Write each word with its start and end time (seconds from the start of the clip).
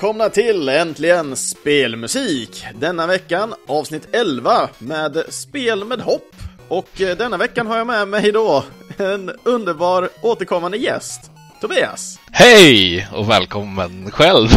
välkomna 0.00 0.28
till 0.30 0.68
Äntligen 0.68 1.36
Spelmusik! 1.36 2.64
Denna 2.74 3.06
veckan 3.06 3.54
avsnitt 3.68 4.08
11 4.12 4.68
med 4.78 5.24
spel 5.28 5.84
med 5.84 6.00
hopp. 6.00 6.34
Och 6.68 7.00
eh, 7.00 7.16
denna 7.16 7.36
veckan 7.36 7.66
har 7.66 7.78
jag 7.78 7.86
med 7.86 8.08
mig 8.08 8.32
då 8.32 8.64
en 8.98 9.30
underbar 9.44 10.08
återkommande 10.22 10.76
gäst, 10.76 11.30
Tobias. 11.60 12.18
Hej 12.32 13.08
och 13.12 13.30
välkommen 13.30 14.10
själv! 14.10 14.48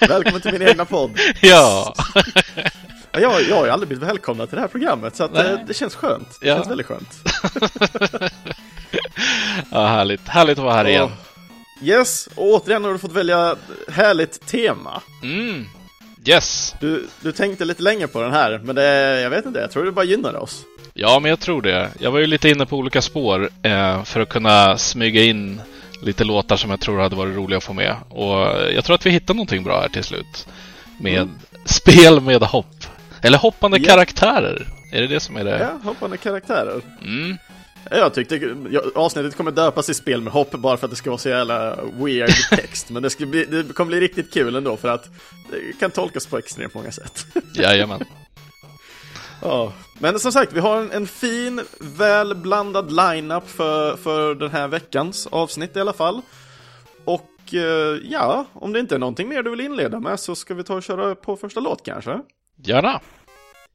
Välkommen 0.08 0.40
till 0.40 0.52
min 0.52 0.62
egna 0.68 0.84
podd. 0.84 1.10
ja. 1.42 1.94
Ja, 3.12 3.20
Jag, 3.20 3.42
jag 3.42 3.56
har 3.56 3.64
ju 3.64 3.70
aldrig 3.70 3.88
blivit 3.88 4.08
välkomnad 4.08 4.48
till 4.48 4.56
det 4.56 4.62
här 4.62 4.68
programmet 4.68 5.16
så 5.16 5.24
att, 5.24 5.32
Nej. 5.32 5.52
eh, 5.52 5.58
det 5.66 5.74
känns 5.74 5.94
skönt. 5.94 6.38
Det 6.40 6.48
Ja. 6.48 6.54
känns 6.56 6.68
väldigt 6.70 6.86
skönt. 6.86 7.08
ja, 9.70 9.86
härligt. 9.86 10.28
Härligt 10.28 10.58
att 10.58 10.64
vara 10.64 10.74
här 10.74 10.88
igen. 10.88 11.10
Yes, 11.82 12.28
och 12.34 12.44
återigen 12.46 12.84
har 12.84 12.92
du 12.92 12.98
fått 12.98 13.12
välja 13.12 13.56
härligt 13.88 14.46
tema. 14.46 15.02
Mm. 15.22 15.64
Yes. 16.26 16.74
Du, 16.80 17.06
du 17.20 17.32
tänkte 17.32 17.64
lite 17.64 17.82
länge 17.82 18.06
på 18.06 18.22
den 18.22 18.32
här, 18.32 18.60
men 18.64 18.74
det, 18.76 19.20
jag 19.20 19.30
vet 19.30 19.46
inte, 19.46 19.60
jag 19.60 19.70
tror 19.70 19.84
det 19.84 19.92
bara 19.92 20.04
gynnar 20.04 20.36
oss. 20.36 20.64
Ja, 20.94 21.18
men 21.20 21.28
jag 21.28 21.40
tror 21.40 21.62
det. 21.62 21.90
Jag 22.00 22.10
var 22.10 22.18
ju 22.18 22.26
lite 22.26 22.48
inne 22.48 22.66
på 22.66 22.76
olika 22.76 23.02
spår 23.02 23.50
eh, 23.62 24.04
för 24.04 24.20
att 24.20 24.28
kunna 24.28 24.78
smyga 24.78 25.22
in 25.22 25.60
lite 26.02 26.24
låtar 26.24 26.56
som 26.56 26.70
jag 26.70 26.80
tror 26.80 27.00
hade 27.00 27.16
varit 27.16 27.36
roliga 27.36 27.56
att 27.58 27.64
få 27.64 27.72
med. 27.72 27.94
Och 28.08 28.38
jag 28.74 28.84
tror 28.84 28.94
att 28.94 29.06
vi 29.06 29.10
hittade 29.10 29.36
någonting 29.36 29.64
bra 29.64 29.80
här 29.80 29.88
till 29.88 30.04
slut. 30.04 30.46
Med 31.00 31.22
Mm. 31.22 31.34
spel 31.64 32.20
med 32.20 32.42
hopp. 32.42 32.76
Eller 33.22 33.38
hoppande 33.38 33.78
Ja. 33.78 33.84
karaktärer. 33.88 34.66
Är 34.92 35.00
det 35.00 35.06
det 35.06 35.20
som 35.20 35.36
är 35.36 35.44
det? 35.44 35.58
Ja, 35.58 35.88
hoppande 35.88 36.16
karaktärer. 36.16 36.80
Mm. 37.02 37.36
Jag 37.90 38.14
tyckte 38.14 38.56
avsnittet 38.94 39.36
kommer 39.36 39.50
döpas 39.50 39.86
till 39.86 39.94
spel 39.94 40.22
med 40.22 40.32
hopp 40.32 40.50
bara 40.50 40.76
för 40.76 40.86
att 40.86 40.90
det 40.90 40.96
ska 40.96 41.10
vara 41.10 41.18
så 41.18 41.28
jävla 41.28 41.76
weird 41.84 42.30
text. 42.50 42.90
Men 42.90 43.02
det, 43.02 43.10
ska 43.10 43.26
bli, 43.26 43.44
det 43.44 43.74
kommer 43.74 43.88
bli 43.88 44.00
riktigt 44.00 44.32
kul 44.32 44.56
ändå 44.56 44.76
för 44.76 44.88
att 44.88 45.08
det 45.50 45.78
kan 45.80 45.90
tolkas 45.90 46.26
på 46.26 46.38
extremt 46.38 46.74
många 46.74 46.92
sätt. 46.92 47.26
Jajamän. 47.54 48.04
Ja, 49.42 49.72
men 49.98 50.18
som 50.18 50.32
sagt, 50.32 50.52
vi 50.52 50.60
har 50.60 50.80
en, 50.80 50.90
en 50.92 51.06
fin, 51.06 51.62
välblandad 51.80 52.92
lineup 52.92 53.48
för, 53.48 53.96
för 53.96 54.34
den 54.34 54.50
här 54.50 54.68
veckans 54.68 55.26
avsnitt 55.26 55.76
i 55.76 55.80
alla 55.80 55.92
fall. 55.92 56.20
Och 57.04 57.54
eh, 57.54 57.98
ja, 58.04 58.44
om 58.52 58.72
det 58.72 58.80
inte 58.80 58.94
är 58.94 58.98
någonting 58.98 59.28
mer 59.28 59.42
du 59.42 59.50
vill 59.50 59.60
inleda 59.60 60.00
med 60.00 60.20
så 60.20 60.34
ska 60.34 60.54
vi 60.54 60.64
ta 60.64 60.74
och 60.74 60.82
köra 60.82 61.14
på 61.14 61.36
första 61.36 61.60
låt 61.60 61.84
kanske? 61.84 62.20
Gärna. 62.56 63.00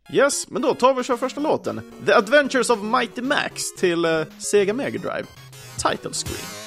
Yes, 0.09 0.49
men 0.49 0.61
då 0.61 0.73
tar 0.73 0.94
vi 0.94 1.02
och 1.02 1.05
kör 1.05 1.17
första 1.17 1.41
låten. 1.41 1.81
The 2.05 2.13
Adventures 2.13 2.69
of 2.69 2.80
Mighty 2.83 3.21
Max 3.21 3.75
till 3.77 4.05
eh, 4.05 4.21
Sega 4.39 4.73
Mega 4.73 4.99
Drive. 4.99 5.25
Title 5.77 6.11
screen. 6.13 6.61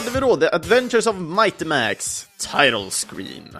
Hade 0.00 0.12
vi 0.12 0.20
då 0.20 0.36
The 0.36 0.48
Adventures 0.52 1.06
of 1.06 1.16
Mighty 1.16 1.64
Max 1.64 2.26
Title 2.38 2.90
Screen. 2.90 3.56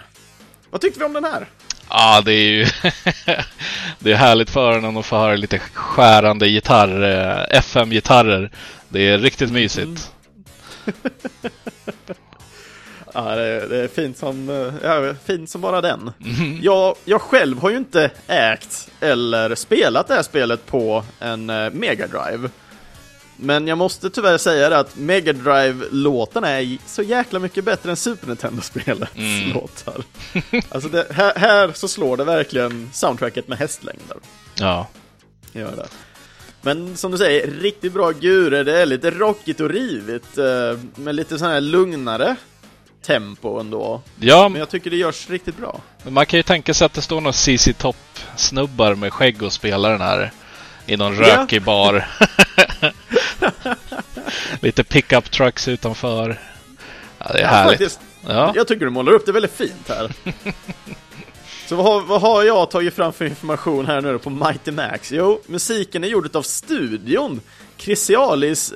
Vad 0.71 0.81
tyckte 0.81 0.99
vi 0.99 1.05
om 1.05 1.13
den 1.13 1.25
här? 1.25 1.47
Ja, 1.89 2.23
det 2.25 2.33
är 2.33 2.51
ju 2.51 2.67
det 3.99 4.13
är 4.13 4.17
härligt 4.17 4.51
för 4.51 4.73
en 4.73 4.97
att 4.97 5.07
få 5.07 5.17
höra 5.17 5.37
lite 5.37 5.59
skärande 5.59 6.47
gitarr, 6.49 7.03
eh, 7.03 7.59
FM-gitarrer. 7.59 8.51
Det 8.89 9.09
är 9.09 9.19
riktigt 9.19 9.53
mysigt. 9.53 10.13
Ja, 13.15 13.37
det, 13.37 13.67
det 13.69 13.77
är 13.77 13.89
fint 13.89 14.19
som, 14.19 14.51
eh, 14.51 14.75
ja, 14.83 15.15
fint 15.25 15.51
som 15.51 15.61
bara 15.61 15.81
den. 15.81 16.13
Jag, 16.63 16.97
jag 17.05 17.21
själv 17.21 17.59
har 17.59 17.71
ju 17.71 17.77
inte 17.77 18.11
ägt 18.27 18.91
eller 19.01 19.55
spelat 19.55 20.09
det 20.09 20.15
här 20.15 20.23
spelet 20.23 20.67
på 20.67 21.05
en 21.19 21.51
eh, 21.51 21.71
Mega 21.71 22.07
Drive. 22.07 22.49
Men 23.43 23.67
jag 23.69 23.79
måste 23.79 24.11
tyvärr 24.11 24.39
säga 24.39 24.69
det 24.69 24.79
att 24.79 24.97
Mega 24.97 25.33
Drive-låtarna 25.33 26.49
är 26.49 26.79
så 26.87 27.03
jäkla 27.03 27.39
mycket 27.39 27.65
bättre 27.65 27.91
än 27.91 27.97
Super 27.97 28.27
Nintendo-spelets 28.27 29.17
Mm. 29.17 29.53
låtar. 29.53 30.03
Alltså 30.69 30.89
det, 30.89 31.07
här, 31.11 31.33
här 31.37 31.71
så 31.75 31.89
slår 31.89 32.17
det 32.17 32.25
verkligen 32.25 32.91
soundtracket 32.93 33.49
med 33.49 33.59
hästlängder. 33.59 34.17
Ja. 34.55 34.87
Gör 35.53 35.77
det. 35.77 35.87
Men 36.63 36.97
som 36.97 37.11
du 37.13 37.19
säger, 37.19 37.47
riktigt 37.51 37.93
bra 37.93 38.11
gurer. 38.11 38.65
Det 38.65 38.79
är 38.83 38.87
lite 38.87 39.11
rockigt 39.11 39.61
och 39.61 39.69
rivigt. 39.71 40.39
eh, 40.39 40.79
Med 40.95 41.15
lite 41.15 41.39
sån 41.39 41.49
här 41.49 41.61
lugnare 41.61 42.37
tempo 43.07 43.61
ändå. 43.61 44.03
Ja, 44.19 44.49
Men 44.49 44.59
jag 44.59 44.69
tycker 44.69 44.91
det 44.91 44.97
görs 44.97 45.31
riktigt 45.31 45.57
bra. 45.57 45.81
man 46.09 46.27
kan 46.27 46.37
ju 46.39 46.43
tänka 46.43 46.75
sig 46.75 46.85
att 46.85 46.93
det 46.95 47.03
står 47.03 47.21
några 47.21 47.33
CC 47.33 47.73
Top-snubbar 47.79 48.95
med 48.95 49.13
skägg 49.13 49.43
och 49.43 49.53
spelar 49.53 49.91
den 49.93 50.01
här 50.01 50.33
i 50.87 50.97
någon 50.97 51.15
Ja. 51.17 51.21
rökig 51.43 51.63
bar. 51.63 52.09
lite 54.61 54.85
pickup 54.85 55.31
trucks 55.31 55.69
utanför. 55.69 56.41
Ja, 57.19 57.27
det 57.33 57.39
är 57.39 57.43
Ja, 57.43 57.49
härligt. 57.49 57.71
faktiskt, 57.79 58.01
Ja. 58.27 58.53
Jag 58.57 58.69
tycker 58.69 58.85
du 58.85 58.91
målar 58.91 59.13
upp 59.13 59.27
det 59.27 59.33
väldigt 59.33 59.53
fint 59.57 59.89
här. 59.89 60.13
Så 61.69 61.77
vad 61.77 61.87
har, 61.87 62.01
vad 62.01 62.21
har 62.21 62.45
jag 62.45 62.71
tagit 62.71 62.95
fram 62.95 63.13
för 63.13 63.25
information 63.25 63.87
här 63.87 64.01
nu 64.01 64.19
på 64.19 64.31
Mighty 64.31 64.71
Max? 64.73 65.13
Jo, 65.13 65.41
musiken 65.47 66.05
är 66.05 66.09
gjord 66.09 66.37
av 66.37 66.43
studion 66.43 67.41
Chrysalis, 67.77 68.75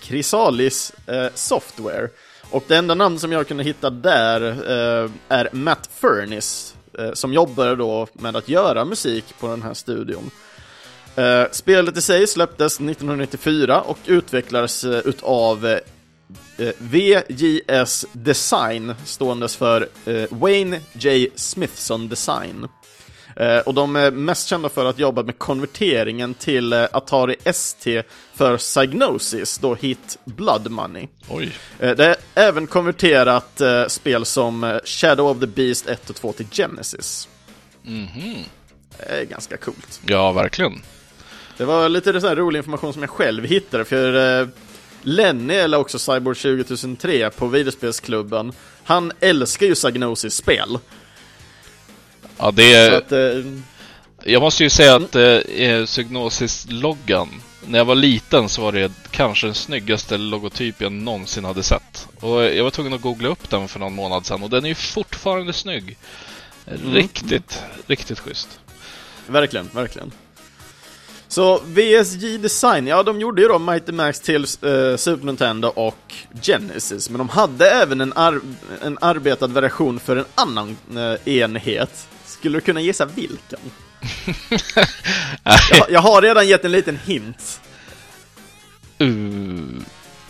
Chrysalis 0.00 0.92
eh, 1.06 1.26
Software. 1.34 2.08
Och 2.50 2.64
det 2.68 2.76
enda 2.76 2.94
namn 2.94 3.18
som 3.18 3.32
jag 3.32 3.48
kunde 3.48 3.64
hitta 3.64 3.90
där 3.90 4.40
eh, 4.50 5.10
är 5.28 5.48
Matt 5.52 5.90
Furniss, 6.00 6.74
eh, 6.98 7.12
som 7.12 7.32
jobbar 7.32 7.76
då 7.76 8.06
med 8.12 8.36
att 8.36 8.48
göra 8.48 8.84
musik 8.84 9.24
på 9.40 9.48
den 9.48 9.62
här 9.62 9.74
studion. 9.74 10.30
Eh, 11.16 11.44
spelet 11.50 11.96
i 11.96 12.00
sig 12.00 12.26
släpptes 12.26 12.80
1994 12.80 13.80
och 13.80 13.98
utvecklades 14.06 14.84
eh, 14.84 14.98
utav 15.04 15.66
eh, 15.66 15.78
eh, 16.66 16.72
VJS 16.78 18.06
Design 18.12 18.94
ståendes 19.04 19.56
för 19.56 19.88
Wayne 20.30 20.80
J. 20.92 21.28
Smithson 21.34 22.08
Design. 22.08 22.68
Och 23.64 23.74
de 23.74 23.96
är 23.96 24.10
mest 24.10 24.48
kända 24.48 24.68
för 24.68 24.84
att 24.84 24.98
jobba 24.98 25.22
med 25.22 25.38
konverteringen 25.38 26.34
till 26.34 26.72
Atari 26.72 27.36
ST 27.44 28.02
för 28.34 28.56
Psygnosis, 28.56 29.58
då 29.58 29.74
hit 29.74 30.18
Blood 30.24 30.70
Money. 30.70 31.08
Oj. 31.28 31.52
Det 31.78 32.04
är 32.04 32.16
även 32.34 32.66
konverterat 32.66 33.60
spel 33.88 34.24
som 34.24 34.80
Shadow 34.84 35.30
of 35.30 35.40
the 35.40 35.46
Beast 35.46 35.86
1 35.86 36.10
och 36.10 36.16
2 36.16 36.32
till 36.32 36.46
Genesis. 36.50 37.28
Mhm. 37.82 38.34
Det 38.98 39.04
är 39.04 39.24
ganska 39.24 39.56
coolt. 39.56 40.00
Ja, 40.06 40.32
verkligen. 40.32 40.82
Det 41.62 41.66
var 41.66 41.88
lite 41.88 42.12
här 42.12 42.36
rolig 42.36 42.58
information 42.58 42.92
som 42.92 43.02
jag 43.02 43.10
själv 43.10 43.44
hittade, 43.44 43.84
för 43.84 44.40
eh, 44.40 44.48
Lenny, 45.02 45.54
eller 45.54 45.78
också 45.78 45.98
Cyborg 45.98 46.36
2003 46.36 47.30
på 47.30 47.46
videospelsklubben, 47.46 48.52
han 48.84 49.12
älskar 49.20 49.66
ju 49.66 49.74
Psygnosis-spel. 49.74 50.78
Ja, 52.38 52.50
det 52.50 52.62
Så 52.62 52.78
är... 52.78 52.92
att, 52.92 53.12
eh, 53.12 53.44
Jag 54.24 54.42
måste 54.42 54.62
ju 54.64 54.70
säga 54.70 54.96
att 54.96 55.14
eh, 55.16 55.84
Psygnosis-loggan, 55.84 57.28
när 57.66 57.78
jag 57.78 57.84
var 57.84 57.94
liten 57.94 58.48
så 58.48 58.62
var 58.62 58.72
det 58.72 58.92
kanske 59.10 59.46
den 59.46 59.54
snyggaste 59.54 60.18
logotyp 60.18 60.80
jag 60.80 60.92
någonsin 60.92 61.44
hade 61.44 61.62
sett. 61.62 62.08
Och 62.20 62.42
jag 62.44 62.64
var 62.64 62.70
tvungen 62.70 62.92
att 62.92 63.00
googla 63.00 63.28
upp 63.28 63.50
den 63.50 63.68
för 63.68 63.80
någon 63.80 63.94
månad 63.94 64.26
sedan 64.26 64.42
och 64.42 64.50
den 64.50 64.64
är 64.64 64.68
ju 64.68 64.74
fortfarande 64.74 65.52
snygg. 65.52 65.96
Riktigt, 66.92 67.62
riktigt 67.86 68.18
schysst. 68.18 68.60
verkligen, 69.26 69.68
verkligen. 69.72 70.12
Så 71.32 71.60
VSJ 71.64 72.38
Design, 72.38 72.86
ja 72.86 73.02
de 73.02 73.20
gjorde 73.20 73.42
ju 73.42 73.48
då 73.48 73.58
Mighty 73.58 73.92
Max 73.92 74.20
till 74.20 74.42
eh, 74.42 74.96
Super 74.96 75.26
Nintendo 75.26 75.68
och 75.68 76.14
Genesis, 76.42 77.10
men 77.10 77.18
de 77.18 77.28
hade 77.28 77.70
även 77.70 78.00
en, 78.00 78.12
ar 78.12 78.40
en 78.82 78.98
arbetad 79.00 79.46
version 79.46 80.00
för 80.00 80.16
en 80.16 80.24
annan 80.34 80.76
eh, 80.96 81.34
enhet. 81.34 82.08
Skulle 82.26 82.56
du 82.56 82.60
kunna 82.60 82.80
gissa 82.80 83.04
vilken? 83.04 83.58
jag, 85.70 85.90
jag 85.90 86.00
har 86.00 86.22
redan 86.22 86.48
gett 86.48 86.64
en 86.64 86.72
liten 86.72 86.96
hint. 86.96 87.60
Uh, 89.02 89.82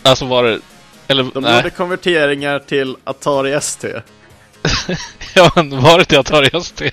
alltså 0.03 0.25
var 0.25 0.45
det... 0.45 0.61
Eller 1.09 1.25
De 1.35 1.43
nej, 1.43 1.57
gjorde 1.57 1.71
konverteringar 1.71 2.59
till 2.59 2.97
Atari 3.05 3.53
ST. 3.53 3.89
ja, 5.35 5.53
men 5.57 5.81
var 5.83 5.99
det 5.99 6.05
till 6.05 6.19
Atari 6.19 6.51
ST? 6.53 6.91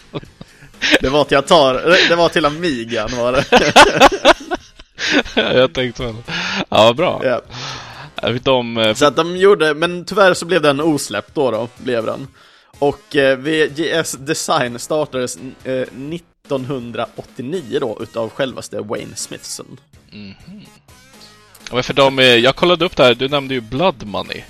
Det 1.01 1.09
var 1.09 1.23
till 1.23 1.37
Atari, 1.37 2.07
det 2.09 2.15
var 2.15 2.29
till 2.29 2.45
Amigan 2.45 3.09
var 3.17 3.31
det. 3.31 3.45
jag 5.35 5.73
tänkte 5.73 6.03
väl. 6.03 6.15
Ja, 6.69 6.77
vad 6.83 6.95
bra. 6.95 7.21
Jag 8.21 8.31
vet 8.33 8.47
om... 8.47 8.77
eh, 8.77 8.93
Så 8.93 9.05
att 9.05 9.15
de 9.15 9.37
gjorde, 9.37 9.73
men 9.73 10.05
tyvärr 10.05 10.33
så 10.33 10.45
blev 10.45 10.61
den 10.61 10.81
osläppt 10.81 11.35
då 11.35 11.51
då, 11.51 11.67
blev 11.77 12.05
den. 12.05 12.27
Och 12.79 13.15
eh, 13.15 13.37
VGS 13.37 14.11
Design 14.11 14.79
startades 14.79 15.37
eh, 15.63 15.73
1989 15.73 17.77
då 17.81 17.97
utav 18.01 18.29
självaste 18.29 18.79
Wayne 18.81 19.15
Smithson. 19.15 19.79
Ja, 21.69 21.75
men 21.75 21.83
för 21.83 21.93
de, 21.93 22.17
jag 22.19 22.55
kollade 22.55 22.85
upp 22.85 22.95
det 22.95 23.03
här, 23.03 23.13
du 23.15 23.29
nämnde 23.29 23.53
ju 23.53 23.61
Blood 23.61 24.03
Money. 24.07 24.41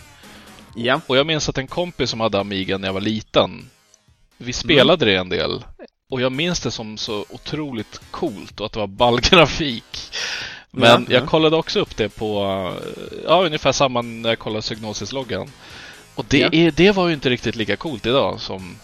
Ja, 0.75 1.01
Och 1.07 1.17
jag 1.17 1.27
minns 1.27 1.49
att 1.49 1.57
en 1.57 1.67
kompis 1.67 2.09
som 2.09 2.19
hade 2.19 2.39
Amiga 2.39 2.77
när 2.77 2.87
jag 2.87 2.93
var 2.93 3.01
liten, 3.01 3.69
vi 4.37 4.53
spelade 4.53 5.05
det 5.05 5.15
en 5.15 5.29
del. 5.29 5.63
Och 6.09 6.21
jag 6.21 6.31
minns 6.31 6.59
det 6.59 6.71
som 6.71 6.97
så 6.97 7.25
otroligt 7.29 8.01
coolt 8.11 8.59
och 8.59 8.65
att 8.65 8.71
det 8.71 8.79
var 8.79 8.87
ball 8.87 9.19
grafik. 9.21 10.11
Men 10.71 10.89
Ja, 10.89 11.13
ja. 11.13 11.19
jag 11.19 11.29
kollade 11.29 11.55
också 11.55 11.79
upp 11.79 11.97
det 11.97 12.09
på, 12.09 12.43
ja 13.25 13.45
ungefär 13.45 13.71
samma 13.71 14.01
när 14.01 14.29
jag 14.29 14.39
kollade 14.39 14.61
Psygnosis-loggan. 14.61 15.49
Och 16.15 16.25
det, 16.29 16.37
Ja. 16.37 16.49
är, 16.51 16.71
det 16.71 16.91
var 16.91 17.07
ju 17.07 17.13
inte 17.13 17.29
riktigt 17.29 17.55
lika 17.55 17.75
coolt 17.75 18.05
idag 18.05 18.39
som... 18.41 18.75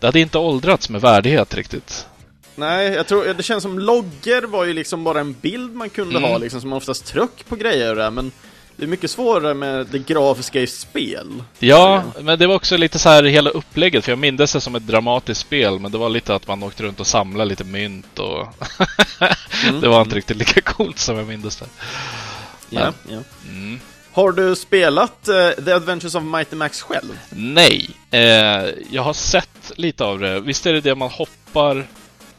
Det 0.00 0.06
hade 0.06 0.20
inte 0.20 0.38
åldrats 0.38 0.88
med 0.90 1.00
värdighet 1.00 1.54
riktigt. 1.54 2.06
nej, 2.54 2.92
jag 2.92 3.06
tror, 3.06 3.34
det 3.34 3.42
känns 3.42 3.62
som 3.62 3.78
logger 3.78 4.42
var 4.42 4.64
ju 4.64 4.72
liksom 4.72 5.04
bara 5.04 5.20
en 5.20 5.32
bild 5.32 5.74
man 5.74 5.90
kunde 5.90 6.16
Mm. 6.18 6.30
ha 6.30 6.38
liksom, 6.38 6.60
som 6.60 6.70
man 6.70 6.76
oftast 6.76 7.06
tryck 7.06 7.46
på 7.48 7.56
grejer 7.56 7.90
och 7.90 7.96
det, 7.96 8.02
där, 8.02 8.10
men 8.10 8.32
det 8.76 8.82
är 8.84 8.88
mycket 8.88 9.10
svårare 9.10 9.54
med 9.54 9.86
det 9.86 9.98
grafiska 9.98 10.60
i 10.60 10.66
spel. 10.66 11.42
Ja, 11.58 12.02
men 12.20 12.38
det 12.38 12.46
var 12.46 12.54
också 12.54 12.76
lite 12.76 12.98
så 12.98 13.08
här 13.08 13.22
hela 13.22 13.50
upplägget, 13.50 14.04
för 14.04 14.12
jag 14.12 14.18
minns 14.18 14.52
det 14.52 14.60
som 14.60 14.74
ett 14.74 14.86
dramatiskt 14.86 15.40
spel, 15.40 15.78
men 15.78 15.92
det 15.92 15.98
var 15.98 16.08
lite 16.08 16.34
att 16.34 16.48
man 16.48 16.62
åkte 16.62 16.82
runt 16.82 17.00
och 17.00 17.06
samlade 17.06 17.50
lite 17.50 17.64
mynt 17.64 18.18
och... 18.18 18.48
det 19.80 19.88
var 19.88 20.02
inte 20.02 20.16
riktigt 20.16 20.36
lika 20.36 20.60
coolt 20.60 20.98
som 20.98 21.16
jag 21.16 21.26
minns 21.26 21.56
det. 21.56 21.66
Ja, 22.70 22.92
ja. 23.08 23.18
Mm. 23.48 23.80
Har 24.12 24.32
du 24.32 24.56
spelat 24.56 25.28
eh, 25.28 25.50
The 25.64 25.72
Adventures 25.72 26.14
of 26.14 26.22
Mighty 26.22 26.56
Max 26.56 26.82
själv? 26.82 27.18
Nej, 27.30 27.90
eh, 28.10 28.20
jag 28.90 29.02
har 29.02 29.12
sett 29.12 29.72
lite 29.76 30.04
av 30.04 30.18
det. 30.18 30.40
Visst 30.40 30.66
är 30.66 30.72
det 30.72 30.80
det 30.80 30.94
man 30.94 31.10
hoppar 31.10 31.86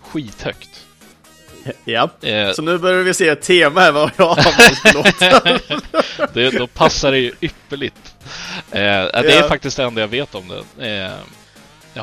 skithögt? 0.02 0.70
Ja. 1.86 2.10
Eh, 2.22 2.52
Så 2.52 2.62
nu 2.62 2.78
börjar 2.78 3.04
vi 3.04 3.14
se 3.14 3.28
ett 3.30 3.42
tema 3.42 3.82
här 3.82 3.92
vad 3.92 4.12
jag 4.18 4.26
har 4.26 4.44
det, 6.34 6.50
då 6.50 6.68
passar 6.68 7.12
det 7.12 7.20
ju 7.20 7.32
ypperligt. 7.42 8.16
Eh, 8.72 8.80
det 8.82 9.12
är 9.14 9.42
Ja. 9.42 9.48
faktiskt 9.50 9.78
det 9.78 9.84
enda 9.84 10.02
jag 10.02 10.08
vet 10.08 10.36
om 10.36 10.48
det. 10.78 10.88
Eh, 10.88 11.12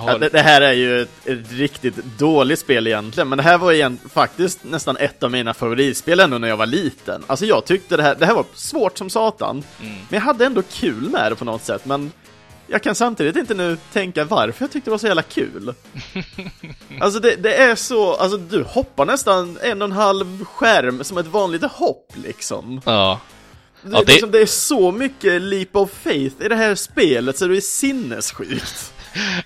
har... 0.00 0.10
Ja, 0.12 0.18
det, 0.18 0.28
det 0.28 0.40
här 0.42 0.60
är 0.60 0.72
ju 0.72 1.02
ett, 1.02 1.26
ett 1.26 1.52
riktigt 1.52 1.94
dåligt 2.18 2.58
spel 2.58 2.86
egentligen, 2.86 3.28
men 3.28 3.36
det 3.38 3.42
här 3.44 3.58
var 3.58 3.72
igen, 3.72 3.98
faktiskt 4.12 4.64
nästan 4.64 4.96
ett 4.96 5.22
av 5.22 5.30
mina 5.30 5.54
favoritspel 5.54 6.20
ändå 6.20 6.38
när 6.38 6.48
jag 6.48 6.56
var 6.56 6.66
liten. 6.66 7.24
Alltså 7.26 7.46
jag 7.46 7.64
tyckte 7.64 7.96
det 7.96 8.02
här, 8.02 8.14
det 8.14 8.26
här 8.26 8.34
var 8.34 8.44
svårt 8.54 8.98
som 8.98 9.10
satan, 9.10 9.64
Mm. 9.80 9.92
men 9.94 10.04
jag 10.18 10.20
hade 10.20 10.46
ändå 10.46 10.62
kul 10.72 11.08
med 11.10 11.32
det 11.32 11.36
på 11.36 11.44
något 11.44 11.64
sätt, 11.64 11.84
men 11.84 12.12
jag 12.70 12.82
kan 12.82 12.94
samtidigt 12.94 13.37
inte 13.37 13.55
nu 13.55 13.76
tänka 13.93 14.25
varför 14.25 14.64
jag 14.64 14.70
tyckte 14.70 14.87
det 14.87 14.93
var 14.93 14.99
så 14.99 15.06
jävla 15.06 15.22
kul. 15.22 15.75
Alltså 17.00 17.20
det, 17.20 17.37
det 17.37 17.55
är 17.55 17.75
så, 17.75 18.14
alltså 18.14 18.37
du 18.38 18.62
hoppar 18.62 19.05
nästan 19.06 19.58
en 19.62 19.82
och 19.82 19.88
en 19.88 19.93
halv 19.93 20.44
skärm 20.44 21.05
som 21.05 21.19
ett 21.19 21.26
vanligt 21.26 21.62
hopp 21.64 22.12
liksom. 22.25 22.81
Ja. 22.84 23.20
Det, 23.82 23.90
Ja, 23.93 23.99
det- 24.06 24.12
Liksom, 24.12 24.31
det 24.31 24.38
är 24.40 24.46
så 24.46 24.93
mycket 24.93 25.43
leap 25.43 25.76
of 25.76 25.90
faith 25.90 26.37
i 26.44 26.49
det 26.49 26.55
här 26.56 26.75
spelet 26.75 27.38
så 27.38 27.46
det 27.46 27.56
är 27.56 27.61
sinnessjukt. 27.61 28.93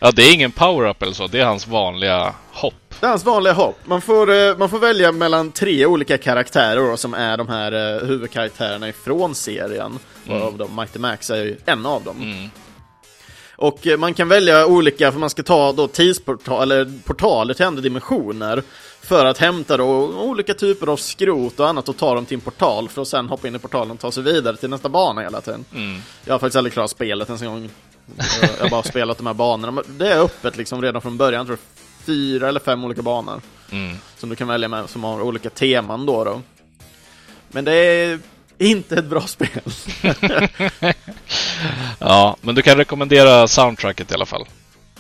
ja, 0.01 0.11
det 0.11 0.23
är 0.23 0.35
ingen 0.35 0.53
power-up 0.53 1.03
eller 1.03 1.13
så. 1.13 1.27
Det 1.27 1.41
är 1.41 1.45
hans 1.45 1.67
vanliga 1.67 2.35
hopp. 2.53 2.75
Det 3.01 3.07
är 3.07 3.11
hans 3.11 3.25
vanliga 3.25 3.53
hopp. 3.53 3.79
Man 3.85 4.01
får, 4.03 4.31
eh, 4.33 4.57
man 4.57 4.69
får 4.71 4.79
välja 4.79 5.13
mellan 5.13 5.51
tre 5.53 5.87
olika 5.87 6.19
karaktärer 6.19 6.91
då, 6.91 6.97
som 6.97 7.15
är 7.15 7.37
de 7.37 7.49
här 7.49 7.73
eh, 8.03 8.07
huvudkaraktärerna 8.09 8.89
ifrån 8.89 9.35
serien. 9.35 9.99
Varav 10.27 10.57
då 10.59 10.69
Mighty 10.69 10.99
Max 10.99 11.31
är 11.31 11.37
ju 11.45 11.57
en 11.67 11.87
av 11.87 12.05
dem. 12.05 12.23
Mm. 12.23 12.51
Och 13.57 13.87
eh, 13.87 13.99
man 13.99 14.15
kan 14.15 14.29
välja 14.29 14.67
olika, 14.67 15.13
för 15.13 15.19
man 15.19 15.31
ska 15.31 15.43
ta 15.43 15.73
då 15.73 15.89
tidsportal, 15.89 16.63
eller 16.63 16.93
portaler 17.05 17.55
till 17.55 17.67
andra 17.67 17.83
dimensioner. 17.83 18.63
För 19.01 19.27
att 19.27 19.39
hämta 19.39 19.77
då 19.77 19.87
olika 20.07 20.55
typer 20.55 20.87
av 20.87 20.97
skrot 20.97 21.61
och 21.61 21.69
annat 21.69 21.89
och 21.89 21.97
ta 21.97 22.15
dem 22.15 22.27
till 22.27 22.35
en 22.35 22.41
portal 22.41 22.89
för 22.89 23.03
att 23.03 23.09
sen 23.09 23.29
hoppa 23.29 23.49
in 23.49 23.55
i 23.55 23.59
portalen 23.59 23.91
och 23.91 24.01
ta 24.01 24.13
sig 24.13 24.23
vidare 24.23 24.57
till 24.57 24.71
nästa 24.71 24.89
bana 24.89 25.21
hela 25.21 25.41
tiden. 25.41 25.65
Mm. 25.75 26.01
Jag 26.25 26.35
har 26.35 26.39
faktiskt 26.39 26.57
aldrig 26.57 26.73
klarat 26.73 26.91
spelet 26.91 27.29
ens 27.29 27.43
en 27.43 27.49
gång. 27.49 27.71
Jag 28.41 28.65
har 28.65 28.71
bara 28.71 28.83
spelat 28.83 29.19
de 29.19 29.27
här 29.27 29.35
banorna. 29.35 29.73
Men 29.73 29.99
det 29.99 30.13
är 30.13 30.21
öppet 30.21 30.57
liksom 30.57 30.83
redan 30.83 31.03
från 31.03 31.17
början. 31.17 31.39
Jag 31.39 31.47
tror 31.47 31.57
är 31.57 32.05
fyra 32.05 32.49
eller 32.49 32.61
fem 32.61 32.85
olika 32.85 33.03
banor. 33.03 33.41
Mm. 33.71 33.97
Som 34.17 34.29
du 34.29 34.37
kan 34.37 34.49
välja 34.49 34.69
med, 34.69 34.91
som 34.91 35.05
har 35.05 35.21
olika 35.21 35.51
teman 35.51 36.07
då. 36.07 36.25
då. 36.25 36.43
Men 37.49 37.65
det 37.65 37.73
är 37.73 38.19
inte 38.59 38.97
ett 38.97 39.05
bra 39.05 39.21
spel. 39.21 39.63
Ja, 41.99 42.37
men 42.41 42.55
du 42.55 42.63
kan 42.63 42.77
rekommendera 42.77 43.49
soundtracket 43.49 44.11
i 44.11 44.15
alla 44.15 44.27
fall. 44.27 44.47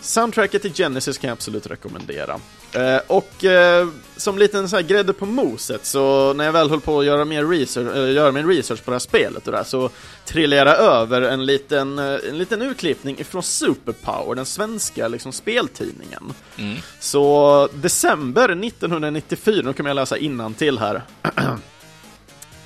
Soundtracket 0.00 0.62
till 0.62 0.72
Genesis 0.74 1.18
kan 1.18 1.28
jag 1.28 1.32
absolut 1.32 1.66
rekommendera. 1.66 2.40
Eh, 2.72 3.00
och 3.06 3.44
eh, 3.44 3.88
som 4.16 4.38
liten 4.38 4.68
så 4.68 4.76
här 4.76 4.82
grädde 4.82 5.12
på 5.12 5.26
moset, 5.26 5.86
så 5.86 6.32
när 6.32 6.44
jag 6.44 6.52
väl 6.52 6.70
höll 6.70 6.80
på 6.80 7.00
att 7.00 7.06
göra, 7.06 7.24
mer 7.24 7.44
research, 7.44 7.96
eh, 7.96 8.12
göra 8.12 8.32
min 8.32 8.48
research 8.48 8.84
på 8.84 8.90
det 8.90 8.94
här 8.94 8.98
spelet 8.98 9.46
och 9.46 9.52
där, 9.52 9.64
så 9.64 9.90
trillade 10.24 10.70
jag 10.70 10.80
över 10.80 11.22
en 11.22 11.46
liten, 11.46 11.98
eh, 11.98 12.18
en 12.28 12.38
liten 12.38 12.62
utklippning 12.62 13.18
ifrån 13.18 13.42
Superpower, 13.42 14.34
den 14.34 14.46
svenska 14.46 15.08
liksom, 15.08 15.32
speltidningen. 15.32 16.32
Mm. 16.56 16.76
Så 17.00 17.68
december 17.74 18.48
1994, 18.64 19.62
nu 19.64 19.72
kommer 19.72 19.90
jag 19.90 19.94
läsa 19.94 20.16
till 20.56 20.78
här. 20.78 21.02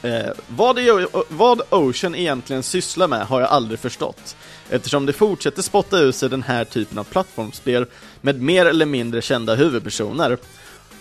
eh, 0.02 0.30
vad, 0.48 0.76
det, 0.76 1.06
vad 1.28 1.62
Ocean 1.70 2.14
egentligen 2.14 2.62
sysslar 2.62 3.08
med 3.08 3.26
har 3.26 3.40
jag 3.40 3.50
aldrig 3.50 3.80
förstått. 3.80 4.36
Eftersom 4.70 5.06
det 5.06 5.12
fortsätter 5.12 5.62
spotta 5.62 5.98
ut 5.98 6.16
sig 6.16 6.28
den 6.28 6.42
här 6.42 6.64
typen 6.64 6.98
av 6.98 7.04
plattformsspel 7.04 7.86
med 8.20 8.42
mer 8.42 8.66
eller 8.66 8.86
mindre 8.86 9.22
kända 9.22 9.54
huvudpersoner. 9.54 10.38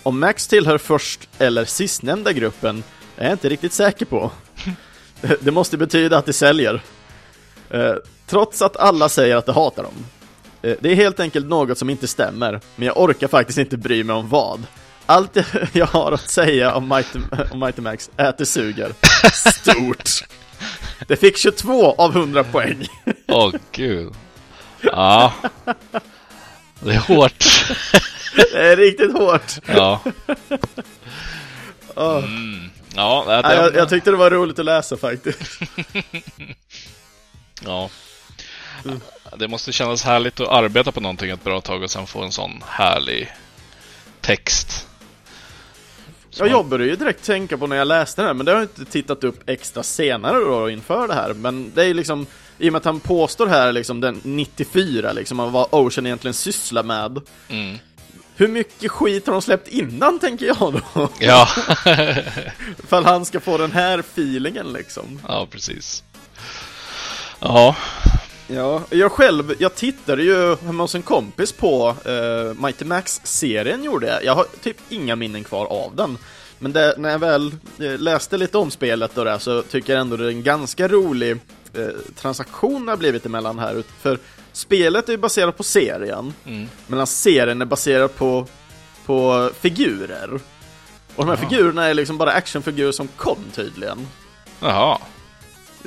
Om 0.03 0.19
Max 0.19 0.47
tillhör 0.47 0.77
först 0.77 1.29
eller 1.37 1.65
sistnämnda 1.65 2.33
gruppen 2.33 2.83
är 3.17 3.23
jag 3.23 3.33
inte 3.33 3.49
riktigt 3.49 3.73
säker 3.73 4.05
på. 4.05 4.31
Det 5.41 5.51
måste 5.51 5.77
betyda 5.77 6.17
att 6.17 6.25
det 6.25 6.33
säljer. 6.33 6.81
Eh, 7.69 7.93
trots 8.27 8.61
att 8.61 8.77
alla 8.77 9.09
säger 9.09 9.35
att 9.35 9.45
de 9.45 9.55
hatar 9.55 9.83
dem. 9.83 9.93
Eh, 10.61 10.75
Det 10.79 10.91
är 10.91 10.95
helt 10.95 11.19
enkelt 11.19 11.47
något 11.47 11.77
som 11.77 11.89
inte 11.89 12.07
stämmer, 12.07 12.61
men 12.75 12.85
jag 12.87 12.99
orkar 12.99 13.27
faktiskt 13.27 13.59
inte 13.59 13.77
bry 13.77 14.03
mig 14.03 14.15
om 14.15 14.29
vad. 14.29 14.63
Allt 15.07 15.37
jag 15.73 15.85
har 15.85 16.11
att 16.11 16.29
säga 16.29 16.75
om 16.75 16.87
Mighty, 16.89 17.19
om 17.51 17.59
Mighty 17.59 17.81
Max 17.81 18.09
är 18.17 18.25
att 18.25 18.37
det 18.37 18.45
suger. 18.45 18.93
Stort! 19.33 20.09
Det 21.07 21.15
fick 21.15 21.37
22 21.37 21.95
av 21.97 22.11
100 22.11 22.43
poäng. 22.43 22.87
Åh, 23.27 23.53
gud. 23.71 24.13
Ja. 24.81 25.33
Det 26.79 26.93
är 26.93 26.99
hårt. 26.99 27.45
det 28.35 28.57
är 28.57 28.77
riktigt 28.77 29.13
hårt. 29.13 29.51
Ja. 29.65 30.01
Oh. 31.95 32.17
Mm. 32.17 32.69
Ja, 32.95 33.23
det, 33.27 33.33
Ja, 33.33 33.53
jag, 33.53 33.75
jag 33.75 33.89
tyckte 33.89 34.11
det 34.11 34.17
var 34.17 34.31
roligt 34.31 34.59
att 34.59 34.65
läsa 34.65 34.97
faktiskt. 34.97 35.59
ja. 37.65 37.89
Det 39.37 39.47
måste 39.47 39.71
kännas 39.71 40.03
härligt 40.03 40.39
att 40.39 40.47
arbeta 40.47 40.91
på 40.91 40.99
någonting 40.99 41.29
ett 41.29 41.43
bra 41.43 41.61
tag 41.61 41.83
och 41.83 41.91
sen 41.91 42.07
få 42.07 42.23
en 42.23 42.31
sån 42.31 42.63
härlig 42.67 43.33
text. 44.21 44.86
Ja, 46.39 46.47
jag 46.47 46.65
började 46.65 46.89
ju 46.91 46.95
direkt 46.95 47.25
tänka 47.25 47.57
på 47.57 47.67
när 47.67 47.75
jag 47.75 47.87
läste 47.87 48.21
den 48.21 48.27
här, 48.27 48.33
men 48.33 48.45
det 48.45 48.51
har 48.51 48.59
jag 48.59 48.63
inte 48.63 48.85
tittat 48.85 49.23
upp 49.23 49.49
extra 49.49 49.83
senare 49.83 50.39
då 50.39 50.69
inför 50.69 51.07
det 51.07 51.13
här. 51.13 51.33
Men 51.33 51.71
det 51.75 51.81
är 51.81 51.85
ju 51.85 51.93
liksom, 51.93 52.25
i 52.57 52.69
och 52.69 52.73
med 52.73 52.77
att 52.79 52.85
han 52.85 52.99
påstår 52.99 53.47
här 53.47 53.71
liksom 53.71 54.01
den 54.01 54.21
94 54.23 55.11
liksom, 55.13 55.51
vad 55.51 55.67
Ocean 55.71 56.05
egentligen 56.05 56.33
sysslar 56.33 56.83
med. 56.83 57.21
Mm. 57.49 57.77
Hur 58.35 58.47
mycket 58.47 58.91
skit 58.91 59.25
har 59.25 59.33
de 59.33 59.41
släppt 59.41 59.67
innan, 59.67 60.19
tänker 60.19 60.45
jag 60.45 60.81
då? 60.93 61.09
Ja. 61.19 61.47
Att 62.89 63.03
han 63.03 63.25
ska 63.25 63.39
få 63.39 63.57
den 63.57 63.71
här 63.71 63.99
feelingen 63.99 64.73
liksom. 64.73 65.19
ja, 65.27 65.47
precis. 65.51 66.03
Ja. 67.39 67.75
Ja, 68.47 68.81
jag 68.89 69.11
själv, 69.11 69.55
jag 69.59 69.75
tittade 69.75 70.23
ju 70.23 70.55
hemma 70.55 70.83
hos 70.83 70.95
en 70.95 71.01
kompis 71.01 71.51
på 71.51 71.89
uh, 72.07 72.61
Mighty 72.63 72.85
Max-serien 72.85 73.83
gjorde 73.83 74.07
jag. 74.07 74.23
Jag 74.23 74.35
har 74.35 74.45
typ 74.63 74.77
inga 74.89 75.15
minnen 75.15 75.43
kvar 75.43 75.65
av 75.65 75.95
den. 75.95 76.17
Men 76.59 76.73
det, 76.73 76.95
när 76.97 77.09
jag 77.09 77.19
väl 77.19 77.55
uh, 77.81 77.97
läste 77.97 78.37
lite 78.37 78.57
om 78.57 78.71
spelet 78.71 79.17
och 79.17 79.25
det 79.25 79.39
så 79.39 79.61
tycker 79.61 79.93
jag 79.93 79.99
ändå 80.01 80.17
det 80.17 80.25
är 80.25 80.29
en 80.29 80.43
ganska 80.43 80.87
rolig 80.87 81.31
uh, 81.77 81.87
transaktion 82.15 82.87
har 82.87 82.97
blivit 82.97 83.25
emellan 83.25 83.59
här. 83.59 83.83
För 84.01 84.19
spelet 84.53 85.07
är 85.09 85.11
ju 85.13 85.17
baserat 85.17 85.57
på 85.57 85.63
serien, 85.63 86.33
Mm. 86.45 86.67
medan 86.87 87.07
serien 87.07 87.61
är 87.61 87.65
baserad 87.65 88.15
på, 88.15 88.47
på 89.05 89.49
figurer. 89.59 90.33
Och 91.15 91.25
de 91.25 91.27
här 91.29 91.37
Jaha. 91.41 91.49
figurerna 91.49 91.85
är 91.85 91.93
liksom 91.93 92.17
bara 92.17 92.31
actionfigurer 92.31 92.91
som 92.91 93.07
kom 93.07 93.37
tydligen. 93.53 94.07
Jaha. 94.59 94.97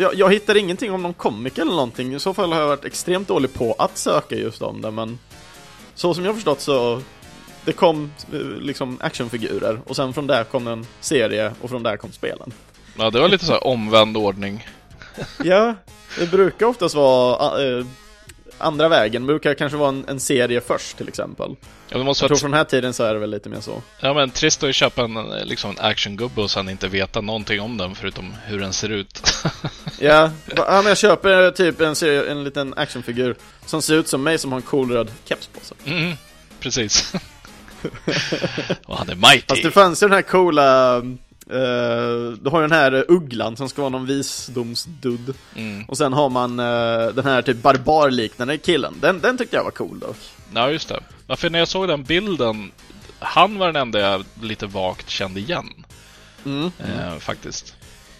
Jag, 0.01 0.15
jag 0.15 0.33
hittar 0.33 0.57
ingenting 0.57 0.93
om 0.93 1.03
någon 1.03 1.15
komik 1.15 1.59
eller 1.59 1.73
någonting, 1.73 2.15
i 2.15 2.21
så 2.21 2.35
fall 2.35 2.53
har 2.53 2.61
jag 2.61 2.69
varit 2.69 2.85
extremt 2.85 3.29
dålig 3.29 3.55
på 3.55 3.75
att 3.79 3.99
söka 3.99 4.35
just 4.35 4.63
om 4.63 4.81
det, 4.81 4.91
men 4.91 5.19
så 5.95 6.15
som 6.15 6.25
jag 6.25 6.35
förstått 6.35 6.61
så 6.61 7.03
det 7.65 7.73
kom 7.73 8.13
eh, 8.33 8.39
liksom 8.41 8.99
actionfigurer 9.01 9.81
och 9.87 9.97
sen 9.97 10.13
från 10.13 10.27
där 10.27 10.45
kom 10.45 10.67
en 10.67 10.87
serie 11.01 11.53
och 11.61 11.71
från 11.71 11.83
där 11.83 11.97
kom 11.97 12.13
spelen. 12.13 12.53
Ja, 12.99 13.11
det 13.11 13.21
var 13.21 13.29
lite 13.29 13.45
så 13.45 13.53
här 13.53 13.67
omvänd 13.67 14.17
ordning. 14.17 14.69
Ja, 15.45 15.75
det 16.19 16.31
brukar 16.31 16.67
oftast 16.67 16.95
vara 16.95 17.65
eh, 17.65 17.87
andra 18.61 18.89
vägen, 18.89 19.23
det 19.23 19.27
brukar 19.27 19.55
kanske 19.55 19.79
vara 19.79 19.89
en, 19.89 20.05
en 20.09 20.21
serie 20.21 20.61
först 20.61 20.97
till 20.97 21.09
exempel. 21.09 21.57
Ja, 21.89 21.99
det 21.99 22.05
måste 22.05 22.25
Jag 22.25 22.29
tror 22.29 22.39
från 22.39 22.51
den 22.51 22.59
här 22.59 22.65
tiden 22.65 22.95
så 22.95 23.05
är 23.05 23.15
det 23.15 23.21
väl 23.21 23.31
lite 23.31 23.49
mer 23.49 23.61
så. 23.61 23.83
ja, 24.01 24.15
men 24.15 24.31
trist 24.31 24.63
att 24.63 24.75
köpa 24.75 25.03
en, 25.03 25.15
liksom 25.45 25.71
en 25.71 25.77
actiongubbe 25.79 26.41
och 26.41 26.51
sen 26.51 26.69
inte 26.69 26.89
veta 26.89 27.21
någonting 27.21 27.61
om 27.61 27.77
den 27.77 27.95
förutom 27.95 28.35
hur 28.47 28.61
den 28.61 28.73
ser 28.73 28.89
ut. 28.89 29.23
Ja, 30.03 30.31
ja 30.57 30.77
men 30.77 30.87
jag 30.87 30.99
köper 30.99 31.51
typ 31.51 31.81
en, 31.81 31.97
serie, 31.97 32.31
en 32.31 32.45
liten 32.45 32.75
actionfigur 32.77 33.37
som 33.67 33.83
ser 33.83 33.95
ut 33.95 34.09
som 34.09 34.23
mig 34.23 34.39
som 34.39 34.53
har 34.53 34.59
en 34.59 34.63
cool 34.63 34.91
röd 34.91 35.11
keps 35.25 35.47
på 35.47 35.61
sig. 35.61 35.77
Mm, 35.85 36.17
precis. 36.61 37.13
och 38.87 38.97
han 38.97 39.09
är 39.09 39.15
mighty. 39.15 39.45
Fast 39.49 39.63
det 39.63 39.71
fanns 39.71 40.03
ju 40.03 40.07
den 40.07 40.15
här 40.15 40.23
coola 40.23 41.03
eh, 41.51 42.39
Du 42.43 42.51
har 42.51 42.61
ju 42.61 42.69
den 42.69 42.73
här 42.79 43.05
ugglan 43.09 43.57
som 43.57 43.69
ska 43.69 43.83
vara 43.83 43.91
någon 43.91 44.07
visdomsdudd 44.07 45.35
Mm. 45.57 45.85
Och 45.85 45.99
sen 45.99 46.13
har 46.13 46.31
man 46.31 46.59
eh, 46.59 47.07
den 47.15 47.25
här 47.25 47.43
typ 47.43 47.63
barbarliknande 47.63 48.59
killen 48.59 48.95
Den, 49.01 49.21
den 49.21 49.39
tyckte 49.39 49.57
jag 49.57 49.65
var 49.65 49.71
cool 49.71 49.99
dock 49.99 50.17
Ja, 50.55 50.71
just 50.71 50.89
det. 50.89 51.01
Ja, 51.27 51.37
för 51.37 51.51
när 51.51 51.59
jag 51.59 51.69
såg 51.69 51.89
den 51.89 52.03
bilden, 52.05 52.71
han 53.19 53.59
var 53.59 53.67
den 53.67 53.77
enda 53.77 54.01
jag 54.01 54.25
lite 54.43 54.67
vagt 54.67 55.11
kände 55.11 55.41
igen. 55.41 55.85
mm. 56.45 56.71
Eh, 56.79 57.19
faktiskt. 57.19 57.75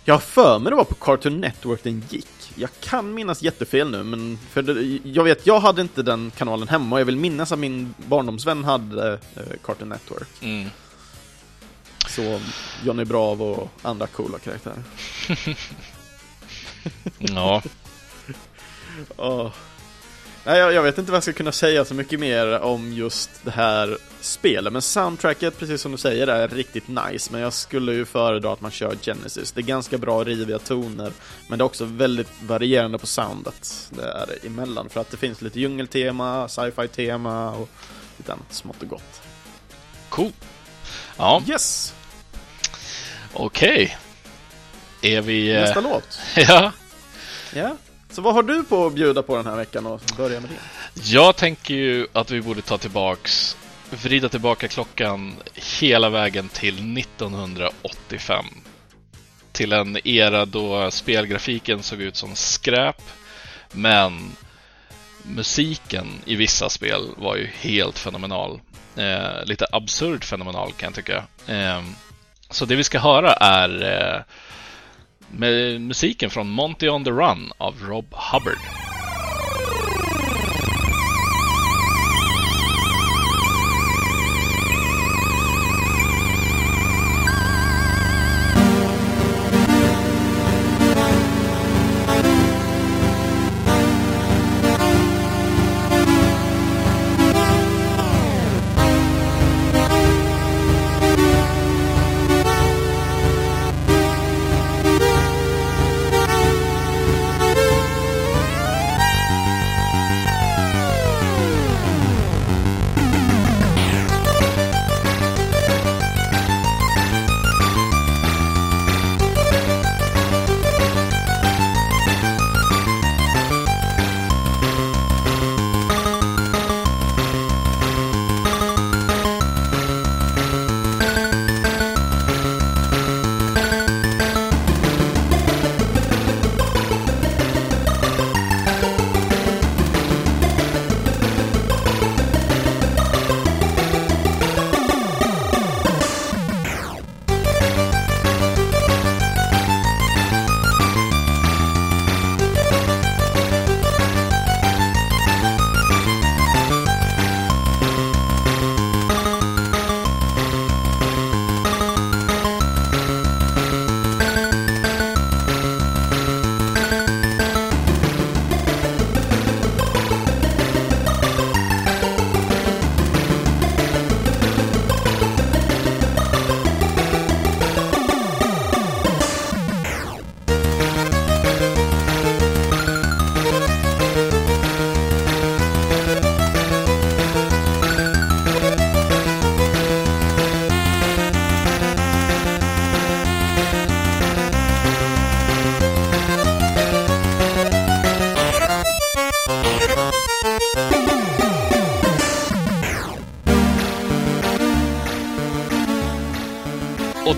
Jag 0.05 0.15
har 0.15 0.21
för 0.21 0.59
mig 0.59 0.71
det 0.71 0.77
var 0.77 0.85
på 0.85 0.95
Cartoon 0.95 1.41
Network 1.41 1.83
den 1.83 2.03
gick 2.09 2.27
Jag 2.55 2.71
kan 2.81 3.15
minnas 3.15 3.43
jättefel 3.43 3.91
nu 3.91 4.03
men 4.03 4.39
för 4.51 4.63
det, 4.63 4.99
Jag 5.11 5.25
vet, 5.25 5.47
jag 5.47 5.61
hade 5.61 5.83
inte 5.83 6.03
den 6.03 6.33
kanalen 6.37 6.69
hemma 6.69 6.97
och 6.97 7.01
jag 7.01 7.07
vill 7.07 7.17
minnas 7.17 7.53
att 7.53 7.59
min 7.59 7.95
barndomsvän 8.09 8.65
hade 8.65 9.19
Cartoon 9.65 9.89
Network 9.89 10.29
Mm. 10.43 10.69
Så 12.11 12.41
Johnny 12.85 13.05
Bravo 13.05 13.45
och 13.45 13.71
andra 13.83 14.07
coola 14.07 14.39
karaktärer 14.39 14.83
Ja. 17.19 17.63
Åh. 19.17 19.51
Nej, 20.45 20.59
jag, 20.59 20.73
jag 20.73 20.83
vet 20.83 20.99
inte 20.99 21.13
vad 21.13 21.17
jag 21.17 21.23
ska 21.23 21.33
kunna 21.33 21.53
säga 21.53 21.85
så 21.85 21.95
mycket 21.95 22.21
mer 22.21 22.61
om 22.61 22.93
just 22.93 23.31
det 23.45 23.51
här 23.51 23.99
spelet, 24.21 24.73
men 24.73 24.83
soundtracket, 24.83 25.59
precis 25.59 25.81
som 25.81 25.93
du 25.93 25.99
säger, 25.99 26.27
är 26.27 26.49
riktigt 26.49 26.89
nice, 26.89 27.33
men 27.33 27.41
jag 27.41 27.53
skulle 27.53 27.93
ju 27.93 28.05
föredra 28.05 28.53
att 28.53 28.61
man 28.61 28.71
kör 28.71 28.97
Genesis. 29.03 29.53
Det 29.53 29.61
är 29.61 29.63
ganska 29.63 29.99
bra 29.99 30.25
riviga 30.25 30.59
toner, 30.59 31.13
men 31.49 31.59
det 31.59 31.63
är 31.63 31.67
också 31.67 31.85
väldigt 31.85 32.29
varierande 32.43 32.99
på 32.99 33.07
soundet 33.07 33.91
det 33.91 34.03
är 34.03 34.27
det 34.27 34.47
emellan, 34.47 34.89
för 34.89 35.01
att 35.01 35.11
det 35.11 35.17
finns 35.17 35.43
lite 35.43 35.61
djungeltema, 35.61 36.49
sci-fi 36.49 36.89
tema 36.89 37.51
och 37.51 37.69
lite 38.17 38.33
annat 38.33 38.53
smått 38.53 38.83
och 38.83 38.89
gott. 38.89 39.23
Cool. 40.09 40.33
Ja, 41.17 41.43
Yes! 41.49 41.95
Okej. 43.33 43.97
Är 45.03 45.21
vi... 45.21 45.51
eh, 45.55 45.61
Nästa 45.61 45.81
låt. 45.81 46.19
Ja. 46.37 46.73
Ja. 47.55 47.77
Så 48.11 48.23
vad 48.23 48.35
har 48.35 48.43
du 48.43 48.65
på 48.65 48.87
att 48.87 48.93
bjuda 48.95 49.23
på 49.23 49.37
den 49.37 49.47
här 49.47 49.57
veckan 49.57 49.87
och 49.87 50.01
börja 50.17 50.41
med 50.41 50.51
det? 50.51 50.57
Jag 51.03 51.37
tänker 51.37 51.75
ju 51.75 52.07
att 52.13 52.31
vi 52.31 52.41
borde 52.41 52.63
ta 52.63 52.79
tillbaks, 52.79 53.57
vrida 53.91 54.29
tillbaka 54.29 54.69
klockan 54.69 55.35
hela 55.81 56.09
vägen 56.11 56.49
till 56.49 56.99
1985. 56.99 58.45
Till 59.53 59.73
en 59.73 59.99
era 60.09 60.45
då 60.45 60.91
spelgrafiken 60.91 61.83
såg 61.83 62.01
ut 62.01 62.17
som 62.17 62.35
skräp, 62.37 63.03
men 63.73 64.33
musiken 65.23 66.07
i 66.25 66.37
vissa 66.37 66.69
spel 66.69 67.09
var 67.17 67.37
ju 67.37 67.47
helt 67.47 67.99
fenomenal. 67.99 68.61
Eh, 68.97 69.45
lite 69.45 69.67
absurd 69.73 70.25
fenomenal 70.25 70.73
kan 70.73 70.87
jag 70.87 70.95
tycka. 70.95 71.25
Eh, 71.47 71.83
så 72.51 72.65
det 72.65 72.77
vi 72.77 72.85
ska 72.85 72.99
höra 72.99 73.33
är 73.33 73.83
eh, 73.83 74.23
med 75.31 75.81
musiken 75.81 76.31
från 76.31 76.51
Monty 76.51 76.89
on 76.89 77.05
the 77.05 77.11
Run 77.11 77.53
av 77.59 77.75
Rob 77.81 78.15
Hubbard. 78.33 78.90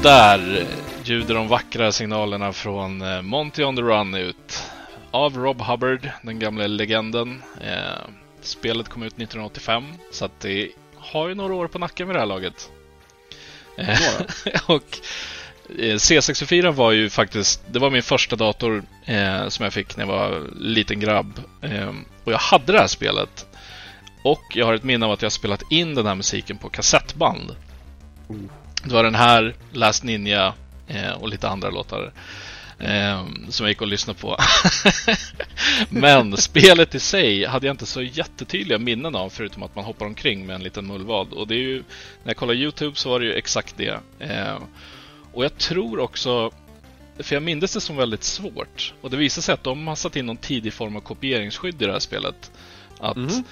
Där 0.02 0.66
ljuder 1.04 1.34
de 1.34 1.48
vackra 1.48 1.92
signalerna 1.92 2.52
från 2.52 3.02
eh, 3.02 3.22
Monty 3.22 3.64
on 3.64 3.76
the 3.76 3.82
Run 3.82 4.14
ut. 4.14 4.62
Av 5.10 5.36
Rob 5.36 5.60
Hubbard, 5.60 6.10
den 6.22 6.38
gamla 6.38 6.66
legenden. 6.66 7.42
Eh, 7.60 8.08
spelet 8.40 8.88
kom 8.88 9.02
ut 9.02 9.12
1985, 9.12 9.84
så 10.12 10.24
att 10.24 10.40
det 10.40 10.68
har 10.96 11.28
ju 11.28 11.34
några 11.34 11.54
år 11.54 11.68
på 11.68 11.78
nacken 11.78 12.06
vid 12.06 12.16
det 12.16 12.20
här 12.20 12.26
laget. 12.26 12.70
Eh, 13.76 14.00
och 14.66 14.98
eh, 15.68 15.94
C64 15.94 16.70
var 16.70 16.92
ju 16.92 17.10
faktiskt, 17.10 17.62
det 17.70 17.78
var 17.78 17.90
min 17.90 18.02
första 18.02 18.36
dator 18.36 18.82
eh, 19.04 19.48
som 19.48 19.64
jag 19.64 19.72
fick 19.72 19.96
när 19.96 20.04
jag 20.04 20.12
var 20.12 20.42
liten 20.56 21.00
grabb. 21.00 21.40
Eh, 21.60 21.92
och 22.24 22.32
jag 22.32 22.38
hade 22.38 22.72
det 22.72 22.78
här 22.78 22.86
spelet. 22.86 23.46
Och 24.24 24.42
jag 24.54 24.66
har 24.66 24.74
ett 24.74 24.84
minne 24.84 25.06
av 25.06 25.12
att 25.12 25.22
jag 25.22 25.32
spelat 25.32 25.62
in 25.70 25.94
den 25.94 26.06
här 26.06 26.14
musiken 26.14 26.58
på 26.58 26.68
kassettband. 26.68 27.56
Mm. 28.28 28.48
Det 28.84 28.94
var 28.94 29.04
den 29.04 29.14
här, 29.14 29.54
Last 29.72 30.04
Ninja 30.04 30.54
eh, 30.88 31.10
och 31.10 31.28
lite 31.28 31.48
andra 31.48 31.70
låtar. 31.70 32.12
Eh, 32.78 33.26
som 33.48 33.66
jag 33.66 33.68
gick 33.68 33.80
och 33.80 33.86
lyssnade 33.86 34.18
på. 34.18 34.36
Men 35.88 36.36
spelet 36.36 36.94
i 36.94 37.00
sig 37.00 37.44
hade 37.44 37.66
jag 37.66 37.74
inte 37.74 37.86
så 37.86 38.02
jättetydliga 38.02 38.78
minnen 38.78 39.16
av 39.16 39.30
förutom 39.30 39.62
att 39.62 39.76
man 39.76 39.84
hoppar 39.84 40.06
omkring 40.06 40.46
med 40.46 40.56
en 40.56 40.62
liten 40.62 40.86
mullvad. 40.86 41.32
Och 41.32 41.48
det 41.48 41.54
är 41.54 41.58
ju, 41.58 41.76
när 42.22 42.30
jag 42.30 42.36
kollar 42.36 42.54
Youtube 42.54 42.96
så 42.96 43.10
var 43.10 43.20
det 43.20 43.26
ju 43.26 43.32
exakt 43.32 43.76
det. 43.76 44.00
Eh, 44.18 44.58
och 45.32 45.44
jag 45.44 45.58
tror 45.58 46.00
också, 46.00 46.50
för 47.18 47.36
jag 47.36 47.42
minns 47.42 47.72
det 47.72 47.80
som 47.80 47.96
väldigt 47.96 48.24
svårt. 48.24 48.94
Och 49.00 49.10
det 49.10 49.16
visade 49.16 49.42
sig 49.42 49.52
att 49.52 49.64
de 49.64 49.86
har 49.86 49.96
satt 49.96 50.16
in 50.16 50.26
någon 50.26 50.36
tidig 50.36 50.72
form 50.72 50.96
av 50.96 51.00
kopieringsskydd 51.00 51.82
i 51.82 51.86
det 51.86 51.92
här 51.92 51.98
spelet. 51.98 52.50
Att 52.98 53.16
mm. 53.16 53.44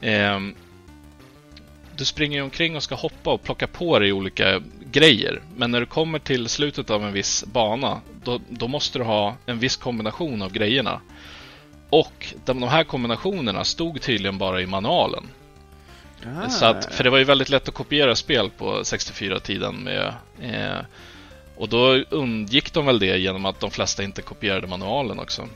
eh, 0.00 0.54
du 1.98 2.04
springer 2.04 2.42
omkring 2.42 2.76
och 2.76 2.82
ska 2.82 2.94
hoppa 2.94 3.30
och 3.30 3.42
plocka 3.42 3.66
på 3.66 3.98
dig 3.98 4.12
olika 4.12 4.62
grejer. 4.90 5.42
Men 5.56 5.70
när 5.70 5.80
du 5.80 5.86
kommer 5.86 6.18
till 6.18 6.48
slutet 6.48 6.90
av 6.90 7.04
en 7.04 7.12
viss 7.12 7.44
bana, 7.44 8.00
då, 8.24 8.40
då 8.48 8.68
måste 8.68 8.98
du 8.98 9.04
ha 9.04 9.36
en 9.46 9.58
viss 9.58 9.76
kombination 9.76 10.42
av 10.42 10.52
grejerna. 10.52 11.00
Och 11.90 12.34
de, 12.44 12.60
de 12.60 12.68
här 12.68 12.84
kombinationerna 12.84 13.64
stod 13.64 14.00
tydligen 14.00 14.38
bara 14.38 14.60
i 14.60 14.66
manualen. 14.66 15.24
Ah. 16.26 16.48
Så 16.48 16.64
att, 16.64 16.94
för 16.94 17.04
det 17.04 17.10
var 17.10 17.18
ju 17.18 17.24
väldigt 17.24 17.48
lätt 17.48 17.68
att 17.68 17.74
kopiera 17.74 18.16
spel 18.16 18.50
på 18.50 18.80
64-tiden 18.80 19.74
med 19.74 20.14
eh, 20.40 20.84
och 21.56 21.68
då 21.68 21.94
undgick 22.10 22.72
de 22.72 22.86
väl 22.86 22.98
det 22.98 23.18
genom 23.18 23.46
att 23.46 23.60
de 23.60 23.70
flesta 23.70 24.02
inte 24.02 24.22
kopierade 24.22 24.66
manualen 24.66 25.18
också. 25.18 25.48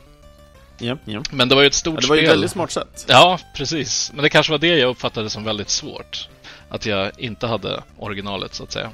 Ja, 0.77 0.97
ja. 1.05 1.23
Men 1.31 1.49
det 1.49 1.55
var 1.55 1.61
ju 1.61 1.67
ett 1.67 1.73
stort 1.73 1.93
spel. 1.93 2.01
Det 2.01 2.09
var 2.09 2.15
ju 2.15 2.23
ett 2.23 2.31
väldigt 2.31 2.51
smart 2.51 2.71
sätt. 2.71 3.05
Ja, 3.07 3.39
precis. 3.55 4.11
Men 4.13 4.23
det 4.23 4.29
kanske 4.29 4.51
var 4.51 4.59
det 4.59 4.77
jag 4.77 4.89
uppfattade 4.89 5.29
som 5.29 5.43
väldigt 5.43 5.69
svårt. 5.69 6.29
Att 6.73 6.85
jag 6.85 7.11
inte 7.17 7.47
hade 7.47 7.83
originalet, 7.97 8.53
så 8.53 8.63
att 8.63 8.71
säga. 8.71 8.91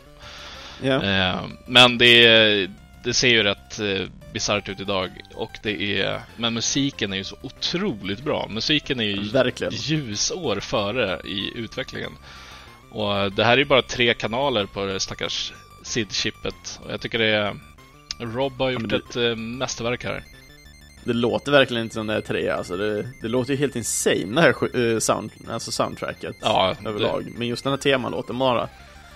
Ja. 0.81 1.03
Eh, 1.03 1.45
men 1.65 1.97
det, 1.97 2.69
det 3.03 3.13
ser 3.13 3.27
ju 3.27 3.43
rätt 3.43 3.79
eh, 3.79 4.07
bisarrt 4.33 4.69
ut 4.69 4.79
idag. 4.79 5.09
Och 5.35 5.51
det 5.63 6.01
är, 6.01 6.21
men 6.37 6.53
musiken 6.53 7.13
är 7.13 7.17
ju 7.17 7.23
så 7.23 7.35
otroligt 7.41 8.23
bra. 8.23 8.47
Musiken 8.49 8.99
är 8.99 9.03
ju 9.03 9.29
Verkligen. 9.29 9.73
ljusår 9.75 10.59
före 10.59 11.21
i 11.25 11.51
utvecklingen. 11.55 12.11
Och 12.91 13.31
det 13.31 13.43
här 13.43 13.53
är 13.53 13.57
ju 13.57 13.65
bara 13.65 13.81
tre 13.81 14.13
kanaler 14.13 14.65
på 14.65 14.85
det 14.85 14.99
stackars 14.99 15.53
SID-chippet. 15.83 16.79
Och 16.85 16.91
jag 16.91 17.01
tycker 17.01 17.19
det 17.19 17.25
är... 17.25 17.55
Rob 18.19 18.59
har 18.59 18.69
gjort 18.69 18.89
det... 18.89 18.95
ett 18.95 19.15
äh, 19.15 19.35
mästerverk 19.35 20.03
här. 20.03 20.23
Det 21.03 21.13
låter 21.13 21.51
verkligen 21.51 21.83
inte 21.83 21.95
som 21.95 22.07
det 22.07 22.13
är 22.13 22.21
tre, 22.21 22.49
alltså 22.49 22.77
det, 22.77 23.05
det 23.21 23.27
låter 23.27 23.51
ju 23.51 23.57
helt 23.59 23.75
insane 23.75 24.25
det 24.25 24.41
här 24.41 24.75
uh, 24.77 24.99
sound, 24.99 25.31
alltså 25.49 25.71
soundtracket 25.71 26.35
ja, 26.41 26.75
överlag. 26.85 27.25
Det... 27.25 27.31
Men 27.37 27.47
just 27.47 27.63
den 27.63 27.73
här 27.73 27.77
temalåten 27.77 28.39
bara. 28.39 28.69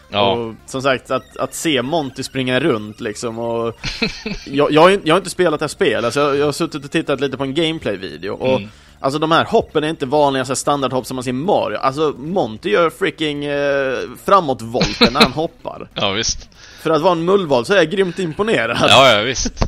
Ja. 0.10 0.32
Och 0.32 0.56
som 0.66 0.82
sagt, 0.82 1.12
att, 1.12 1.38
att 1.38 1.54
se 1.54 1.82
Monty 1.82 2.24
springa 2.24 2.60
runt 2.60 3.02
liksom 3.02 3.40
och 3.40 3.80
jag, 4.46 4.72
jag, 4.72 4.82
har, 4.82 5.00
jag 5.04 5.14
har 5.14 5.18
inte 5.18 5.30
spelat 5.30 5.60
det 5.60 5.64
här 5.64 5.68
spelet, 5.68 6.06
alltså 6.06 6.20
jag, 6.20 6.38
jag 6.38 6.46
har 6.46 6.52
suttit 6.52 6.86
och 6.86 6.92
tittat 6.92 7.20
lite 7.20 7.38
på 7.38 7.44
en 7.44 7.54
gameplay-video 7.54 8.34
och 8.34 8.58
mm. 8.58 8.70
Alltså 9.04 9.20
de 9.20 9.32
här 9.32 9.46
hoppen 9.46 9.84
är 9.84 9.88
inte 9.88 10.06
vanliga 10.06 10.46
så 10.46 10.56
standardhopp 10.56 11.06
som 11.06 11.16
man 11.16 11.24
ser 11.24 11.30
i 11.30 11.34
Mario. 11.34 11.78
Alltså 11.78 12.14
Monty 12.18 12.70
gör 12.70 12.90
freaking 12.90 13.46
eh, 13.46 13.98
framåtvolter 14.26 15.12
när 15.12 15.22
han 15.22 15.32
hoppar. 15.34 15.90
Ja 15.94 16.12
visst. 16.12 16.50
För 16.82 16.90
att 16.90 17.02
vara 17.02 17.12
en 17.12 17.26
mullvad 17.26 17.68
så 17.68 17.74
är 17.74 17.78
jag 17.78 17.90
grymt 17.90 18.20
imponerad. 18.20 18.78
Ja, 18.90 19.12
ja 19.12 19.22
visst. 19.22 19.64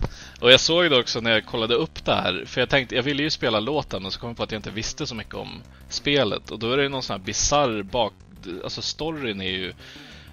Och 0.46 0.52
jag 0.52 0.60
såg 0.60 0.90
det 0.90 1.00
också 1.00 1.22
när 1.22 1.32
jag 1.32 1.46
kollade 1.46 1.76
upp 1.76 2.06
det 2.06 2.14
här. 2.14 2.44
För 2.46 2.62
jag 2.62 2.70
tänkte, 2.70 2.96
jag 2.96 3.04
ville 3.04 3.24
ju 3.24 3.30
spela 3.30 3.60
låten 3.60 4.06
och 4.06 4.14
så 4.14 4.20
kom 4.20 4.30
jag 4.30 4.38
på 4.38 4.44
att 4.44 4.52
jag 4.52 4.60
inte 4.60 4.72
visste 4.72 5.08
så 5.08 5.16
mycket 5.16 5.34
om 5.34 5.62
spelet. 5.90 6.52
Och 6.52 6.60
då 6.60 6.72
är 6.72 6.78
det 6.78 6.90
någon 6.90 7.04
sån 7.04 7.20
här 7.20 7.26
bizarr 7.26 7.84
bak... 7.84 8.14
Alltså 8.64 8.82
storyn 8.82 9.42
är 9.42 9.50
ju 9.50 9.74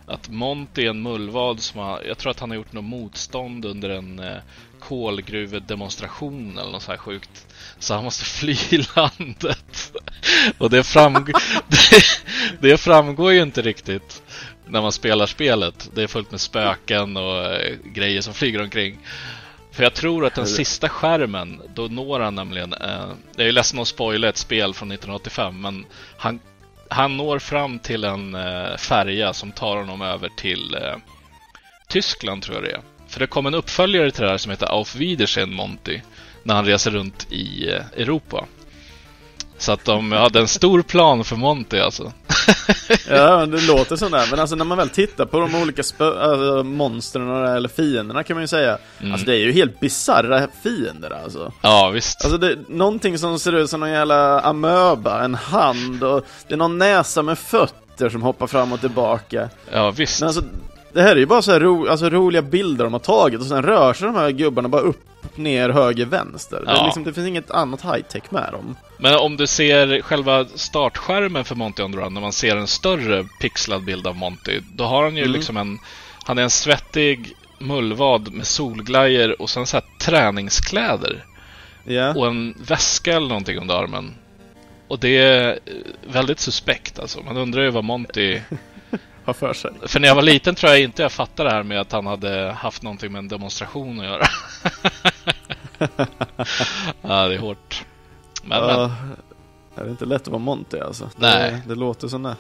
att 0.07 0.29
Monty 0.29 0.85
är 0.85 0.91
en 0.91 1.03
mullvad 1.03 1.61
som 1.61 1.81
har, 1.81 2.03
jag 2.03 2.19
tror 2.19 2.31
att 2.31 2.41
han 2.41 2.51
har 2.51 2.57
gjort 2.57 2.73
något 2.73 2.85
motstånd 2.85 3.65
under 3.65 3.91
en 3.91 4.19
eh, 4.19 4.37
kolgruvedemonstration 4.81 6.59
eller 6.59 6.71
något 6.73 6.83
så 6.83 6.91
här 6.91 6.99
sjukt. 6.99 7.47
Så 7.79 7.95
han 7.95 8.05
måste 8.05 8.25
fly 8.39 8.57
landet. 8.97 9.93
Och 10.59 10.71
det, 10.71 10.85
framg 10.85 11.27
det, 11.69 12.03
det, 12.61 12.79
framgår 12.79 13.33
ju 13.33 13.43
inte 13.43 13.63
riktigt 13.63 14.23
när 14.67 14.83
man 14.83 14.93
spelar 14.93 15.27
spelet. 15.27 15.91
Det 15.95 16.03
är 16.03 16.07
fullt 16.07 16.31
med 16.31 16.41
spöken 16.41 17.17
och 17.17 17.45
eh, 17.45 17.77
grejer 17.85 18.21
som 18.21 18.35
flyger 18.35 18.63
omkring. 18.63 18.99
För 19.73 19.83
jag 19.83 19.95
tror 19.95 20.27
att 20.27 20.35
den 20.35 20.47
sista 20.47 20.89
skärmen, 20.89 21.63
då 21.75 21.83
når 21.83 22.21
han 22.21 22.35
nämligen... 22.35 22.73
Eh, 22.73 23.09
jag 23.37 23.49
är 23.49 23.53
ledsen 23.53 23.79
att 23.79 23.89
spoila 23.89 24.29
ett 24.29 24.37
spel 24.37 24.75
från 24.75 24.93
1985, 24.93 25.61
men 25.61 25.87
han 26.17 26.41
han 26.93 27.17
når 27.17 27.39
fram 27.39 27.79
till 27.79 28.05
en 28.05 28.35
eh, 28.35 28.77
färja 28.77 29.33
som 29.33 29.53
tar 29.53 29.77
honom 29.77 30.03
över 30.03 30.29
till 30.29 30.75
eh, 30.75 30.97
Tyskland, 31.89 32.43
tror 32.43 32.57
jag 32.57 32.65
det 32.65 32.71
är. 32.71 32.81
För 33.09 33.21
det 33.21 33.27
kom 33.27 33.47
en 33.47 33.55
uppföljare 33.55 34.11
till 34.11 34.23
det 34.23 34.31
här 34.31 34.39
som 34.39 34.51
heter 34.51 34.67
Auf 34.67 34.95
Wiedersehen 34.97 35.55
Monty 35.55 36.01
när 36.43 36.55
han 36.55 36.65
reser 36.65 36.91
runt 36.91 37.33
i 37.33 37.69
eh, 37.69 37.85
Europa. 37.97 38.47
Så 39.63 39.73
att 39.73 39.85
de 39.85 40.13
hade 40.13 40.41
en 40.41 40.49
stor 40.49 40.83
plan 40.83 41.25
för 41.25 41.37
Monty 41.37 41.79
alltså. 41.79 42.13
ja, 43.09 43.47
det 43.47 43.61
låter 43.61 43.97
sådär. 43.97 44.27
Men 44.31 44.41
alltså 44.41 44.57
när 44.57 44.65
man 44.65 44.79
väl 44.79 44.89
tittar 44.89 45.25
på 45.27 45.41
de 45.41 45.55
olika 45.55 45.83
alltså, 45.99 46.63
monstren 46.65 47.45
eller 47.45 47.69
fienderna 47.69 48.23
kan 48.23 48.37
man 48.37 48.43
ju 48.43 48.49
säga. 48.49 48.79
Mm. 49.01 49.13
Alltså 49.13 49.27
det 49.27 49.35
är 49.35 49.39
ju 49.39 49.53
helt 49.53 49.81
bizarra 49.81 50.49
fiender 50.63 51.11
alltså. 51.25 51.53
Ja, 51.61 51.91
visst. 51.91 52.25
Alltså 52.25 52.39
det 52.39 52.59
någonting 52.69 53.19
som 53.19 53.39
ser 53.39 53.53
ut 53.53 53.71
som 53.71 53.81
någon 53.81 53.91
jävla 53.91 54.41
amöba, 54.41 55.25
en 55.25 55.35
hand 55.35 56.05
och 56.05 56.27
det 56.49 56.55
är 56.55 56.59
någon 56.59 56.79
näsa 56.79 57.23
med 57.23 57.39
fötter 57.39 58.09
som 58.09 58.23
hoppar 58.23 58.47
fram 58.47 58.73
och 58.73 58.81
tillbaka. 58.81 59.49
Ja, 59.73 59.91
visst. 59.91 60.21
Men 60.21 60.27
alltså, 60.29 60.43
det 60.93 61.03
här 61.03 61.11
är 61.11 61.17
ju 61.17 61.27
bara 61.27 61.43
så 61.43 61.53
här 61.53 61.61
ro, 61.61 61.89
alltså, 61.89 62.11
roliga 62.11 62.43
bilder 62.43 62.85
de 62.85 62.93
har 62.93 63.01
tagit 63.01 63.41
och 63.41 63.47
sen 63.47 63.63
rör 63.63 63.95
sig 63.95 64.07
de 64.07 64.15
här 64.17 64.31
gubbarna 64.31 64.69
bara 64.69 64.83
upp, 64.83 65.07
ner, 65.35 65.69
höger, 65.69 66.07
vänster. 66.07 66.65
Ja. 66.67 66.73
Det, 66.73 66.85
liksom, 66.85 67.05
det 67.05 67.13
finns 67.13 67.27
inget 67.27 67.51
annat 67.51 67.83
high-tech 67.83 68.23
med 68.31 68.49
dem. 68.53 68.77
Men 68.99 69.19
om 69.19 69.37
du 69.37 69.47
ser 69.47 70.03
själva 70.03 70.45
startskärmen 70.55 71.45
för 71.45 71.55
Monty 71.55 71.83
on 71.83 71.93
the 71.93 71.99
Run, 71.99 72.15
när 72.15 72.21
man 72.21 72.33
ser 72.33 72.57
en 72.57 72.67
större 72.67 73.25
pixlad 73.41 73.85
bild 73.85 74.07
av 74.07 74.17
Monty, 74.17 74.61
då 74.75 74.85
har 74.85 75.03
han 75.03 75.17
ju 75.17 75.23
mm. 75.23 75.33
liksom 75.33 75.57
en... 75.57 75.79
Han 76.25 76.39
är 76.39 76.43
en 76.43 76.51
svettig 76.51 77.37
mullvad 77.59 78.33
med 78.33 78.47
solglajjor 78.47 79.43
och 79.43 79.51
sen 79.51 79.67
så 79.67 79.77
här 79.77 79.85
träningskläder. 79.99 81.25
Yeah. 81.87 82.17
Och 82.17 82.27
en 82.27 82.55
väska 82.59 83.17
eller 83.17 83.29
någonting 83.29 83.59
under 83.59 83.75
armen. 83.75 84.15
Och 84.89 84.99
det 84.99 85.19
är 85.19 85.59
väldigt 86.07 86.41
suspekt 86.41 86.99
alltså. 86.99 87.23
Man 87.23 87.37
undrar 87.37 87.63
ju 87.63 87.71
vad 87.71 87.85
Monty 87.85 88.41
har 89.25 89.35
för 89.35 89.53
sig. 89.53 89.71
För 89.87 90.01
när 90.01 90.09
jag 90.09 90.15
var 90.15 90.23
liten 90.23 90.55
tror 90.55 90.73
jag 90.73 90.81
inte 90.81 91.03
jag 91.03 91.13
fattade 91.13 91.49
det 91.49 91.55
här 91.55 91.63
med 91.63 91.81
att 91.81 91.93
han 91.93 92.07
hade 92.07 92.53
haft 92.53 92.83
någonting 92.83 93.13
med 93.13 93.19
en 93.19 93.29
demonstration 93.29 94.01
att 94.01 94.07
göra. 94.07 94.25
ja, 97.03 97.29
det 97.29 97.35
är 97.35 97.39
hårt. 97.39 97.85
Men, 98.45 98.59
ja, 98.59 98.77
men. 98.77 99.17
Det 99.75 99.81
är 99.81 99.91
inte 99.91 100.05
lätt 100.05 100.23
att 100.23 100.29
vara 100.29 100.39
Monty 100.39 100.79
alltså. 100.79 101.11
Nej. 101.17 101.51
Det, 101.51 101.75
det 101.75 101.81
låter 101.81 102.09
som 102.09 102.23
det. 102.23 102.37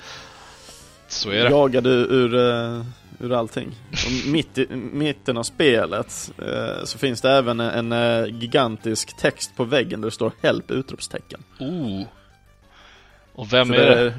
Så 1.09 1.31
är 1.31 1.45
det. 1.45 1.51
Jagade 1.51 1.91
ur, 1.91 2.35
uh, 2.35 2.85
ur 3.21 3.33
allting. 3.33 3.75
Och 3.91 4.29
mitt 4.33 4.59
i 4.59 4.67
mitten 4.77 5.37
av 5.37 5.43
spelet 5.43 6.33
uh, 6.43 6.85
så 6.85 6.99
finns 6.99 7.21
det 7.21 7.31
även 7.31 7.61
en, 7.61 7.93
uh, 7.93 8.27
gigantisk 8.27 9.17
text 9.17 9.57
på 9.57 9.65
väggen 9.65 10.01
där 10.01 10.07
det 10.07 10.15
står 10.15 10.33
Help! 10.43 10.71
utropstecken. 10.71 11.43
Oh. 11.61 12.03
Och 13.35 13.53
vem 13.53 13.69
så 13.69 13.75
är 13.75 13.97
det? 13.97 14.15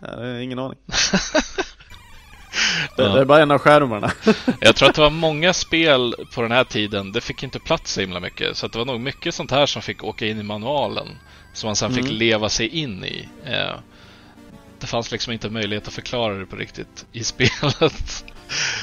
Ja, 0.00 0.40
ingen 0.40 0.58
aning. 0.58 0.78
det, 0.86 1.02
ja. 3.02 3.08
det, 3.08 3.20
är 3.20 3.24
bara 3.24 3.42
en 3.42 3.50
av 3.50 3.58
skärmarna. 3.58 4.12
jag 4.60 4.76
tror 4.76 4.88
att 4.88 4.94
det 4.94 5.00
var 5.00 5.10
många 5.10 5.52
spel 5.52 6.14
på 6.34 6.42
den 6.42 6.52
här 6.52 6.64
tiden, 6.64 7.12
det 7.12 7.20
fick 7.20 7.42
inte 7.42 7.58
plats 7.58 7.92
så 7.92 8.00
himla 8.00 8.20
mycket. 8.20 8.56
Så 8.56 8.68
det 8.68 8.78
var 8.78 8.84
nog 8.84 9.00
mycket 9.00 9.34
sånt 9.34 9.50
här 9.50 9.66
som 9.66 9.82
fick 9.82 10.04
åka 10.04 10.26
in 10.26 10.40
i 10.40 10.42
manualen. 10.42 11.08
Som 11.52 11.68
man 11.68 11.76
sen 11.76 11.92
mm. 11.92 12.04
fick 12.04 12.12
leva 12.12 12.48
sig 12.48 12.68
in 12.68 13.04
i. 13.04 13.28
Eh, 13.44 13.74
det 14.80 14.86
fanns 14.86 15.12
liksom 15.12 15.32
inte 15.32 15.50
möjlighet 15.50 15.88
att 15.88 15.94
förklara 15.94 16.34
det 16.34 16.46
på 16.46 16.56
riktigt 16.56 17.06
i 17.12 17.24
spelet. 17.24 18.24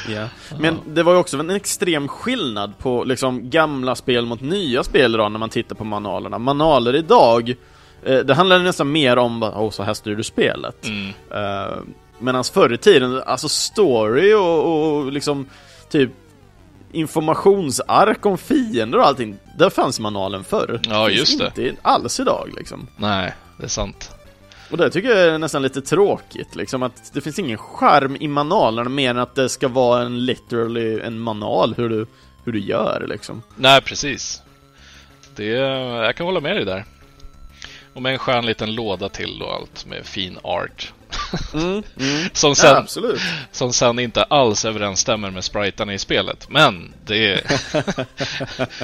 Ja. 0.09 0.27
Men 0.59 0.79
det 0.85 1.03
var 1.03 1.13
ju 1.13 1.19
också 1.19 1.39
en 1.39 1.49
extrem 1.49 2.07
skillnad 2.07 2.77
på 2.77 3.03
liksom 3.03 3.49
gamla 3.49 3.95
spel 3.95 4.25
mot 4.25 4.41
nya 4.41 4.83
spel 4.83 5.11
då 5.11 5.29
när 5.29 5.39
man 5.39 5.49
tittar 5.49 5.75
på 5.75 5.83
manualerna. 5.83 6.37
Manualer 6.37 6.95
idag 6.95 7.55
det 8.03 8.33
handlar 8.33 8.59
nästan 8.59 8.91
mer 8.91 9.17
om, 9.17 9.43
oh, 9.43 9.69
så 9.69 9.83
här 9.83 9.93
styr 9.93 10.15
du 10.15 10.23
spelet. 10.23 10.85
Mm. 10.85 11.07
Uh, 11.07 11.77
Medan 12.19 12.43
förr 12.43 12.73
i 12.73 12.77
tiden, 12.77 13.21
alltså 13.25 13.49
story 13.49 14.33
och, 14.33 14.95
och 14.95 15.11
liksom 15.11 15.47
typ 15.89 16.09
informationsark 16.91 18.25
om 18.25 18.37
fiender 18.37 18.97
och 18.97 19.07
allting. 19.07 19.37
Där 19.57 19.69
fanns 19.69 19.99
manualen 19.99 20.43
förr. 20.43 20.79
Ja, 20.83 21.09
just 21.09 21.39
det. 21.39 21.67
Inte 21.69 21.81
alls 21.81 22.19
idag 22.19 22.49
liksom. 22.57 22.87
Nej, 22.97 23.33
det 23.57 23.63
är 23.63 23.67
sant. 23.69 24.11
Och 24.71 24.77
det 24.77 24.89
tycker 24.89 25.09
jag 25.09 25.19
är 25.19 25.37
nästan 25.37 25.61
lite 25.61 25.81
tråkigt, 25.81 26.55
liksom 26.55 26.83
att 26.83 27.13
det 27.13 27.21
finns 27.21 27.39
ingen 27.39 27.57
charm 27.57 28.17
i 28.19 28.27
manualerna 28.27 28.89
mer 28.89 29.09
än 29.09 29.17
att 29.17 29.35
det 29.35 29.49
ska 29.49 29.67
vara 29.67 30.01
en 30.01 30.25
literally 30.25 30.99
en 30.99 31.19
manual 31.19 31.73
hur 31.77 31.89
du, 31.89 32.07
hur 32.43 32.51
du 32.51 32.59
gör 32.59 33.05
liksom. 33.09 33.41
Nej, 33.55 33.81
precis. 33.81 34.41
Det, 35.35 35.45
jag 35.45 36.15
kan 36.15 36.25
hålla 36.25 36.39
med 36.39 36.55
dig 36.55 36.65
där. 36.65 36.85
Och 37.93 38.01
med 38.01 38.13
en 38.13 38.19
skön 38.19 38.45
liten 38.45 38.75
låda 38.75 39.09
till 39.09 39.41
och 39.41 39.53
allt 39.53 39.85
med 39.85 40.05
fin 40.05 40.37
art. 40.43 40.93
Mm, 41.53 41.83
mm. 41.99 42.07
Som 42.33 42.49
Ja, 42.49 42.55
sen, 42.55 42.77
absolut. 42.77 43.21
som 43.51 43.73
sen 43.73 43.99
inte 43.99 44.23
alls 44.23 44.65
överensstämmer 44.65 45.31
med 45.31 45.43
spriterna 45.43 45.93
i 45.93 45.99
spelet. 45.99 46.49
Men 46.49 46.93
det 47.05 47.33
är... 47.33 47.41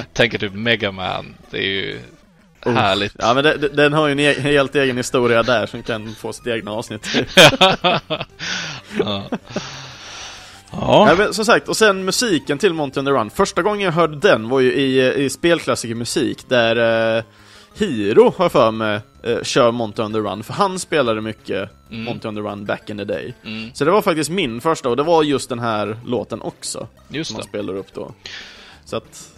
tänker 0.12 0.38
typ 0.38 0.52
Mega 0.52 0.92
Man. 0.92 1.34
Det 1.50 1.58
är 1.58 1.62
ju 1.70 2.00
Oh. 2.66 2.72
härligt. 2.72 3.12
Ja 3.18 3.34
men 3.34 3.44
det, 3.44 3.56
det, 3.56 3.68
den 3.68 3.92
har 3.92 4.06
ju 4.06 4.12
en 4.12 4.20
e- 4.20 4.40
helt 4.40 4.74
egen 4.74 4.96
historia 4.96 5.42
där 5.42 5.66
som 5.66 5.82
kan 5.82 6.14
få 6.14 6.32
sitt 6.32 6.46
egna 6.46 6.70
avsnitt. 6.70 7.08
ja. 8.98 8.98
Ja. 8.98 9.28
Ja, 11.08 11.14
men 11.18 11.34
som 11.34 11.44
sagt, 11.44 11.68
och 11.68 11.76
sen 11.76 12.04
musiken 12.04 12.58
till 12.58 12.74
Monty 12.74 13.00
on 13.00 13.06
the 13.06 13.12
Run. 13.12 13.30
Första 13.30 13.62
gången 13.62 13.80
jag 13.80 13.92
hörde 13.92 14.18
den 14.28 14.48
var 14.48 14.60
ju 14.60 14.72
i, 14.72 15.14
i 15.24 15.30
spelklassikermusik 15.30 16.48
där 16.48 17.16
eh, 17.16 17.22
Hiro, 17.74 18.34
har 18.36 18.44
jag 18.44 18.52
för 18.52 18.70
mig, 18.70 19.00
eh, 19.22 19.42
kör 19.42 19.70
Monty 19.72 20.02
on 20.02 20.12
the 20.12 20.18
Run. 20.18 20.42
För 20.42 20.52
han 20.52 20.78
spelade 20.78 21.20
mycket 21.20 21.70
Mm. 21.90 22.04
Monty 22.04 22.28
on 22.28 22.34
the 22.34 22.40
Run 22.40 22.64
back 22.64 22.90
in 22.90 22.98
the 22.98 23.04
day. 23.04 23.34
Mm, 23.44 23.70
Så 23.74 23.84
det 23.84 23.90
var 23.90 24.02
faktiskt 24.02 24.30
min 24.30 24.60
första, 24.60 24.88
och 24.88 24.96
det 24.96 25.02
var 25.02 25.22
just 25.22 25.48
den 25.48 25.58
här 25.58 25.96
låten 26.06 26.42
också. 26.42 26.88
just 27.08 27.28
Som 27.30 27.34
man 27.34 27.42
det. 27.42 27.48
spelar 27.48 27.74
upp 27.76 27.94
då. 27.94 28.12
Så 28.84 28.96
att, 28.96 29.28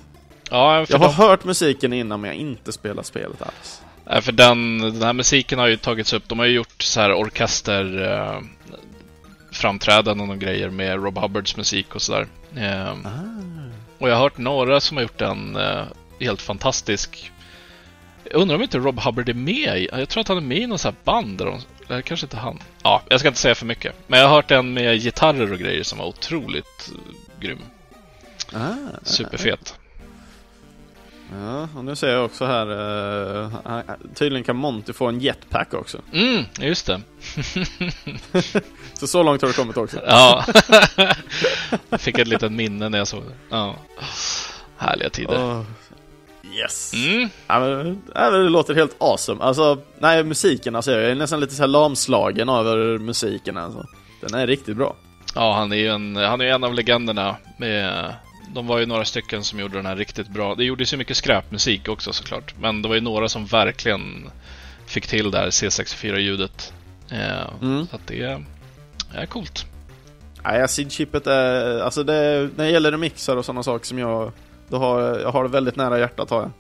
Ja, 0.51 0.87
jag 0.89 0.99
har 0.99 1.07
de, 1.09 1.15
hört 1.15 1.45
musiken 1.45 1.93
innan 1.93 2.21
men 2.21 2.29
jag 2.31 2.37
har 2.37 2.41
inte 2.41 2.73
spelat 2.73 3.07
spelet 3.07 3.43
alls. 3.43 3.83
ja, 4.05 4.21
för 4.21 4.33
den, 4.33 4.79
den 4.79 5.03
här 5.03 5.13
musiken 5.13 5.59
har 5.59 5.67
ju 5.67 5.77
tagits 5.77 6.13
upp. 6.13 6.23
De 6.29 6.39
har 6.39 6.47
ju 6.47 6.53
gjort 6.55 6.83
så 6.83 7.01
här 7.01 7.13
orkester 7.15 8.03
eh, 8.13 8.41
framträdanden 9.53 10.31
och 10.31 10.39
grejer 10.39 10.71
med 10.71 11.05
Rob 11.05 11.19
Hubbards 11.19 11.57
musik 11.57 11.95
och 11.95 12.03
sådär. 12.03 12.27
Eh, 12.57 12.95
och 13.99 14.09
jag 14.09 14.15
har 14.15 14.23
hört 14.23 14.39
några 14.39 14.81
som 14.81 14.97
har 14.97 15.03
gjort 15.03 15.21
en 15.21 15.57
eh, 15.57 15.83
helt 16.21 16.43
fantastisk 16.43 17.33
jag 18.33 18.41
undrar 18.41 18.57
om 18.57 18.63
inte 18.63 18.79
Rob 18.79 19.01
Hubbard 19.01 19.29
är 19.29 19.35
med 19.35 19.79
i, 19.79 19.89
jag 19.93 20.09
tror 20.09 20.21
att 20.21 20.29
han 20.29 20.37
är 20.37 20.41
med 20.41 20.59
i 20.59 20.67
någon 20.67 20.79
sån 20.79 20.89
här 20.89 21.05
band 21.05 21.39
där 21.39 21.47
de, 21.47 21.61
eller 21.89 22.03
kanske 22.03 22.27
inte 22.27 22.37
han. 22.37 22.59
Ja, 22.83 23.03
jag 23.09 23.21
ska 23.21 23.29
inte 23.29 23.41
säga 23.41 23.55
för 23.55 23.67
mycket. 23.67 23.95
Men 24.07 24.21
jag 24.21 24.29
har 24.29 24.35
hört 24.35 24.51
en 24.51 24.75
med 24.75 25.01
gitarrer 25.01 25.53
och 25.53 25.59
grejer 25.59 25.83
som 25.83 25.99
var 25.99 26.07
otroligt 26.07 26.91
eh, 26.93 27.41
grym. 27.41 27.59
Ah, 28.53 28.75
Superfet. 29.03 29.79
Ja, 31.41 31.69
och 31.77 31.85
nu 31.85 31.97
ser 31.97 32.09
jag 32.09 32.25
också 32.25 32.45
här, 32.45 32.71
uh, 32.71 33.81
tydligen 34.15 34.45
kan 34.45 34.57
Monty 34.57 34.93
få 34.93 35.07
en 35.07 35.21
jetpack 35.21 35.75
också. 35.75 36.01
Mm, 36.13 36.45
just 36.61 36.87
det. 36.87 37.01
Så 38.95 39.07
så 39.07 39.23
långt 39.23 39.43
har 39.43 39.49
det 39.49 39.55
kommit 39.55 39.77
också. 39.77 40.01
Ja. 40.07 40.45
fick 41.99 42.19
ett 42.19 42.29
litet 42.29 42.53
minne 42.53 42.89
när 42.89 42.99
jag 42.99 43.09
såg 43.09 43.23
det. 43.23 43.35
Ja. 43.51 43.77
Härliga 44.77 45.11
tider. 45.11 45.45
Åh, 45.45 45.63
yes! 46.55 46.93
Mm. 46.95 47.29
Ja, 47.47 47.61
men, 47.61 48.03
ja, 48.15 48.31
det 48.31 48.39
låter 48.49 48.75
helt 48.75 48.97
awesome. 48.99 49.43
Alltså, 49.45 49.79
nej 49.99 50.25
musiken 50.25 50.77
alltså, 50.77 50.93
jag 50.93 51.03
är 51.11 51.15
nästan 51.15 51.41
lite 51.41 51.55
så 51.55 51.63
här 51.63 51.69
lamslagen 51.69 52.49
över 52.49 52.99
musiken 52.99 53.57
alltså. 53.57 53.87
Den 54.21 54.35
är 54.41 54.47
riktigt 54.47 54.77
bra. 54.77 54.97
Ja, 55.35 55.55
han 55.55 55.73
är 55.73 55.77
ju 55.77 55.89
en, 55.89 56.17
han 56.17 56.41
är 56.41 56.45
en 56.45 56.65
av 56.65 56.75
legenderna. 56.75 57.37
Med, 57.59 58.15
de 58.55 58.67
var 58.67 58.79
ju 58.79 58.87
några 58.87 59.05
stycken 59.05 59.45
som 59.45 59.61
gjorde 59.61 59.77
den 59.77 59.87
här 59.87 59.97
riktigt 59.97 60.29
bra. 60.29 60.55
Det 60.55 60.65
gjordes 60.65 60.93
ju 60.93 60.97
mycket 60.97 61.17
skräpmusik 61.17 61.89
också 61.89 62.13
såklart. 62.13 62.55
Men 62.61 62.83
det 62.83 62.89
var 62.89 62.95
ju 62.95 63.01
några 63.01 63.29
som 63.29 63.47
verkligen 63.47 64.31
fick 64.87 65.07
till 65.07 65.31
det 65.31 65.39
här 65.39 65.51
C64-ljudet. 65.51 66.73
Eh, 67.11 67.49
Mm. 67.63 67.87
Så 67.91 67.97
att 67.97 68.07
det 68.07 68.23
är, 68.23 68.45
är 69.15 69.27
coolt. 69.27 69.67
Nej, 70.45 70.69
SID-chippet 70.69 71.27
är, 71.27 71.81
alltså 71.81 72.03
det, 72.05 72.51
när 72.57 72.65
det 72.65 72.71
gäller 72.71 72.93
remixar 72.93 73.37
och 73.37 73.45
sådana 73.45 73.63
saker 73.63 73.87
som 73.87 73.99
jag, 73.99 74.33
då 74.69 74.79
har, 74.79 75.01
jag 75.01 75.33
har 75.33 75.43
det 75.43 75.51
väldigt 75.51 75.77
nära 75.77 75.99
hjärtat 75.99 76.31
har 76.31 76.41
jag. 76.41 76.51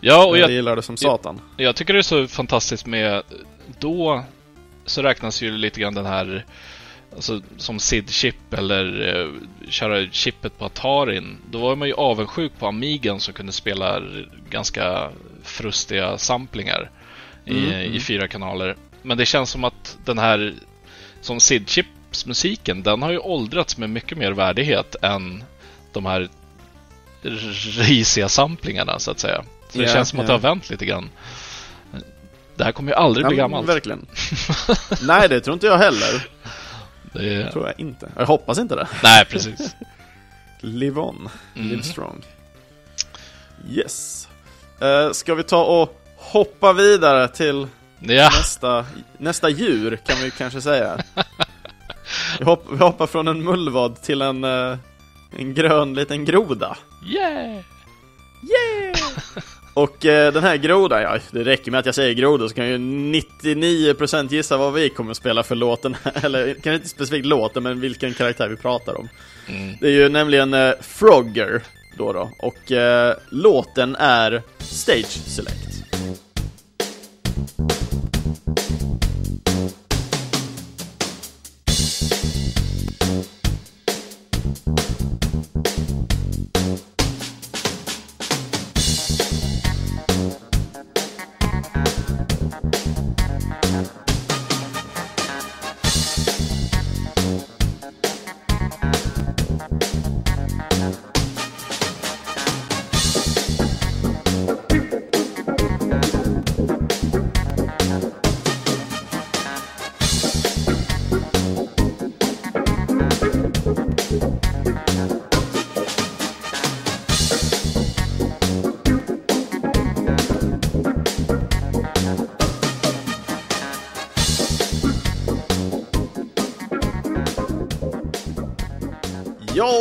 Ja, 0.00 0.26
och 0.26 0.38
jag 0.38 0.44
jag, 0.44 0.50
gillar 0.50 0.76
det 0.76 0.82
som 0.82 0.96
satan. 0.96 1.40
Jag 1.56 1.76
tycker 1.76 1.92
det 1.92 2.00
är 2.00 2.02
så 2.02 2.26
fantastiskt 2.26 2.86
med... 2.86 3.22
Då 3.78 4.24
så 4.86 5.02
räknas 5.02 5.42
ju 5.42 5.50
lite 5.50 5.80
grann 5.80 5.94
den 5.94 6.06
här... 6.06 6.44
Alltså 7.14 7.40
som 7.56 7.78
SID-chip 7.78 8.54
eller 8.58 9.16
eh, 9.16 9.28
köra 9.70 10.06
chippet 10.10 10.58
på 10.58 10.64
Atarin. 10.64 11.36
Då 11.50 11.58
var 11.58 11.76
man 11.76 11.88
ju 11.88 11.94
avundsjuk 11.94 12.52
på 12.58 12.66
Amigan 12.66 13.20
som 13.20 13.34
kunde 13.34 13.52
spela 13.52 14.02
ganska 14.50 15.10
frustiga 15.42 16.18
samplingar 16.18 16.90
i, 17.44 17.50
Mm, 17.50 17.64
mm. 17.64 17.94
i 17.94 18.00
fyra 18.00 18.28
kanaler. 18.28 18.76
Men 19.02 19.18
det 19.18 19.26
känns 19.26 19.50
som 19.50 19.64
att 19.64 19.98
den 20.04 20.18
här 20.18 20.54
som 21.20 21.38
SID-chips-musiken, 21.40 22.82
den 22.82 23.02
har 23.02 23.10
ju 23.10 23.18
åldrats 23.18 23.78
med 23.78 23.90
mycket 23.90 24.18
mer 24.18 24.32
värdighet 24.32 24.96
än 25.02 25.44
de 25.92 26.06
här 26.06 26.28
risiga 27.22 28.28
samplingarna 28.28 28.98
så 28.98 29.10
att 29.10 29.18
säga. 29.20 29.44
Så 29.68 29.78
det 29.78 29.84
Ja, 29.84 29.92
känns 29.92 30.08
som 30.08 30.20
att 30.20 30.26
det 30.26 30.32
har 30.32 30.38
vänt 30.40 30.70
lite 30.70 30.86
grann. 30.86 31.10
Det 32.56 32.64
här 32.64 32.72
kommer 32.72 32.92
ju 32.92 32.96
aldrig 32.96 33.26
bli 33.26 33.36
Ja, 33.36 33.42
gammalt. 33.42 33.68
Verkligen. 33.68 34.06
nej, 35.02 35.28
det 35.28 35.40
tror 35.40 35.54
inte 35.54 35.66
jag 35.66 35.78
heller. 35.78 36.28
Det 37.12 37.34
är... 37.34 37.50
Tror 37.50 37.66
jag 37.66 37.80
inte. 37.80 38.10
Jag 38.16 38.26
hoppas 38.26 38.58
inte 38.58 38.74
det. 38.74 38.88
Nej, 39.02 39.24
precis. 39.24 39.76
Live 40.60 41.00
on. 41.00 41.28
Mm. 41.56 41.68
Live 41.68 41.82
strong. 41.82 42.22
Yes. 43.70 44.28
Uh, 44.82 45.12
ska 45.12 45.34
vi 45.34 45.42
ta 45.42 45.64
och 45.64 46.00
hoppa 46.16 46.72
vidare 46.72 47.28
till 47.28 47.66
Ja, 48.00 48.30
nästa, 48.38 48.86
nästa 49.18 49.48
djur 49.48 49.96
kan 50.06 50.16
vi 50.22 50.30
kanske 50.30 50.60
säga. 50.60 50.98
Vi, 52.38 52.44
hopp, 52.44 52.66
vi 52.72 52.78
hoppar 52.78 53.06
från 53.06 53.28
en 53.28 53.44
mullvad 53.44 54.02
till 54.02 54.22
en, 54.22 54.44
eh, 54.44 54.78
en 55.38 55.54
grön 55.54 55.94
liten 55.94 56.24
groda. 56.24 56.76
Yeah! 57.06 57.64
Yeah! 58.42 58.96
Och 59.78 60.06
eh, 60.06 60.32
den 60.32 60.42
här 60.42 60.56
grodan, 60.56 61.02
ja 61.02 61.18
det 61.30 61.44
räcker 61.44 61.70
med 61.70 61.80
att 61.80 61.86
jag 61.86 61.94
säger 61.94 62.14
groda 62.14 62.48
så 62.48 62.54
kan 62.54 62.68
ju 62.68 62.76
99% 62.76 64.32
gissa 64.32 64.56
vad 64.56 64.72
vi 64.72 64.88
kommer 64.88 65.14
spela 65.14 65.42
för 65.42 65.54
låten, 65.54 65.96
eller 66.14 66.54
kanske 66.54 66.74
inte 66.74 66.88
specifikt 66.88 67.26
låten 67.26 67.62
men 67.62 67.80
vilken 67.80 68.14
karaktär 68.14 68.48
vi 68.48 68.56
pratar 68.56 68.98
om. 68.98 69.08
Mm. 69.48 69.76
Det 69.80 69.86
är 69.86 69.90
ju 69.90 70.08
nämligen 70.08 70.54
eh, 70.54 70.72
Frogger 70.80 71.62
då 71.98 72.12
då, 72.12 72.30
och 72.38 72.72
eh, 72.72 73.16
låten 73.30 73.96
är 73.96 74.42
Stage 74.58 75.06
Select. 75.06 75.77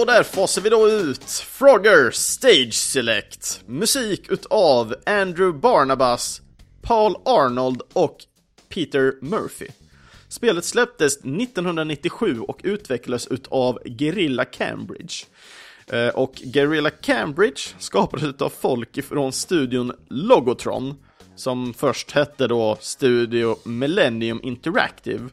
Där 0.07 0.23
fasar 0.23 0.61
vi 0.61 0.69
då 0.69 0.89
ut 0.89 1.29
Frogger 1.31 2.11
Stage 2.11 2.73
Select. 2.73 3.61
Musik 3.65 4.31
utav 4.31 4.95
Andrew 5.05 5.59
Barnabas, 5.59 6.41
Paul 6.81 7.15
Arnold 7.25 7.81
och 7.93 8.17
Peter 8.69 9.13
Murphy. 9.21 9.67
Spelet 10.27 10.65
släpptes 10.65 11.17
1997 11.17 12.39
och 12.39 12.59
utvecklades 12.63 13.27
utav 13.27 13.79
Guerrilla 13.85 14.45
Cambridge. 14.45 15.13
Eh, 15.87 16.07
och 16.07 16.35
Guerrilla 16.35 16.89
Cambridge 16.89 17.61
skapades 17.79 18.25
utav 18.25 18.49
folk 18.59 18.97
ifrån 18.97 19.31
studion 19.31 19.93
Logotron, 20.09 20.95
som 21.35 21.73
först 21.73 22.11
hette 22.11 22.47
då 22.47 22.77
Studio 22.79 23.57
Millennium 23.65 24.39
Interactive 24.43 25.29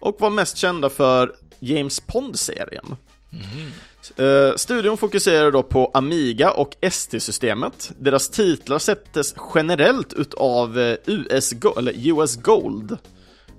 och 0.00 0.16
var 0.20 0.30
mest 0.30 0.56
kända 0.56 0.90
för 0.90 1.34
James 1.58 2.00
Pond-serien. 2.00 2.96
Mhm. 3.30 3.70
Eh, 4.16 4.56
studion 4.56 4.96
fokuserar 4.96 5.50
då 5.50 5.62
på 5.62 5.90
Amiga 5.94 6.50
och 6.50 6.76
ST-systemet. 6.80 7.92
Deras 7.98 8.28
titlar 8.28 8.78
sättes 8.78 9.34
generellt 9.54 10.12
utav 10.12 10.78
eh, 10.78 10.96
US, 11.06 11.52
Go 11.52 11.78
eller 11.78 11.92
US 11.96 12.36
Gold. 12.36 12.98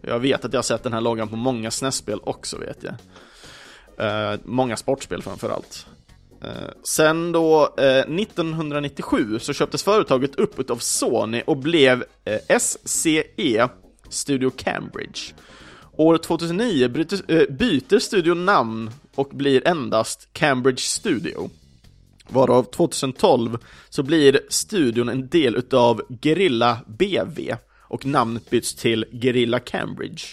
Jag 0.02 0.20
vet 0.20 0.46
att 0.46 0.54
jag 0.54 0.58
har 0.58 0.64
sett 0.64 0.84
den 0.84 0.94
här 0.94 1.02
loggan 1.02 1.28
på 1.28 1.36
många 1.36 1.72
SNES-spel 1.72 2.20
också 2.24 2.58
vet 2.58 2.84
jag. 2.84 2.94
Uh, 4.02 4.40
många 4.44 4.78
sportspel 4.78 5.22
framförallt. 5.22 5.86
Uh, 6.44 6.50
sen 6.84 7.32
då 7.32 7.74
1997 7.78 9.40
så 9.40 9.54
köptes 9.54 9.84
företaget 9.84 10.36
upp 10.36 10.60
utav 10.60 10.78
Sony 10.78 11.42
och 11.46 11.58
blev 11.58 12.04
SCE 12.60 13.70
Studio 14.10 14.50
Cambridge. 14.50 15.20
År 15.98 16.18
2009 16.18 16.88
byter 17.50 18.00
studion 18.00 18.46
namn 18.46 18.92
och 19.16 19.30
blir 19.30 19.68
endast 19.68 20.30
Cambridge 20.34 20.82
Studio. 20.82 21.50
Varav 22.28 22.64
2012 22.64 23.58
så 23.90 24.04
blir 24.04 24.40
studion 24.50 25.10
en 25.10 25.28
del 25.28 25.56
utav 25.56 26.02
Guerrilla 26.10 26.80
BV 26.88 27.56
och 27.80 28.06
namnet 28.06 28.50
byts 28.50 28.76
till 28.76 29.06
Guerrilla 29.12 29.60
Cambridge. 29.60 30.24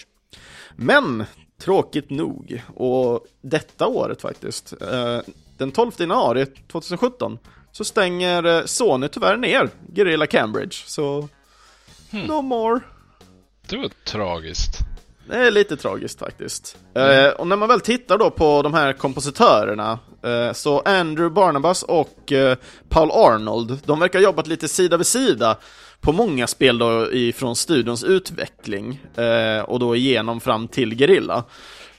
Men 0.75 1.23
tråkigt 1.61 2.09
nog, 2.09 2.63
och 2.75 3.25
detta 3.41 3.87
året 3.87 4.21
faktiskt, 4.21 4.73
eh, 4.81 5.19
den 5.57 5.71
12 5.71 5.91
januari 5.97 6.45
2017 6.45 7.37
så 7.71 7.83
stänger 7.83 8.43
eh, 8.43 8.65
Sony 8.65 9.07
tyvärr 9.07 9.37
ner 9.37 9.69
Guerrilla 9.87 10.27
Cambridge, 10.27 10.75
så 10.85 11.29
hmm. 12.11 12.25
no 12.25 12.41
more. 12.41 12.79
Det 13.69 13.77
var 13.77 13.89
tragiskt. 14.05 14.88
Det 15.29 15.35
är 15.35 15.51
lite 15.51 15.77
tragiskt 15.77 16.19
faktiskt. 16.19 16.77
Mm. 16.93 17.25
Eh, 17.25 17.31
och 17.31 17.47
när 17.47 17.55
man 17.55 17.69
väl 17.69 17.81
tittar 17.81 18.17
då 18.17 18.29
på 18.29 18.61
de 18.61 18.73
här 18.73 18.93
kompositörerna, 18.93 19.99
eh, 20.23 20.53
så 20.53 20.79
Andrew 20.79 21.29
Barnabas 21.29 21.83
och 21.83 22.31
eh, 22.31 22.57
Paul 22.89 23.11
Arnold, 23.11 23.79
de 23.85 23.99
verkar 23.99 24.19
ha 24.19 24.23
jobbat 24.23 24.47
lite 24.47 24.67
sida 24.67 24.97
vid 24.97 25.07
sida 25.07 25.57
på 26.01 26.11
många 26.11 26.47
spel 26.47 26.77
då 26.77 27.11
ifrån 27.11 27.55
studions 27.55 28.03
utveckling, 28.03 29.01
eh, 29.15 29.61
och 29.61 29.79
då 29.79 29.95
igenom 29.95 30.39
fram 30.39 30.67
till 30.67 30.95
Guerrilla. 30.95 31.43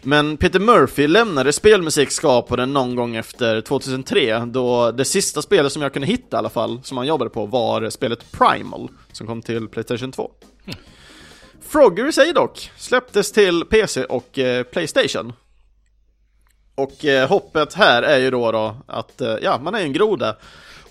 Men 0.02 0.36
Peter 0.36 0.60
Murphy 0.60 1.06
lämnade 1.06 1.52
spelmusikskaparen 1.52 2.72
någon 2.72 2.96
gång 2.96 3.16
efter 3.16 3.60
2003, 3.60 4.38
då 4.46 4.90
det 4.90 5.04
sista 5.04 5.42
spelet 5.42 5.72
som 5.72 5.82
jag 5.82 5.92
kunde 5.92 6.08
hitta 6.08 6.36
i 6.36 6.38
alla 6.38 6.48
fall, 6.48 6.80
som 6.82 6.96
han 6.96 7.06
jobbade 7.06 7.30
på, 7.30 7.46
var 7.46 7.90
spelet 7.90 8.32
Primal, 8.32 8.88
som 9.12 9.26
kom 9.26 9.42
till 9.42 9.68
Playstation 9.68 10.12
2. 10.12 10.30
Mm. 10.64 10.78
Frogger 11.70 12.08
i 12.08 12.12
sig 12.12 12.32
dock 12.32 12.70
släpptes 12.76 13.32
till 13.32 13.64
PC 13.64 14.04
och 14.04 14.38
eh, 14.38 14.62
Playstation. 14.62 15.32
Och 16.74 17.04
eh, 17.04 17.28
hoppet 17.28 17.74
här 17.74 18.02
är 18.02 18.18
ju 18.18 18.30
då, 18.30 18.52
då 18.52 18.76
att, 18.86 19.20
eh, 19.20 19.36
ja, 19.42 19.58
man 19.58 19.74
är 19.74 19.80
en 19.80 19.92
groda 19.92 20.36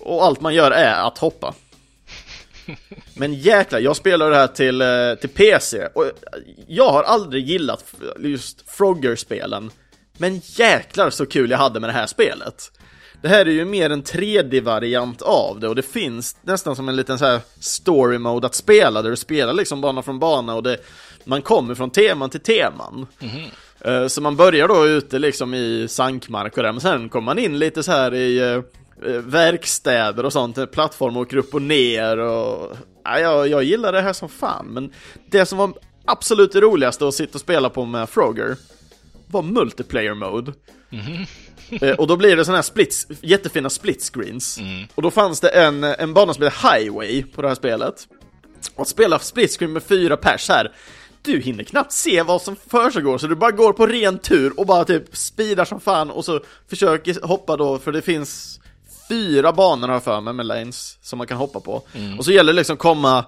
och 0.00 0.24
allt 0.24 0.40
man 0.40 0.54
gör 0.54 0.70
är 0.70 1.06
att 1.06 1.18
hoppa. 1.18 1.54
Men 3.14 3.34
jäklar, 3.34 3.80
jag 3.80 3.96
spelar 3.96 4.30
det 4.30 4.36
här 4.36 4.46
till, 4.46 4.80
eh, 4.80 5.14
till 5.20 5.28
PC 5.28 5.86
och 5.86 6.10
jag 6.68 6.92
har 6.92 7.02
aldrig 7.02 7.44
gillat 7.48 7.94
just 8.18 8.70
Frogger-spelen. 8.70 9.70
Men 10.18 10.40
jäklar 10.44 11.10
så 11.10 11.26
kul 11.26 11.50
jag 11.50 11.58
hade 11.58 11.80
med 11.80 11.88
det 11.88 11.94
här 11.94 12.06
spelet. 12.06 12.72
Det 13.22 13.28
här 13.28 13.46
är 13.46 13.50
ju 13.50 13.64
mer 13.64 13.90
en 13.90 14.02
3D-variant 14.02 15.22
av 15.22 15.60
det 15.60 15.68
och 15.68 15.74
det 15.74 15.82
finns 15.82 16.36
nästan 16.42 16.76
som 16.76 16.88
en 16.88 16.96
liten 16.96 17.18
så 17.18 17.24
här 17.24 17.40
story 17.60 18.18
mode 18.18 18.46
att 18.46 18.54
spela 18.54 19.02
där 19.02 19.10
du 19.10 19.16
spelar 19.16 19.52
liksom 19.52 19.80
bana 19.80 20.02
från 20.02 20.18
bana 20.18 20.54
och 20.54 20.62
det, 20.62 20.78
man 21.24 21.42
kommer 21.42 21.74
från 21.74 21.90
teman 21.90 22.30
till 22.30 22.40
teman. 22.40 23.06
Mm. 23.20 24.08
Så 24.08 24.20
man 24.20 24.36
börjar 24.36 24.68
då 24.68 24.86
ute 24.86 25.18
liksom 25.18 25.54
i 25.54 25.86
sankmark 25.88 26.56
och 26.56 26.62
där, 26.62 26.72
men 26.72 26.80
sen 26.80 27.08
kommer 27.08 27.24
man 27.24 27.38
in 27.38 27.58
lite 27.58 27.82
så 27.82 27.92
här 27.92 28.14
i 28.14 28.54
uh, 28.54 28.62
verkstäder 29.18 30.24
och 30.24 30.32
sånt, 30.32 30.72
plattformar 30.72 31.20
åker 31.20 31.36
upp 31.36 31.54
och 31.54 31.62
ner 31.62 32.18
och 32.18 32.76
ja, 33.04 33.18
jag, 33.18 33.48
jag 33.48 33.64
gillar 33.64 33.92
det 33.92 34.00
här 34.00 34.12
som 34.12 34.28
fan, 34.28 34.66
men 34.66 34.92
det 35.30 35.46
som 35.46 35.58
var 35.58 35.72
absolut 36.04 36.52
det 36.52 36.60
roligaste 36.60 37.08
att 37.08 37.14
sitta 37.14 37.34
och 37.34 37.40
spela 37.40 37.70
på 37.70 37.84
med 37.84 38.08
Frogger 38.08 38.56
var 39.26 39.42
multiplayer 39.42 40.14
mode. 40.14 40.52
Mm. 40.90 41.12
Eh, 41.12 41.26
och 41.98 42.06
då 42.06 42.16
blir 42.16 42.36
det 42.36 42.44
sådana 42.44 42.58
här 42.58 42.62
splits, 42.62 43.06
jättefina 43.20 43.70
split 43.70 44.02
screens. 44.14 44.58
Mm. 44.58 44.86
Och 44.94 45.02
då 45.02 45.10
fanns 45.10 45.40
det 45.40 45.48
en, 45.48 45.84
en 45.84 46.14
bana 46.14 46.34
som 46.34 46.42
heter 46.42 46.78
Highway 46.78 47.22
på 47.22 47.42
det 47.42 47.48
här 47.48 47.54
spelet. 47.54 48.08
Och 48.74 48.82
att 48.82 48.88
spela 48.88 49.18
split 49.18 49.50
screen 49.58 49.72
med 49.72 49.82
fyra 49.82 50.16
pers 50.16 50.48
här, 50.48 50.72
du 51.22 51.40
hinner 51.40 51.64
knappt 51.64 51.92
se 51.92 52.22
vad 52.22 52.42
som 52.42 52.56
försiggår 52.56 53.18
så 53.18 53.26
du 53.26 53.34
bara 53.34 53.50
går 53.50 53.72
på 53.72 53.86
ren 53.86 54.18
tur 54.18 54.60
och 54.60 54.66
bara 54.66 54.84
typ 54.84 55.16
speedar 55.16 55.64
som 55.64 55.80
fan 55.80 56.10
och 56.10 56.24
så 56.24 56.40
försöker 56.68 57.26
hoppa 57.26 57.56
då, 57.56 57.78
för 57.78 57.92
det 57.92 58.02
finns 58.02 58.60
fyra 59.08 59.52
banor 59.52 59.88
har 59.88 60.00
för 60.00 60.20
mig 60.20 60.34
med 60.34 60.46
lanes 60.46 60.98
som 61.02 61.18
man 61.18 61.26
kan 61.26 61.36
hoppa 61.36 61.60
på. 61.60 61.82
Mm. 61.94 62.18
Och 62.18 62.24
så 62.24 62.32
gäller 62.32 62.52
det 62.52 62.56
liksom 62.56 62.76
komma 62.76 63.18
eh, 63.18 63.24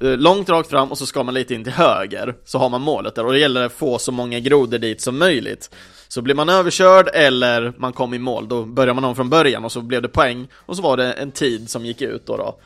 långt 0.00 0.48
rakt 0.48 0.70
fram 0.70 0.90
och 0.90 0.98
så 0.98 1.06
ska 1.06 1.22
man 1.22 1.34
lite 1.34 1.54
in 1.54 1.64
till 1.64 1.72
höger, 1.72 2.34
så 2.44 2.58
har 2.58 2.68
man 2.68 2.80
målet 2.80 3.14
där 3.14 3.26
och 3.26 3.32
det 3.32 3.38
gäller 3.38 3.66
att 3.66 3.72
få 3.72 3.98
så 3.98 4.12
många 4.12 4.40
grodor 4.40 4.78
dit 4.78 5.00
som 5.00 5.18
möjligt. 5.18 5.70
Så 6.08 6.22
blir 6.22 6.34
man 6.34 6.48
överkörd 6.48 7.08
eller 7.14 7.72
man 7.78 7.92
kom 7.92 8.14
i 8.14 8.18
mål, 8.18 8.48
då 8.48 8.64
börjar 8.64 8.94
man 8.94 9.04
om 9.04 9.16
från 9.16 9.30
början 9.30 9.64
och 9.64 9.72
så 9.72 9.80
blev 9.80 10.02
det 10.02 10.08
poäng 10.08 10.48
och 10.54 10.76
så 10.76 10.82
var 10.82 10.96
det 10.96 11.12
en 11.12 11.32
tid 11.32 11.70
som 11.70 11.86
gick 11.86 12.02
ut 12.02 12.26
då. 12.26 12.36
då. 12.36 12.58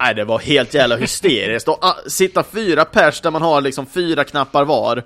Nej, 0.00 0.14
det 0.14 0.24
var 0.24 0.38
helt 0.38 0.74
jävla 0.74 0.96
hysteriskt. 0.96 1.68
Och, 1.68 1.84
ah, 1.84 1.96
sitta 2.06 2.42
fyra 2.42 2.84
pers 2.84 3.20
där 3.20 3.30
man 3.30 3.42
har 3.42 3.60
liksom 3.60 3.86
fyra 3.86 4.24
knappar 4.24 4.64
var 4.64 5.02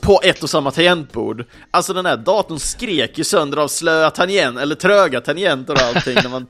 på 0.00 0.20
ett 0.22 0.42
och 0.42 0.50
samma 0.50 0.70
tangentbord. 0.70 1.44
Alltså 1.70 1.92
den 1.92 2.06
här 2.06 2.16
datorn 2.16 2.58
skrek 2.58 3.18
ju 3.18 3.24
sönder 3.24 3.58
av 3.58 3.68
slöa 3.68 4.10
tangent, 4.10 4.58
eller 4.58 4.74
tröga 4.74 5.20
tangenter 5.20 5.74
och 5.74 5.80
allting 5.80 6.14
när 6.14 6.28
man 6.28 6.46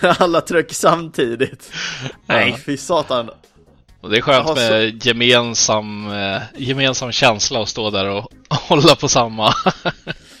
alla 0.18 0.40
trycker 0.40 0.74
samtidigt. 0.74 1.72
Nej, 2.26 2.62
fy 2.66 2.76
satan. 2.76 3.30
Och 4.02 4.10
det 4.10 4.16
är 4.16 4.20
skönt 4.20 4.54
med 4.54 4.92
så... 5.00 5.08
gemensam, 5.08 6.10
eh, 6.12 6.42
gemensam 6.56 7.12
känsla 7.12 7.62
att 7.62 7.68
stå 7.68 7.90
där 7.90 8.08
och 8.08 8.32
hålla 8.48 8.96
på 8.96 9.08
samma. 9.08 9.54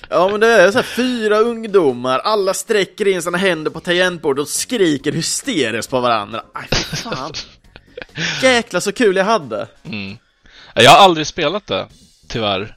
ja 0.08 0.28
men 0.28 0.40
det 0.40 0.46
är 0.46 0.70
så 0.70 0.78
här, 0.78 0.82
fyra 0.82 1.38
ungdomar, 1.38 2.18
alla 2.18 2.54
sträcker 2.54 3.08
in 3.08 3.22
sina 3.22 3.38
händer 3.38 3.70
på 3.70 3.80
tangentbordet 3.80 4.42
och 4.42 4.48
skriker 4.48 5.12
hysteriskt 5.12 5.90
på 5.90 6.00
varandra. 6.00 6.42
Aj, 6.54 6.68
fy 6.70 6.96
fan. 6.96 7.32
Jäklar 8.42 8.80
så 8.80 8.92
kul 8.92 9.16
jag 9.16 9.24
hade. 9.24 9.68
Mm. 9.84 10.16
Jag 10.74 10.90
har 10.90 11.04
aldrig 11.04 11.26
spelat 11.26 11.66
det, 11.66 11.86
tyvärr. 12.28 12.76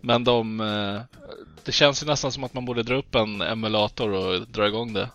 Men 0.00 0.24
de... 0.24 0.60
Eh, 0.60 1.18
det 1.64 1.72
känns 1.72 2.02
ju 2.02 2.06
nästan 2.06 2.32
som 2.32 2.44
att 2.44 2.54
man 2.54 2.64
borde 2.64 2.82
dra 2.82 2.94
upp 2.94 3.14
en 3.14 3.42
emulator 3.42 4.12
och 4.12 4.48
dra 4.48 4.66
igång 4.66 4.92
det. 4.92 5.08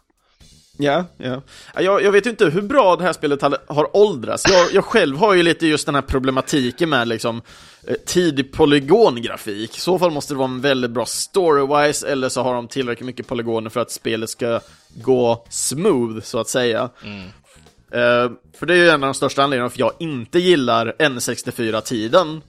Ja, 0.77 1.05
ja. 1.17 1.41
Jag, 1.75 2.03
jag 2.03 2.11
vet 2.11 2.25
inte 2.25 2.45
hur 2.45 2.61
bra 2.61 2.95
det 2.95 3.03
här 3.03 3.13
spelet 3.13 3.41
har 3.67 3.97
åldrats. 3.97 4.43
Jag, 4.49 4.73
jag 4.73 4.85
själv 4.85 5.17
har 5.17 5.33
ju 5.33 5.43
lite 5.43 5.67
just 5.67 5.85
den 5.85 5.95
här 5.95 6.01
problematiken 6.01 6.89
med 6.89 7.07
liksom 7.07 7.41
eh, 7.87 7.95
tidig 8.05 8.53
polygongrafik. 8.53 9.77
I 9.77 9.79
så 9.79 9.99
fall 9.99 10.11
måste 10.11 10.33
det 10.33 10.37
vara 10.37 10.49
en 10.49 10.61
väldigt 10.61 10.91
bra 10.91 11.03
story-wise, 11.03 12.07
eller 12.07 12.29
så 12.29 12.43
har 12.43 12.53
de 12.53 12.67
tillräckligt 12.67 13.05
mycket 13.05 13.27
polygoner 13.27 13.69
för 13.69 13.79
att 13.79 13.91
spelet 13.91 14.29
ska 14.29 14.59
gå 14.95 15.45
smooth, 15.49 16.21
så 16.21 16.39
att 16.39 16.49
säga. 16.49 16.89
Mm. 17.03 17.23
Uh, 17.95 18.31
för 18.59 18.65
det 18.65 18.73
är 18.73 18.77
ju 18.77 18.89
en 18.89 19.03
av 19.03 19.07
de 19.07 19.13
största 19.13 19.43
anledningarna 19.43 19.69
för 19.69 19.79
jag 19.79 19.91
inte 19.99 20.39
gillar 20.39 20.95
N64-tiden. 20.99 22.41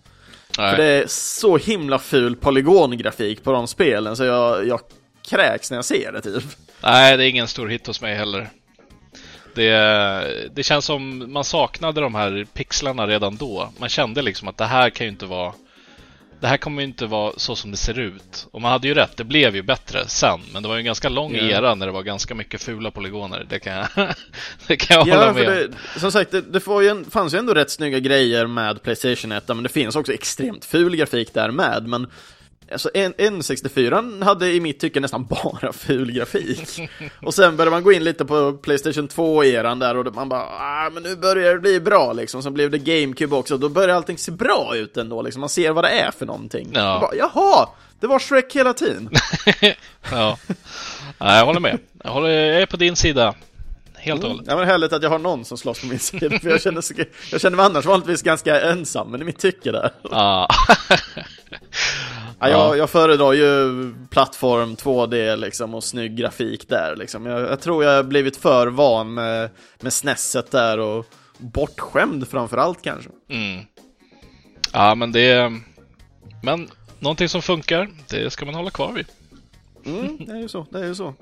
För 0.56 0.76
det 0.76 0.84
är 0.84 1.04
så 1.08 1.56
himla 1.56 1.98
ful 1.98 2.36
polygongrafik 2.36 3.44
på 3.44 3.52
de 3.52 3.66
spelen, 3.66 4.16
så 4.16 4.24
jag, 4.24 4.66
jag 4.66 4.80
kräks 5.28 5.70
när 5.70 5.78
jag 5.78 5.84
ser 5.84 6.12
det 6.12 6.20
typ. 6.20 6.44
Nej, 6.82 7.16
det 7.16 7.24
är 7.24 7.28
ingen 7.28 7.48
stor 7.48 7.68
hit 7.68 7.86
hos 7.86 8.00
mig 8.00 8.14
heller. 8.14 8.48
Det, 9.54 10.50
det 10.54 10.62
känns 10.62 10.84
som 10.84 11.32
man 11.32 11.44
saknade 11.44 12.00
de 12.00 12.14
här 12.14 12.46
pixlarna 12.54 13.06
redan 13.06 13.36
då. 13.36 13.72
Man 13.78 13.88
kände 13.88 14.22
liksom 14.22 14.48
att 14.48 14.56
det 14.56 14.64
här 14.64 14.90
kan 14.90 15.06
ju 15.06 15.10
inte 15.10 15.26
vara 15.26 15.52
det 16.40 16.46
här 16.46 16.56
kommer 16.56 16.82
ju 16.82 16.88
inte 16.88 17.06
vara 17.06 17.32
så 17.36 17.56
som 17.56 17.70
det 17.70 17.76
ser 17.76 17.98
ut. 17.98 18.46
Och 18.50 18.60
man 18.60 18.72
hade 18.72 18.88
ju 18.88 18.94
rätt, 18.94 19.16
det 19.16 19.24
blev 19.24 19.56
ju 19.56 19.62
bättre 19.62 20.08
sen. 20.08 20.40
Men 20.52 20.62
det 20.62 20.68
var 20.68 20.74
ju 20.74 20.78
en 20.78 20.84
ganska 20.84 21.08
lång 21.08 21.34
yeah. 21.34 21.50
era 21.50 21.74
när 21.74 21.86
det 21.86 21.92
var 21.92 22.02
ganska 22.02 22.34
mycket 22.34 22.62
fula 22.62 22.90
polygoner. 22.90 23.46
Det 23.48 23.58
kan 23.58 23.72
jag, 23.72 23.88
det 24.66 24.76
kan 24.76 24.96
jag 24.96 25.08
ja, 25.08 25.14
hålla 25.14 25.32
med 25.32 25.46
det, 25.94 26.00
Som 26.00 26.12
sagt, 26.12 26.30
det, 26.30 26.40
det 26.40 26.62
ju 26.66 26.88
en, 26.88 27.04
fanns 27.04 27.34
ju 27.34 27.38
ändå 27.38 27.54
rätt 27.54 27.70
snygga 27.70 27.98
grejer 27.98 28.46
med 28.46 28.82
Playstation 28.82 29.32
1, 29.32 29.48
men 29.48 29.62
det 29.62 29.68
finns 29.68 29.96
också 29.96 30.12
extremt 30.12 30.64
ful 30.64 30.96
grafik 30.96 31.34
där 31.34 31.50
med. 31.50 31.86
Men 31.86 32.06
Alltså 32.72 32.88
N64 32.94 34.24
hade 34.24 34.52
i 34.52 34.60
mitt 34.60 34.80
tycke 34.80 35.00
nästan 35.00 35.26
bara 35.30 35.72
ful 35.72 36.12
grafik. 36.12 36.90
Och 37.22 37.34
sen 37.34 37.56
började 37.56 37.70
man 37.70 37.82
gå 37.82 37.92
in 37.92 38.04
lite 38.04 38.24
på 38.24 38.52
Playstation 38.52 39.08
2-eran 39.08 39.80
där 39.80 39.96
och 39.96 40.14
man 40.14 40.28
bara 40.28 40.42
ah, 40.42 40.90
men 40.90 41.02
nu 41.02 41.16
börjar 41.16 41.54
det 41.54 41.60
bli 41.60 41.80
bra 41.80 42.12
liksom. 42.12 42.42
Sen 42.42 42.54
blev 42.54 42.70
det 42.70 42.78
GameCube 42.78 43.36
också, 43.36 43.58
då 43.58 43.68
börjar 43.68 43.96
allting 43.96 44.18
se 44.18 44.32
bra 44.32 44.76
ut 44.76 44.96
ändå 44.96 45.22
liksom. 45.22 45.40
Man 45.40 45.48
ser 45.48 45.70
vad 45.72 45.84
det 45.84 45.90
är 45.90 46.10
för 46.10 46.26
någonting. 46.26 46.70
Ja. 46.72 46.98
Bara, 47.00 47.14
Jaha, 47.14 47.68
det 48.00 48.06
var 48.06 48.18
Shrek 48.18 48.56
hela 48.56 48.72
tiden. 48.72 49.10
ja, 50.10 50.38
jag 51.18 51.46
håller 51.46 51.60
med. 51.60 51.78
Jag, 52.04 52.10
håller, 52.10 52.28
jag 52.28 52.62
är 52.62 52.66
på 52.66 52.76
din 52.76 52.96
sida. 52.96 53.34
Helt 53.94 54.20
och 54.20 54.24
mm. 54.24 54.36
hållet. 54.36 54.50
Ja, 54.50 54.56
men 54.56 54.68
härligt 54.68 54.92
att 54.92 55.02
jag 55.02 55.10
har 55.10 55.18
någon 55.18 55.44
som 55.44 55.58
slåss 55.58 55.80
på 55.80 55.86
min 55.86 55.98
sida. 55.98 56.38
För 56.38 56.48
jag 56.48 56.62
känner, 56.62 56.84
jag 57.30 57.40
känner 57.40 57.56
mig 57.56 57.66
annars 57.66 57.84
vanligtvis 57.84 58.22
ganska 58.22 58.60
ensam, 58.60 59.10
men 59.10 59.22
i 59.22 59.24
mitt 59.24 59.38
tycke 59.38 59.72
där. 59.72 59.90
Ja. 60.10 60.48
Ja, 62.40 62.48
jag, 62.48 62.78
jag 62.78 62.90
föredrar 62.90 63.32
ju 63.32 63.72
plattform 64.10 64.74
2D 64.74 65.36
liksom 65.36 65.74
och 65.74 65.84
snygg 65.84 66.16
grafik 66.16 66.68
där 66.68 66.96
liksom. 66.96 67.26
Jag, 67.26 67.40
jag 67.40 67.60
tror 67.60 67.84
jag 67.84 68.06
blivit 68.08 68.36
för 68.36 68.66
van 68.66 69.14
med, 69.14 69.50
med 69.80 69.92
SNESet 69.92 70.50
där 70.50 70.78
och 70.78 71.06
bortskämd 71.38 72.28
framförallt 72.28 72.82
kanske. 72.82 73.10
Mm. 73.28 73.64
Ja, 74.72 74.94
men 74.94 75.12
det 75.12 75.30
är... 75.30 75.60
Men 76.42 76.70
någonting 76.98 77.28
som 77.28 77.42
funkar, 77.42 77.88
det 78.08 78.30
ska 78.30 78.44
man 78.44 78.54
hålla 78.54 78.70
kvar 78.70 78.92
vid. 78.92 79.06
Mm, 79.86 80.16
det 80.26 80.32
är 80.32 80.40
ju 80.40 80.48
så, 80.48 80.66
det 80.70 80.78
är 80.78 80.84
ju 80.84 80.94
så. 80.94 81.14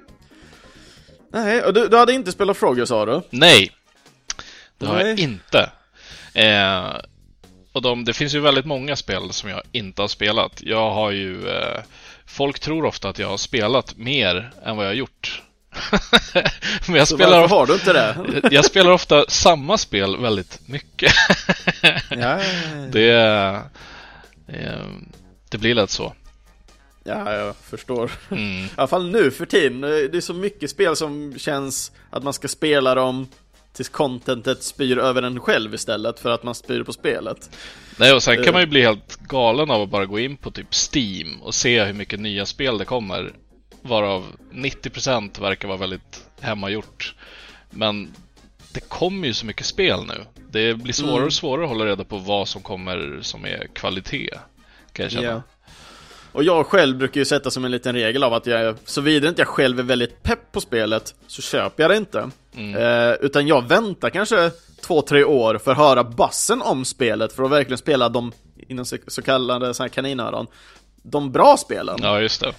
Nej, 1.32 1.62
och 1.62 1.74
du, 1.74 1.88
du 1.88 1.96
hade 1.96 2.12
inte 2.12 2.32
spelat 2.32 2.56
Frogger 2.56 2.84
sa 2.84 3.06
du? 3.06 3.22
Nej, 3.30 3.70
det 4.78 4.86
har 4.86 4.94
Nej. 4.94 5.08
jag 5.08 5.18
inte. 5.18 5.70
Eh, 6.34 6.96
och 7.74 7.82
de, 7.82 8.04
det 8.04 8.12
finns 8.12 8.34
ju 8.34 8.40
väldigt 8.40 8.64
många 8.64 8.96
spel 8.96 9.32
som 9.32 9.50
jag 9.50 9.62
inte 9.72 10.02
har 10.02 10.08
spelat. 10.08 10.62
Jag 10.62 10.90
har 10.90 11.10
ju... 11.10 11.48
Eh, 11.48 11.80
folk 12.26 12.60
tror 12.60 12.84
ofta 12.84 13.08
att 13.08 13.18
jag 13.18 13.28
har 13.28 13.36
spelat 13.36 13.96
mer 13.96 14.52
än 14.64 14.76
vad 14.76 14.86
jag 14.86 14.90
har 14.90 14.94
gjort. 14.94 15.42
Men 16.86 16.96
jag 16.96 17.08
Så 17.08 17.14
spelar 17.16 17.44
ofta, 17.44 17.54
har 17.54 17.66
du 17.66 17.74
inte 17.74 17.92
det? 17.92 18.40
jag 18.50 18.64
spelar 18.64 18.90
ofta 18.90 19.24
samma 19.28 19.78
spel 19.78 20.16
väldigt 20.16 20.60
mycket. 20.68 21.12
ja, 22.10 22.40
Det, 22.92 23.12
eh, 24.48 24.86
det 25.50 25.58
blir 25.58 25.74
lätt 25.74 25.90
så. 25.90 26.14
Ja, 27.04 27.32
jag 27.32 27.56
förstår. 27.56 28.10
Mm. 28.30 28.64
I 28.64 28.70
alla 28.74 28.88
fall 28.88 29.10
nu 29.10 29.30
för 29.30 29.46
tiden. 29.46 29.80
Det 29.80 30.16
är 30.16 30.20
så 30.20 30.34
mycket 30.34 30.70
spel 30.70 30.96
som 30.96 31.38
känns 31.38 31.92
att 32.10 32.22
man 32.22 32.32
ska 32.32 32.48
spela 32.48 32.94
dem 32.94 33.28
tills 33.74 33.88
contentet 33.88 34.62
spyr 34.62 34.98
över 34.98 35.22
en 35.22 35.40
själv 35.40 35.74
istället 35.74 36.20
för 36.20 36.30
att 36.30 36.42
man 36.42 36.54
spyr 36.54 36.82
på 36.82 36.92
spelet. 36.92 37.50
Nej, 37.98 38.12
och 38.14 38.22
sen 38.22 38.44
kan 38.44 38.52
man 38.52 38.62
ju 38.62 38.66
bli 38.66 38.82
helt 38.82 39.16
galen 39.16 39.70
av 39.70 39.82
att 39.82 39.88
bara 39.88 40.06
gå 40.06 40.18
in 40.18 40.36
på 40.36 40.50
typ 40.50 40.74
Steam 40.94 41.42
och 41.42 41.54
se 41.54 41.84
hur 41.84 41.92
mycket 41.92 42.20
nya 42.20 42.46
spel 42.46 42.78
det 42.78 42.84
kommer. 42.84 43.32
Varav 43.82 44.24
90% 44.52 45.40
verkar 45.40 45.68
vara 45.68 45.78
väldigt 45.78 46.26
hemmagjort. 46.40 47.14
Men 47.70 48.14
det 48.72 48.80
kommer 48.80 49.26
ju 49.26 49.34
så 49.34 49.46
mycket 49.46 49.66
spel 49.66 50.04
nu. 50.06 50.24
Det 50.50 50.74
blir 50.74 50.92
svårare 50.92 51.16
mm. 51.16 51.26
och 51.26 51.32
svårare 51.32 51.64
att 51.64 51.70
hålla 51.70 51.86
reda 51.86 52.04
på 52.04 52.18
vad 52.18 52.48
som 52.48 52.62
kommer 52.62 53.18
som 53.22 53.44
är 53.44 53.66
kvalitet. 53.74 54.30
Kan 54.92 55.02
jag 55.02 55.12
känna. 55.12 55.24
Yeah. 55.24 55.40
Och 56.34 56.44
jag 56.44 56.66
själv 56.66 56.98
brukar 56.98 57.20
ju 57.20 57.24
sätta 57.24 57.50
som 57.50 57.64
en 57.64 57.70
liten 57.70 57.94
regel 57.94 58.22
av 58.24 58.34
att 58.34 58.46
jag, 58.46 58.76
såvida 58.84 59.28
inte 59.28 59.40
jag 59.40 59.48
själv 59.48 59.78
är 59.78 59.82
väldigt 59.82 60.22
pepp 60.22 60.52
på 60.52 60.60
spelet, 60.60 61.14
så 61.26 61.42
köper 61.42 61.82
jag 61.82 61.90
det 61.90 61.96
inte. 61.96 62.30
Mm. 62.56 62.76
Eh, 62.76 63.16
utan 63.20 63.46
jag 63.46 63.68
väntar 63.68 64.10
kanske 64.10 64.50
två, 64.80 65.02
tre 65.02 65.24
år 65.24 65.58
för 65.58 65.70
att 65.70 65.76
höra 65.76 66.04
bassen 66.04 66.62
om 66.62 66.84
spelet, 66.84 67.32
för 67.32 67.42
att 67.42 67.50
verkligen 67.50 67.78
spela 67.78 68.08
de, 68.08 68.32
inom 68.68 68.84
så 68.84 69.22
kallade 69.22 69.74
så 69.74 69.82
här 69.82 69.88
kaninöron, 69.88 70.46
de 71.02 71.32
bra 71.32 71.56
spelen. 71.56 71.98
Ja, 72.02 72.20
just 72.20 72.40
det. 72.40 72.52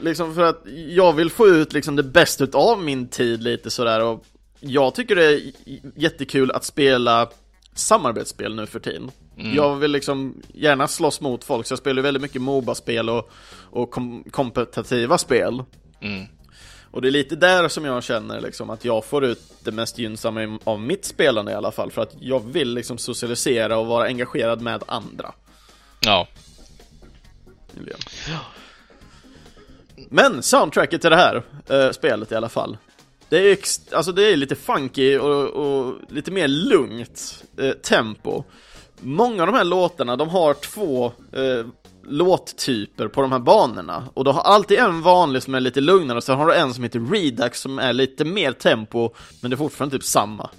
Liksom 0.00 0.34
för 0.34 0.42
att 0.42 0.62
jag 0.88 1.12
vill 1.12 1.30
få 1.30 1.46
ut 1.46 1.72
liksom 1.72 1.96
det 1.96 2.02
bästa 2.02 2.46
av 2.52 2.82
min 2.82 3.08
tid 3.08 3.42
lite 3.42 3.70
sådär 3.70 4.02
och 4.02 4.24
jag 4.60 4.94
tycker 4.94 5.16
det 5.16 5.24
är 5.24 5.40
jättekul 5.96 6.50
att 6.50 6.64
spela 6.64 7.28
samarbetsspel 7.78 8.54
nu 8.54 8.66
för 8.66 8.80
tiden. 8.80 9.10
Mm. 9.38 9.54
Jag 9.54 9.76
vill 9.76 9.90
liksom 9.90 10.42
gärna 10.54 10.88
slåss 10.88 11.20
mot 11.20 11.44
folk, 11.44 11.66
så 11.66 11.72
jag 11.72 11.78
spelar 11.78 12.02
väldigt 12.02 12.22
mycket 12.22 12.42
Moba-spel 12.42 13.10
och, 13.10 13.30
och 13.70 13.90
kom 13.90 14.24
kompetitiva 14.30 15.18
spel. 15.18 15.62
Mm. 16.00 16.26
Och 16.90 17.02
det 17.02 17.08
är 17.08 17.12
lite 17.12 17.36
där 17.36 17.68
som 17.68 17.84
jag 17.84 18.02
känner 18.02 18.40
liksom 18.40 18.70
att 18.70 18.84
jag 18.84 19.04
får 19.04 19.24
ut 19.24 19.42
det 19.64 19.72
mest 19.72 19.98
gynnsamma 19.98 20.58
av 20.64 20.80
mitt 20.80 21.04
spelande 21.04 21.52
i 21.52 21.54
alla 21.54 21.72
fall, 21.72 21.90
för 21.90 22.02
att 22.02 22.16
jag 22.20 22.52
vill 22.52 22.74
liksom 22.74 22.98
socialisera 22.98 23.78
och 23.78 23.86
vara 23.86 24.06
engagerad 24.06 24.60
med 24.60 24.82
andra. 24.86 25.34
Ja. 26.00 26.28
Men 30.08 30.42
soundtracket 30.42 31.00
till 31.00 31.10
det 31.10 31.16
här 31.16 31.42
äh, 31.68 31.90
spelet 31.90 32.32
i 32.32 32.34
alla 32.34 32.48
fall 32.48 32.76
det 33.34 33.52
är, 33.52 33.58
alltså 33.96 34.12
det 34.12 34.32
är 34.32 34.36
lite 34.36 34.56
funky 34.56 35.18
och, 35.18 35.46
och 35.46 35.94
lite 36.08 36.30
mer 36.30 36.48
lugnt 36.48 37.44
eh, 37.58 37.70
tempo. 37.70 38.44
Många 39.00 39.42
av 39.42 39.46
de 39.46 39.56
här 39.56 39.64
låtarna, 39.64 40.16
de 40.16 40.28
har 40.28 40.54
två 40.54 41.06
eh, 41.32 41.66
låttyper 42.06 43.08
på 43.08 43.22
de 43.22 43.32
här 43.32 43.38
banorna. 43.38 44.08
Och 44.14 44.24
du 44.24 44.30
har 44.30 44.40
alltid 44.40 44.78
en 44.78 45.02
vanlig 45.02 45.42
som 45.42 45.54
är 45.54 45.60
lite 45.60 45.80
lugnare, 45.80 46.16
och 46.16 46.24
sen 46.24 46.38
har 46.38 46.46
du 46.46 46.54
en 46.54 46.74
som 46.74 46.84
heter 46.84 47.00
Redux 47.00 47.60
som 47.60 47.78
är 47.78 47.92
lite 47.92 48.24
mer 48.24 48.52
tempo, 48.52 49.10
men 49.40 49.50
det 49.50 49.54
är 49.54 49.58
fortfarande 49.58 49.96
typ 49.96 50.04
samma 50.04 50.50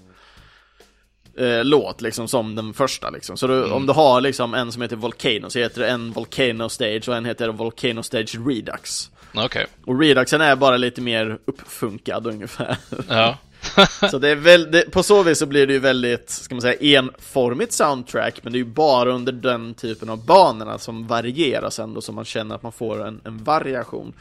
eh, 1.38 1.64
låt 1.64 2.02
liksom 2.02 2.28
som 2.28 2.56
den 2.56 2.74
första 2.74 3.10
liksom. 3.10 3.38
Så 3.38 3.48
du, 3.48 3.58
mm. 3.58 3.74
om 3.74 3.86
du 3.86 3.94
har 3.94 4.22
liksom 4.22 4.54
en 4.54 4.72
som 4.72 4.82
heter 4.82 4.96
Volcano 4.96 5.50
så 5.50 5.60
heter 5.60 5.82
det 5.82 5.88
en 5.88 6.12
Volcano 6.12 6.70
Stage 6.70 7.10
och 7.10 7.16
en 7.16 7.26
heter 7.26 7.50
Volcano 7.50 8.04
Stage 8.04 8.36
Redux. 8.48 9.10
Okay. 9.38 9.66
Och 9.86 10.00
Reduxen 10.00 10.42
är 10.42 10.56
bara 10.56 10.78
lite 10.78 11.02
mer 11.02 11.38
uppfunkad 11.46 12.28
ungefär. 12.28 12.78
Ja. 13.10 13.38
så 14.12 14.18
det 14.18 14.30
är 14.30 14.36
väl, 14.36 14.72
det, 14.72 14.92
på 14.92 15.04
så 15.04 15.24
vis 15.24 15.40
så 15.40 15.46
blir 15.46 15.68
det 15.68 15.74
ju 15.74 15.80
väldigt, 15.80 16.30
ska 16.30 16.56
man 16.56 16.62
säga, 16.62 16.98
enformigt 17.00 17.74
soundtrack, 17.74 18.40
men 18.44 18.54
det 18.54 18.58
är 18.58 18.60
ju 18.60 18.66
bara 18.66 19.12
under 19.12 19.32
den 19.34 19.74
typen 19.74 20.10
av 20.10 20.26
banorna 20.26 20.78
som 20.78 21.08
varieras 21.08 21.80
ändå, 21.80 22.02
så 22.02 22.12
man 22.12 22.26
känner 22.26 22.56
att 22.56 22.64
man 22.64 22.72
får 22.72 23.08
en, 23.08 23.22
en 23.24 23.44
variation. 23.44 24.14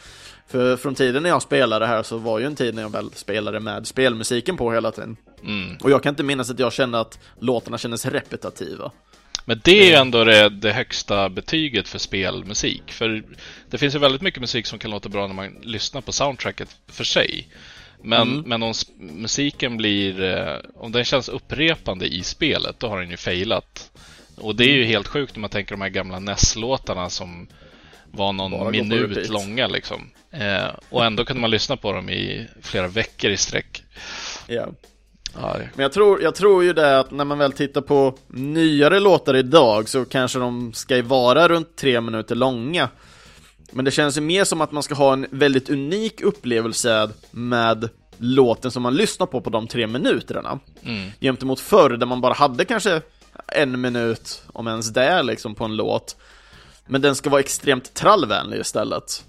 För 0.49 0.77
från 0.77 0.95
tiden 0.95 1.23
när 1.23 1.31
jag 1.31 1.43
spelade 1.43 1.87
här 1.87 2.03
så 2.03 2.19
var 2.19 2.39
ju 2.39 2.47
en 2.47 2.57
tid 2.57 2.75
när 2.75 2.83
jag 2.83 2.91
väl 2.91 3.11
spelade 3.15 3.61
med 3.61 3.87
spelmusiken 3.87 4.57
på 4.57 4.73
hela 4.73 4.91
tiden. 4.91 5.17
Mm. 5.43 5.77
Och 5.81 5.91
jag 5.91 6.03
kan 6.03 6.11
inte 6.11 6.23
minnas 6.23 6.51
att 6.51 6.59
jag 6.59 6.73
kände 6.73 7.01
att 7.01 7.19
låtarna 7.39 7.79
kändes 7.79 8.07
repetitiva. 8.07 8.91
Men 9.45 9.61
det 9.65 9.81
är 9.81 9.87
ju 9.87 9.95
ändå 9.95 10.25
det, 10.25 10.49
det, 10.49 10.73
högsta 10.73 11.29
betyget 11.29 11.89
för 11.89 11.99
spelmusik. 11.99 12.93
För 12.93 13.23
det 13.71 13.79
finns 13.79 13.95
ju 13.95 13.99
väldigt 13.99 14.23
mycket 14.23 14.41
musik 14.41 14.67
som 14.67 14.79
kan 14.79 14.91
låta 14.91 15.09
bra 15.09 15.27
när 15.27 15.35
man 15.35 15.59
lyssnar 15.63 16.01
på 16.01 16.13
soundtracket 16.13 16.77
för 16.89 17.05
sig. 17.05 17.49
Men, 18.03 18.33
mm. 18.33 18.43
men 18.47 18.63
om 18.63 18.75
musiken 18.97 19.77
blir, 19.77 20.23
eh, 20.23 20.57
om 20.75 20.93
den 20.93 21.05
känns 21.05 21.29
upprepande 21.29 22.07
i 22.07 22.23
spelet, 22.23 22.81
då 22.81 22.89
har 22.89 23.01
den 23.01 23.11
ju 23.11 23.17
failat. 23.17 23.91
Och 24.37 24.57
det 24.57 24.65
är 24.65 24.69
ju 24.69 24.81
mm. 24.81 24.89
helt 24.89 25.07
sjukt 25.07 25.37
när 25.37 25.41
man 25.41 25.51
tänker 25.51 25.75
de 25.75 25.81
här 25.81 25.89
gamla 25.89 26.19
NES-låtarna 26.19 27.11
som 27.11 27.49
var 28.11 28.33
någon 28.33 28.51
Bara 28.51 28.71
minut 28.71 29.29
långa 29.29 29.67
liksom. 29.67 30.11
Eh, 30.31 30.69
och 30.89 31.05
ändå 31.05 31.25
kunde 31.25 31.41
man 31.41 31.51
lyssna 31.51 31.77
på 31.77 31.93
dem 31.93 32.11
i 32.11 32.47
flera 32.63 32.89
veckor 32.89 33.31
i 33.31 33.37
sträck. 33.37 33.83
Ja. 35.41 35.57
Men 35.59 35.83
jag 35.83 35.93
tror, 35.93 36.23
jag 36.23 36.35
tror 36.35 36.65
ju 36.65 36.73
det 36.73 36.99
att 36.99 37.11
när 37.11 37.25
man 37.25 37.39
väl 37.39 37.53
tittar 37.53 37.81
på 37.81 38.15
nyare 38.29 39.01
låtar 39.01 39.37
idag 39.37 39.89
så 39.89 40.05
kanske 40.05 40.39
de 40.39 40.73
ska 40.73 41.03
vara 41.03 41.49
runt 41.49 41.77
tre 41.77 42.01
minuter 42.01 42.35
långa. 42.35 42.89
Men 43.71 43.85
det 43.85 43.91
känns 43.91 44.17
ju 44.17 44.21
mer 44.21 44.45
som 44.45 44.61
att 44.61 44.73
man 44.73 44.83
ska 44.83 44.95
ha 44.95 45.13
en 45.13 45.27
väldigt 45.31 45.71
unik 45.71 46.21
upplevelse 46.21 47.11
med 47.31 47.89
låten 48.19 48.71
som 48.71 48.83
man 48.83 48.95
lyssnar 48.95 49.27
på 49.27 49.41
på 49.41 49.51
de 49.51 49.67
tre 49.67 49.87
minuterna. 49.87 50.59
Mm. 50.83 51.11
Gentemot 51.21 51.61
förr 51.61 51.91
där 51.91 52.07
man 52.07 52.21
bara 52.21 52.35
hade 52.35 52.65
kanske 52.65 53.01
en 53.47 53.81
minut, 53.81 54.43
om 54.53 54.69
ens 54.69 54.93
det, 54.93 55.23
liksom 55.23 55.55
på 55.55 55.65
en 55.65 55.77
låt. 55.77 56.17
Men 56.87 57.01
den 57.01 57.15
ska 57.15 57.31
vara 57.31 57.41
extremt 57.41 57.95
trallvänlig 57.95 58.61
istället. 58.61 59.25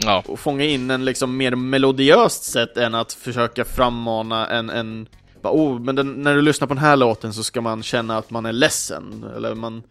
Ja. 0.00 0.24
Och 0.26 0.40
fånga 0.40 0.64
in 0.64 0.90
en 0.90 1.04
liksom 1.04 1.36
mer 1.36 1.54
melodiöst 1.54 2.44
sätt 2.44 2.76
än 2.76 2.94
att 2.94 3.12
försöka 3.12 3.64
frammana 3.64 4.46
en, 4.46 4.70
en 4.70 5.06
bara, 5.42 5.52
oh, 5.52 5.80
men 5.80 5.94
den, 5.94 6.22
när 6.22 6.34
du 6.34 6.42
lyssnar 6.42 6.68
på 6.68 6.74
den 6.74 6.84
här 6.84 6.96
låten 6.96 7.32
så 7.32 7.42
ska 7.42 7.60
man 7.60 7.82
känna 7.82 8.18
att 8.18 8.30
man 8.30 8.46
är 8.46 8.52
ledsen, 8.52 9.24
eller 9.36 9.54
man 9.54 9.82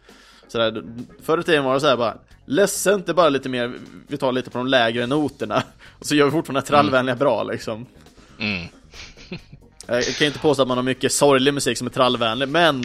sådär, 0.48 0.82
förr 1.22 1.40
i 1.40 1.42
tiden 1.42 1.64
var 1.64 1.74
det 1.74 1.80
såhär 1.80 1.96
bara 1.96 2.16
Ledsen, 2.44 3.02
det 3.06 3.12
är 3.12 3.14
bara 3.14 3.28
lite 3.28 3.48
mer, 3.48 3.72
vi 4.06 4.16
tar 4.16 4.32
lite 4.32 4.50
på 4.50 4.58
de 4.58 4.66
lägre 4.66 5.06
noterna 5.06 5.62
Och 5.98 6.06
så 6.06 6.14
gör 6.14 6.24
vi 6.24 6.30
fortfarande 6.30 6.62
trallvänliga 6.62 7.12
mm. 7.12 7.18
bra 7.18 7.42
liksom 7.42 7.86
mm. 8.38 8.66
Jag 9.86 10.04
kan 10.04 10.26
inte 10.26 10.38
påstå 10.38 10.62
att 10.62 10.68
man 10.68 10.78
har 10.78 10.82
mycket 10.82 11.12
sorglig 11.12 11.54
musik 11.54 11.78
som 11.78 11.86
är 11.86 11.90
trallvänlig, 11.90 12.48
men 12.48 12.84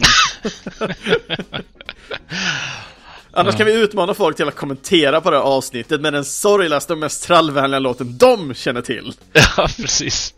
Annars 3.36 3.56
kan 3.56 3.66
vi 3.66 3.80
utmana 3.80 4.14
folk 4.14 4.36
till 4.36 4.48
att 4.48 4.54
kommentera 4.54 5.20
på 5.20 5.30
det 5.30 5.36
här 5.36 5.44
avsnittet 5.44 6.00
med 6.00 6.12
den 6.12 6.24
sorgligaste 6.24 6.92
och 6.92 6.98
mest 6.98 7.22
trallvänliga 7.22 7.78
låten 7.78 8.18
de 8.18 8.54
känner 8.54 8.82
till. 8.82 9.12
Ja, 9.56 9.68
precis. 9.76 10.34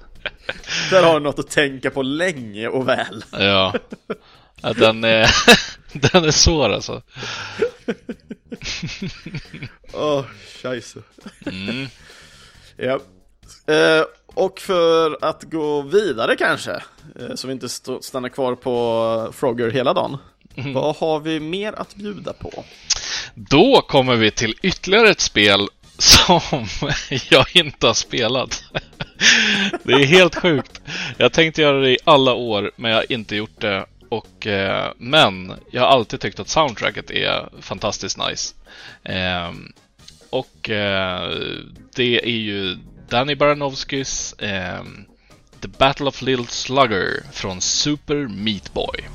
Där 0.90 1.02
har 1.02 1.14
du 1.14 1.20
något 1.20 1.38
att 1.38 1.50
tänka 1.50 1.90
på 1.90 2.02
länge 2.02 2.68
och 2.68 2.88
väl. 2.88 3.24
Ja, 3.32 3.74
ja 4.62 4.72
den, 4.72 5.04
är, 5.04 5.30
den 5.92 6.24
är 6.24 6.30
svår 6.30 6.70
alltså. 6.70 7.02
Åh, 9.92 10.18
oh, 10.18 10.24
scheisse. 10.62 10.98
Mm. 11.46 11.86
Ja. 12.76 13.00
Eh, 13.74 14.04
och 14.26 14.60
för 14.60 15.24
att 15.24 15.42
gå 15.42 15.82
vidare 15.82 16.36
kanske, 16.36 16.82
eh, 17.20 17.34
så 17.34 17.46
vi 17.46 17.52
inte 17.52 17.68
stannar 18.00 18.28
kvar 18.28 18.54
på 18.54 19.32
Frogger 19.32 19.70
hela 19.70 19.94
dagen. 19.94 20.18
Mm. 20.56 20.72
Vad 20.72 20.96
har 20.96 21.20
vi 21.20 21.40
mer 21.40 21.72
att 21.72 21.94
bjuda 21.94 22.32
på? 22.32 22.64
Då 23.34 23.80
kommer 23.80 24.16
vi 24.16 24.30
till 24.30 24.54
ytterligare 24.62 25.10
ett 25.10 25.20
spel 25.20 25.68
som 25.98 26.40
jag 27.30 27.56
inte 27.56 27.86
har 27.86 27.94
spelat. 27.94 28.64
Det 29.82 29.92
är 29.92 30.06
helt 30.06 30.34
sjukt. 30.34 30.80
Jag 31.16 31.32
tänkte 31.32 31.62
göra 31.62 31.80
det 31.80 31.90
i 31.90 31.98
alla 32.04 32.34
år, 32.34 32.72
men 32.76 32.90
jag 32.90 32.98
har 32.98 33.12
inte 33.12 33.36
gjort 33.36 33.60
det. 33.60 33.86
Och, 34.08 34.46
eh, 34.46 34.92
men 34.96 35.52
jag 35.70 35.82
har 35.82 35.88
alltid 35.88 36.20
tyckt 36.20 36.40
att 36.40 36.48
soundtracket 36.48 37.10
är 37.10 37.48
fantastiskt 37.60 38.18
nice. 38.18 38.54
Eh, 39.04 39.52
och 40.30 40.70
eh, 40.70 41.30
det 41.94 42.24
är 42.24 42.38
ju 42.38 42.76
Danny 43.08 43.34
Baranovskis 43.34 44.34
ehm, 44.38 45.04
The 45.60 45.68
Battle 45.68 46.06
of 46.06 46.22
Little 46.22 46.46
Slugger 46.46 47.22
från 47.32 47.60
Super 47.60 48.16
Meat 48.16 48.72
Boy. 48.72 49.08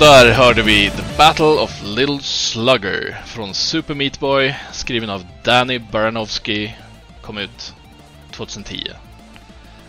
Där 0.00 0.32
hörde 0.32 0.62
vi 0.62 0.90
The 0.90 1.02
Battle 1.18 1.44
of 1.44 1.82
Little 1.84 2.18
Slugger 2.22 3.20
från 3.26 3.54
Super 3.54 3.94
Meat 3.94 4.20
Boy, 4.20 4.54
skriven 4.72 5.10
av 5.10 5.26
Danny 5.44 5.78
Baranovsky, 5.78 6.70
kom 7.22 7.38
ut 7.38 7.74
2010. 8.30 8.82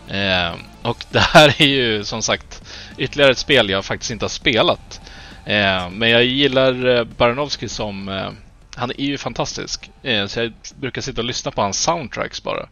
Eh, 0.08 0.52
och 0.82 1.04
det 1.10 1.20
här 1.20 1.62
är 1.62 1.66
ju 1.66 2.04
som 2.04 2.22
sagt 2.22 2.62
ytterligare 2.98 3.30
ett 3.30 3.38
spel 3.38 3.70
jag 3.70 3.84
faktiskt 3.84 4.10
inte 4.10 4.24
har 4.24 4.30
spelat. 4.30 5.00
Eh, 5.44 5.90
men 5.90 6.10
jag 6.10 6.24
gillar 6.24 6.72
eh, 6.72 7.04
Baranowski 7.04 7.16
Baranovsky 7.16 7.68
som... 7.68 8.08
Eh, 8.08 8.30
han 8.76 8.90
är 8.90 9.04
ju 9.04 9.18
fantastisk. 9.18 9.90
Eh, 10.02 10.26
så 10.26 10.40
jag 10.40 10.52
brukar 10.74 11.02
sitta 11.02 11.20
och 11.20 11.26
lyssna 11.26 11.50
på 11.50 11.62
hans 11.62 11.82
soundtracks 11.82 12.42
bara. 12.42 12.68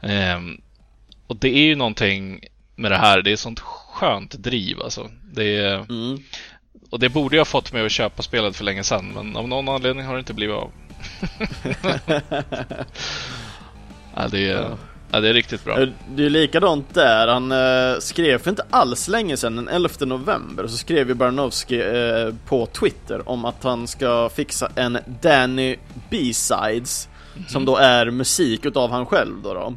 Eh, 0.00 0.40
och 1.26 1.36
det 1.36 1.48
är 1.48 1.64
ju 1.64 1.76
någonting 1.76 2.40
med 2.76 2.90
det 2.90 2.98
här. 2.98 3.22
Det 3.22 3.32
är 3.32 3.36
sånt 3.36 3.60
skönt 3.60 4.32
driv 4.32 4.82
alltså. 4.82 5.10
Det 5.32 5.56
är... 5.56 5.74
Mm. 5.74 6.22
Och 6.90 6.98
det 6.98 7.08
borde 7.08 7.36
jag 7.36 7.40
ha 7.40 7.44
fått 7.44 7.72
mig 7.72 7.86
att 7.86 7.92
köpa 7.92 8.22
spelet 8.22 8.56
för 8.56 8.64
länge 8.64 8.84
sedan, 8.84 9.12
men 9.14 9.36
av 9.36 9.48
någon 9.48 9.68
anledning 9.68 10.06
har 10.06 10.14
det 10.14 10.18
inte 10.18 10.34
blivit 10.34 10.56
av. 10.56 10.70
ja, 14.14 14.28
det 14.30 14.50
är, 14.50 14.76
Ja. 15.10 15.20
det 15.20 15.28
är 15.28 15.34
riktigt 15.34 15.64
bra. 15.64 15.76
Det 15.76 16.22
är 16.22 16.24
ju 16.24 16.28
likadant 16.28 16.94
där. 16.94 17.28
Han 17.28 17.52
eh, 17.52 17.98
skrev 18.00 18.38
för 18.38 18.50
inte 18.50 18.66
alls 18.70 19.08
länge 19.08 19.36
sedan, 19.36 19.56
den 19.56 19.68
11 19.68 19.90
november, 20.00 20.66
så 20.66 20.76
skrev 20.76 21.08
ju 21.08 21.14
Baranovsky 21.14 21.80
eh, 21.80 22.34
på 22.46 22.66
Twitter 22.66 23.28
om 23.28 23.44
att 23.44 23.64
han 23.64 23.86
ska 23.86 24.28
fixa 24.34 24.70
en 24.76 24.98
Danny 25.22 25.76
B-sides 26.10 27.08
som 27.48 27.64
då 27.64 27.76
är 27.76 28.10
musik 28.10 28.64
utav 28.66 28.90
han 28.90 29.06
själv 29.06 29.34
då. 29.42 29.54
då. 29.54 29.74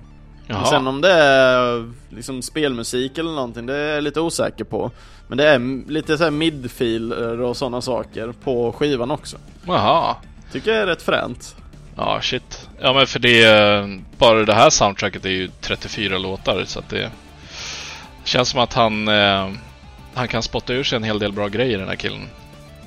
Jaha. 0.47 0.65
Sen 0.65 0.87
om 0.87 1.01
det 1.01 1.11
är 1.11 1.91
liksom 2.09 2.41
spelmusik 2.41 3.17
eller 3.17 3.31
någonting, 3.31 3.65
det 3.65 3.75
är 3.77 3.95
jag 3.95 4.03
lite 4.03 4.19
osäker 4.21 4.63
på. 4.63 4.91
Men 5.33 5.37
det 5.37 5.47
är 5.49 5.89
lite 5.91 6.17
såhär 6.17 6.31
midfiler 6.31 7.41
och 7.41 7.57
sådana 7.57 7.81
saker 7.81 8.33
på 8.43 8.71
skivan 8.71 9.11
också. 9.11 9.37
Jaha. 9.67 10.15
Tycker 10.51 10.71
jag 10.71 10.81
är 10.81 10.85
rätt 10.87 11.01
fränt. 11.01 11.55
Ja, 11.95 12.19
shit. 12.21 12.69
Ja, 12.79 12.93
men 12.93 13.07
för 13.07 13.19
det... 13.19 13.43
är- 13.43 14.01
Bara 14.17 14.43
det 14.45 14.53
här 14.53 14.69
soundtracket 14.69 15.25
är 15.25 15.29
ju 15.29 15.49
34 15.61 16.17
låtar, 16.17 16.63
så 16.65 16.79
att 16.79 16.89
det... 16.89 17.11
Känns 18.23 18.49
som 18.49 18.59
att 18.59 18.73
han... 18.73 19.07
Eh, 19.07 19.49
han 20.13 20.27
kan 20.27 20.43
spotta 20.43 20.73
ur 20.73 20.83
sig 20.83 20.95
en 20.95 21.03
hel 21.03 21.19
del 21.19 21.31
bra 21.31 21.47
grejer, 21.47 21.77
den 21.77 21.87
här 21.87 21.95
killen. 21.95 22.27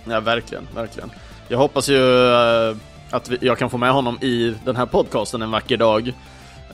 Ja, 0.05 0.21
verkligen, 0.21 0.69
verkligen. 0.75 1.11
Jag 1.49 1.59
hoppas 1.59 1.89
ju 1.89 2.33
eh, 2.33 2.77
att 3.11 3.29
vi, 3.29 3.39
jag 3.41 3.59
kan 3.59 3.71
få 3.71 3.79
med 3.79 3.93
honom 3.93 4.19
i 4.23 4.55
den 4.65 4.77
här 4.77 4.87
podcasten 4.87 5.43
en 5.43 5.51
vacker 5.51 5.77
dag. 5.77 6.13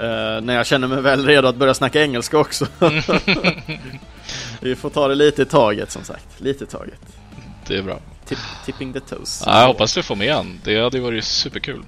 Eh, 0.00 0.40
när 0.42 0.54
jag 0.54 0.66
känner 0.66 0.88
mig 0.88 1.00
väl 1.00 1.26
redo 1.26 1.48
att 1.48 1.56
börja 1.56 1.74
snacka 1.74 2.02
engelska 2.02 2.38
också. 2.38 2.66
vi 4.60 4.76
får 4.76 4.90
ta 4.90 5.08
det 5.08 5.14
lite 5.14 5.42
i 5.42 5.44
taget 5.44 5.90
som 5.90 6.04
sagt. 6.04 6.26
Lite 6.38 6.64
i 6.64 6.66
taget. 6.66 7.00
Det 7.66 7.76
är 7.76 7.82
bra. 7.82 7.98
Tip, 8.26 8.38
tipping 8.66 8.92
the 8.92 9.00
toes. 9.00 9.42
Ja, 9.46 9.60
jag 9.60 9.66
hoppas 9.66 9.96
vi 9.96 10.02
får 10.02 10.16
med 10.16 10.34
han. 10.34 10.60
Det 10.64 10.82
hade 10.82 10.96
ju 10.96 11.02
varit 11.02 11.24
superkul. 11.24 11.82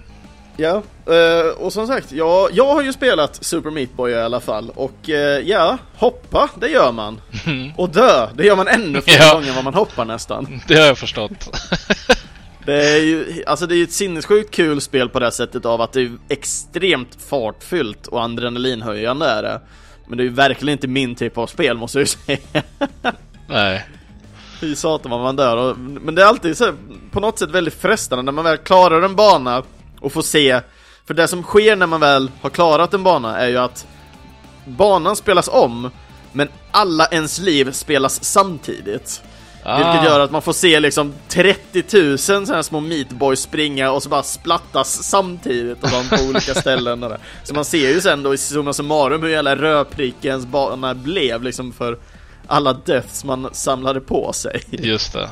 Ja, 0.56 0.82
eh, 1.06 1.46
och 1.58 1.72
som 1.72 1.86
sagt, 1.86 2.12
jag, 2.12 2.48
jag 2.52 2.74
har 2.74 2.82
ju 2.82 2.92
spelat 2.92 3.44
Super 3.44 3.70
Meat 3.70 3.92
Boy 3.92 4.12
i 4.12 4.14
alla 4.20 4.40
fall 4.40 4.70
och 4.74 5.10
eh, 5.10 5.38
ja, 5.38 5.78
hoppa, 5.96 6.48
det 6.60 6.68
gör 6.68 6.92
man. 6.92 7.20
Och 7.76 7.88
dö, 7.90 8.28
det 8.34 8.46
gör 8.46 8.56
man 8.56 8.68
ännu 8.68 9.00
fler 9.00 9.16
Ja. 9.20 9.32
gånger 9.34 9.48
än 9.48 9.54
vad 9.54 9.64
man 9.64 9.74
hoppar 9.74 10.04
nästan. 10.04 10.60
Det 10.68 10.74
har 10.74 10.86
jag 10.86 10.98
förstått. 10.98 11.32
Det 12.64 12.90
är 12.90 13.00
ju, 13.00 13.44
alltså 13.46 13.66
det 13.66 13.76
är 13.76 13.82
ett 13.82 13.92
sinnessjukt 13.92 14.50
kul 14.50 14.80
spel 14.80 15.08
på 15.08 15.20
det 15.20 15.32
sättet 15.32 15.64
av 15.64 15.80
att 15.80 15.92
det 15.92 16.00
är 16.00 16.12
extremt 16.28 17.18
fartfyllt 17.28 18.06
och 18.06 18.20
adrenalinhöjande 18.20 19.26
är 19.26 19.42
det. 19.42 19.60
Men 20.06 20.18
det 20.18 20.22
är 20.22 20.24
ju 20.24 20.30
verkligen 20.30 20.72
inte 20.72 20.88
min 20.88 21.14
typ 21.14 21.38
av 21.38 21.46
spel 21.46 21.76
måste 21.76 21.98
jag 21.98 22.02
ju 22.02 22.06
säga. 22.36 22.62
Nej. 23.48 23.86
Fy 24.60 24.74
satan 24.74 25.10
vad 25.10 25.20
man 25.20 25.36
dör. 25.36 25.56
Och, 25.56 25.78
men 25.78 26.14
det 26.14 26.22
är 26.22 26.26
alltid 26.26 26.56
så 26.56 26.64
här, 26.64 26.74
på 27.10 27.20
något 27.20 27.38
sätt 27.38 27.50
väldigt 27.50 27.74
frestande 27.74 28.22
när 28.22 28.32
man 28.32 28.44
väl 28.44 28.56
klarar 28.56 29.02
en 29.02 29.16
bana 29.16 29.62
och 30.00 30.12
får 30.12 30.22
se. 30.22 30.60
För 31.06 31.14
det 31.14 31.28
som 31.28 31.42
sker 31.42 31.76
när 31.76 31.86
man 31.86 32.00
väl 32.00 32.30
har 32.40 32.50
klarat 32.50 32.94
en 32.94 33.02
bana 33.02 33.38
är 33.38 33.48
ju 33.48 33.58
att 33.58 33.86
banan 34.64 35.16
spelas 35.16 35.48
om, 35.48 35.90
men 36.32 36.48
alla 36.70 37.06
ens 37.06 37.38
liv 37.38 37.72
spelas 37.72 38.24
samtidigt. 38.24 39.22
Vilket 39.66 39.86
Ah. 40.02 40.04
gör 40.04 40.20
att 40.20 40.30
man 40.30 40.42
får 40.42 40.52
se 40.52 40.80
liksom 40.80 41.14
30 41.28 41.84
000 42.08 42.18
sådana 42.18 42.54
här 42.54 42.62
små 42.62 42.80
meatboys 42.80 43.40
springa 43.40 43.90
och 43.90 44.02
så 44.02 44.08
bara 44.08 44.22
splattas 44.22 45.02
samtidigt 45.02 45.82
och 45.84 45.90
de 45.90 46.16
på 46.16 46.24
olika 46.28 46.54
ställen 46.54 47.02
och 47.02 47.08
det. 47.10 47.18
Så 47.44 47.54
man 47.54 47.64
ser 47.64 47.88
ju 47.90 48.00
sen 48.00 48.22
då 48.22 48.34
i 48.34 48.38
summa 48.38 48.72
summarum 48.72 49.22
hur 49.22 49.28
jävla 49.30 49.56
rödprickens 49.56 50.46
bana 50.46 50.94
blev 50.94 51.42
liksom 51.42 51.72
för 51.72 51.98
alla 52.46 52.72
deaths 52.72 53.24
man 53.24 53.48
samlade 53.52 54.00
på 54.00 54.32
sig. 54.32 54.62
Just 54.70 55.12
det. 55.12 55.28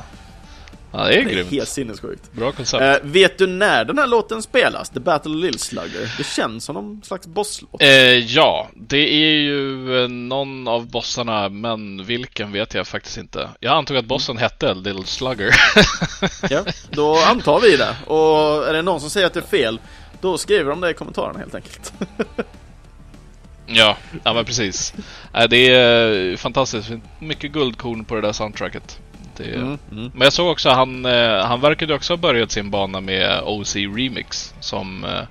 Ja, 0.95 1.03
det 1.03 1.13
är 1.13 1.23
Det 1.25 1.31
är 1.31 1.33
grymt. 1.33 1.51
helt 1.51 1.69
sinnessjukt. 1.69 2.31
Bra 2.33 2.51
koncept. 2.51 2.81
Eh, 3.03 3.09
vet 3.11 3.37
du 3.37 3.47
när 3.47 3.85
den 3.85 3.97
här 3.97 4.07
låten 4.07 4.41
spelas? 4.41 4.89
The 4.89 4.99
Battle 4.99 5.31
of 5.31 5.37
Little 5.41 5.59
Slugger? 5.59 6.13
Det 6.17 6.23
känns 6.23 6.63
som 6.65 6.75
någon 6.75 7.01
slags 7.03 7.27
bosslåt. 7.27 7.81
Eh, 7.81 7.89
ja, 8.17 8.69
det 8.75 9.13
är 9.13 9.35
ju 9.35 10.03
eh, 10.03 10.09
någon 10.09 10.67
av 10.67 10.87
bossarna, 10.91 11.49
men 11.49 12.05
vilken 12.05 12.51
vet 12.51 12.73
jag 12.73 12.87
faktiskt 12.87 13.17
inte. 13.17 13.49
Jag 13.59 13.73
antog 13.73 13.97
att 13.97 14.05
bossen 14.05 14.37
hette 14.37 14.73
Little 14.73 15.05
Slugger. 15.05 15.55
Ja, 16.49 16.63
då 16.89 17.17
antar 17.17 17.59
vi 17.59 17.77
det. 17.77 17.95
Och 18.07 18.67
är 18.67 18.73
det 18.73 18.81
någon 18.81 18.99
som 19.01 19.09
säger 19.09 19.27
att 19.27 19.33
det 19.33 19.39
är 19.39 19.57
fel, 19.57 19.79
då 20.21 20.37
skriver 20.37 20.69
de 20.69 20.81
det 20.81 20.89
i 20.89 20.93
kommentarerna 20.93 21.39
helt 21.39 21.55
enkelt. 21.55 21.93
ja, 23.67 23.97
ja 24.23 24.33
men 24.33 24.45
precis. 24.45 24.93
Eh, 25.33 25.43
det 25.49 25.57
är 25.69 26.31
eh, 26.31 26.37
fantastiskt. 26.37 26.91
Mycket 27.19 27.51
guldkorn 27.51 28.05
på 28.05 28.15
det 28.15 28.21
där 28.21 28.31
soundtracket. 28.31 28.99
Det, 29.37 29.55
mm, 29.55 29.77
mm. 29.91 30.11
Men 30.13 30.21
jag 30.21 30.33
såg 30.33 30.51
också 30.51 30.69
han, 30.69 31.05
eh, 31.05 31.45
han 31.45 31.61
verkade 31.61 31.93
också 31.93 32.13
ha 32.13 32.17
börjat 32.17 32.51
sin 32.51 32.69
bana 32.69 33.01
med 33.01 33.41
OC 33.43 33.75
Remix 33.75 34.53
som 34.59 35.05
eh, 35.05 35.23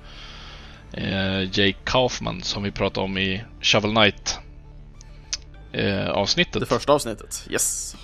eh, 1.03 1.43
Jake 1.43 1.77
Kaufman 1.83 2.41
som 2.41 2.63
vi 2.63 2.71
pratade 2.71 3.05
om 3.05 3.17
i 3.17 3.43
Shovel 3.61 3.91
Knight 3.91 4.39
eh, 5.71 6.09
avsnittet. 6.09 6.59
Det 6.59 6.65
första 6.65 6.93
avsnittet, 6.93 7.47
yes. 7.49 7.95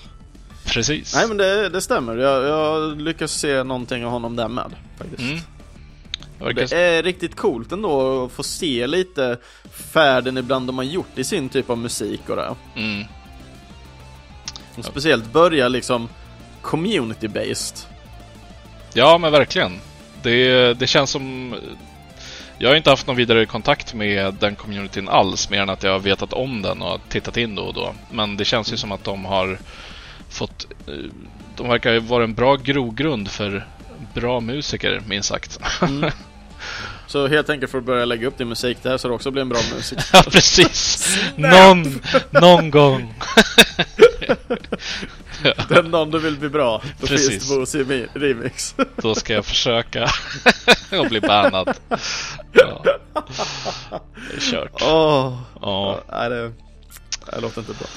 Precis. 0.65 1.15
Nej 1.15 1.27
men 1.27 1.37
det, 1.37 1.69
det 1.69 1.81
stämmer. 1.81 2.17
Jag, 2.17 2.43
jag 2.43 3.01
lyckas 3.01 3.31
se 3.31 3.63
någonting 3.63 4.05
av 4.05 4.11
honom 4.11 4.35
där 4.35 4.47
med 4.47 4.71
faktiskt. 4.97 5.21
Mm. 5.21 5.39
Det 6.55 6.71
är 6.71 7.03
riktigt 7.03 7.35
coolt 7.35 7.71
ändå 7.71 8.25
att 8.25 8.31
få 8.31 8.43
se 8.43 8.87
lite 8.87 9.37
färden 9.71 10.37
ibland 10.37 10.67
de 10.67 10.77
har 10.77 10.85
gjort 10.85 11.17
i 11.17 11.23
sin 11.23 11.49
typ 11.49 11.69
av 11.69 11.77
musik 11.77 12.29
och 12.29 12.35
det. 12.35 12.55
Mm. 12.75 13.05
Och 14.79 14.85
speciellt 14.85 15.33
börja 15.33 15.67
liksom 15.67 16.09
community-based. 16.61 17.85
Ja, 18.93 19.17
men 19.17 19.31
verkligen. 19.31 19.79
Det, 20.21 20.73
det 20.73 20.87
känns 20.87 21.09
som... 21.09 21.55
Jag 22.57 22.69
har 22.69 22.75
inte 22.75 22.89
haft 22.89 23.07
någon 23.07 23.15
vidare 23.15 23.45
kontakt 23.45 23.93
med 23.93 24.33
den 24.33 24.55
communityn 24.55 25.09
alls, 25.09 25.49
mer 25.49 25.61
än 25.61 25.69
att 25.69 25.83
jag 25.83 25.91
har 25.91 25.99
vetat 25.99 26.33
om 26.33 26.61
den 26.61 26.81
och 26.81 27.01
tittat 27.09 27.37
in 27.37 27.55
då 27.55 27.63
och 27.63 27.73
då. 27.73 27.93
Men 28.11 28.37
det 28.37 28.45
känns 28.45 28.73
ju 28.73 28.77
som 28.77 28.91
att 28.91 29.03
de 29.03 29.25
har 29.25 29.59
fått... 30.29 30.67
Eh, 30.87 30.93
de 31.55 31.67
verkar 31.67 31.99
vara 31.99 32.23
en 32.23 32.33
bra 32.33 32.55
grogrund 32.55 33.27
för 33.27 33.67
bra 34.13 34.39
musiker, 34.39 35.01
minst 35.07 35.29
sagt. 35.29 35.59
Mm. 35.81 36.11
Så 37.09 37.27
helt 37.27 37.49
enkelt 37.49 37.71
för 37.71 37.77
att 37.77 37.83
börja 37.83 38.05
lägga 38.05 38.27
upp 38.27 38.37
din 38.37 38.49
musik 38.49 38.77
där 38.83 38.97
så 38.97 39.07
det 39.07 39.13
också 39.13 39.31
blir 39.31 39.41
en 39.41 39.49
bra 39.49 39.59
musik. 39.75 39.99
ja, 40.13 40.23
precis. 40.31 41.17
någon, 41.35 42.01
någon 42.29 42.71
gång. 42.71 43.13
Den 45.69 45.91
dagen 45.91 46.11
du 46.11 46.19
vill 46.19 46.37
bli 46.37 46.49
bra, 46.49 46.81
då 46.99 47.07
Precis. 47.07 47.29
finns 47.29 47.49
det 47.49 47.55
Boozy 47.55 48.07
Remix. 48.13 48.75
då 48.95 49.15
ska 49.15 49.33
jag 49.33 49.45
försöka 49.45 50.09
och 50.91 51.05
bli 51.09 51.21
bannad. 51.21 51.77
Ja. 52.51 52.83
Det 52.83 54.35
är 54.35 54.51
kört. 54.51 54.81
Åh, 54.81 55.27
oh. 55.27 55.37
ja. 55.61 56.03
Nej, 56.11 56.29
det, 56.29 56.51
det 57.31 57.41
låter 57.41 57.61
inte 57.61 57.73
bra. 57.73 57.87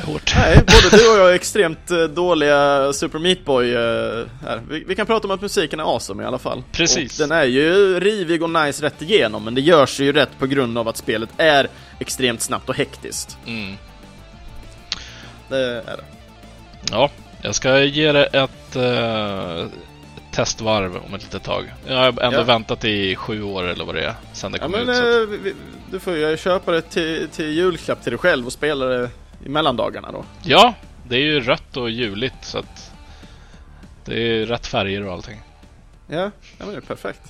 Hårt. 0.00 0.32
Nej, 0.36 0.56
både 0.56 0.96
du 0.96 1.10
och 1.10 1.18
jag 1.18 1.30
är 1.30 1.34
extremt 1.34 1.90
eh, 1.90 1.98
dåliga 1.98 2.92
Super 2.92 3.18
Meat 3.18 3.44
Boy 3.44 3.74
eh, 3.74 4.26
här. 4.42 4.60
Vi, 4.68 4.84
vi, 4.84 4.94
kan 4.94 5.06
prata 5.06 5.26
om 5.26 5.30
att 5.30 5.40
musiken 5.40 5.80
är 5.80 5.94
awesome 5.94 6.22
i 6.22 6.26
alla 6.26 6.38
fall. 6.38 6.62
Precis. 6.72 7.20
Och 7.20 7.28
den 7.28 7.38
är 7.38 7.44
ju 7.44 8.00
rivig 8.00 8.42
och 8.42 8.50
nice 8.50 8.84
rätt 8.84 9.02
igenom, 9.02 9.44
men 9.44 9.54
det 9.54 9.60
görs 9.60 10.00
ju 10.00 10.12
rätt 10.12 10.38
på 10.38 10.46
grund 10.46 10.78
av 10.78 10.88
att 10.88 10.96
spelet 10.96 11.28
är 11.36 11.68
extremt 11.98 12.40
snabbt 12.40 12.68
och 12.68 12.76
hektiskt. 12.76 13.38
Mm. 13.46 13.76
Det 15.48 15.58
är 15.58 15.96
det. 15.96 16.04
Ja, 16.90 17.10
jag 17.42 17.54
ska 17.54 17.82
ge 17.82 18.12
det 18.12 18.24
ett 18.24 18.76
uh, 18.76 19.66
testvarv 20.32 20.96
om 20.96 21.14
ett 21.14 21.22
litet 21.22 21.42
tag. 21.42 21.72
Jag 21.86 21.96
har 21.96 22.22
ändå 22.22 22.38
ja. 22.38 22.42
väntat 22.42 22.84
i 22.84 23.16
sju 23.16 23.42
år 23.42 23.64
eller 23.64 23.84
vad 23.84 23.94
det 23.94 24.04
är 24.04 24.14
sen 24.32 24.52
det 24.52 24.58
kom 24.58 24.74
ja, 24.74 24.84
men, 24.84 24.88
ut. 24.88 24.96
Så. 24.96 25.26
Vi, 25.26 25.54
du 25.90 26.00
får 26.00 26.16
ju 26.16 26.36
köpa 26.36 26.72
det 26.72 26.82
till, 26.82 27.28
till 27.28 27.52
julklapp 27.52 28.02
till 28.02 28.12
dig 28.12 28.18
själv 28.18 28.46
och 28.46 28.52
spela 28.52 28.84
det 28.84 29.10
i 29.44 29.48
mellandagarna 29.48 30.12
då. 30.12 30.24
Ja, 30.42 30.74
det 31.08 31.16
är 31.16 31.20
ju 31.20 31.40
rött 31.40 31.76
och 31.76 31.90
juligt 31.90 32.44
så 32.44 32.58
att 32.58 32.92
det 34.04 34.14
är 34.14 34.46
rätt 34.46 34.66
färger 34.66 35.06
och 35.06 35.12
allting. 35.12 35.40
Ja, 36.06 36.30
ja 36.58 36.64
men 36.64 36.68
det 36.68 36.76
är 36.76 36.80
perfekt. 36.80 37.22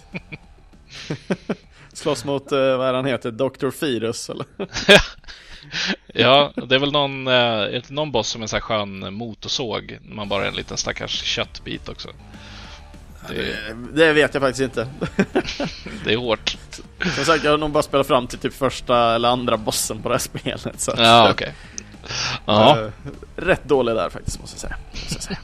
Slåss 1.93 2.25
mot, 2.25 2.53
uh, 2.53 2.77
vad 2.77 2.89
är 2.89 2.95
han 2.95 3.07
heter, 3.07 3.31
Dr. 3.31 3.71
Firus 3.71 4.31
eller? 4.31 4.47
ja, 6.07 6.53
det 6.69 6.75
är 6.75 6.79
väl 6.79 6.93
någon, 6.93 7.29
uh, 7.29 7.77
inte 7.77 7.93
någon 7.93 8.13
boss 8.13 8.29
som 8.29 8.43
är 8.43 8.47
sån 8.47 8.57
här 8.57 8.61
skön 8.61 9.15
motorsåg. 9.15 9.99
Man 10.03 10.29
bara 10.29 10.45
är 10.45 10.49
en 10.49 10.55
liten 10.55 10.77
stackars 10.77 11.23
köttbit 11.23 11.89
också. 11.89 12.09
Det, 13.29 13.77
det 13.93 14.13
vet 14.13 14.35
jag 14.35 14.43
faktiskt 14.43 14.63
inte. 14.63 14.89
det 16.05 16.13
är 16.13 16.17
hårt. 16.17 16.57
Som 17.15 17.25
sagt, 17.25 17.45
jag 17.45 17.51
har 17.51 17.59
nog 17.59 17.71
bara 17.71 17.83
spelat 17.83 18.07
fram 18.07 18.27
till 18.27 18.39
typ 18.39 18.55
första 18.55 19.15
eller 19.15 19.29
andra 19.29 19.57
bossen 19.57 20.03
på 20.03 20.09
det 20.09 20.15
här 20.15 20.21
spelet. 20.21 20.81
Så 20.81 20.93
ja, 20.97 21.31
okej. 21.31 21.33
Okay. 21.33 21.53
Ja. 22.47 22.79
Uh, 22.81 22.91
rätt 23.37 23.65
dålig 23.65 23.95
där 23.95 24.11
faktiskt, 24.11 24.41
måste 24.41 24.55
jag 24.55 24.61
säga. 24.61 24.77
Måste 24.93 25.15
jag 25.15 25.23
säga. 25.23 25.39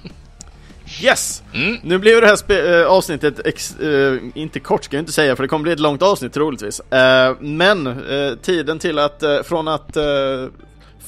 Yes! 1.03 1.43
Mm. 1.55 1.77
Nu 1.83 1.99
blir 1.99 2.21
det 2.21 2.27
här 2.27 2.81
äh, 2.81 2.87
avsnittet, 2.87 3.41
äh, 3.47 4.17
inte 4.35 4.61
kort 4.61 4.85
ska 4.85 4.97
jag 4.97 5.03
inte 5.03 5.13
säga 5.13 5.37
för 5.37 5.43
det 5.43 5.49
kommer 5.49 5.63
bli 5.63 5.73
ett 5.73 5.81
långt 5.81 6.03
avsnitt 6.03 6.33
troligtvis. 6.33 6.81
Äh, 6.81 7.37
men 7.41 8.03
tiden 8.43 8.79
till 8.79 8.99
att, 8.99 9.23
från 9.45 9.69
att 9.69 9.97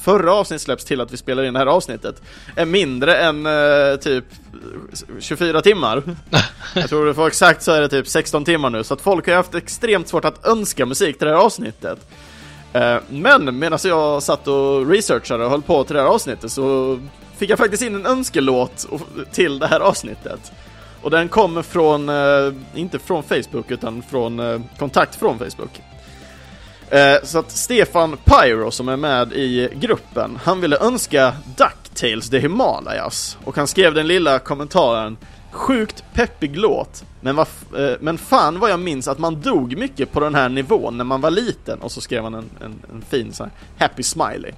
förra 0.00 0.32
avsnittet 0.32 0.62
släpps 0.62 0.84
till 0.84 1.00
att 1.00 1.12
vi 1.12 1.16
spelar 1.16 1.42
in 1.42 1.52
det 1.52 1.58
här 1.58 1.66
avsnittet 1.66 2.22
är 2.56 2.64
mindre 2.64 3.16
än 3.16 3.48
typ 3.98 4.24
24 5.18 5.62
timmar. 5.62 6.02
jag 6.74 6.88
tror 6.88 7.06
det 7.06 7.14
får 7.14 7.26
exakt 7.26 7.62
så 7.62 7.72
är 7.72 7.80
det 7.80 7.88
typ 7.88 8.08
16 8.08 8.44
timmar 8.44 8.70
nu, 8.70 8.84
så 8.84 8.94
att 8.94 9.00
folk 9.00 9.26
har 9.26 9.34
haft 9.34 9.54
extremt 9.54 10.08
svårt 10.08 10.24
att 10.24 10.46
önska 10.46 10.86
musik 10.86 11.18
till 11.18 11.26
det 11.26 11.34
här 11.34 11.40
avsnittet. 11.40 11.98
Eh, 12.72 12.96
men 13.08 13.58
medan 13.58 13.78
jag 13.84 14.22
satt 14.22 14.48
och 14.48 14.86
researchade 14.86 15.44
och 15.44 15.50
höll 15.50 15.62
på 15.62 15.84
till 15.84 15.96
det 15.96 16.02
här 16.02 16.08
avsnittet 16.08 16.52
så 16.52 16.98
fick 17.36 17.50
jag 17.50 17.58
faktiskt 17.58 17.82
in 17.82 17.94
en 17.94 18.06
önskelåt 18.06 18.86
till 19.32 19.58
det 19.58 19.66
här 19.66 19.80
avsnittet. 19.80 20.52
Och 21.02 21.10
den 21.10 21.28
kommer 21.28 21.62
från, 21.62 22.08
eh, 22.08 22.52
inte 22.74 22.98
från 22.98 23.22
Facebook 23.22 23.70
utan 23.70 24.02
från 24.02 24.40
eh, 24.40 24.60
kontakt 24.78 25.14
från 25.14 25.38
Facebook. 25.38 25.82
Så 27.22 27.38
att 27.38 27.50
Stefan 27.50 28.16
Pyro 28.24 28.70
som 28.70 28.88
är 28.88 28.96
med 28.96 29.32
i 29.32 29.68
gruppen, 29.74 30.38
han 30.42 30.60
ville 30.60 30.78
önska 30.78 31.32
DuckTales 31.56 32.30
The 32.30 32.38
Himalayas. 32.38 33.38
Och 33.44 33.56
han 33.56 33.66
skrev 33.66 33.94
den 33.94 34.06
lilla 34.06 34.38
kommentaren 34.38 35.16
Sjukt 35.50 36.04
peppig 36.14 36.56
låt, 36.56 37.04
men, 37.20 37.36
vad, 37.36 37.46
eh, 37.76 37.96
men 38.00 38.18
fan 38.18 38.58
vad 38.58 38.70
jag 38.70 38.80
minns 38.80 39.08
att 39.08 39.18
man 39.18 39.40
dog 39.40 39.76
mycket 39.76 40.12
på 40.12 40.20
den 40.20 40.34
här 40.34 40.48
nivån 40.48 40.96
när 40.96 41.04
man 41.04 41.20
var 41.20 41.30
liten 41.30 41.78
och 41.80 41.92
så 41.92 42.00
skrev 42.00 42.22
han 42.22 42.34
en, 42.34 42.50
en, 42.64 42.82
en 42.92 43.02
fin 43.10 43.32
sån 43.32 43.50
här 43.76 43.88
happy 43.88 44.02
smiley. 44.02 44.52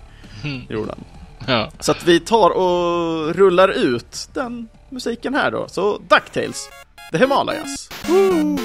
Mm. 0.44 0.62
Gjorde 0.68 0.90
han. 0.90 1.04
Ja. 1.46 1.70
Så 1.80 1.92
att 1.92 2.04
vi 2.04 2.20
tar 2.20 2.50
och 2.50 3.34
rullar 3.34 3.68
ut 3.68 4.28
den 4.32 4.68
musiken 4.90 5.34
här 5.34 5.50
då. 5.50 5.68
Så 5.68 5.98
DuckTales, 6.08 6.68
The 7.12 7.18
Himalayas. 7.18 7.88
Woo! 8.06 8.58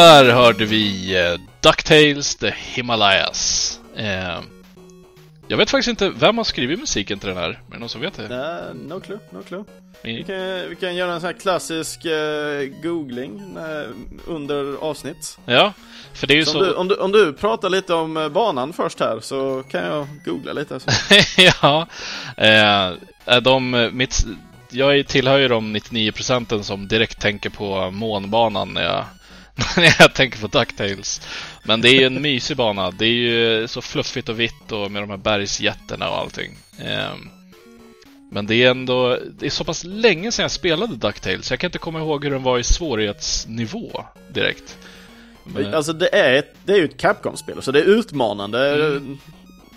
Där 0.00 0.32
hörde 0.32 0.64
vi 0.64 1.16
eh, 1.18 1.40
DuckTales 1.60 2.36
The 2.36 2.50
Himalayas. 2.50 3.80
Eh, 3.96 4.40
jag 5.48 5.56
vet 5.56 5.70
faktiskt 5.70 5.88
inte 5.88 6.10
vem 6.10 6.36
har 6.36 6.44
skrivit 6.44 6.80
musiken 6.80 7.18
till 7.18 7.28
den 7.28 7.38
här. 7.38 7.48
Är 7.48 7.72
det 7.72 7.78
någon 7.78 7.88
som 7.88 8.00
vet 8.00 8.14
det? 8.14 8.22
Uh, 8.22 8.74
no 8.88 9.00
clue, 9.00 9.18
no 9.30 9.42
clue. 9.42 9.64
Vi 10.02 10.24
kan, 10.24 10.68
vi 10.68 10.76
kan 10.80 10.96
göra 10.96 11.12
en 11.12 11.20
sån 11.20 11.26
här 11.26 11.40
klassisk 11.40 12.06
uh, 12.06 12.12
googling 12.82 13.56
uh, 13.56 13.90
under 14.26 14.76
avsnitt. 14.76 15.38
Ja, 15.44 15.72
för 16.12 16.26
det 16.26 16.34
är 16.34 16.36
ju 16.36 16.44
så... 16.44 16.50
så... 16.50 16.58
Om, 16.58 16.64
du, 16.64 16.74
om, 16.74 16.88
du, 16.88 16.96
om, 16.96 17.12
du, 17.12 17.32
pratar 17.32 17.68
lite 17.68 17.94
om 17.94 18.30
banan 18.34 18.72
först 18.72 19.00
här 19.00 19.20
så 19.20 19.62
kan 19.70 19.84
jag 19.84 20.06
googla 20.24 20.52
lite. 20.52 20.80
ja, 21.60 21.86
de, 23.42 23.90
mitt 23.92 24.26
jag 24.70 25.06
tillhör 25.06 25.38
ju 25.38 25.48
de 25.48 25.72
99 25.72 26.12
procenten 26.12 26.64
som 26.64 26.88
direkt 26.88 27.20
tänker 27.20 27.50
på 27.50 27.90
månbanan 27.90 28.74
när 28.74 28.82
jag, 28.82 29.04
jag 29.98 30.14
tänker 30.14 30.38
på 30.38 30.46
DuckTales. 30.46 31.20
Men 31.62 31.80
det 31.80 31.88
är 31.88 31.94
ju 31.94 32.06
en 32.06 32.22
mysig 32.22 32.56
bana. 32.56 32.90
Det 32.90 33.04
är 33.04 33.08
ju 33.08 33.68
så 33.68 33.82
fluffigt 33.82 34.28
och 34.28 34.40
vitt 34.40 34.72
och 34.72 34.90
med 34.90 35.02
de 35.02 35.10
här 35.10 35.16
bergsjätterna 35.16 36.10
och 36.10 36.16
allting. 36.18 36.56
Ehm, 36.78 37.28
men 38.30 38.46
det 38.46 38.54
är 38.54 38.70
ändå, 38.70 39.18
det 39.38 39.46
är 39.46 39.50
så 39.50 39.64
pass 39.64 39.84
länge 39.84 40.32
sedan 40.32 40.42
jag 40.42 40.50
spelade 40.50 40.96
DuckTales. 40.96 41.50
Jag 41.50 41.60
kan 41.60 41.68
inte 41.68 41.78
komma 41.78 41.98
ihåg 41.98 42.24
hur 42.24 42.30
den 42.30 42.42
var 42.42 42.58
i 42.58 42.64
svårighetsnivå 42.64 44.04
direkt. 44.28 44.78
Men... 45.44 45.74
Alltså 45.74 45.92
det 45.92 46.14
är, 46.14 46.34
ett, 46.34 46.54
det 46.64 46.72
är 46.72 46.76
ju 46.76 46.84
ett 46.84 46.96
Capcom-spel, 46.96 47.62
så 47.62 47.72
det 47.72 47.80
är 47.80 47.84
utmanande. 47.84 48.74
Mm. 48.74 49.18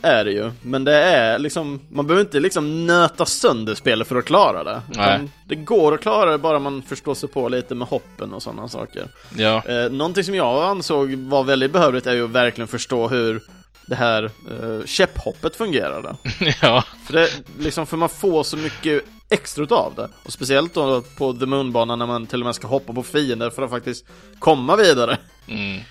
Är 0.04 0.26
det 0.26 0.32
ju. 0.32 0.52
Men 0.62 0.84
det 0.84 0.96
är 0.96 1.40
liksom, 1.40 1.82
man 1.90 2.08
behöver 2.08 2.26
inte 2.26 2.40
liksom 2.40 2.86
nöta 2.88 3.26
sönder 3.26 3.76
spelet 3.76 4.08
för 4.08 4.16
att 4.16 4.26
klara 4.26 4.64
det. 4.64 4.82
Nej. 4.88 5.20
Det 5.48 5.56
går 5.56 5.94
att 5.94 6.02
klara 6.02 6.32
det 6.32 6.38
bara 6.38 6.60
man 6.60 6.82
förstår 6.82 7.16
sig 7.16 7.30
på 7.30 7.50
lite 7.50 7.76
med 7.76 7.88
hoppen 7.88 8.34
och 8.34 8.44
sådana 8.44 8.68
saker. 8.68 9.08
Ja. 9.38 9.64
Eh, 9.68 9.92
någonting 9.92 10.24
som 10.24 10.36
jag 10.36 10.64
ansåg 10.64 11.14
var 11.16 11.44
väldigt 11.44 11.72
behövligt 11.72 12.08
är 12.08 12.14
ju 12.14 12.26
att 12.26 12.30
verkligen 12.30 12.68
förstå 12.68 13.08
hur 13.08 13.42
det 13.86 13.96
här 13.96 14.24
eh, 14.24 14.86
käpphoppet 14.86 15.56
fungerade. 15.56 16.16
ja. 16.62 16.84
För, 17.06 17.14
det, 17.14 17.30
liksom, 17.60 17.88
för 17.88 17.98
man 17.98 18.10
får 18.10 18.44
så 18.44 18.58
mycket 18.58 19.04
extra 19.30 19.64
utav 19.64 19.94
det. 19.96 20.10
Och 20.24 20.34
speciellt 20.34 20.74
då 20.74 21.02
på 21.18 21.34
The 21.34 21.46
Moon-banan 21.46 22.00
när 22.00 22.06
man 22.06 22.28
till 22.28 22.42
och 22.42 22.46
med 22.46 22.56
ska 22.56 22.68
hoppa 22.68 22.94
på 22.94 23.04
fiender 23.04 23.50
för 23.50 23.62
att 23.62 23.70
faktiskt 23.70 24.06
komma 24.40 24.76
vidare. 24.76 25.18
Mm. 25.48 25.82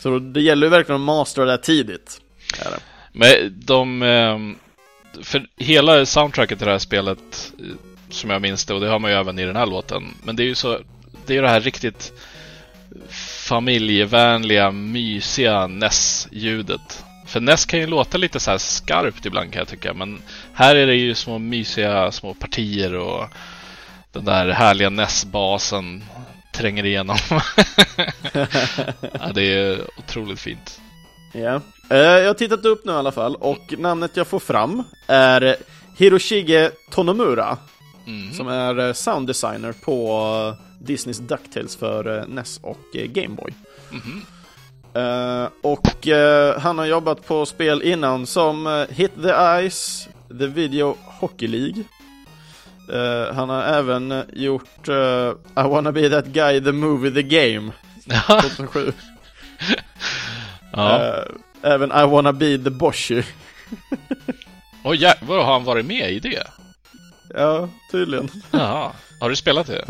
Så 0.00 0.10
då, 0.10 0.18
det 0.18 0.40
gäller 0.40 0.66
ju 0.66 0.70
verkligen 0.70 1.00
att 1.00 1.06
mastera 1.06 1.44
det 1.44 1.50
här 1.50 1.58
tidigt. 1.58 2.20
Är 2.58 2.70
det. 2.70 2.80
Men 3.16 3.54
de... 3.64 4.02
Ehm, 4.02 4.56
för 5.22 5.46
hela 5.56 6.06
soundtracket 6.06 6.58
till 6.58 6.66
det 6.66 6.72
här 6.72 6.78
spelet, 6.78 7.52
eh, 7.58 7.64
som 8.10 8.30
jag 8.30 8.42
minns 8.42 8.64
det, 8.64 8.74
och 8.74 8.80
det 8.80 8.88
har 8.88 8.98
man 8.98 9.10
ju 9.10 9.16
även 9.16 9.38
i 9.38 9.44
den 9.44 9.56
här 9.56 9.66
låten, 9.66 10.14
men 10.22 10.36
det 10.36 10.42
är 10.42 10.46
ju 10.46 10.54
så... 10.54 10.78
Det 11.26 11.32
är 11.32 11.34
ju 11.34 11.42
det 11.42 11.48
här 11.48 11.60
riktigt 11.60 12.12
familjevänliga, 13.48 14.70
mysiga 14.70 15.66
NES-ljudet. 15.66 17.04
För 17.26 17.40
NES 17.40 17.66
kan 17.66 17.80
ju 17.80 17.86
låta 17.86 18.18
lite 18.18 18.40
så 18.40 18.50
här 18.50 18.58
skarpt 18.58 19.26
ibland 19.26 19.52
kan 19.52 19.60
jag 19.60 19.68
tycka, 19.68 19.94
men 19.94 20.22
här 20.52 20.76
är 20.76 20.86
det 20.86 20.94
ju 20.94 21.14
små 21.14 21.38
mysiga 21.38 22.12
små 22.12 22.34
partier 22.34 22.94
och 22.94 23.28
den 24.12 24.24
där 24.24 24.48
härliga 24.48 24.90
NES-basen 24.90 26.04
tränger 26.52 26.86
igenom. 26.86 27.16
ja, 29.12 29.32
det 29.34 29.42
är 29.42 29.80
otroligt 29.98 30.40
fint. 30.40 30.80
Ja. 31.32 31.60
Eh, 31.90 31.98
jag 31.98 32.26
har 32.26 32.34
tittat 32.34 32.64
upp 32.64 32.84
nu 32.84 32.92
i 32.92 32.96
alla 32.96 33.12
fall 33.12 33.36
och 33.36 33.74
namnet 33.78 34.16
jag 34.16 34.26
får 34.26 34.38
fram 34.38 34.82
är 35.06 35.56
Hiroshige 35.96 36.70
Tonomura. 36.90 37.58
Mm. 38.06 38.32
Som 38.32 38.48
är 38.48 38.78
eh, 38.78 38.92
sound 38.92 39.26
designer 39.26 39.72
på 39.72 40.18
eh, 40.58 40.84
Disneys 40.84 41.18
DuckTales 41.18 41.76
för 41.76 42.24
NES 42.28 42.60
och 42.62 42.96
eh, 42.96 43.06
Game 43.06 43.34
Boy. 43.34 43.54
Mhm. 43.90 44.22
Eh, 44.94 45.48
och 45.62 46.06
han 46.58 46.78
har 46.78 46.86
jobbat 46.86 47.26
på 47.26 47.46
spel 47.46 47.82
innan 47.82 48.26
som 48.26 48.86
Hit 48.90 49.12
the 49.22 49.68
Ice, 49.70 50.08
The 50.28 50.46
Video 50.46 50.96
Hockey 51.04 51.46
League. 51.46 51.84
Han 53.34 53.48
har 53.48 53.62
även 53.62 54.22
gjort 54.32 54.88
I 54.88 55.62
wanna 55.68 55.92
be 55.92 56.10
that 56.10 56.26
guy, 56.26 56.60
the 56.60 56.72
movie, 56.72 57.10
the 57.10 57.22
game, 57.22 57.72
2007. 58.26 58.92
ja. 60.72 61.24
Eh, 61.66 61.72
även 61.72 61.92
I 61.92 62.06
wanna 62.06 62.32
be 62.32 62.58
the 62.58 62.70
Boshi. 62.70 63.22
Oj, 64.84 64.96
ja, 64.96 65.14
vadå, 65.20 65.42
har 65.42 65.52
han 65.52 65.64
varit 65.64 65.86
med 65.86 66.12
i 66.12 66.20
det? 66.20 66.46
ja, 67.34 67.68
tydligen. 67.90 68.30
Jaha. 68.50 68.92
Har 69.20 69.30
du 69.30 69.36
spelat 69.36 69.66
det? 69.66 69.84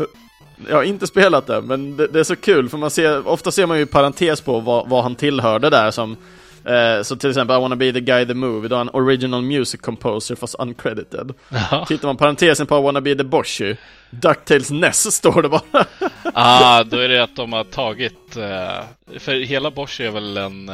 Jag 0.69 0.75
har 0.75 0.83
inte 0.83 1.07
spelat 1.07 1.47
det, 1.47 1.61
men 1.61 1.97
det, 1.97 2.07
det 2.07 2.19
är 2.19 2.23
så 2.23 2.35
kul 2.35 2.69
för 2.69 2.77
man 2.77 2.91
ser, 2.91 3.27
ofta 3.27 3.51
ser 3.51 3.65
man 3.65 3.79
ju 3.79 3.85
parentes 3.85 4.41
på 4.41 4.59
vad, 4.59 4.89
vad 4.89 5.03
han 5.03 5.15
tillhörde 5.15 5.69
där 5.69 5.91
som 5.91 6.17
eh, 6.65 7.03
Så 7.03 7.15
till 7.15 7.29
exempel 7.29 7.57
I 7.57 7.61
wanna 7.61 7.75
be 7.75 7.93
the 7.93 8.01
guy 8.01 8.25
the 8.25 8.33
movie, 8.33 8.69
då 8.69 8.75
är 8.75 8.77
han 8.77 8.89
original 8.93 9.41
music 9.41 9.81
composer 9.81 10.35
fast 10.35 10.55
uncredited. 10.59 11.33
Ja. 11.49 11.85
Tittar 11.87 12.07
man 12.07 12.17
parentesen 12.17 12.67
på 12.67 12.77
I 12.77 12.81
wanna 12.81 13.01
be 13.01 13.15
the 13.15 13.23
Boshi 13.23 13.77
DuckTales 14.09 14.71
NES 14.71 15.15
står 15.15 15.41
det 15.41 15.49
bara. 15.49 15.85
Ah, 16.33 16.83
då 16.83 16.97
är 16.97 17.09
det 17.09 17.23
att 17.23 17.35
de 17.35 17.53
har 17.53 17.63
tagit... 17.63 18.37
Eh, 18.37 19.19
för 19.19 19.45
hela 19.45 19.71
Bosch 19.71 20.01
är 20.01 20.11
väl 20.11 20.37
en... 20.37 20.69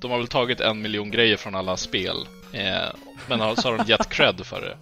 De 0.00 0.10
har 0.10 0.18
väl 0.18 0.28
tagit 0.28 0.60
en 0.60 0.82
miljon 0.82 1.10
grejer 1.10 1.36
från 1.36 1.54
alla 1.54 1.76
spel. 1.76 2.16
Eh, 2.52 2.88
men 3.26 3.40
har- 3.40 3.54
så 3.56 3.70
har 3.70 3.78
de 3.78 3.84
gett 3.86 4.08
cred 4.08 4.46
för 4.46 4.60
det. 4.60 4.76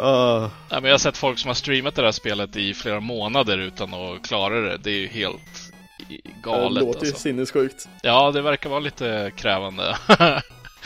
Uh, 0.00 0.40
Nej, 0.70 0.80
men 0.80 0.84
jag 0.84 0.92
har 0.92 0.98
sett 0.98 1.16
folk 1.16 1.38
som 1.38 1.48
har 1.48 1.54
streamat 1.54 1.94
det 1.94 2.02
här 2.02 2.12
spelet 2.12 2.56
i 2.56 2.74
flera 2.74 3.00
månader 3.00 3.58
utan 3.58 3.94
att 3.94 4.22
klara 4.28 4.60
det. 4.60 4.76
Det 4.76 4.90
är 4.90 4.94
ju 4.98 5.06
helt 5.08 5.40
i- 6.08 6.20
det 6.24 6.30
galet 6.42 6.82
låter 6.82 7.00
alltså. 7.00 7.16
sinnessjukt. 7.16 7.88
Ja, 8.02 8.30
det 8.30 8.42
verkar 8.42 8.70
vara 8.70 8.80
lite 8.80 9.32
krävande. 9.36 9.96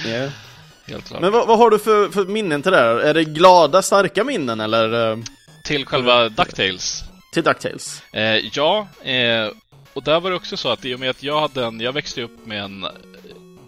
Yeah. 0.06 0.30
helt 0.86 1.08
klart. 1.08 1.20
Men 1.20 1.32
vad, 1.32 1.46
vad 1.48 1.58
har 1.58 1.70
du 1.70 1.78
för, 1.78 2.08
för 2.08 2.24
minnen 2.24 2.62
till 2.62 2.72
det 2.72 2.78
här? 2.78 2.96
Är 2.96 3.14
det 3.14 3.24
glada, 3.24 3.82
starka 3.82 4.24
minnen 4.24 4.60
eller? 4.60 5.10
eh, 5.12 5.18
Till 5.64 5.86
själva 5.86 6.28
DuckTales. 6.28 7.04
till 7.32 7.42
DuckTales? 7.42 8.02
Eh, 8.12 8.36
ja, 8.52 8.88
eh, 9.04 9.48
och 9.94 10.02
där 10.02 10.20
var 10.20 10.30
det 10.30 10.36
också 10.36 10.56
så 10.56 10.68
att 10.68 10.84
i 10.84 10.94
och 10.94 11.00
med 11.00 11.10
att 11.10 11.22
jag 11.22 11.40
hade 11.40 11.64
en, 11.64 11.80
jag 11.80 11.92
växte 11.92 12.22
upp 12.22 12.46
med 12.46 12.62
en, 12.62 12.86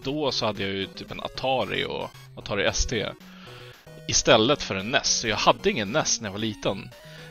då 0.02 0.32
så 0.32 0.46
hade 0.46 0.62
jag 0.62 0.70
ju 0.72 0.86
typ 0.86 1.10
en 1.10 1.20
Atari 1.20 1.84
och 1.84 2.10
Atari 2.36 2.64
ST 2.64 3.06
istället 4.08 4.62
för 4.62 4.74
en 4.74 4.90
NES. 4.90 5.18
Så 5.20 5.28
jag 5.28 5.36
hade 5.36 5.70
ingen 5.70 5.92
NES 5.92 6.20
när 6.20 6.28
jag 6.28 6.32
var 6.32 6.38
liten. 6.38 6.90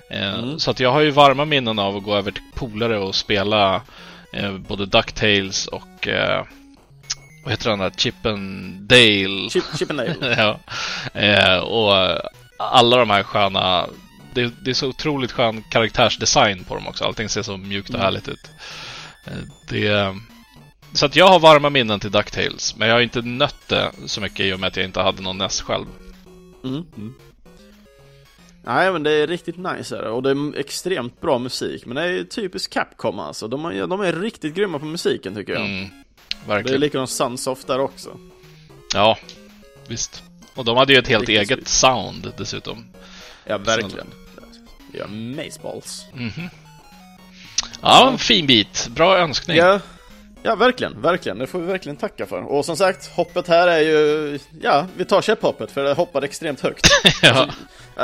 Eh, 0.09 0.33
Mm. 0.33 0.59
Så 0.59 0.71
att 0.71 0.79
jag 0.79 0.91
har 0.91 1.01
ju 1.01 1.11
varma 1.11 1.45
minnen 1.45 1.79
av 1.79 1.97
att 1.97 2.03
gå 2.03 2.15
över 2.15 2.31
till 2.31 2.43
polare 2.55 2.99
och 2.99 3.15
spela 3.15 3.81
eh, 4.33 4.57
både 4.57 4.85
DuckTales 4.85 5.67
och 5.67 6.07
eh, 6.07 6.45
vad 7.43 7.51
heter 7.51 7.69
den 7.69 7.79
där? 7.79 7.89
Chip 7.97 8.25
and 8.25 8.81
Dale. 8.81 9.49
Chip, 9.49 9.63
Chip 9.79 9.89
and 9.89 9.99
Dale? 9.99 10.15
ja. 10.37 10.59
eh, 11.21 11.57
och 11.57 12.21
alla 12.59 12.97
de 12.97 13.09
här 13.09 13.23
sköna 13.23 13.85
det, 14.35 14.53
det 14.61 14.69
är 14.69 14.73
så 14.73 14.87
otroligt 14.87 15.31
skön 15.31 15.63
karaktärsdesign 15.69 16.63
på 16.63 16.75
dem 16.75 16.87
också. 16.87 17.03
Allting 17.03 17.29
ser 17.29 17.41
så 17.41 17.57
mjukt 17.57 17.89
och 17.89 17.95
Mm. 17.95 18.05
härligt 18.05 18.27
ut. 18.27 18.49
Eh, 19.25 19.33
Det, 19.69 20.15
så 20.93 21.05
att 21.05 21.15
jag 21.15 21.27
har 21.27 21.39
varma 21.39 21.69
minnen 21.69 21.99
till 21.99 22.11
DuckTales, 22.11 22.75
men 22.75 22.87
jag 22.87 22.95
har 22.95 23.01
inte 23.01 23.21
nött 23.21 23.67
det 23.67 23.91
så 24.05 24.21
mycket 24.21 24.39
i 24.39 24.53
och 24.53 24.59
med 24.59 24.67
att 24.67 24.75
jag 24.77 24.85
inte 24.85 25.01
hade 25.01 25.21
någon 25.21 25.37
NES 25.37 25.61
själv. 25.61 25.85
Mm. 26.63 26.85
Nej 28.63 28.91
men 28.91 29.03
det 29.03 29.11
är 29.11 29.27
riktigt 29.27 29.57
nice 29.57 29.97
är 29.97 30.01
det. 30.01 30.09
och 30.09 30.23
det 30.23 30.29
är 30.29 30.57
extremt 30.59 31.21
bra 31.21 31.39
musik. 31.39 31.85
Men 31.85 31.95
det 31.95 32.03
är 32.03 32.23
typiskt 32.23 32.73
Capcom 32.73 33.19
alltså. 33.19 33.47
De 33.47 33.65
är, 33.65 33.87
de 33.87 34.01
är 34.01 34.13
riktigt 34.13 34.55
grymma 34.55 34.79
på 34.79 34.85
musiken 34.85 35.35
tycker 35.35 35.53
jag. 35.53 35.61
Mm, 35.65 35.89
Det 36.45 36.51
är 36.51 36.55
verkligen. 36.55 36.81
likadant 36.81 37.09
Sunsoft 37.09 37.67
där 37.67 37.79
också. 37.79 38.17
Ja, 38.93 39.17
visst. 39.87 40.23
Och 40.55 40.65
de 40.65 40.77
hade 40.77 40.93
ju 40.93 40.99
ett 40.99 41.07
helt 41.07 41.29
Riktigt 41.29 41.51
eget 41.51 41.67
sound 41.67 42.31
dessutom. 42.37 42.85
Ja, 43.45 43.57
verkligen. 43.57 44.07
Ja, 44.99 45.07
Maceballs. 45.07 46.05
Mhm. 46.13 46.49
Ja, 47.81 48.09
en 48.11 48.17
fin 48.17 48.47
bit. 48.47 48.87
Bra 48.95 49.17
önskning. 49.17 49.57
Ja, 49.57 49.79
ja, 50.43 50.55
verkligen, 50.55 51.01
verkligen. 51.01 51.37
Det 51.37 51.47
får 51.47 51.59
vi 51.59 51.65
verkligen 51.65 51.95
tacka 51.95 52.25
för. 52.25 52.41
Och 52.51 52.65
som 52.65 52.77
sagt, 52.77 53.07
hoppet 53.15 53.47
här 53.47 53.67
är 53.67 53.79
ju, 53.79 54.39
ja, 54.61 54.85
vi 54.97 55.05
tar 55.05 55.21
käpphoppet 55.21 55.71
för 55.71 55.83
det 55.83 55.93
hoppade 55.93 56.25
extremt 56.25 56.61
högt. 56.61 56.87
ja. 57.21 57.47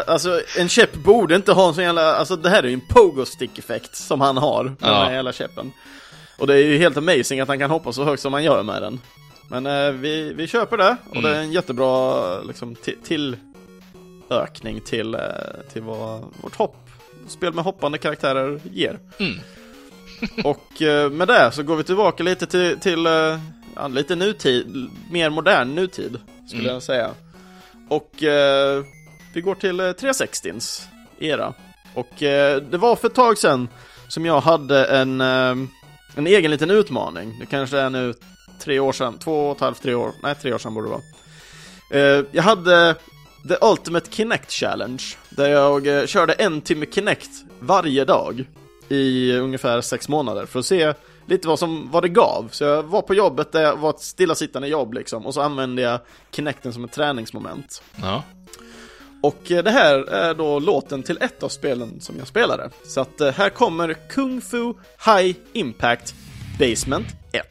Alltså, 0.07 0.41
en 0.59 0.69
käpp 0.69 0.93
borde 0.93 1.35
inte 1.35 1.51
ha 1.51 1.67
en 1.67 1.73
sån 1.73 1.83
jävla, 1.83 2.15
alltså 2.15 2.35
det 2.35 2.49
här 2.49 2.63
är 2.63 2.67
ju 2.67 2.73
en 2.73 2.81
pogo 2.89 3.25
stick 3.25 3.59
effekt 3.59 3.95
som 3.95 4.21
han 4.21 4.37
har 4.37 4.63
med 4.63 4.75
Ja. 4.81 4.87
den 4.87 5.05
här 5.05 5.13
jävla 5.13 5.33
käppen. 5.33 5.71
Och 6.37 6.47
det 6.47 6.53
är 6.53 6.57
ju 6.65 6.77
helt 6.77 6.97
amazing 6.97 7.39
att 7.39 7.47
han 7.47 7.59
kan 7.59 7.71
hoppa 7.71 7.93
så 7.93 8.03
högt 8.03 8.21
som 8.21 8.33
han 8.33 8.43
gör 8.43 8.63
med 8.63 8.81
den. 8.81 8.99
Men 9.47 9.65
eh, 9.65 9.91
vi, 9.91 10.33
vi 10.33 10.47
köper 10.47 10.77
det 10.77 10.95
och 11.09 11.15
Mm. 11.17 11.31
det 11.31 11.37
är 11.37 11.41
en 11.41 11.51
jättebra 11.51 12.39
liksom, 12.41 12.75
ti- 12.75 13.03
till 13.03 13.35
ökning 14.31 14.81
till, 14.81 15.13
eh, 15.15 15.19
till 15.73 15.81
vad 15.81 16.23
vårt 16.41 16.55
hopp, 16.55 16.75
spel 17.27 17.53
med 17.53 17.63
hoppande 17.63 17.97
karaktärer 17.97 18.59
ger. 18.71 18.99
Mm. 19.19 19.39
och 20.43 20.81
eh, 20.81 21.09
med 21.09 21.27
det 21.27 21.51
så 21.53 21.63
går 21.63 21.75
vi 21.75 21.83
tillbaka 21.83 22.23
lite 22.23 22.45
till, 22.45 22.79
till 22.79 23.05
eh, 23.05 23.39
ja, 23.75 23.87
lite 23.87 24.15
nutid, 24.15 24.89
mer 25.11 25.29
modern 25.29 25.75
nutid 25.75 26.19
skulle 26.47 26.61
Mm. 26.63 26.73
jag 26.73 26.83
säga. 26.83 27.11
Och 27.89 28.23
eh, 28.23 28.83
vi 29.33 29.41
går 29.41 29.55
till 29.55 29.79
eh, 29.79 29.83
360s 29.83 30.81
era. 31.19 31.53
Och 31.93 32.23
eh, 32.23 32.61
det 32.61 32.77
var 32.77 32.95
för 32.95 33.07
ett 33.07 33.15
tag 33.15 33.37
sedan 33.37 33.67
som 34.07 34.25
jag 34.25 34.41
hade 34.41 34.85
en, 34.85 35.21
eh, 35.21 35.55
en 36.15 36.27
egen 36.27 36.51
liten 36.51 36.69
utmaning. 36.71 37.37
Det 37.39 37.45
kanske 37.45 37.77
är 37.77 37.89
nu 37.89 38.13
tre 38.59 38.79
år 38.79 38.91
sedan, 38.91 39.17
två 39.17 39.49
och 39.49 39.55
ett 39.55 39.61
halvt, 39.61 39.81
tre 39.81 39.93
år, 39.93 40.11
nej 40.23 40.35
tre 40.41 40.53
år 40.53 40.57
sedan 40.57 40.73
borde 40.73 40.87
det 40.87 40.91
vara. 40.91 41.01
Jag 42.31 42.43
hade 42.43 42.95
The 43.47 43.57
Ultimate 43.61 44.11
Kinect 44.11 44.51
Challenge, 44.51 45.03
där 45.29 45.49
jag 45.49 45.87
eh, 45.87 46.05
körde 46.05 46.33
en 46.33 46.61
timme 46.61 46.85
Kinect 46.91 47.29
varje 47.59 48.05
dag 48.05 48.45
i 48.89 49.33
ungefär 49.33 49.81
sex 49.81 50.09
månader 50.09 50.45
för 50.45 50.59
att 50.59 50.65
se 50.65 50.93
lite 51.25 51.47
vad, 51.47 51.59
som, 51.59 51.89
vad 51.91 52.03
det 52.03 52.09
gav. 52.09 52.49
Så 52.51 52.63
jag 52.63 52.83
var 52.83 53.01
på 53.01 53.15
jobbet, 53.15 53.51
där 53.51 53.61
jag 53.61 53.77
var 53.77 53.89
ett 53.89 54.01
stillasittande 54.01 54.67
jobb 54.67 54.93
liksom, 54.93 55.25
och 55.25 55.33
så 55.33 55.41
använde 55.41 55.81
jag 55.81 55.99
Kinecten 56.31 56.73
som 56.73 56.83
ett 56.83 56.91
träningsmoment. 56.91 57.83
ja. 58.01 58.23
Och 59.23 59.51
eh, 59.51 59.63
det 59.63 59.71
här 59.71 59.99
är 59.99 60.33
då 60.33 60.59
låten 60.59 61.03
till 61.03 61.17
ett 61.21 61.43
av 61.43 61.49
spelen 61.49 62.01
som 62.01 62.15
jag 62.17 62.27
spelade. 62.27 62.69
Så 62.85 63.01
att 63.01 63.21
eh, 63.21 63.31
här 63.31 63.49
kommer 63.49 63.93
Kung 64.09 64.41
Fu 64.41 64.73
High 65.05 65.35
Impact 65.53 66.13
Basement 66.59 67.07
1. 67.31 67.45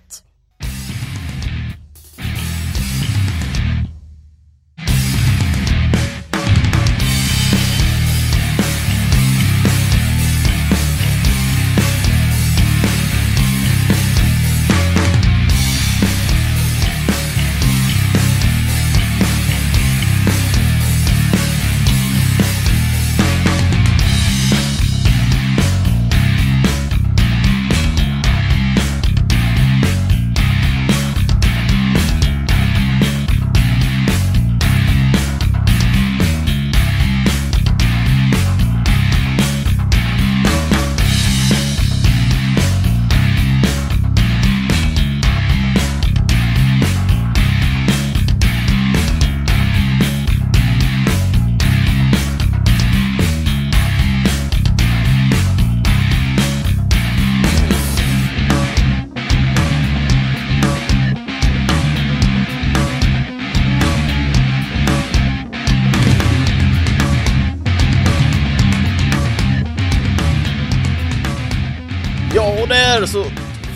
Där 73.00 73.06
så 73.06 73.24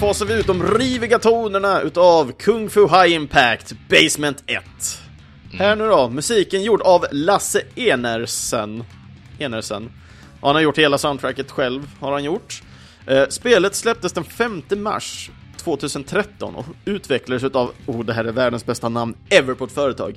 fasar 0.01 0.27
vi 0.27 0.35
ut 0.35 0.47
de 0.47 0.63
riviga 0.63 1.19
tonerna 1.19 1.81
utav 1.81 2.33
Kung 2.33 2.71
Fu 2.71 2.81
High 2.81 3.13
Impact 3.13 3.73
Basement 3.89 4.45
1. 4.47 4.63
Här 5.53 5.77
nu 5.77 5.89
då, 5.89 6.09
musiken 6.09 6.63
gjord 6.63 6.83
av 6.83 7.07
Lasse 7.11 7.63
Enersen. 7.77 8.85
Enersen. 9.39 9.91
Han 10.41 10.55
har 10.55 10.63
gjort 10.63 10.79
hela 10.79 10.99
soundtracket 10.99 11.51
själv, 11.51 11.89
har 12.01 12.13
han 12.13 12.25
gjort. 12.25 12.63
Eh, 13.07 13.29
spelet 13.29 13.75
släpptes 13.75 14.13
den 14.13 14.25
5 14.25 14.63
mars 14.77 15.31
2013 15.57 16.55
och 16.55 16.67
utvecklades 16.85 17.45
utav, 17.45 17.73
oh 17.87 18.05
det 18.05 18.13
här 18.13 18.25
är 18.25 18.33
världens 18.33 18.67
bästa 18.67 18.89
namn 18.89 19.15
ever 19.31 19.55
på 19.55 19.65
ett 19.65 19.73
företag. 19.73 20.15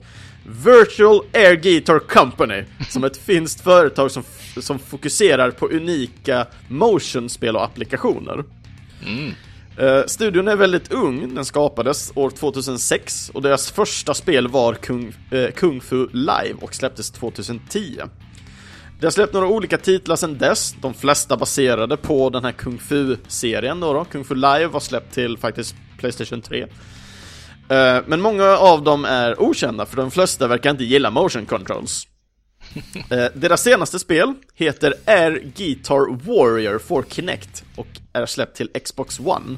Virtual 0.66 1.22
Air 1.34 1.56
Guitar 1.56 2.00
Company, 2.00 2.64
som 2.90 3.04
ett 3.04 3.18
finskt 3.18 3.62
företag 3.62 4.12
som, 4.12 4.24
som 4.62 4.80
fokuserar 4.80 5.52
på 5.52 5.68
unika 5.68 6.48
motionspel 6.68 7.56
och 7.56 7.64
applikationer. 7.64 8.44
Mm. 9.06 9.34
Eh, 9.78 10.06
studion 10.06 10.48
är 10.48 10.56
väldigt 10.56 10.92
ung, 10.92 11.36
den 11.36 11.46
skapades 11.46 12.12
år 12.16 12.30
2006 12.30 13.30
och 13.34 13.42
deras 13.42 13.72
första 13.72 14.14
spel 14.14 14.48
var 14.48 14.74
Kung, 14.74 15.14
eh, 15.32 15.52
Kung 15.52 15.82
Fu 15.82 16.08
Live 16.12 16.56
och 16.62 16.76
släpptes 16.76 17.12
2010. 17.12 18.02
Det 19.00 19.06
har 19.06 19.12
släppt 19.12 19.34
några 19.34 19.48
olika 19.48 19.78
titlar 19.78 20.16
sedan 20.16 20.38
dess, 20.38 20.76
de 20.82 20.94
flesta 20.94 21.38
baserade 21.38 21.98
på 21.98 22.30
den 22.30 22.44
här 22.46 22.52
Kung 22.52 22.80
Fu-serien 22.80 23.80
då, 23.80 23.94
då. 23.94 24.06
Kung 24.06 24.24
Fu 24.24 24.36
Live 24.36 24.68
var 24.68 24.80
släppt 24.80 25.14
till 25.14 25.38
faktiskt 25.38 25.76
Playstation 25.98 26.42
3. 26.42 26.62
Eh, 26.62 26.68
men 28.06 28.22
många 28.22 28.58
av 28.58 28.84
dem 28.84 29.06
är 29.06 29.42
okända, 29.42 29.86
för 29.86 29.98
de 29.98 30.12
flesta 30.12 30.48
verkar 30.48 30.70
inte 30.70 30.84
gilla 30.84 31.10
motion 31.10 31.46
controls. 31.46 32.08
Eh, 33.10 33.26
Deras 33.34 33.64
senaste 33.64 34.00
spel 34.00 34.34
heter 34.56 34.94
Air 35.06 35.42
Guitar 35.56 36.16
Warrior 36.26 36.80
for 36.80 37.06
Kinect 37.10 37.64
och 37.76 37.88
är 38.14 38.26
släppt 38.26 38.58
till 38.58 38.70
Xbox 38.86 39.20
One. 39.20 39.58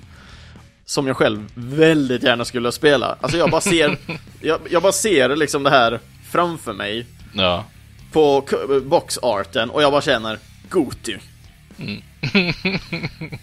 Som 0.86 1.08
jag 1.08 1.18
själv 1.18 1.46
väldigt 1.56 2.24
gärna 2.24 2.46
skulle 2.46 2.72
spela. 2.72 3.18
Alltså 3.22 3.38
jag 3.38 3.52
bara 3.52 3.62
ser, 3.62 3.98
jag, 4.42 4.60
jag 4.70 4.82
bara 4.82 4.92
ser 4.92 5.36
liksom 5.36 5.64
det 5.64 5.70
här 5.70 6.00
framför 6.32 6.74
mig 6.74 7.06
Ja. 7.34 7.66
på 8.12 8.44
boxarten 8.86 9.70
och 9.70 9.84
jag 9.84 9.92
bara 9.92 10.02
känner 10.02 10.40
Goti. 10.70 11.18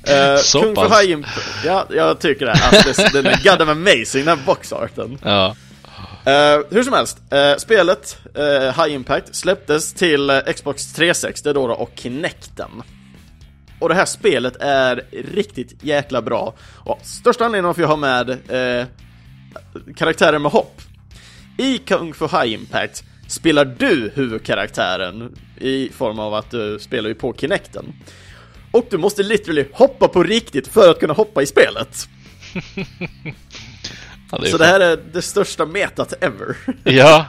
Eh, 0.07 0.37
Så 0.43 0.61
Kung 0.63 0.75
pass. 0.75 1.01
High 1.03 1.11
Imp- 1.17 1.27
Ja, 1.65 1.87
jag 1.91 2.19
tycker 2.21 2.47
det. 2.47 2.53
Alltså, 2.53 3.03
det 3.03 3.23
den 3.23 3.27
är 3.27 3.41
goddamn 3.45 3.69
amazing, 3.71 4.25
den 4.25 4.39
här 4.39 4.47
boxarten. 4.47 5.19
Ja. 5.23 5.57
Uh, 6.27 6.65
hur 6.71 6.83
som 6.83 6.93
helst, 6.93 7.19
uh, 7.33 7.59
spelet 7.59 8.19
uh, 8.39 8.83
High 8.83 8.95
Impact 8.95 9.35
släpptes 9.35 9.93
till 9.93 10.31
eh, 10.31 10.39
Xbox 10.57 10.93
360 10.93 11.53
då, 11.53 11.67
då 11.67 11.75
och 11.75 11.91
Kinecten. 11.95 12.83
Och 13.81 13.89
det 13.89 13.95
här 13.95 14.05
spelet 14.05 14.57
är 14.61 15.05
riktigt 15.13 15.85
jäkla 15.85 16.23
bra. 16.23 16.55
Och 16.85 17.01
största 17.03 17.45
anledningen 17.45 17.67
varför 17.67 17.83
jag 17.83 17.89
har 17.89 17.97
med 17.97 18.27
karaktären 18.27 18.87
karaktärer 19.97 20.39
med 20.39 20.53
hopp. 20.53 20.81
I 21.59 21.79
Kung 21.79 22.15
Fu 22.15 22.25
High 22.25 22.53
Impact 22.53 23.05
spelar 23.29 23.65
du 23.65 24.13
huvudkaraktären 24.15 25.37
i 25.61 25.89
form 25.89 26.19
av 26.19 26.35
att 26.35 26.51
du 26.51 26.79
spelar 26.79 27.09
ju 27.09 27.15
på 27.15 27.35
Kinecten. 27.35 27.93
Och 28.73 28.87
du 28.91 28.99
måste 28.99 29.23
literally 29.23 29.67
hoppa 29.73 30.09
på 30.09 30.23
riktigt 30.23 30.69
för 30.69 30.91
att 30.91 31.01
kunna 31.01 31.15
hoppa 31.15 31.43
i 31.43 31.47
spelet. 31.47 32.09
ja 34.31 34.39
det 34.39 34.49
Så 34.49 34.59
det 34.59 34.67
här 34.67 34.81
är 34.81 34.99
det 35.13 35.23
största 35.23 35.67
metat 35.67 36.15
ever. 36.21 36.57
Ja, 36.85 37.27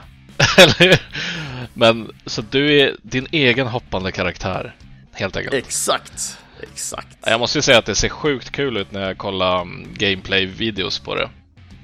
eller? 0.58 1.02
Men 1.74 2.12
så 2.26 2.42
du 2.50 2.80
är 2.80 2.96
din 3.02 3.26
egen 3.32 3.66
hoppande 3.66 4.12
karaktär, 4.12 4.74
helt 5.12 5.36
enkelt. 5.36 5.54
Exakt, 5.54 6.38
exakt. 6.72 7.16
Jag 7.20 7.40
måste 7.40 7.58
ju 7.58 7.62
säga 7.62 7.78
att 7.78 7.86
det 7.86 7.94
ser 7.94 8.08
sjukt 8.08 8.50
kul 8.50 8.76
ut 8.76 8.92
när 8.92 9.06
jag 9.06 9.18
kollar 9.18 9.62
mm, 9.62 9.88
gameplay-videos 9.94 10.98
på 11.04 11.14
det. 11.14 11.28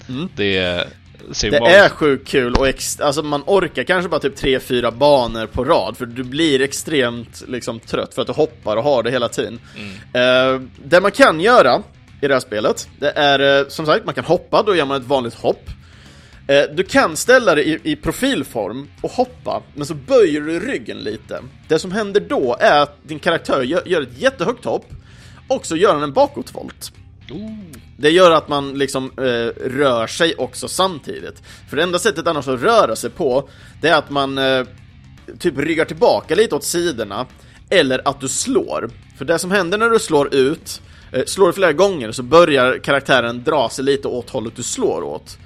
Mm. 0.08 0.28
Det 0.36 0.88
ser 1.32 1.50
Det 1.50 1.56
är 1.56 1.88
sjukt 1.88 2.28
kul 2.28 2.54
och 2.54 2.68
ex- 2.68 3.00
alltså 3.00 3.22
man 3.22 3.42
orkar 3.46 3.84
kanske 3.84 4.08
bara 4.08 4.20
typ 4.20 4.38
3-4 4.42 4.90
banor 4.96 5.46
på 5.46 5.64
rad 5.64 5.96
för 5.96 6.06
du 6.06 6.24
blir 6.24 6.60
extremt 6.62 7.42
liksom 7.48 7.80
trött 7.80 8.14
för 8.14 8.22
att 8.22 8.28
du 8.28 8.32
hoppar 8.32 8.76
och 8.76 8.84
har 8.84 9.02
det 9.02 9.10
hela 9.10 9.28
tiden. 9.28 9.60
Eh, 10.12 10.60
det 10.84 11.00
man 11.00 11.10
kan 11.10 11.40
göra 11.40 11.82
i 12.24 12.28
det 12.28 12.34
här 12.34 12.40
spelet, 12.40 12.88
det 12.98 13.10
är 13.10 13.60
eh, 13.60 13.68
som 13.68 13.86
sagt, 13.86 14.04
man 14.04 14.14
kan 14.14 14.24
hoppa, 14.24 14.62
då 14.62 14.76
gör 14.76 14.84
man 14.84 15.00
ett 15.00 15.08
vanligt 15.08 15.34
hopp. 15.34 15.70
Eh, 16.46 16.62
du 16.74 16.84
kan 16.84 17.16
ställa 17.16 17.54
dig 17.54 17.80
i, 17.84 17.92
i 17.92 17.96
profilform 17.96 18.88
och 19.00 19.10
hoppa, 19.10 19.62
men 19.74 19.86
så 19.86 19.94
böjer 19.94 20.40
du 20.40 20.60
ryggen 20.60 20.98
lite. 20.98 21.40
Det 21.68 21.78
som 21.78 21.92
händer 21.92 22.20
då 22.20 22.56
är 22.60 22.82
att 22.82 22.96
din 23.02 23.18
karaktär 23.18 23.62
gör, 23.62 23.82
gör 23.86 24.02
ett 24.02 24.18
jättehögt 24.18 24.64
hopp, 24.64 24.86
och 25.48 25.66
så 25.66 25.76
gör 25.76 25.94
han 25.94 26.02
en 26.02 26.12
bakåtvolt. 26.12 26.92
Det 27.96 28.10
gör 28.10 28.30
att 28.30 28.48
man 28.48 28.78
liksom 28.78 29.12
eh, 29.18 29.68
rör 29.70 30.06
sig 30.06 30.34
också 30.34 30.68
samtidigt. 30.68 31.42
För 31.68 31.76
det 31.76 31.82
enda 31.82 31.98
sättet 31.98 32.26
annars 32.26 32.48
att 32.48 32.62
röra 32.62 32.96
sig 32.96 33.10
på, 33.10 33.48
det 33.80 33.88
är 33.88 33.96
att 33.96 34.10
man 34.10 34.38
eh, 34.38 34.66
typ 35.38 35.58
ryggar 35.58 35.84
tillbaka 35.84 36.34
lite 36.34 36.54
åt 36.54 36.64
sidorna, 36.64 37.26
eller 37.70 38.08
att 38.08 38.20
du 38.20 38.28
slår. 38.28 38.90
För 39.18 39.24
det 39.24 39.38
som 39.38 39.50
händer 39.50 39.78
när 39.78 39.90
du 39.90 39.98
slår 39.98 40.34
ut, 40.34 40.82
slår 41.26 41.46
du 41.46 41.52
flera 41.52 41.72
gånger 41.72 42.12
så 42.12 42.22
börjar 42.22 42.78
karaktären 42.78 43.44
dra 43.44 43.68
sig 43.70 43.84
lite 43.84 44.08
åt 44.08 44.30
hållet 44.30 44.56
du 44.56 44.62
slår 44.62 45.02
åt. 45.02 45.38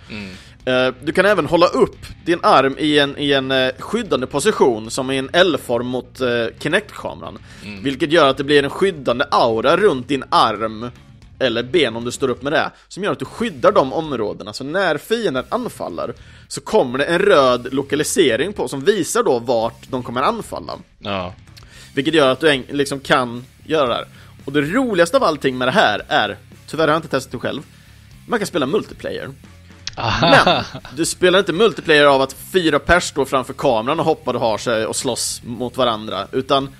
Eh, 0.64 0.94
Du 1.02 1.12
kan 1.12 1.26
även 1.26 1.46
hålla 1.46 1.66
upp 1.66 1.96
din 2.24 2.38
arm 2.42 2.74
i 2.78 2.98
en, 2.98 3.18
i 3.18 3.32
en 3.32 3.50
eh, 3.50 3.70
skyddande 3.78 4.26
position 4.26 4.90
som 4.90 5.10
i 5.10 5.16
en 5.18 5.30
L-form 5.32 5.86
mot 5.86 6.20
eh, 6.20 6.28
Kinect-kameran. 6.58 7.38
Vilket 7.82 8.12
gör 8.12 8.28
att 8.28 8.36
det 8.36 8.44
blir 8.44 8.62
en 8.62 8.70
skyddande 8.70 9.24
aura 9.30 9.76
runt 9.76 10.08
din 10.08 10.24
arm 10.30 10.90
eller 11.40 11.62
ben 11.62 11.96
om 11.96 12.04
du 12.04 12.10
står 12.10 12.28
upp 12.30 12.42
med 12.42 12.52
det, 12.52 12.70
som 12.88 13.04
gör 13.04 13.12
att 13.12 13.18
du 13.18 13.24
skyddar 13.24 13.72
de 13.72 13.92
områdena. 13.92 14.52
Så 14.52 14.64
när 14.64 14.98
fienden 14.98 15.44
anfaller 15.48 16.14
så 16.48 16.60
kommer 16.60 16.98
det 16.98 17.04
en 17.04 17.18
röd 17.18 17.68
lokalisering 17.74 18.52
på 18.52 18.68
som 18.68 18.84
visar 18.84 19.22
då 19.22 19.38
vart 19.38 19.88
de 19.90 20.02
kommer 20.02 20.22
anfalla. 20.22 20.72
Ja. 20.98 21.34
Vilket 21.94 22.14
gör 22.14 22.32
att 22.32 22.40
du 22.40 22.62
liksom 22.70 23.00
kan 23.00 23.44
göra 23.66 23.88
det 23.88 23.94
här. 23.94 24.06
Och 24.48 24.54
det 24.54 24.60
roligaste 24.60 25.16
av 25.16 25.24
allting 25.24 25.58
med 25.58 25.68
det 25.68 25.72
här 25.72 26.02
är, 26.08 26.36
tyvärr 26.66 26.86
har 26.86 26.94
jag 26.94 26.98
inte 26.98 27.08
testat 27.08 27.32
det 27.32 27.38
själv, 27.38 27.62
man 28.26 28.38
kan 28.38 28.46
spela 28.46 28.66
multiplayer. 28.66 29.30
Men 30.20 30.64
du 30.96 31.06
spelar 31.06 31.38
inte 31.38 31.52
multiplayer 31.52 32.04
av 32.04 32.22
att 32.22 32.32
fyra 32.52 32.78
pers 32.78 33.04
står 33.04 33.24
framför 33.24 33.52
kameran 33.52 34.00
och 34.00 34.06
hoppar 34.06 34.34
och 34.34 34.40
har 34.40 34.58
sig 34.58 34.86
och 34.86 34.96
slåss 34.96 35.42
mot 35.44 35.76
varandra, 35.76 36.26
utan 36.32 36.70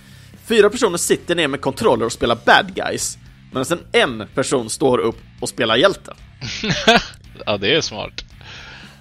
fyra 0.46 0.70
personer 0.70 0.96
sitter 0.96 1.34
ner 1.34 1.48
med 1.48 1.60
kontroller 1.60 2.06
och 2.06 2.12
spelar 2.12 2.38
bad 2.44 2.74
guys, 2.74 3.18
medan 3.52 3.64
sen 3.64 3.80
en 3.92 4.28
person 4.34 4.70
står 4.70 4.98
upp 4.98 5.18
och 5.40 5.48
spelar 5.48 5.76
hjälte. 5.76 6.14
ja, 7.46 7.56
det 7.56 7.74
är 7.74 7.80
smart. 7.80 8.24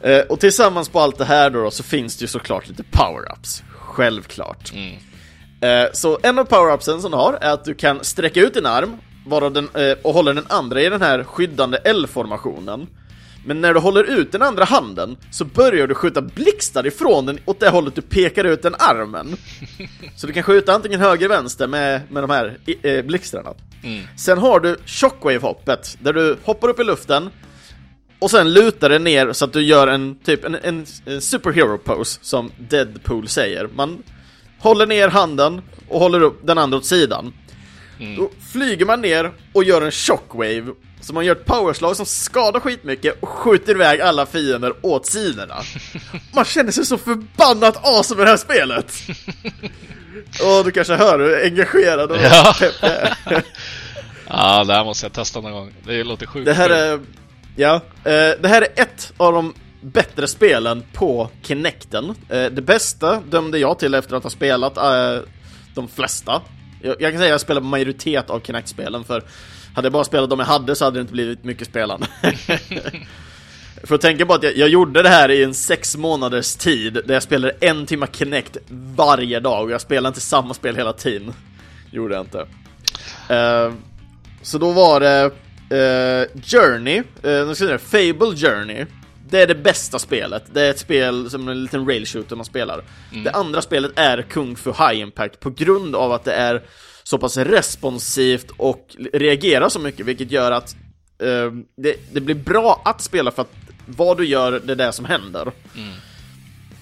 Eh, 0.02 0.20
och 0.20 0.40
tillsammans 0.40 0.90
på 0.90 1.00
allt 1.00 1.18
det 1.18 1.26
här 1.26 1.50
då, 1.50 1.64
då 1.64 1.72
så 1.72 1.84
finns 1.84 2.18
det 2.18 2.24
ju 2.24 2.28
såklart 2.28 2.68
lite 2.68 2.84
power-ups. 2.84 3.64
självklart. 3.78 4.72
Mm. 4.74 4.96
Eh, 5.62 5.86
så 5.94 6.20
en 6.24 6.40
av 6.40 6.46
power-upsen 6.46 7.02
som 7.02 7.12
du 7.12 7.18
har 7.18 7.34
är 7.34 7.52
att 7.52 7.66
du 7.66 7.74
kan 7.74 8.04
sträcka 8.04 8.42
ut 8.42 8.54
din 8.54 8.66
arm 8.66 8.98
varav 9.26 9.54
den, 9.54 9.70
eh, 9.74 9.98
och 10.02 10.14
håller 10.14 10.34
den 10.34 10.46
andra 10.48 10.82
i 10.82 10.90
den 10.90 11.02
här 11.02 11.24
skyddande 11.24 11.78
L-formationen. 11.84 12.88
Men 13.46 13.62
när 13.62 13.74
du 13.74 13.80
håller 13.80 14.04
ut 14.04 14.32
den 14.32 14.42
andra 14.42 14.64
handen 14.64 15.18
så 15.32 15.46
börjar 15.46 15.88
du 15.88 15.96
skjuta 15.96 16.22
blixtar 16.22 16.88
ifrån 16.88 17.26
den 17.26 17.40
åt 17.46 17.60
det 17.60 17.70
hållet 17.70 17.96
du 17.96 18.02
pekar 18.02 18.44
ut 18.44 18.62
den 18.62 18.76
armen. 18.80 19.36
Så 20.16 20.28
du 20.28 20.34
kan 20.34 20.44
skjuta 20.44 20.74
antingen 20.74 21.00
höger 21.00 21.26
eller 21.26 21.36
vänster 21.36 21.68
med, 21.68 22.02
med 22.10 22.24
de 22.24 22.30
här 22.30 22.58
eh, 22.82 23.06
blixtarna. 23.06 23.54
Mm. 23.84 24.04
Sen 24.18 24.38
har 24.38 24.60
du 24.60 24.78
shockwave-hoppet 24.86 25.98
där 26.00 26.14
du 26.14 26.38
hoppar 26.44 26.70
upp 26.70 26.80
i 26.80 26.84
luften 26.84 27.30
och 28.20 28.32
sen 28.32 28.54
lutar 28.54 28.90
det 28.90 29.00
ner 29.00 29.34
så 29.34 29.46
att 29.46 29.54
du 29.54 29.62
gör 29.62 29.88
en 29.88 30.16
typ 30.20 30.46
en, 30.46 30.56
en, 30.56 30.86
en 31.06 31.22
superhero 31.22 31.78
pose 31.78 32.20
som 32.22 32.52
Deadpool 32.58 33.28
säger. 33.28 33.70
Man 33.76 34.04
håller 34.60 34.86
ner 34.88 35.08
handen 35.08 35.62
och 35.90 36.00
håller 36.00 36.22
upp 36.22 36.40
den 36.44 36.58
andra 36.58 36.78
åt 36.78 36.86
sidan. 36.86 37.34
Mm. 38.00 38.16
Då 38.16 38.30
flyger 38.52 38.86
man 38.86 39.02
ner 39.02 39.32
och 39.54 39.64
gör 39.64 39.82
en 39.82 39.92
shockwave 39.92 40.72
så 41.02 41.14
man 41.14 41.26
gör 41.26 41.36
ett 41.36 41.46
powerslag 41.46 41.96
som 41.96 42.06
skadar 42.06 42.60
skitmycket 42.60 43.22
och 43.22 43.30
skjuter 43.30 43.72
iväg 43.72 44.02
alla 44.02 44.26
fiender 44.26 44.74
åt 44.82 45.06
sidorna. 45.06 45.56
Man 46.36 46.46
känner 46.46 46.72
sig 46.72 46.86
så 46.86 46.98
förbannat 46.98 47.86
awesome 47.86 48.22
i 48.22 48.26
det 48.26 48.30
här 48.30 48.38
spelet! 48.38 48.94
Och 50.44 50.66
du 50.66 50.72
kanske 50.72 50.96
hör 50.96 51.20
hur 51.20 51.44
engagerad 51.44 52.12
och 52.12 52.18
Ja. 52.18 52.56
pepp 52.60 52.84
är. 52.84 53.14
Ja, 54.30 54.64
det 54.64 54.74
här 54.74 54.84
måste 54.84 55.06
jag 55.06 55.14
testa 55.14 55.42
någon 55.42 55.52
gång. 55.52 55.74
Det 55.86 56.04
låter 56.04 56.26
sjukt 56.26 56.46
Det 56.46 56.54
här 56.54 56.70
är, 56.70 57.00
ja, 57.56 57.76
eh, 58.04 58.12
det 58.42 58.48
här 58.48 58.62
är 58.62 58.68
ett 58.82 59.14
av 59.18 59.34
de 59.34 59.54
bättre 59.82 60.28
spelen 60.28 60.84
på 60.94 61.30
Kinecten. 61.42 62.10
Eh, 62.30 62.46
det 62.46 62.62
bästa 62.62 63.22
dömde 63.22 63.60
jag 63.60 63.80
till 63.80 63.94
efter 63.94 64.16
att 64.16 64.24
ha 64.24 64.30
spelat 64.30 64.78
eh, 64.78 65.20
de 65.76 65.88
flesta. 65.88 66.42
Jag, 66.82 66.96
jag 67.00 67.12
kan 67.12 67.20
säga 67.20 67.26
att 67.26 67.30
jag 67.30 67.42
spelar 67.42 67.62
majoritet 67.62 68.30
av 68.30 68.40
Kinect-spelen 68.40 69.04
för 69.04 69.24
hade 69.76 69.86
jag 69.86 69.94
bara 69.94 70.04
spelat 70.04 70.30
de 70.30 70.40
jag 70.40 70.46
hade 70.46 70.76
så 70.76 70.86
hade 70.86 70.98
det 70.98 71.02
inte 71.02 71.14
blivit 71.14 71.44
mycket 71.44 71.68
spelande. 71.68 72.08
för 73.84 73.96
att 73.96 74.02
tänka 74.02 74.26
på 74.26 74.34
att 74.34 74.44
jag, 74.44 74.58
jag 74.58 74.70
gjorde 74.70 75.04
det 75.04 75.10
här 75.10 75.32
i 75.32 75.44
en 75.44 75.54
sex 75.54 75.98
månaders 75.98 76.56
tid 76.56 76.94
där 76.94 77.14
jag 77.14 77.24
spelade 77.24 77.54
en 77.60 77.86
timme 77.86 78.08
Kinect 78.12 78.58
varje 78.96 79.40
dag 79.40 79.64
och 79.64 79.72
jag 79.72 79.82
spelade 79.82 80.08
inte 80.08 80.22
samma 80.22 80.54
spel 80.54 80.76
hela 80.76 80.94
tiden. 80.94 81.34
Gjorde 81.92 82.16
jag 82.16 82.26
inte. 82.26 82.48
Eh, 83.30 83.74
så 84.42 84.58
då 84.58 84.72
var 84.72 85.00
det 85.00 85.32
eh, 85.70 86.42
Journey, 86.44 87.04
uh, 87.26 87.54
ska 87.54 87.66
säga, 87.66 87.78
Fable 87.78 88.36
Journey. 88.36 88.86
Det 89.30 89.42
är 89.42 89.48
det 89.48 89.56
bästa 89.56 90.00
spelet. 90.00 90.44
Det 90.54 90.62
är 90.62 90.70
ett 90.70 90.80
spel 90.80 91.30
som 91.30 91.48
en 91.48 91.64
liten 91.64 91.88
rail 91.88 92.06
shooter 92.06 92.36
man 92.36 92.46
spelar. 92.46 92.84
Det 93.24 93.32
andra 93.32 93.62
spelet 93.62 93.92
är 93.96 94.22
Kung 94.22 94.56
Fu 94.56 94.72
High 94.72 95.00
Impact 95.00 95.40
på 95.40 95.50
grund 95.50 95.96
av 95.96 96.12
att 96.12 96.24
det 96.24 96.34
är 96.34 96.62
så 97.04 97.18
pass 97.18 97.38
responsivt 97.38 98.52
och 98.58 98.96
reagerar 99.14 99.70
så 99.70 99.80
mycket, 99.80 100.06
vilket 100.06 100.32
gör 100.32 100.52
att 100.52 100.76
eh, 101.20 101.52
det, 101.78 102.14
det 102.14 102.22
blir 102.22 102.36
bra 102.36 102.82
att 102.86 103.02
spela 103.02 103.32
för 103.32 103.42
att 103.42 103.52
vad 103.86 104.18
du 104.18 104.26
gör, 104.26 104.62
det 104.66 104.74
är 104.74 104.76
det 104.76 104.92
som 104.92 105.06
händer. 105.06 105.52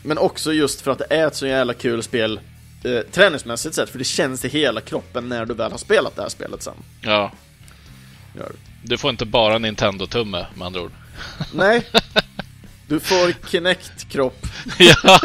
Men 0.04 0.18
också 0.18 0.54
just 0.54 0.82
för 0.82 0.92
att 0.92 0.98
det 0.98 1.08
är 1.10 1.28
ett 1.28 1.36
så 1.36 1.48
jävla 1.48 1.74
kul 1.74 2.04
spel 2.04 2.40
eh, 2.84 3.00
träningsmässigt 3.12 3.76
sett, 3.76 3.90
för 3.90 3.98
det 3.98 4.04
känns 4.04 4.46
i 4.46 4.48
hela 4.48 4.82
kroppen 4.82 5.30
när 5.30 5.46
du 5.46 5.54
väl 5.54 5.72
har 5.72 5.78
spelat 5.78 6.16
det 6.16 6.22
här 6.22 6.30
spelet 6.30 6.64
sen. 6.64 6.74
Ja. 7.02 7.32
Gör. 8.36 8.52
Du 8.84 8.98
får 8.98 9.10
inte 9.10 9.26
bara 9.26 9.58
Nintendo-tumme, 9.58 10.46
med 10.56 10.66
andra 10.66 10.82
ord. 10.82 10.92
Nej. 11.54 11.88
Du 12.88 13.00
får 13.00 13.48
Kinect-kropp. 13.50 14.46
ja, 14.80 15.20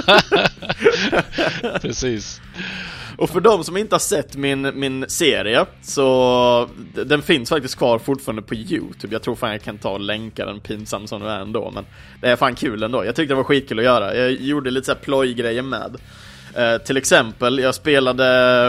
precis. 1.81 2.41
Och 3.17 3.31
för 3.31 3.41
de 3.41 3.65
som 3.65 3.77
inte 3.77 3.95
har 3.95 4.01
sett 4.01 4.37
min, 4.37 4.81
min 4.81 5.05
serie, 5.09 5.67
så 5.83 6.69
den 7.07 7.23
finns 7.23 7.49
faktiskt 7.49 7.77
kvar 7.77 7.99
fortfarande 7.99 8.43
på 8.43 8.55
Youtube. 8.55 9.15
Jag 9.15 9.23
tror 9.23 9.35
fan 9.35 9.51
jag 9.51 9.63
kan 9.63 9.79
ta 9.79 9.91
och 9.91 10.01
länka 10.01 10.47
den, 10.47 10.61
pinsam 10.61 11.07
som 11.07 11.21
den 11.21 11.31
är 11.31 11.41
ändå, 11.41 11.71
men 11.71 11.85
det 12.21 12.31
är 12.31 12.37
fan 12.37 12.55
kul 12.55 12.83
ändå. 12.83 13.05
Jag 13.05 13.17
tyckte 13.17 13.33
det 13.33 13.37
var 13.37 13.45
skitkul 13.45 13.79
att 13.79 13.85
göra. 13.85 14.17
Jag 14.17 14.33
gjorde 14.33 14.71
lite 14.71 14.87
så 14.87 14.93
här 14.93 14.99
plojgrejer 14.99 15.63
med. 15.63 15.97
Eh, 16.55 16.79
till 16.79 16.97
exempel, 16.97 17.59
jag 17.59 17.75
spelade... 17.75 18.69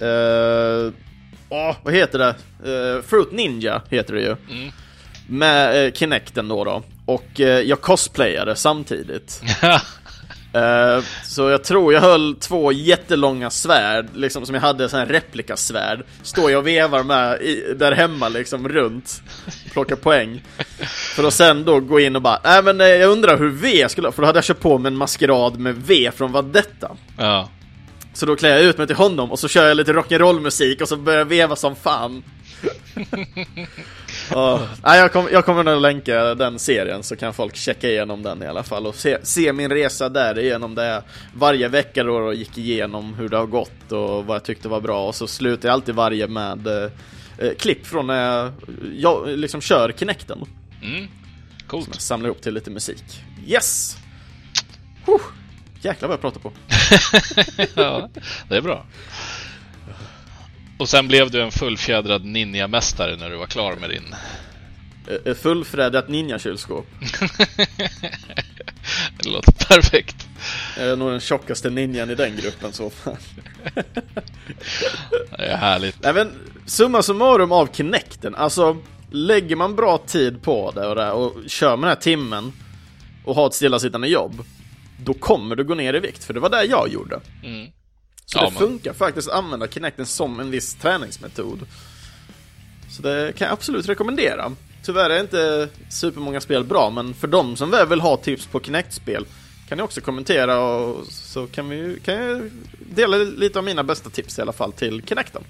Eh, 0.00 0.92
åh, 1.48 1.76
vad 1.82 1.94
heter 1.94 2.18
det? 2.18 2.34
Eh, 2.64 3.02
Fruit 3.02 3.32
Ninja 3.32 3.82
heter 3.88 4.14
det 4.14 4.20
ju. 4.20 4.36
Mm. 4.50 4.72
Med 5.28 5.86
eh, 5.86 5.92
Kinecten 5.92 6.48
då 6.48 6.64
då. 6.64 6.82
Och 7.08 7.40
eh, 7.40 7.60
jag 7.60 7.80
cosplayade 7.80 8.56
samtidigt. 8.56 9.42
Eh, 10.52 11.04
så 11.24 11.48
jag 11.48 11.64
tror 11.64 11.92
jag 11.92 12.00
höll 12.00 12.36
två 12.40 12.72
jättelånga 12.72 13.50
svärd, 13.50 14.06
liksom 14.14 14.46
som 14.46 14.54
jag 14.54 14.62
hade 14.62 14.88
sån 14.88 14.98
här 14.98 15.06
replikasvärd. 15.06 16.04
Står 16.22 16.50
jag 16.50 16.58
och 16.58 16.66
vevar 16.66 17.02
med 17.02 17.42
i, 17.42 17.74
där 17.76 17.92
hemma 17.92 18.28
liksom 18.28 18.68
runt, 18.68 19.22
plockar 19.72 19.96
poäng. 19.96 20.42
För 21.14 21.24
att 21.24 21.34
sen 21.34 21.64
då 21.64 21.80
gå 21.80 22.00
in 22.00 22.16
och 22.16 22.22
bara, 22.22 22.40
nej 22.44 22.62
men 22.62 22.80
eh, 22.80 22.86
jag 22.86 23.10
undrar 23.10 23.38
hur 23.38 23.48
V 23.48 23.88
skulle, 23.88 24.12
för 24.12 24.22
då 24.22 24.26
hade 24.26 24.36
jag 24.36 24.44
kört 24.44 24.60
på 24.60 24.78
med 24.78 24.92
en 24.92 24.96
maskerad 24.96 25.58
med 25.58 25.76
V 25.86 26.10
från 26.16 26.32
Vadetta. 26.32 26.96
ja. 27.18 27.48
Så 28.12 28.26
då 28.26 28.36
klär 28.36 28.50
jag 28.50 28.62
ut 28.62 28.78
mig 28.78 28.86
till 28.86 28.96
honom 28.96 29.32
och 29.32 29.38
så 29.38 29.48
kör 29.48 29.68
jag 29.68 29.76
lite 29.76 29.92
rock'n'roll 29.92 30.40
musik 30.40 30.80
och 30.80 30.88
så 30.88 30.96
börjar 30.96 31.18
jag 31.18 31.26
veva 31.26 31.56
som 31.56 31.76
fan. 31.76 32.22
Nej, 34.82 34.98
jag, 34.98 35.12
kom, 35.12 35.28
jag 35.32 35.44
kommer 35.44 35.64
nog 35.64 35.82
länka 35.82 36.34
den 36.34 36.58
serien 36.58 37.02
så 37.02 37.16
kan 37.16 37.34
folk 37.34 37.56
checka 37.56 37.88
igenom 37.88 38.22
den 38.22 38.42
i 38.42 38.46
alla 38.46 38.62
fall 38.62 38.86
och 38.86 38.94
se, 38.94 39.18
se 39.22 39.52
min 39.52 39.70
resa 39.70 40.08
där 40.08 40.38
igenom 40.38 40.74
det 40.74 41.02
varje 41.34 41.68
vecka 41.68 42.04
då 42.04 42.14
och 42.14 42.34
gick 42.34 42.58
igenom 42.58 43.14
hur 43.14 43.28
det 43.28 43.36
har 43.36 43.46
gått 43.46 43.92
och 43.92 44.26
vad 44.26 44.34
jag 44.34 44.44
tyckte 44.44 44.68
var 44.68 44.80
bra 44.80 45.06
och 45.06 45.14
så 45.14 45.26
slutar 45.26 45.68
jag 45.68 45.74
alltid 45.74 45.94
varje 45.94 46.28
med 46.28 46.66
eh, 46.66 46.90
eh, 47.38 47.54
klipp 47.58 47.86
från 47.86 48.06
när 48.06 48.34
jag, 48.34 48.52
jag 48.96 49.28
liksom 49.28 49.60
kör 49.60 49.92
Kinecten. 49.92 50.44
Mm. 50.82 51.08
Coolt. 51.66 52.00
Samlar 52.00 52.28
ihop 52.28 52.42
till 52.42 52.54
lite 52.54 52.70
musik. 52.70 53.04
Yes! 53.46 53.96
Huh. 55.06 55.20
Jäklar 55.80 56.08
vad 56.08 56.14
jag 56.14 56.20
pratar 56.20 56.40
på. 56.40 56.52
ja, 57.82 58.08
det 58.48 58.56
är 58.56 58.60
bra. 58.60 58.86
Och 60.78 60.88
sen 60.88 61.08
blev 61.08 61.30
du 61.30 61.42
en 61.42 61.50
fullfjädrad 61.50 62.24
ninjamästare 62.24 63.16
när 63.16 63.30
du 63.30 63.36
var 63.36 63.46
klar 63.46 63.76
med 63.76 63.90
din... 63.90 64.14
Ett 65.24 65.38
fullfjädrat 65.38 66.08
ninjakylskåp. 66.08 66.86
Det 69.22 69.28
låter 69.28 69.52
perfekt. 69.52 70.28
Jag 70.76 70.86
är 70.86 70.96
nog 70.96 71.10
den 71.10 71.20
tjockaste 71.20 71.70
ninjan 71.70 72.10
i 72.10 72.14
den 72.14 72.36
gruppen 72.36 72.72
så 72.72 72.90
fall. 72.90 73.16
Det 75.38 75.46
är 75.46 75.56
härligt. 75.56 75.96
Men, 76.02 76.32
summa 76.66 77.02
summarum 77.02 77.52
av 77.52 77.68
Kinecten, 77.72 78.34
alltså 78.34 78.76
lägger 79.10 79.56
man 79.56 79.76
bra 79.76 79.98
tid 79.98 80.42
på 80.42 80.70
det 80.70 80.86
och, 80.86 80.94
det 80.96 81.10
och 81.10 81.34
kör 81.46 81.76
med 81.76 81.88
den 81.88 81.96
här 81.96 82.02
timmen 82.02 82.52
och 83.24 83.34
har 83.34 83.46
ett 83.46 83.54
stillasittande 83.54 84.08
jobb, 84.08 84.44
då 85.04 85.14
kommer 85.14 85.56
du 85.56 85.64
gå 85.64 85.74
ner 85.74 85.94
i 85.94 86.00
vikt, 86.00 86.24
för 86.24 86.34
det 86.34 86.40
var 86.40 86.50
det 86.50 86.64
jag 86.64 86.88
gjorde. 86.88 87.20
Mm. 87.44 87.70
Så 88.32 88.38
Ja, 88.38 88.44
det 88.44 88.50
men- 88.50 88.58
funkar 88.60 88.92
faktiskt 88.92 89.28
att 89.28 89.34
använda 89.34 89.68
Kinecten 89.68 90.06
som 90.06 90.40
en 90.40 90.50
viss 90.50 90.74
träningsmetod. 90.74 91.66
Så 92.90 93.02
det 93.02 93.32
kan 93.38 93.46
jag 93.46 93.52
absolut 93.52 93.88
rekommendera. 93.88 94.52
Tyvärr 94.82 95.10
är 95.10 95.20
inte 95.20 95.68
supermånga 95.90 96.40
spel 96.40 96.64
bra, 96.64 96.90
men 96.90 97.14
för 97.14 97.28
de 97.28 97.56
som 97.56 97.70
väl 97.70 97.88
vill 97.88 98.00
ha 98.00 98.16
tips 98.16 98.46
på 98.46 98.60
Kinect-spel 98.60 99.26
kan 99.68 99.78
ni 99.78 99.84
också 99.84 100.00
kommentera 100.00 100.60
och 100.60 101.06
så 101.06 101.46
kan, 101.46 101.68
vi, 101.68 102.00
kan 102.04 102.14
jag 102.14 102.50
dela 102.94 103.16
lite 103.16 103.58
av 103.58 103.64
mina 103.64 103.82
bästa 103.84 104.10
tips 104.10 104.38
i 104.38 104.42
alla 104.42 104.52
fall 104.52 104.72
till 104.72 105.02
Kinecten. 105.06 105.42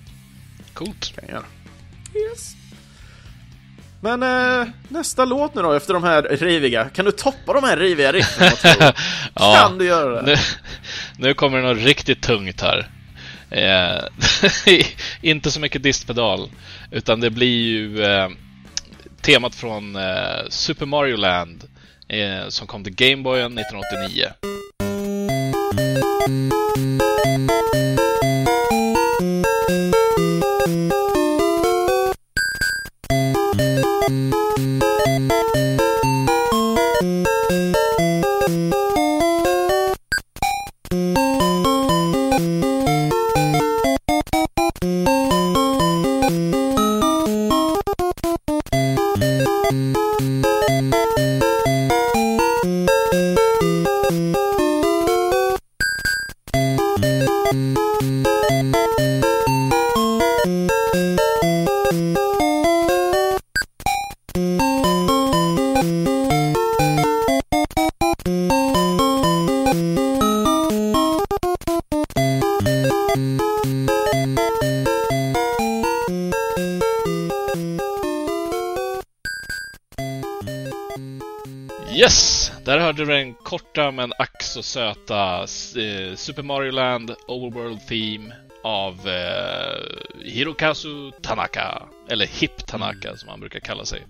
Coolt. 0.74 1.12
Kan 1.14 1.24
jag 1.26 1.30
göra. 1.34 1.44
Yes. 2.30 2.52
Men 4.00 4.22
eh, 4.22 4.68
nästa 4.88 5.24
låt 5.24 5.54
nu 5.54 5.62
då, 5.62 5.72
efter 5.72 5.94
de 5.94 6.04
här 6.04 6.22
riviga. 6.22 6.88
Kan 6.88 7.04
du 7.04 7.10
toppa 7.10 7.52
de 7.52 7.64
här 7.64 7.76
riviga 7.76 8.12
riffen? 8.12 8.50
ja, 9.34 9.56
kan 9.56 9.78
du 9.78 9.84
göra 9.84 10.22
det? 10.22 10.32
Nu, 10.32 10.36
nu 11.18 11.34
kommer 11.34 11.58
det 11.58 11.64
något 11.74 11.84
riktigt 11.84 12.22
tungt 12.22 12.60
här. 12.60 12.88
Eh, 13.50 14.04
inte 15.22 15.50
så 15.50 15.60
mycket 15.60 15.82
distpedal, 15.82 16.50
utan 16.90 17.20
det 17.20 17.30
blir 17.30 17.62
ju 17.62 18.04
eh, 18.04 18.28
temat 19.20 19.54
från 19.54 19.96
eh, 19.96 20.48
Super 20.48 20.86
Mario 20.86 21.16
Land 21.16 21.64
eh, 22.08 22.48
som 22.48 22.66
kom 22.66 22.84
till 22.84 22.94
Gameboyen 22.94 23.58
1989. 23.58 24.26
Mm. 30.68 31.07
Thank 34.08 34.82
you. 34.82 34.97
Yes! 81.98 82.52
Där 82.64 82.78
hörde 82.78 83.04
du 83.04 83.12
den 83.12 83.34
korta 83.34 83.90
men 83.90 84.12
ack 84.18 84.42
så 84.42 84.62
söta 84.62 85.38
eh, 85.40 86.14
Super 86.16 86.42
Mario 86.42 86.72
Land 86.72 87.14
Overworld 87.28 87.86
Theme 87.88 88.34
av 88.62 89.08
eh, 89.08 90.24
Hirokazu 90.24 91.10
Tanaka. 91.22 91.82
Eller 92.08 92.26
Hip 92.26 92.66
Tanaka 92.66 93.16
som 93.16 93.28
han 93.28 93.40
brukar 93.40 93.60
kalla 93.60 93.84
sig. 93.84 94.06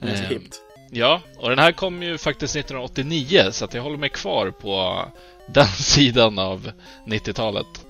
Det 0.00 0.08
är 0.08 0.16
så 0.16 0.22
Eh, 0.22 0.28
hippt. 0.28 0.60
Ja, 0.90 1.20
och 1.38 1.50
den 1.50 1.58
här 1.58 1.72
kom 1.72 2.02
ju 2.02 2.18
faktiskt 2.18 2.56
1989 2.56 3.42
så 3.50 3.64
att 3.64 3.74
jag 3.74 3.82
håller 3.82 3.98
mig 3.98 4.08
kvar 4.08 4.50
på 4.50 5.04
den 5.46 5.66
sidan 5.78 6.38
av 6.38 6.72
90-talet. 7.06 7.86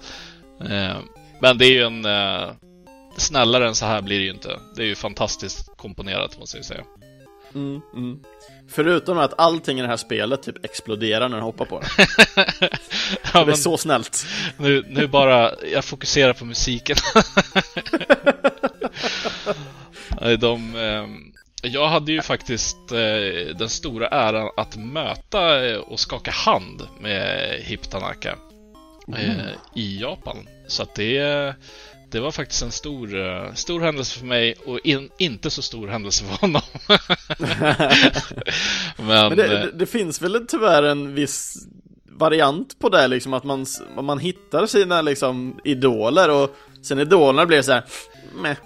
Eh, 0.71 0.97
Men 1.41 1.59
det 1.59 1.67
är 1.67 1.71
ju 1.73 1.83
en... 1.83 2.05
eh, 2.05 2.51
Snällare 3.19 3.69
än 3.69 3.75
så 3.75 3.87
här 3.87 4.03
blir 4.03 4.19
det 4.19 4.25
ju 4.25 4.31
inte. 4.31 4.61
Det 4.77 4.83
är 4.83 4.87
ju 4.87 4.95
fantastiskt 4.95 5.77
komponerat 5.77 6.39
måste 6.39 6.57
jag 6.57 6.65
säga. 6.67 6.85
Mm, 7.57 7.81
mm. 7.95 8.19
Förutom 8.69 9.19
att 9.19 9.35
allting 9.41 9.79
i 9.79 9.83
det 9.83 9.89
här 9.89 9.97
spelet 9.97 10.43
typ 10.43 10.65
exploderar 10.65 11.29
när 11.29 11.37
den 11.37 11.45
hoppar 11.45 11.65
på 11.65 11.81
den. 11.81 11.89
Ja, 13.35 13.45
Det 13.45 13.53
är 13.53 13.57
så 13.57 13.77
snällt. 13.77 14.27
nu, 14.57 14.85
nu 14.89 15.07
bara, 15.07 15.51
jag 15.73 15.85
fokuserar 15.85 16.33
på 16.33 16.45
musiken. 16.45 16.97
De, 20.39 20.77
ehm, 20.77 21.33
jag 21.63 21.89
hade 21.89 22.13
ju 22.13 22.23
faktiskt 22.23 22.93
eh, 22.93 23.57
den 23.57 23.69
stora 23.69 24.09
äran 24.09 24.51
att 24.57 24.77
möta 24.77 25.67
eh, 25.67 25.77
och 25.77 26.01
skaka 26.01 26.31
hand 26.31 26.83
med 27.01 27.51
Hip 27.61 27.91
Tanaka 27.91 28.37
eh, 29.17 29.47
i 29.75 30.01
Japan. 30.01 30.49
Så 30.67 30.83
att 30.83 30.95
det, 30.95 31.55
det 32.11 32.21
var 32.21 32.31
faktiskt 32.31 32.63
en 32.63 32.73
stor, 32.73 33.19
eh, 33.19 33.53
stor 33.55 33.81
händelse 33.81 34.19
för 34.19 34.27
mig 34.27 34.55
och 34.65 34.79
in, 34.79 35.11
inte 35.19 35.51
så 35.51 35.63
stor 35.63 35.89
händelse 35.89 36.25
för 36.25 36.37
honom. 36.37 36.63
Men, 38.97 39.29
Men 39.29 39.37
det, 39.37 39.45
eh, 39.45 39.51
det, 39.51 39.71
det 39.71 39.87
finns 39.87 40.23
väl 40.23 40.47
tyvärr 40.49 40.83
en 40.83 41.15
viss 41.15 41.67
variant 42.11 42.79
på 42.79 42.89
det 42.89 43.09
liksom 43.09 43.35
att 43.35 43.45
man, 43.45 43.67
man 44.03 44.19
hittar 44.19 44.67
sina 44.67 45.03
liksom 45.03 45.61
idoler 45.65 46.31
och 46.31 46.57
sen 46.83 46.99
idolerna 46.99 47.47
blir 47.47 47.63
så 47.63 47.73
här 47.73 47.85
meh. 48.43 48.57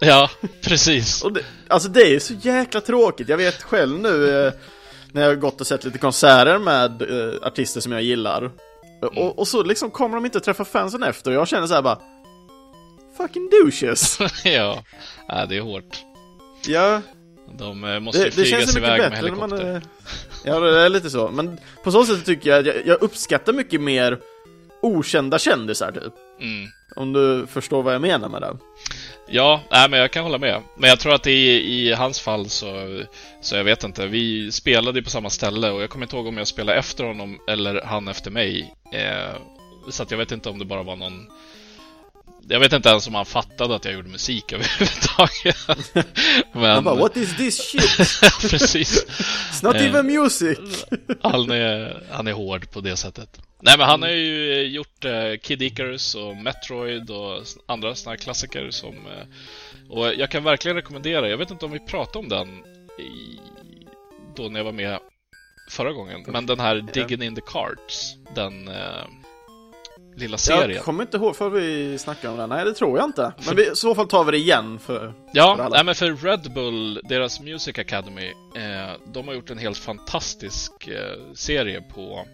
ja, 0.00 0.30
precis. 0.62 1.22
Och 1.22 1.32
det, 1.32 1.40
alltså 1.68 1.88
det 1.88 2.14
är 2.14 2.18
så 2.18 2.34
jäkla 2.34 2.80
tråkigt, 2.80 3.28
jag 3.28 3.36
vet 3.36 3.62
själv 3.62 3.98
nu 3.98 4.46
eh, 4.46 4.52
när 5.12 5.22
jag 5.22 5.28
har 5.28 5.34
gått 5.34 5.60
och 5.60 5.66
sett 5.66 5.84
lite 5.84 5.98
konserter 5.98 6.58
med 6.58 7.02
eh, 7.02 7.46
artister 7.46 7.80
som 7.80 7.92
jag 7.92 8.02
gillar 8.02 8.50
och, 9.00 9.38
och 9.38 9.48
så 9.48 9.62
liksom 9.62 9.90
kommer 9.90 10.14
de 10.14 10.24
inte 10.24 10.40
träffa 10.40 10.64
fansen 10.64 11.02
efter 11.02 11.30
och 11.30 11.36
jag 11.36 11.48
känner 11.48 11.66
så 11.66 11.74
här 11.74 11.82
bara 11.82 11.98
Fucking 13.18 13.50
douches! 13.50 14.18
ja, 14.44 14.84
Nej, 15.28 15.46
det 15.48 15.56
är 15.56 15.60
hårt. 15.60 16.04
ja, 16.66 17.02
De 17.58 17.84
eh, 17.84 18.00
måste 18.00 18.18
det, 18.18 18.24
det 18.24 18.32
flygas 18.32 18.50
känns 18.50 18.74
mycket 18.74 18.88
iväg 18.88 19.00
med 19.00 19.10
när 19.10 19.30
man 19.30 19.52
helikopter. 19.52 19.64
är... 19.64 19.82
Ja, 20.44 20.60
det 20.60 20.80
är 20.80 20.88
lite 20.88 21.10
så, 21.10 21.28
men 21.28 21.60
på 21.84 21.92
så 21.92 22.04
sätt 22.04 22.24
tycker 22.26 22.50
jag 22.50 22.58
att 22.58 22.66
jag, 22.66 22.86
jag 22.86 23.02
uppskattar 23.02 23.52
mycket 23.52 23.80
mer 23.80 24.18
okända 24.82 25.38
kändisar 25.38 25.92
typ 25.92 26.12
Mm. 26.40 26.68
Om 26.96 27.12
du 27.12 27.46
förstår 27.46 27.82
vad 27.82 27.94
jag 27.94 28.00
menar 28.00 28.28
med 28.28 28.42
det 28.42 28.56
Ja, 29.28 29.60
nej, 29.70 29.88
men 29.90 30.00
jag 30.00 30.10
kan 30.10 30.22
hålla 30.22 30.38
med. 30.38 30.62
Men 30.76 30.90
jag 30.90 31.00
tror 31.00 31.14
att 31.14 31.26
i, 31.26 31.32
i 31.32 31.92
hans 31.92 32.20
fall 32.20 32.48
så, 32.48 33.02
så 33.40 33.56
jag 33.56 33.64
vet 33.64 33.84
inte. 33.84 34.06
Vi 34.06 34.52
spelade 34.52 34.98
ju 34.98 35.04
på 35.04 35.10
samma 35.10 35.30
ställe 35.30 35.70
och 35.70 35.82
jag 35.82 35.90
kommer 35.90 36.04
inte 36.06 36.16
ihåg 36.16 36.26
om 36.26 36.36
jag 36.38 36.46
spelade 36.46 36.78
efter 36.78 37.04
honom 37.04 37.38
eller 37.48 37.82
han 37.82 38.08
efter 38.08 38.30
mig. 38.30 38.74
Eh, 38.92 39.36
så 39.90 40.02
att 40.02 40.10
jag 40.10 40.18
vet 40.18 40.32
inte 40.32 40.48
om 40.48 40.58
det 40.58 40.64
bara 40.64 40.82
var 40.82 40.96
någon... 40.96 41.26
Jag 42.48 42.60
vet 42.60 42.72
inte 42.72 42.88
ens 42.88 43.06
om 43.06 43.14
han 43.14 43.26
fattade 43.26 43.74
att 43.76 43.84
jag 43.84 43.94
gjorde 43.94 44.08
musik 44.08 44.52
överhuvudtaget. 44.52 45.56
Men... 46.52 46.64
Han 46.70 46.84
bara, 46.84 46.94
what 46.94 47.16
is 47.16 47.36
this 47.36 47.70
shit? 47.70 48.20
Precis. 48.50 49.04
It's 49.06 49.64
not 49.64 49.74
Eh. 49.76 49.86
even 49.86 50.06
music! 50.06 50.58
Han 51.22 51.50
är, 51.50 52.02
han 52.10 52.26
är 52.26 52.32
hård 52.32 52.70
på 52.70 52.80
det 52.80 52.96
sättet. 52.96 53.40
Nej, 53.60 53.78
men 53.78 53.86
han 53.86 54.02
har 54.02 54.08
ju 54.08 54.62
gjort 54.62 55.04
eh, 55.04 55.36
Kid 55.42 55.62
Icarus 55.62 56.14
och 56.14 56.36
Metroid 56.36 57.10
och 57.10 57.42
andra 57.66 57.94
såna 57.94 58.12
här 58.12 58.16
klassiker 58.16 58.70
som... 58.70 58.94
Eh, 58.94 59.26
och 59.90 60.14
jag 60.14 60.30
kan 60.30 60.44
verkligen 60.44 60.76
rekommendera, 60.76 61.28
jag 61.28 61.38
vet 61.38 61.50
inte 61.50 61.64
om 61.64 61.70
vi 61.72 61.80
pratade 61.80 62.18
om 62.18 62.28
den 62.28 62.48
i, 62.98 63.38
då 64.36 64.42
när 64.48 64.60
jag 64.60 64.64
var 64.64 64.72
med 64.72 64.98
förra 65.70 65.92
gången, 65.92 66.24
men 66.26 66.46
den 66.46 66.60
här 66.60 66.76
Digging 66.94 67.22
in 67.22 67.34
the 67.34 67.40
Cards, 67.46 68.14
den 68.34 68.68
eh, 68.68 69.04
lilla 70.18 70.38
serien. 70.38 70.70
Jag 70.76 70.84
kommer 70.84 71.02
inte 71.02 71.16
ihåg 71.16 71.36
för 71.36 71.50
vi 71.50 71.98
snackade 71.98 72.32
om 72.32 72.38
det, 72.38 72.46
nej 72.56 72.64
det 72.64 72.74
tror 72.74 72.98
jag 72.98 73.08
inte 73.08 73.32
Men 73.46 73.56
vi, 73.56 73.70
i 73.70 73.76
så 73.76 73.94
fall 73.94 74.08
tar 74.08 74.24
vi 74.24 74.30
det 74.30 74.38
igen 74.38 74.78
för, 74.78 74.98
för 74.98 75.12
Ja, 75.32 75.52
alla. 75.52 75.68
nej, 75.68 75.84
men 75.84 75.94
för 75.94 76.16
Red 76.16 76.52
Bull, 76.54 77.00
deras 77.08 77.40
Music 77.40 77.78
Academy, 77.78 78.26
eh, 78.56 78.90
de 79.12 79.28
har 79.28 79.34
gjort 79.34 79.50
en 79.50 79.58
helt 79.58 79.78
fantastisk 79.78 80.88
eh, 80.88 81.32
serie 81.34 81.80
på 81.94 82.26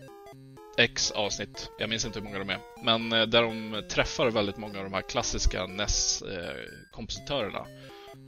X 0.78 1.10
avsnitt. 1.10 1.70
Jag 1.78 1.88
minns 1.88 2.04
inte 2.04 2.18
hur 2.18 2.24
många 2.24 2.38
de 2.38 2.50
är. 2.50 2.58
Men 2.84 3.12
eh, 3.12 3.22
där 3.22 3.42
de 3.42 3.82
träffar 3.88 4.30
väldigt 4.30 4.56
många 4.56 4.78
av 4.78 4.84
de 4.84 4.92
här 4.94 5.02
klassiska 5.02 5.66
NES-kompositörerna. 5.66 7.66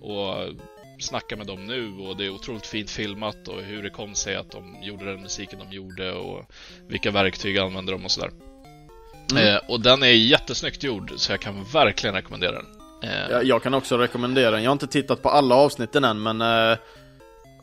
och 0.00 0.34
snackar 0.98 1.36
med 1.36 1.46
dem 1.46 1.66
nu 1.66 1.92
och 1.98 2.16
det 2.16 2.24
är 2.26 2.30
otroligt 2.30 2.66
fint 2.66 2.90
filmat 2.90 3.48
och 3.48 3.62
hur 3.62 3.82
det 3.82 3.90
kom 3.90 4.14
sig 4.14 4.36
att 4.36 4.50
de 4.50 4.76
gjorde 4.82 5.04
den 5.04 5.22
musiken 5.22 5.58
de 5.58 5.72
gjorde 5.76 6.12
och 6.12 6.44
vilka 6.88 7.10
verktyg 7.10 7.58
använder 7.58 7.92
de 7.92 8.04
och 8.04 8.10
sådär. 8.10 8.30
Mm. 9.30 9.46
Eh, 9.54 9.60
och 9.68 9.80
den 9.80 10.02
är 10.02 10.06
jättesnyggt 10.06 10.82
gjord 10.82 11.12
så 11.16 11.32
jag 11.32 11.40
kan 11.40 11.64
verkligen 11.64 12.14
rekommendera 12.14 12.52
den. 12.52 12.66
Eh, 13.02 13.30
jag, 13.30 13.44
jag 13.44 13.62
kan 13.62 13.74
också 13.74 13.98
rekommendera 13.98 14.50
den, 14.50 14.62
jag 14.62 14.70
har 14.70 14.72
inte 14.72 14.86
tittat 14.86 15.22
på 15.22 15.28
alla 15.30 15.54
avsnitten 15.54 16.04
än 16.04 16.22
men 16.22 16.40
eh, 16.40 16.78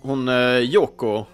Hon 0.01 0.27
eh, 0.27 0.57
Yoko 0.57 1.25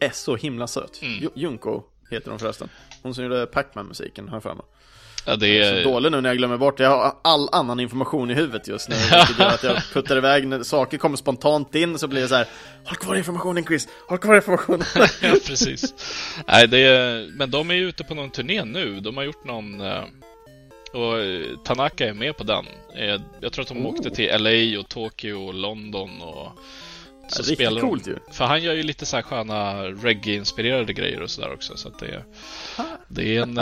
är 0.00 0.10
så 0.10 0.36
himla 0.36 0.66
söt 0.66 1.02
Mm. 1.02 1.18
Ju- 1.22 1.30
Junko 1.34 1.82
heter 2.10 2.30
hon 2.30 2.38
förresten 2.38 2.68
Hon 3.02 3.14
som 3.14 3.24
gjorde 3.24 3.46
Pac-Man-musiken, 3.46 4.28
har 4.28 4.36
jag 4.36 4.42
för 4.42 4.54
mig 4.54 4.64
ja, 5.26 5.36
det 5.36 5.48
Jag 5.48 5.66
är 5.68 5.74
är, 5.74 5.82
så 5.82 5.88
dålig 5.90 6.12
nu 6.12 6.20
när 6.20 6.30
jag 6.30 6.36
glömmer 6.38 6.56
bort 6.56 6.76
det. 6.76 6.82
Jag 6.84 6.90
har 6.90 7.14
all 7.24 7.48
annan 7.52 7.80
information 7.80 8.30
i 8.30 8.34
huvudet 8.34 8.68
just 8.68 8.88
nu. 8.88 8.94
Vilket 8.96 9.38
gör 9.38 9.46
att 9.48 9.62
jag 9.62 9.76
puttar 9.92 10.16
iväg 10.16 10.46
när 10.46 10.62
saker 10.62 10.98
kommer 10.98 11.16
spontant 11.16 11.74
in 11.74 11.98
så 11.98 12.08
blir 12.08 12.20
det 12.22 12.28
så 12.28 12.34
här. 12.34 12.46
Håll 12.84 12.96
kvar 12.96 13.14
informationen 13.16 13.64
Chris, 13.64 13.88
håll 14.08 14.18
kvar 14.18 14.34
informationen. 14.36 14.82
ja, 15.22 15.34
precis. 15.46 15.94
Nej, 16.48 16.68
det 16.68 16.78
är, 16.78 17.28
men 17.36 17.50
de 17.50 17.70
är 17.70 17.74
ju 17.74 17.88
ute 17.88 18.04
på 18.04 18.14
någon 18.14 18.30
turné 18.30 18.64
nu. 18.64 19.00
De 19.00 19.16
har 19.16 19.24
gjort 19.24 19.44
någon... 19.44 19.80
eh, 19.80 20.02
Och 20.92 21.18
eh, 21.18 21.40
Tanaka 21.64 22.08
är 22.08 22.12
med 22.14 22.36
på 22.36 22.44
den. 22.44 22.64
Eh, 22.96 23.20
Jag 23.40 23.52
tror 23.52 23.62
att 23.62 23.68
de 23.68 23.86
Oh. 23.86 23.92
åkte 23.92 24.10
till 24.10 24.30
LA 24.42 24.80
och 24.80 24.88
Tokyo 24.88 25.46
och 25.46 25.54
London 25.54 26.22
och... 26.22 26.48
Så 27.28 27.38
Riktigt 27.42 27.56
spelar 27.58 27.80
coolt 27.80 28.04
de. 28.04 28.10
ju. 28.10 28.16
För 28.32 28.44
han 28.44 28.62
gör 28.62 28.74
ju 28.74 28.82
lite 28.82 29.06
så 29.06 29.16
här 29.16 29.22
sköna 29.22 29.82
reggae-inspirerade 29.84 30.92
grejer 30.92 31.22
och 31.22 31.30
sådär 31.30 31.52
också. 31.54 31.76
Så 31.76 31.88
att 31.88 31.98
det, 31.98 32.06
är- 32.06 32.24
det 33.08 33.36
är 33.36 33.42
en... 33.42 33.58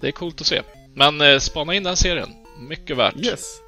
Det 0.00 0.08
är 0.08 0.12
coolt 0.12 0.40
att 0.40 0.46
se. 0.46 0.62
Men 0.94 1.20
eh, 1.20 1.38
spana 1.38 1.74
in 1.74 1.82
den 1.82 1.96
serien. 1.96 2.28
Mycket 2.68 2.96
värt. 2.96 3.16
Yes. 3.16 3.60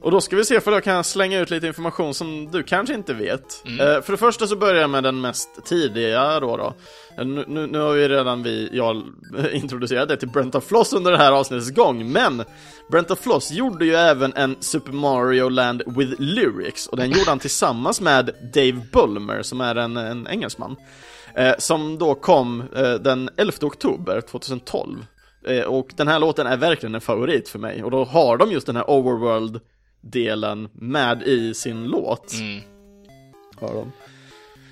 Och 0.00 0.10
då 0.10 0.20
ska 0.20 0.36
vi 0.36 0.44
se 0.44 0.60
för 0.60 0.70
då 0.70 0.80
kan 0.80 0.94
jag 0.94 1.06
slänga 1.06 1.40
ut 1.40 1.50
lite 1.50 1.66
information 1.66 2.14
som 2.14 2.50
du 2.50 2.62
kanske 2.62 2.94
inte 2.94 3.14
vet. 3.14 3.62
Mm. 3.66 3.80
Eh, 3.80 4.02
för 4.02 4.12
det 4.12 4.16
första 4.16 4.46
så 4.46 4.56
börjar 4.56 4.80
jag 4.80 4.90
med 4.90 5.02
den 5.02 5.20
mest 5.20 5.64
tidiga 5.64 6.40
då. 6.40 6.56
då. 6.56 6.74
Eh, 7.18 7.26
Nu, 7.26 7.44
nu, 7.48 7.66
nu 7.66 7.78
har 7.78 7.92
vi 7.92 8.08
redan 8.08 8.42
vi, 8.42 8.68
jag 8.72 9.02
introducerat 9.52 10.08
det 10.08 10.16
till 10.16 10.28
Brent 10.28 10.64
Floss 10.64 10.92
under 10.92 11.12
det 11.12 11.18
här 11.18 11.32
avsnittets 11.32 11.70
gång, 11.70 12.12
men 12.12 12.44
Brent 12.90 13.18
Floss 13.18 13.50
gjorde 13.50 13.84
ju 13.84 13.94
även 13.94 14.32
en 14.32 14.56
Super 14.60 14.92
Mario 14.92 15.48
Land 15.48 15.82
with 15.86 16.14
Lyrics 16.18 16.86
och 16.86 16.96
den 16.96 17.10
gjorde 17.10 17.30
han 17.30 17.38
tillsammans 17.38 18.00
med 18.00 18.30
Dave 18.54 18.80
Bulmer 18.92 19.42
som 19.42 19.60
är 19.60 19.76
en, 19.76 19.96
en 19.96 20.26
engelsman. 20.26 20.76
Eh, 21.34 21.54
som 21.58 21.98
då 21.98 22.14
kom 22.14 22.64
eh, 22.76 22.94
den 22.94 23.30
11 23.36 23.52
oktober 23.62 24.20
2012. 24.20 25.06
Eh, 25.44 25.62
och 25.62 25.92
den 25.96 26.08
här 26.08 26.18
låten 26.18 26.46
är 26.46 26.56
verkligen 26.56 26.94
en 26.94 27.00
favorit 27.00 27.48
för 27.48 27.58
mig 27.58 27.84
och 27.84 27.90
då 27.90 28.04
har 28.04 28.36
de 28.36 28.52
just 28.52 28.66
den 28.66 28.76
här 28.76 28.90
Overworld 28.90 29.60
delen 30.00 30.68
med 30.72 31.22
i 31.22 31.54
sin 31.54 31.84
låt. 31.84 32.32
Mm. 32.32 32.60
Har 33.60 33.74
de. 33.74 33.92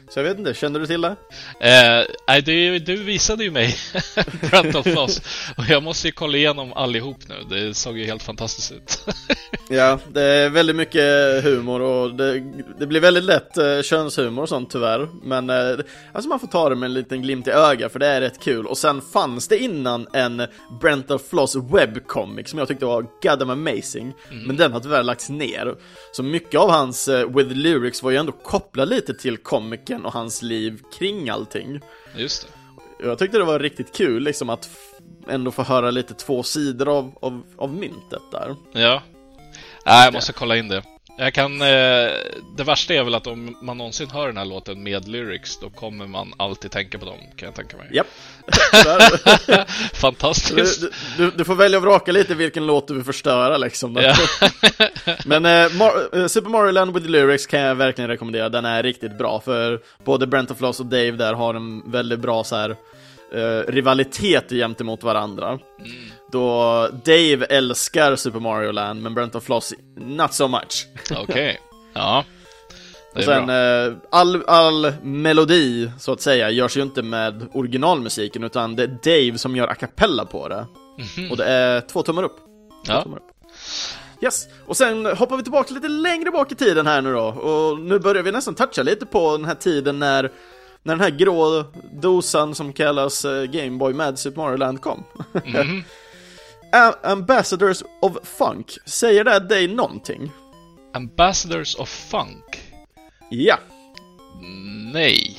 Så 0.09 0.19
jag 0.19 0.25
vet 0.25 0.39
inte, 0.39 0.55
kände 0.55 0.79
du 0.79 0.87
till 0.87 1.01
det? 1.01 1.17
Eh, 1.61 2.07
nej, 2.29 2.43
du, 2.43 2.79
du 2.79 2.97
visade 2.97 3.45
ju 3.45 3.51
mig 3.51 3.77
Brent 4.51 4.75
of 4.75 4.87
Floss 4.87 5.21
och 5.57 5.65
jag 5.69 5.83
måste 5.83 6.09
ju 6.09 6.13
kolla 6.13 6.37
igenom 6.37 6.73
allihop 6.73 7.19
nu. 7.29 7.35
Det 7.57 7.75
såg 7.75 7.99
ju 7.99 8.05
helt 8.05 8.23
fantastiskt 8.23 8.73
ut. 8.73 9.09
ja, 9.69 9.99
det 10.13 10.23
är 10.23 10.51
väldigt 10.51 10.77
mycket 10.77 11.05
humor 11.45 11.81
och 11.81 12.15
det, 12.15 12.41
det 12.79 12.87
blir 12.87 13.01
väldigt 13.01 13.25
lätt 13.25 13.59
eh, 13.59 13.83
könshumor 13.83 14.43
och 14.43 14.49
sånt 14.49 14.71
tyvärr. 14.71 15.09
Men 15.23 15.51
eh, 15.51 15.85
alltså 16.13 16.29
man 16.29 16.41
får 16.41 16.47
ta 16.47 16.69
det 16.69 16.77
med 16.77 16.87
en 16.87 16.95
liten 16.95 17.23
glimt 17.23 17.49
i 17.49 17.51
ögat 17.51 17.93
för 17.93 17.99
det 17.99 18.07
är 18.07 18.21
rätt 18.21 18.41
kul. 18.41 18.67
Och 18.67 18.79
sen 18.79 19.01
fanns 19.01 19.49
det 19.49 19.59
innan 19.59 20.07
en 20.13 20.43
Brent 20.81 21.11
of 21.11 21.29
Floss 21.29 21.57
webcomic 21.57 22.49
som 22.51 22.59
jag 22.59 22.69
tyckte 22.69 22.85
var 22.85 23.07
goddamn 23.23 23.51
amazing. 23.51 24.15
Mm. 24.31 24.45
Men 24.47 24.57
den 24.57 24.73
har 24.73 24.81
tyvärr 24.81 25.03
lagts 25.03 25.29
ner. 25.29 25.75
Så 26.13 26.23
mycket 26.23 26.61
av 26.61 26.71
hans 26.71 27.09
eh, 27.09 27.29
With 27.37 27.51
Lyrics 27.51 28.03
var 28.03 28.11
ju 28.11 28.17
ändå 28.17 28.33
kopplat 28.33 28.89
lite 28.89 29.15
till 29.15 29.37
komikern 29.97 30.07
och 30.07 30.13
hans 30.13 30.43
liv 30.43 30.83
kring 30.99 31.29
allting. 31.29 31.81
Just 32.17 32.49
det. 32.99 33.07
Jag 33.07 33.19
tyckte 33.19 33.39
det 33.39 33.45
var 33.45 33.59
riktigt 33.59 33.97
kul 33.97 34.23
liksom 34.23 34.51
att 34.51 34.71
ändå 35.29 35.51
få 35.51 35.63
höra 35.63 35.91
lite 35.91 36.15
två 36.15 36.43
sidor 36.43 36.89
av, 36.89 37.19
av, 37.21 37.43
av 37.57 37.75
myntet 37.75 38.23
där. 38.33 38.57
Ja. 38.73 39.03
Nej, 39.87 40.05
jag 40.05 40.15
måste 40.15 40.33
kolla 40.33 40.57
in 40.57 40.69
det. 40.69 40.83
Jag 41.19 41.35
kan, 41.35 41.63
eh, 41.63 41.67
det 42.57 42.65
värsta 42.65 42.95
är 42.95 43.05
väl 43.05 43.15
att 43.15 43.27
om 43.27 43.57
man 43.63 43.79
någonsin 43.79 44.11
hör 44.11 44.27
den 44.27 44.37
här 44.37 44.45
låten 44.45 44.83
med 44.83 45.09
lyrics, 45.09 45.59
då 45.61 45.71
kommer 45.71 46.07
man 46.07 46.33
alltid 46.37 46.71
tänka 46.71 46.99
på 46.99 47.05
dem, 47.05 47.19
kan 47.37 47.47
jag 47.47 47.55
tänka 47.55 47.77
mig. 47.77 47.89
Japp. 47.93 48.07
Fantastiskt. 49.95 50.81
Du, 50.81 50.91
du, 51.17 51.31
du, 51.31 51.45
får 51.45 51.55
välja 51.55 51.79
att 51.79 51.85
vraka 51.85 52.13
lite 52.13 52.35
vilken 52.35 52.67
låt 52.67 52.89
du 52.89 52.95
vill 52.95 53.05
förstöra 53.05 53.57
liksom. 53.57 53.97
Ja. 53.97 54.15
Men 55.27 55.47
eh, 55.47 55.73
Mar 55.73 56.19
eh, 56.19 56.27
Super 56.27 56.51
Mario 56.51 56.71
Land 56.71 56.95
with 56.95 57.07
lyrics 57.07 57.47
kan 57.47 57.61
jag 57.61 57.75
verkligen 57.75 58.09
rekommendera. 58.09 58.49
Den 58.49 58.65
är 58.65 58.83
riktigt 58.83 59.19
bra, 59.19 59.41
för 59.41 59.81
både 60.05 60.27
Brent 60.27 60.51
of 60.51 60.59
Floss 60.59 60.81
och 60.81 60.87
Dave 60.87 61.11
där 61.11 61.35
har 61.35 61.55
en 61.55 61.91
väldigt 61.91 62.21
bra 62.21 62.45
så 62.45 62.57
här 62.57 62.77
eh, 63.33 63.73
rivalitet 63.73 64.51
gentemot 64.51 65.03
varandra. 65.03 65.49
Mm. 65.49 65.93
Då 66.37 66.89
Dave 67.05 67.45
älskar 67.45 68.17
Super 68.17 68.41
Mario 68.41 68.73
Land, 68.73 69.03
men 69.03 69.15
Brent 69.15 69.35
of 69.35 69.45
Floss 69.45 69.75
not 69.97 70.35
so 70.35 70.49
much. 70.49 70.87
Okej, 71.11 71.23
okay. 71.23 71.57
ja. 71.93 72.25
Och 73.15 73.23
sen 73.23 73.51
eh, 73.51 73.97
all, 74.11 74.45
all 74.47 74.93
melodi, 75.03 75.91
så 75.99 76.13
att 76.13 76.21
säga, 76.21 76.51
görs 76.51 76.77
ju 76.77 76.83
inte 76.83 77.03
med 77.03 77.47
originalmusiken, 77.53 78.45
utan 78.45 78.77
det 78.77 78.83
är 78.83 78.87
Dave 78.87 79.39
som 79.39 79.57
gör 79.57 79.69
a 79.69 79.75
cappella 79.75 80.25
på 80.25 80.49
det. 80.49 80.55
Mm 80.55 80.69
-hmm. 80.97 81.31
Och 81.31 81.37
det 81.37 81.45
är 81.45 81.81
två 81.81 82.03
tummar 82.03 82.23
upp. 82.23 82.37
Två 82.87 82.93
ja. 82.93 83.03
Tummar 83.03 83.17
upp. 83.17 83.31
Yes, 84.23 84.47
och 84.67 84.77
sen 84.77 85.07
hoppar 85.07 85.37
vi 85.37 85.43
tillbaka 85.43 85.75
lite 85.75 85.89
längre 85.89 86.31
bak 86.31 86.53
i 86.53 86.55
tiden 86.55 86.87
här 86.87 87.03
nu 87.03 87.13
då, 87.13 87.25
och 87.25 87.79
nu 87.81 87.99
börjar 87.99 88.23
vi 88.23 88.33
nästan 88.33 88.55
toucha 88.55 88.83
lite 88.83 89.07
på 89.07 89.37
den 89.37 89.47
här 89.47 89.55
tiden 89.55 89.99
när 89.99 90.31
när 90.83 90.95
den 90.95 91.01
här 91.01 91.11
grå 91.11 91.65
dosan 91.93 92.55
som 92.55 92.73
kallas 92.73 93.25
uh, 93.25 93.45
Game 93.45 93.79
Boy 93.79 93.95
med 93.95 94.19
Super 94.19 94.43
Mario 94.43 94.57
Land 94.57 94.81
kom. 94.81 95.05
Mm. 95.45 95.85
Ambassadors 97.03 97.83
of 98.01 98.13
Funk, 98.23 98.79
säger 98.87 99.25
det 99.25 99.39
dig 99.39 99.69
någonting? 99.69 100.33
Ambassadors 100.95 101.77
of 101.77 101.89
Funk? 101.89 102.63
Ja. 103.31 103.59
Nej. 104.93 105.39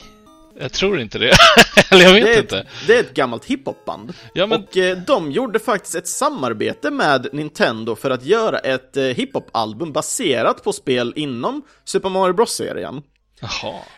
Jag 0.59 0.73
tror 0.73 0.99
inte 0.99 1.17
det. 1.17 1.33
Eller 1.91 2.05
jag 2.05 2.13
vet 2.13 2.25
det 2.25 2.39
inte. 2.39 2.59
Ett, 2.59 2.67
det 2.87 2.95
är 2.95 2.99
ett 2.99 3.13
gammalt 3.13 3.45
hiphopband. 3.45 4.13
Ja, 4.33 4.47
men... 4.47 4.63
Och 4.63 4.77
eh, 4.77 4.97
de 4.97 5.31
gjorde 5.31 5.59
faktiskt 5.59 5.95
ett 5.95 6.07
samarbete 6.07 6.91
med 6.91 7.27
Nintendo 7.33 7.95
för 7.95 8.09
att 8.09 8.25
göra 8.25 8.59
ett 8.59 8.97
eh, 8.97 9.03
hiphop-album 9.03 9.91
baserat 9.91 10.63
på 10.63 10.73
spel 10.73 11.13
inom 11.15 11.61
Super 11.85 12.09
Mario 12.09 12.33
Bros-serien. 12.33 13.01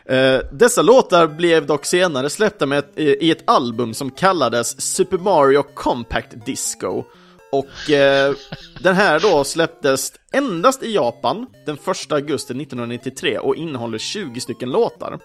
Eh, 0.06 0.40
dessa 0.52 0.82
låtar 0.82 1.28
blev 1.28 1.66
dock 1.66 1.86
senare 1.86 2.30
släppta 2.30 2.66
med 2.66 2.80
ett, 2.80 2.92
i 2.96 3.32
ett 3.32 3.50
album 3.50 3.94
som 3.94 4.12
kallades 4.12 4.82
Super 4.82 5.18
Mario 5.18 5.64
Compact 5.64 6.46
Disco. 6.46 7.04
Och 7.52 7.90
eh, 7.90 8.34
den 8.80 8.96
här 8.96 9.20
då 9.20 9.44
släpptes 9.44 10.14
endast 10.32 10.84
i 10.84 10.94
Japan 10.96 11.46
den 11.66 11.76
1 11.76 12.12
augusti 12.12 12.54
1993 12.54 13.38
och 13.40 13.56
innehåller 13.56 13.98
20 13.98 14.40
stycken 14.40 14.72
låtar. 14.72 15.20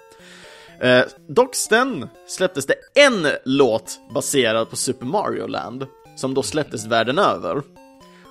Eh, 0.80 1.02
dock 1.28 1.54
sen 1.54 2.08
släpptes 2.26 2.66
det 2.66 2.74
en 2.94 3.26
låt 3.44 4.00
baserad 4.14 4.70
på 4.70 4.76
Super 4.76 5.06
Mario 5.06 5.46
Land, 5.46 5.86
som 6.16 6.34
då 6.34 6.42
släpptes 6.42 6.86
världen 6.86 7.18
över. 7.18 7.62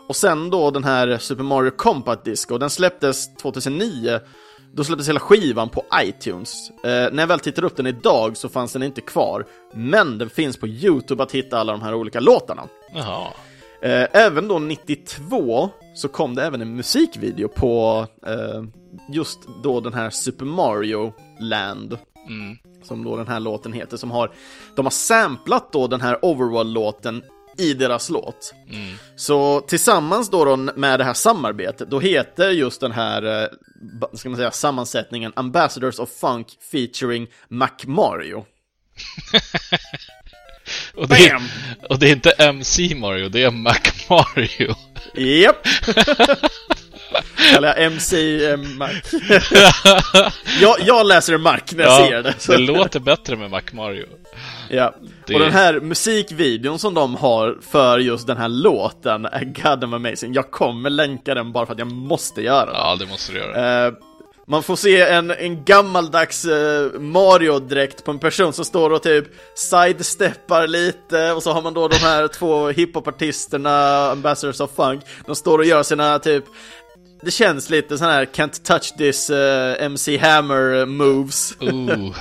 Och 0.07 0.15
sen 0.15 0.49
då 0.49 0.71
den 0.71 0.83
här 0.83 1.17
Super 1.17 1.43
Mario 1.43 1.71
Compact 1.71 2.25
Disco, 2.25 2.57
den 2.57 2.69
släpptes 2.69 3.35
2009 3.35 4.19
då 4.75 4.83
släpptes 4.83 5.09
hela 5.09 5.19
skivan 5.19 5.69
på 5.69 5.85
iTunes. 6.03 6.69
Eh, 6.69 6.89
när 7.11 7.19
jag 7.19 7.27
väl 7.27 7.39
tittar 7.39 7.63
upp 7.63 7.77
den 7.77 7.87
idag 7.87 8.37
så 8.37 8.49
fanns 8.49 8.73
den 8.73 8.83
inte 8.83 9.01
kvar, 9.01 9.45
men 9.73 10.17
den 10.17 10.29
finns 10.29 10.57
på 10.57 10.67
YouTube 10.67 11.23
att 11.23 11.31
hitta 11.31 11.59
alla 11.59 11.71
de 11.71 11.81
här 11.81 11.93
olika 11.93 12.19
låtarna. 12.19 12.67
Jaha. 12.93 13.27
Eh, 13.84 14.07
även 14.13 14.47
då 14.47 14.59
92 14.59 15.69
så 15.95 16.07
kom 16.07 16.36
det 16.36 16.43
även 16.43 16.61
en 16.61 16.75
musikvideo 16.75 17.47
på 17.47 18.07
eh, 18.27 18.63
just 19.09 19.39
då 19.63 19.79
den 19.79 19.93
här 19.93 20.09
Super 20.09 20.45
Mario 20.45 21.13
Land. 21.39 21.97
Mm. 22.27 22.57
Som 22.84 23.03
då 23.03 23.17
den 23.17 23.27
här 23.27 23.39
låten 23.39 23.73
heter, 23.73 23.97
som 23.97 24.11
har, 24.11 24.31
de 24.75 24.86
har 24.86 24.91
samplat 24.91 25.71
då 25.71 25.88
den 25.88 26.01
här 26.01 26.25
Overworld-låten 26.25 27.23
i 27.57 27.73
deras 27.73 28.09
låt. 28.09 28.53
Mm. 28.69 28.95
Så 29.15 29.61
tillsammans 29.61 30.29
då, 30.29 30.55
med 30.55 30.99
det 30.99 31.03
här 31.03 31.13
samarbetet, 31.13 31.89
då 31.89 31.99
heter 31.99 32.49
just 32.49 32.81
den 32.81 32.91
här, 32.91 33.43
eh, 33.43 33.47
ska 34.13 34.29
man 34.29 34.38
säga, 34.38 34.51
sammansättningen 34.51 35.34
Ambassadors 35.36 35.99
of 35.99 36.09
Funk 36.09 36.47
featuring 36.71 37.27
Mac 37.47 37.77
Mario. 37.86 38.45
och, 40.95 41.07
det 41.07 41.28
är, 41.28 41.41
och 41.89 41.99
det 41.99 42.07
är 42.07 42.11
inte 42.11 42.32
MC 42.32 42.95
Mario, 42.95 43.30
det 43.30 43.43
är 43.43 43.51
Mac 43.51 43.80
Mario. 44.09 44.75
Japp! 45.16 45.67
Jag 47.54 47.83
MC 47.83 48.46
eh, 48.46 48.58
Mac. 48.58 48.89
jag, 50.62 50.75
jag 50.86 51.05
läser 51.05 51.37
Mac 51.37 51.59
när 51.71 51.83
jag 51.83 52.01
ja, 52.01 52.08
ser 52.08 52.24
det. 52.24 52.33
Så. 52.37 52.51
Det 52.51 52.58
låter 52.58 53.00
bättre 53.00 53.36
med 53.36 53.51
Mac 53.51 53.62
Mario. 53.71 54.05
Ja, 54.70 54.96
det... 55.28 55.33
och 55.33 55.39
den 55.39 55.51
här 55.51 55.79
musikvideon 55.79 56.79
som 56.79 56.93
de 56.93 57.16
har 57.16 57.58
för 57.71 58.00
just 58.00 58.28
den 58.28 58.37
här 58.37 58.50
låten 58.50 59.25
är 59.25 59.46
goddamn 59.46 59.93
amazing. 59.93 60.33
Jag 60.33 60.51
kommer 60.51 60.89
länka 60.89 61.33
den 61.33 61.51
bara 61.51 61.66
för 61.66 61.74
att 61.74 61.79
jag 61.79 61.92
måste 61.92 62.42
göra 62.42 62.66
det. 62.66 62.71
Ja, 62.78 62.96
det 63.00 63.05
måste 63.05 63.32
du 63.32 63.39
göra. 63.39 63.87
Uh, 63.87 63.93
man 64.47 64.63
får 64.63 64.75
se 64.75 65.01
en, 65.01 65.32
en 65.32 65.63
gammaldags 65.63 66.45
uh, 66.45 66.99
Mario-dräkt 66.99 68.03
på 68.03 68.11
en 68.11 68.20
person 68.20 68.53
som 68.53 68.65
står 68.65 68.89
och 68.89 69.03
typ 69.03 69.25
sidesteppar 69.55 70.67
lite 70.67 71.32
och 71.32 71.43
så 71.43 71.51
har 71.51 71.61
man 71.61 71.74
då 71.74 71.87
de 71.87 71.95
här 71.95 72.28
två 72.39 72.70
hiphopartisterna, 72.70 74.09
Ambassadors 74.11 74.59
of 74.59 74.75
Funk, 74.75 75.03
de 75.25 75.36
står 75.36 75.59
och 75.59 75.65
gör 75.65 75.83
sina 75.83 76.20
typ 76.20 76.43
det 77.21 77.32
känns 77.32 77.70
lite 77.70 77.97
sån 77.97 78.07
här 78.07 78.25
Can't 78.25 78.63
touch 78.63 78.93
this 78.97 79.29
uh, 79.29 79.37
eh, 79.37 79.86
MC 79.86 80.17
Hammer 80.17 80.86
moves. 80.86 81.57
Ooh. 81.61 82.15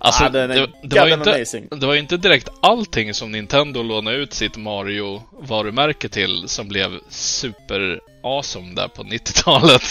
Alltså, 0.00 0.24
ah, 0.24 0.28
det, 0.28 0.46
det, 0.82 1.00
var 1.00 1.08
inte, 1.08 1.44
det 1.76 1.86
var 1.86 1.94
ju 1.94 2.00
inte 2.00 2.16
direkt 2.16 2.48
allting 2.62 3.14
som 3.14 3.32
Nintendo 3.32 3.82
lånade 3.82 4.16
ut 4.16 4.32
sitt 4.32 4.56
Mario-varumärke 4.56 6.08
till 6.08 6.48
som 6.48 6.68
blev 6.68 7.00
super 7.08 8.00
awesome 8.22 8.74
där 8.74 8.88
på 8.88 9.02
90-talet. 9.02 9.82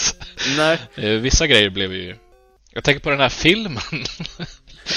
Nej. 0.56 0.78
Eh, 0.94 1.10
vissa 1.10 1.46
grejer 1.46 1.70
blev 1.70 1.92
ju... 1.92 2.16
Jag 2.72 2.84
tänker 2.84 3.00
på 3.00 3.10
den 3.10 3.20
här 3.20 3.28
filmen. 3.28 3.82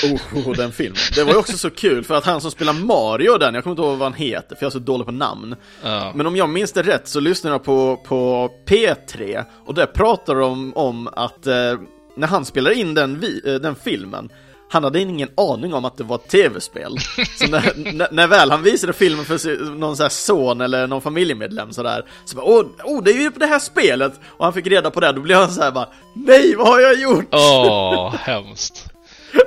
oh, 0.03 0.47
oh, 0.47 0.55
den 0.55 0.71
filmen. 0.71 0.97
Det 1.15 1.23
var 1.23 1.31
ju 1.31 1.39
också 1.39 1.57
så 1.57 1.69
kul 1.69 2.03
för 2.03 2.15
att 2.15 2.25
han 2.25 2.41
som 2.41 2.51
spelar 2.51 2.73
Mario 2.73 3.37
den, 3.37 3.53
jag 3.53 3.63
kommer 3.63 3.71
inte 3.71 3.81
ihåg 3.81 3.97
vad 3.97 4.11
han 4.11 4.19
heter 4.19 4.55
för 4.55 4.65
jag 4.65 4.69
är 4.69 4.71
så 4.71 4.79
dålig 4.79 5.05
på 5.05 5.11
namn. 5.11 5.55
Ja. 5.83 6.11
Men 6.15 6.27
om 6.27 6.35
jag 6.35 6.49
minns 6.49 6.71
det 6.71 6.81
rätt 6.81 7.07
så 7.07 7.19
lyssnade 7.19 7.53
jag 7.53 7.63
på, 7.63 7.97
på 7.97 8.49
P3 8.65 9.45
och 9.65 9.73
där 9.73 9.85
pratar 9.85 10.35
de 10.35 10.73
om 10.73 11.07
att 11.07 11.47
eh, 11.47 11.79
när 12.15 12.27
han 12.27 12.45
spelar 12.45 12.71
in 12.71 12.93
den, 12.93 13.19
vi, 13.19 13.41
eh, 13.45 13.55
den 13.55 13.75
filmen 13.75 14.29
han 14.71 14.83
hade 14.83 14.99
ingen 14.99 15.29
aning 15.37 15.73
om 15.73 15.85
att 15.85 15.97
det 15.97 16.03
var 16.03 16.15
ett 16.15 16.27
tv-spel. 16.27 16.97
Så 17.35 17.47
när, 17.47 18.11
när, 18.11 18.27
väl 18.27 18.51
han 18.51 18.63
visade 18.63 18.93
filmen 18.93 19.25
för 19.25 19.75
någon 19.75 19.97
så 19.97 20.09
son 20.09 20.61
eller 20.61 20.87
någon 20.87 21.01
familjemedlem 21.01 21.73
sådär, 21.73 22.05
så 22.25 22.35
bara 22.35 22.45
åh, 22.45 22.65
oh, 22.83 23.03
det 23.03 23.11
är 23.11 23.21
ju 23.21 23.31
på 23.31 23.39
det 23.39 23.45
här 23.45 23.59
spelet! 23.59 24.13
Och 24.25 24.45
han 24.45 24.53
fick 24.53 24.67
reda 24.67 24.91
på 24.91 24.99
det, 24.99 25.11
då 25.11 25.21
blev 25.21 25.37
han 25.37 25.51
såhär 25.51 25.71
bara 25.71 25.87
Nej, 26.13 26.55
vad 26.55 26.67
har 26.67 26.79
jag 26.79 27.01
gjort? 27.01 27.27
Åh, 27.31 28.15
hemskt. 28.19 28.85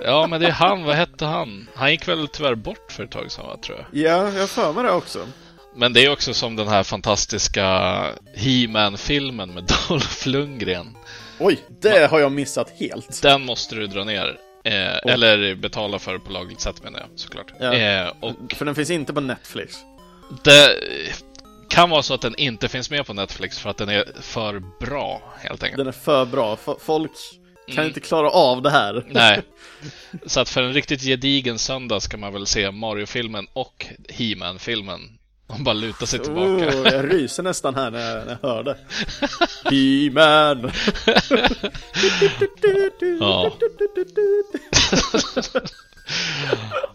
Ja, 0.02 0.26
men 0.26 0.40
det 0.40 0.46
är 0.46 0.52
han, 0.52 0.84
vad 0.84 0.94
hette 0.94 1.24
han? 1.24 1.68
Han 1.74 1.90
gick 1.90 2.09
väl 2.09 2.28
tyvärr 2.28 2.55
bort 2.55 2.92
för 2.92 3.05
ett 3.05 3.10
tag 3.10 3.30
sedan, 3.30 3.46
va, 3.46 3.56
tror 3.56 3.78
jag. 3.78 4.02
Ja, 4.02 4.32
jag 4.32 4.48
för 4.48 4.72
mig 4.72 4.84
det 4.84 4.92
också. 4.92 5.18
Men 5.76 5.92
det 5.92 6.05
är 6.05 6.12
också 6.12 6.34
som 6.34 6.56
den 6.56 6.68
här 6.68 6.82
fantastiska 6.82 7.66
He-Man-filmen 8.34 9.51
med 9.51 9.64
Dolph 9.88 10.28
Lundgren. 10.28 10.96
Oj, 11.38 11.59
det 11.80 12.10
har 12.10 12.20
jag 12.20 12.32
missat 12.32 12.70
helt. 12.78 13.22
Den 13.22 13.44
måste 13.44 13.74
du 13.74 13.86
dra 13.86 14.05
ner. 14.05 14.36
Eh, 14.65 15.12
eller 15.12 15.55
betala 15.55 15.99
för 15.99 16.19
på 16.19 16.32
lagligt 16.32 16.61
sätt 16.61 16.82
menar 16.82 16.99
jag 17.01 17.09
såklart. 17.15 17.53
Ja. 17.61 17.74
Eh, 17.74 18.12
och 18.20 18.35
för 18.57 18.65
den 18.65 18.74
finns 18.74 18.91
inte 18.91 19.12
på 19.12 19.20
Netflix. 19.20 19.77
Det 20.45 20.77
kan 21.69 21.91
vara 21.91 22.03
så 22.03 22.15
att 22.15 22.20
den 22.20 22.35
inte 22.39 22.69
finns 22.69 22.91
med 22.91 23.07
på 23.07 23.12
Netflix 23.15 23.59
för 23.59 23.70
att 23.70 23.77
den 23.77 23.89
är 23.89 24.05
för 24.20 24.62
bra 24.81 25.23
helt 25.39 25.62
enkelt. 25.62 25.78
Den 25.78 25.86
är 25.86 25.93
för 25.93 26.24
bra. 26.24 26.57
Folk 26.81 27.11
kan 27.66 27.74
Mm. 27.77 27.86
inte 27.86 28.01
klara 28.01 28.31
av 28.31 28.62
det 28.62 28.70
här. 28.70 29.05
Nej. 29.11 29.41
Så 30.27 30.41
att 30.41 30.49
för 30.49 30.62
en 30.62 30.73
riktigt 30.73 31.03
gedigen 31.03 31.59
söndag 31.59 32.01
ska 32.01 32.16
man 32.16 32.32
väl 32.32 32.47
se 32.47 32.70
Mario-filmen 32.70 33.47
och 33.53 33.86
He-Man-filmen. 34.09 35.01
Och 35.47 35.61
bara 35.61 35.73
luta 35.73 36.07
sig 36.07 36.19
tillbaka. 36.19 36.69
Oh, 36.69 36.89
jag 36.93 37.12
ryser 37.12 37.43
nästan 37.43 37.75
här 37.75 37.91
när 37.91 38.16
jag, 38.16 38.27
när 38.27 38.39
jag 38.43 38.49
hör 38.49 38.62
det. 38.62 38.77
He-Man! 39.71 40.71
Ja. 43.21 43.53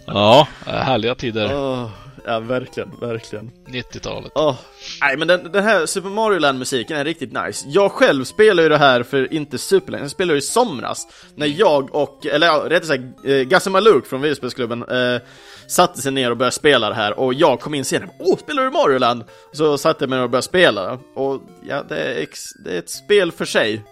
Ja, 0.06 0.48
härliga 0.66 1.16
tider. 1.16 1.56
Åh, 1.56 1.90
ja, 2.26 2.40
verkligen, 2.40 2.92
verkligen. 3.00 3.52
90-talet. 3.68 4.32
Åh, 4.36 4.56
Nej 5.02 5.18
men 5.18 5.28
den, 5.28 5.52
den 5.52 5.64
här 5.64 5.86
Super 5.86 6.10
Mario 6.10 6.40
Land 6.40 6.60
musiken 6.60 6.98
är 6.98 7.06
riktigt 7.06 7.34
nice. 7.34 7.66
Jag 7.68 7.92
själv 7.92 8.24
spelar 8.24 8.64
ju 8.64 8.70
det 8.70 8.78
här 8.78 9.04
för 9.04 9.34
inte 9.34 9.58
superlänge, 9.58 10.04
jag 10.04 10.12
spelade 10.12 10.34
ju 10.34 10.40
i 10.40 10.42
somras. 10.42 11.08
När 11.36 11.48
jag 11.48 11.96
och, 11.96 12.26
eller 12.26 12.48
ja, 12.48 12.66
rättare 12.70 12.88
sagt, 12.88 13.26
eh, 13.26 13.36
Gasse 13.36 13.70
Maluk 13.70 14.06
från 14.08 14.22
videospelsklubben 14.22 14.84
eh, 14.84 15.22
satte 15.70 16.02
sig 16.02 16.12
ner 16.12 16.32
och 16.32 16.38
började 16.38 16.56
spela 16.56 16.90
det 16.90 16.96
här 16.96 17.20
och 17.20 17.34
jag 17.34 17.60
kom 17.60 17.74
in 17.74 17.86
senare. 17.86 18.10
Åh, 18.20 18.38
spelar 18.38 18.64
du 18.64 18.70
Mario 18.70 19.00
Land? 19.00 19.24
Så 19.52 19.78
satte 19.78 20.04
jag 20.04 20.10
mig 20.10 20.20
ner 20.20 20.24
och 20.24 20.30
började 20.30 20.46
spela 20.46 21.00
och 21.14 21.42
ja, 21.68 21.84
det 21.84 21.98
är, 21.98 22.28
det 22.64 22.76
är 22.76 22.80
ett 22.80 22.90
spel 22.90 23.32
för 23.32 23.46
sig, 23.46 23.84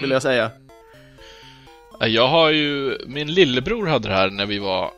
vill 0.00 0.10
jag 0.10 0.22
säga. 0.22 0.50
Jag 2.00 2.28
har 2.28 2.50
ju, 2.50 2.98
min 3.06 3.32
lillebror 3.32 3.86
hade 3.86 4.08
det 4.08 4.14
här 4.14 4.30
när 4.30 4.46
vi 4.46 4.58
var 4.58 4.90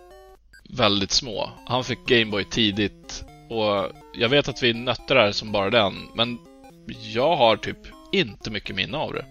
väldigt 0.70 1.10
små. 1.10 1.50
Han 1.66 1.84
fick 1.84 2.06
Gameboy 2.06 2.44
tidigt 2.44 3.24
och 3.50 3.90
jag 4.14 4.28
vet 4.28 4.48
att 4.48 4.62
vi 4.62 4.74
nötte 4.74 5.14
det 5.14 5.20
här 5.20 5.32
som 5.32 5.52
bara 5.52 5.70
den, 5.70 5.94
men 6.14 6.38
jag 7.14 7.36
har 7.36 7.56
typ 7.56 7.78
inte 8.12 8.50
mycket 8.50 8.76
minne 8.76 8.98
av 8.98 9.12
det. 9.12 9.24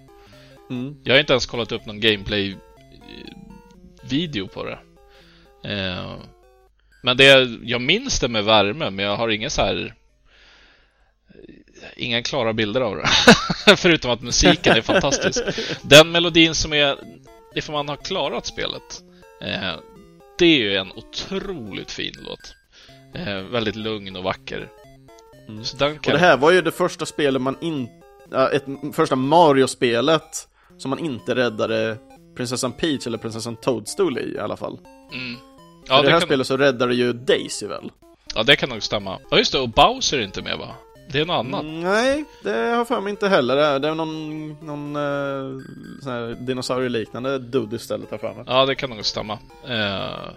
Mm. 0.69 0.95
Jag 1.03 1.13
har 1.13 1.19
inte 1.19 1.33
ens 1.33 1.45
kollat 1.45 1.71
upp 1.71 1.85
någon 1.85 1.99
gameplay-video 1.99 4.47
på 4.47 4.63
det. 4.63 4.79
Eh, 5.63 6.15
men 7.05 7.17
det, 7.17 7.49
jag 7.63 7.81
minns 7.81 8.19
det 8.19 8.27
med 8.27 8.43
värme, 8.43 8.89
men 8.89 9.05
jag 9.05 9.17
har 9.17 9.29
inga 9.29 9.49
så 9.49 9.61
här... 9.61 9.93
Inga 11.97 12.23
klara 12.23 12.53
bilder 12.53 12.81
av 12.81 12.95
det. 12.95 13.07
Förutom 13.77 14.11
att 14.11 14.21
musiken 14.21 14.77
är 14.77 14.81
fantastisk. 14.81 15.43
Den 15.81 16.11
melodin 16.11 16.55
som 16.55 16.73
är, 16.73 16.97
ifall 17.55 17.73
man 17.73 17.89
har 17.89 17.95
klarat 17.95 18.45
spelet, 18.45 19.03
eh, 19.41 19.73
det 20.37 20.45
är 20.45 20.57
ju 20.57 20.75
en 20.75 20.91
otroligt 20.91 21.91
fin 21.91 22.13
låt. 22.21 22.55
Eh, 23.15 23.41
väldigt 23.41 23.75
lugn 23.75 24.15
och 24.15 24.23
vacker. 24.23 24.69
Mm. 25.47 25.63
Så 25.63 25.77
den 25.77 25.95
Och 25.95 26.03
kan... 26.03 26.13
det 26.13 26.19
här 26.19 26.37
var 26.37 26.51
ju 26.51 26.61
det 26.61 26.71
första 26.71 27.05
spelet 27.05 27.41
man 27.41 27.57
inte, 27.61 27.93
ja, 28.31 28.49
ett 28.49 28.65
första 28.93 29.15
Mario-spelet 29.15 30.47
som 30.77 30.89
man 30.89 30.99
inte 30.99 31.35
räddade 31.35 31.97
prinsessan 32.35 32.71
Peach 32.71 33.07
eller 33.07 33.17
prinsessan 33.17 33.55
Toadstool 33.55 34.17
i 34.17 34.35
i 34.35 34.39
alla 34.39 34.57
fall. 34.57 34.79
Mm. 35.13 35.54
Ja, 35.87 35.99
I 35.99 36.05
det 36.05 36.11
här 36.11 36.19
kan... 36.19 36.27
spelet 36.27 36.47
så 36.47 36.57
räddar 36.57 36.87
det 36.87 36.95
ju 36.95 37.13
Daisy 37.13 37.67
väl? 37.67 37.91
ja, 38.35 38.43
det 38.43 38.55
kan 38.55 38.69
nog 38.69 38.83
stämma. 38.83 39.19
Ja, 39.29 39.37
just 39.37 39.51
det. 39.51 39.59
Och 39.59 39.69
Bowser 39.69 40.17
är 40.17 40.21
inte 40.21 40.41
med, 40.41 40.57
va? 40.57 40.67
Det 41.11 41.19
är 41.19 41.25
något 41.25 41.33
annat. 41.45 41.61
Mm, 41.61 41.81
nej, 41.81 42.23
det 42.43 42.49
har 42.51 42.57
jag 42.57 42.87
för 42.87 43.01
mig 43.01 43.11
inte 43.11 43.27
heller. 43.27 43.79
Det 43.79 43.87
är, 43.87 43.95
någon, 43.95 44.47
någon 44.65 44.95
uh, 44.95 45.61
sån 46.03 46.11
här 46.11 46.37
dinosaurieliknande 46.39 47.39
dude 47.39 47.75
istället 47.75 48.07
jag 48.11 48.19
för 48.19 48.33
mig. 48.33 48.43
Ja, 48.47 48.65
det 48.65 48.75
kan 48.75 48.89
nog 48.89 49.05
stämma. 49.05 49.33
Eh, 49.67 50.29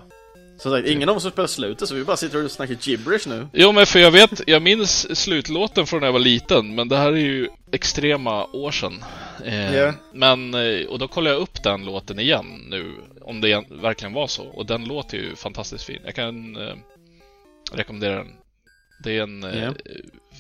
Så 0.59 0.71
sagt, 0.71 0.89
ingen 0.89 1.09
av 1.09 1.17
oss 1.17 1.25
har 1.25 1.31
spelat 1.31 1.51
slutet 1.51 1.89
så 1.89 1.95
vi 1.95 2.05
bara 2.05 2.17
sitter 2.17 2.45
och 2.45 2.51
snackar 2.51 2.77
gibberish 2.81 3.29
nu. 3.29 3.47
Jo, 3.53 3.73
men 3.73 3.87
för 3.87 3.99
jag 3.99 4.11
vet, 4.11 4.41
jag 4.47 4.63
minns 4.63 5.19
slutlåten 5.19 5.87
från 5.87 6.01
när 6.01 6.07
jag 6.07 6.13
var 6.13 6.21
liten, 6.21 6.75
men 6.75 6.89
det 6.89 6.97
här 6.97 7.13
är 7.13 7.17
ju 7.17 7.49
extrema 7.73 8.45
år 8.45 8.71
sedan. 8.71 9.05
Eh, 9.45 9.75
Ja. 9.77 9.93
Men, 10.13 10.55
eh, 10.55 10.87
och 10.89 10.99
då 10.99 11.09
kollade 11.09 11.35
jag 11.37 11.43
upp 11.43 11.63
den 11.63 11.85
låten 11.85 12.19
igen 12.19 12.67
nu, 12.71 12.95
om 13.29 13.41
det 13.41 13.65
verkligen 13.71 14.13
var 14.13 14.27
så. 14.27 14.45
Och 14.47 14.67
den 14.67 14.85
låter 14.85 15.17
ju 15.19 15.37
fantastiskt 15.37 15.85
fin. 15.85 16.01
Jag 16.05 16.15
kan 16.15 16.57
eh, 16.57 16.75
rekommendera 17.73 18.15
den. 18.17 18.33
Det 19.05 19.19
är 19.19 19.23
en 19.23 19.45
eh, 19.45 19.65
Ja. 19.65 19.73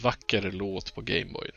vacker 0.02 0.50
låt 0.52 0.94
på 0.94 1.00
Gameboy. 1.00 1.50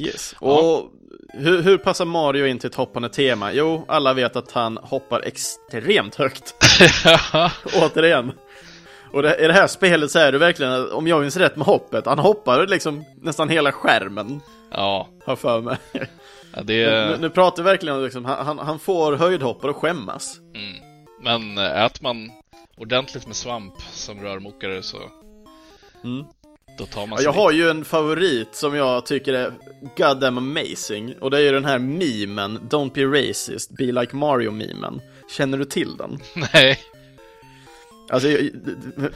Yes. 0.00 0.34
Ja. 0.40 0.46
Och 0.60 0.90
hur, 1.28 1.62
hur 1.62 1.78
passar 1.78 2.04
Mario 2.04 2.46
in 2.46 2.58
till 2.58 2.68
ett 2.70 2.74
hoppande 2.74 3.08
tema? 3.08 3.52
Jo, 3.52 3.84
alla 3.88 4.14
vet 4.14 4.36
att 4.36 4.52
han 4.52 4.76
hoppar 4.76 5.20
extremt 5.20 6.14
högt. 6.14 6.54
Återigen. 7.82 8.32
Och 9.12 9.22
det, 9.22 9.36
i 9.44 9.46
det 9.46 9.52
här 9.52 9.66
spelet 9.66 10.10
så 10.10 10.18
är 10.18 10.32
det 10.32 10.38
verkligen, 10.38 10.92
om 10.92 11.06
jag 11.06 11.20
minns 11.20 11.36
rätt 11.36 11.56
med 11.56 11.66
hoppet, 11.66 12.06
han 12.06 12.18
hoppar 12.18 12.66
liksom 12.66 13.04
nästan 13.22 13.48
hela 13.48 13.72
skärmen, 13.72 14.40
ja, 14.70 15.08
har 15.24 15.36
för 15.36 15.60
mig. 15.60 15.76
Ja, 16.54 16.62
det. 16.62 17.08
Nu, 17.10 17.16
nu 17.20 17.30
pratar 17.30 17.62
vi 17.62 17.70
verkligen 17.70 17.96
om 17.96 18.04
liksom, 18.04 18.24
han, 18.24 18.58
han- 18.58 18.78
får 18.78 19.12
höjdhoppar 19.16 19.68
och 19.68 19.76
skämmas. 19.76 20.38
Mm. 20.54 20.76
Men 21.22 21.58
eh, 21.66 21.84
äter 21.84 22.02
man 22.02 22.30
ordentligt 22.76 23.26
med 23.26 23.36
svamp 23.36 23.74
som 23.92 24.20
rörmokare 24.20 24.82
så 24.82 24.96
Mm. 26.04 26.24
då 26.78 26.86
tar 26.86 27.00
man 27.00 27.10
Ja, 27.10 27.16
sig 27.16 27.24
jag 27.24 27.34
dit. 27.34 27.38
har 27.40 27.52
ju 27.52 27.70
en 27.70 27.84
favorit 27.84 28.48
som 28.54 28.74
jag 28.74 29.06
tycker 29.06 29.32
är 29.34 29.52
goddamn 29.96 30.38
amazing, 30.38 31.14
och 31.20 31.30
det 31.30 31.36
är 31.36 31.40
ju 31.42 31.52
den 31.52 31.64
här 31.64 31.78
memen, 31.78 32.58
Don't 32.58 32.92
be 32.94 33.04
racist, 33.28 33.70
be 33.70 33.84
like 33.84 34.16
Mario-memen. 34.16 35.00
Känner 35.36 35.58
du 35.58 35.64
till 35.64 35.96
den? 35.96 36.18
Nej. 36.52 36.78
Alltså, 38.10 38.28
jag- 38.28 38.50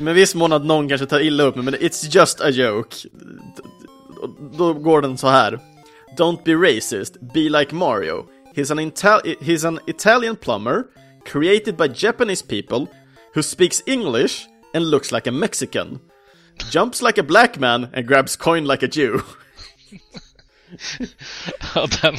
med 0.01 0.15
viss 0.15 0.35
mån 0.35 0.52
att 0.52 0.65
någon 0.65 0.89
kanske 0.89 1.06
tar 1.06 1.20
illa 1.20 1.43
upp 1.44 1.55
mig, 1.56 1.65
men 1.65 1.74
it's 1.74 2.16
just 2.16 2.40
a 2.40 2.51
joke. 2.51 2.97
Då 4.59 4.73
går 4.74 5.01
den 5.01 5.19
så 5.19 5.28
här. 5.28 5.59
Don't 6.16 6.45
be 6.45 6.53
racist, 6.53 7.19
be 7.32 7.49
like 7.49 7.73
Mario. 7.73 8.28
He's 8.55 8.70
an, 8.70 8.78
Ital- 8.78 9.23
he's 9.41 9.65
an 9.65 9.81
Italian 9.86 10.36
plumber, 10.36 10.89
created 11.24 11.77
by 11.77 11.89
Japanese 11.89 12.43
people, 12.43 12.86
who 13.35 13.43
speaks 13.43 13.82
English 13.86 14.47
and 14.74 14.91
looks 14.91 15.11
like 15.12 15.27
a 15.27 15.32
Mexican. 15.32 16.01
Jumps 16.70 17.03
like 17.03 17.19
a 17.19 17.23
black 17.24 17.59
man 17.59 17.89
and 17.93 18.07
grabs 18.07 18.36
coin 18.36 18.65
like 18.65 18.82
a 18.85 18.89
Jew. 18.89 19.20
Ja, 21.74 21.86
den, 22.03 22.16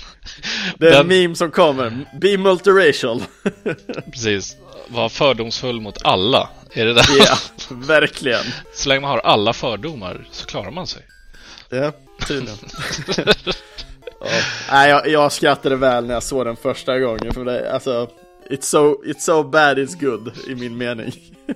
Det 0.77 0.87
är 0.87 0.99
en 1.01 1.07
den, 1.07 1.21
meme 1.23 1.35
som 1.35 1.51
kommer. 1.51 2.05
Be 2.21 2.37
multiracial. 2.37 3.23
precis. 4.11 4.57
Var 4.87 5.09
fördomsfull 5.09 5.81
mot 5.81 5.97
alla. 6.05 6.49
Är 6.73 6.85
det 6.85 6.93
där? 6.93 7.05
Ja, 7.19 7.37
verkligen. 7.69 8.43
Så 8.73 8.89
länge 8.89 9.01
man 9.01 9.09
har 9.09 9.19
alla 9.19 9.53
fördomar 9.53 10.27
så 10.31 10.45
klarar 10.45 10.71
man 10.71 10.87
sig. 10.87 11.01
Ja, 11.69 11.91
tydligen. 12.27 12.57
ja. 14.19 14.27
Nej, 14.71 14.89
jag, 14.89 15.07
jag 15.07 15.31
skrattade 15.31 15.75
väl 15.75 16.05
när 16.05 16.13
jag 16.13 16.23
såg 16.23 16.45
den 16.45 16.55
första 16.55 16.99
gången 16.99 17.33
för 17.33 17.45
det, 17.45 17.73
alltså 17.73 18.09
It's 18.49 18.61
so, 18.61 19.03
it's 19.05 19.19
so 19.19 19.43
bad 19.43 19.77
it's 19.79 19.99
good, 19.99 20.31
i 20.47 20.55
min 20.55 20.77
mening. 20.77 21.11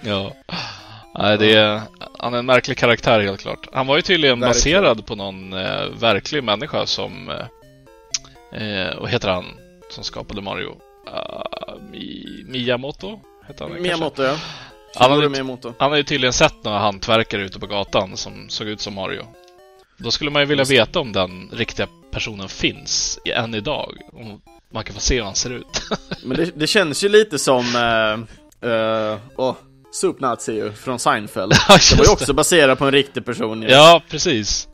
Ja. 0.00 0.32
Nej, 1.14 1.38
det 1.38 1.54
är, 1.54 1.80
han 2.18 2.34
är 2.34 2.38
en 2.38 2.46
märklig 2.46 2.78
karaktär 2.78 3.20
helt 3.20 3.40
klart. 3.40 3.68
Han 3.72 3.86
var 3.86 3.96
ju 3.96 4.02
tydligen 4.02 4.40
Verkligen. 4.40 4.82
baserad 4.82 5.06
på 5.06 5.14
någon 5.14 5.52
eh, 5.52 5.86
verklig 6.00 6.44
människa 6.44 6.86
som... 6.86 7.28
Eh, 7.30 8.62
eh, 8.62 9.00
vad 9.00 9.10
heter 9.10 9.28
han 9.28 9.44
som 9.90 10.04
skapade 10.04 10.40
Mario? 10.40 10.68
Uh, 10.68 11.82
Mi, 11.90 12.26
Miyamoto? 12.46 13.20
Heter 13.46 13.64
han 13.64 13.68
kanske? 13.68 13.82
Miyamoto, 13.82 14.22
ja. 14.22 14.36
Han 14.94 15.10
hade, 15.10 15.28
Miyamoto. 15.28 15.74
han 15.78 15.90
har 15.90 15.96
ju 15.96 16.02
tydligen 16.02 16.32
sett 16.32 16.64
några 16.64 16.78
hantverkare 16.78 17.42
ute 17.42 17.58
på 17.58 17.66
gatan 17.66 18.16
som 18.16 18.48
såg 18.48 18.68
ut 18.68 18.80
som 18.80 18.94
Mario. 18.94 19.26
Då 19.96 20.10
skulle 20.10 20.30
man 20.30 20.42
ju 20.42 20.46
vilja 20.46 20.64
veta 20.64 21.00
om 21.00 21.12
den 21.12 21.50
riktiga 21.52 21.86
personen 22.10 22.48
finns 22.48 23.18
än 23.24 23.54
idag. 23.54 23.98
Om 24.12 24.40
man 24.72 24.84
kan 24.84 24.94
få 24.94 25.00
se 25.00 25.16
hur 25.16 25.22
han 25.22 25.34
ser 25.34 25.50
ut. 25.50 25.82
Men 26.24 26.36
det, 26.36 26.50
det 26.54 26.66
känns 26.66 27.04
ju 27.04 27.08
lite 27.08 27.38
som, 27.38 27.64
uh, 27.76 28.70
uh, 28.70 29.18
oh, 29.36 29.54
Soup 29.92 30.20
Nazi 30.20 30.52
ju, 30.52 30.72
från 30.72 30.98
Seinfeld. 30.98 31.52
Ja, 31.68 31.78
Det 31.90 31.96
var 31.96 32.04
ju 32.04 32.10
också 32.10 32.34
baserat 32.34 32.78
på 32.78 32.84
en 32.84 32.92
riktig 32.92 33.24
person 33.24 33.62
ju. 33.62 33.68
ja, 33.68 34.02
precis. 34.10 34.68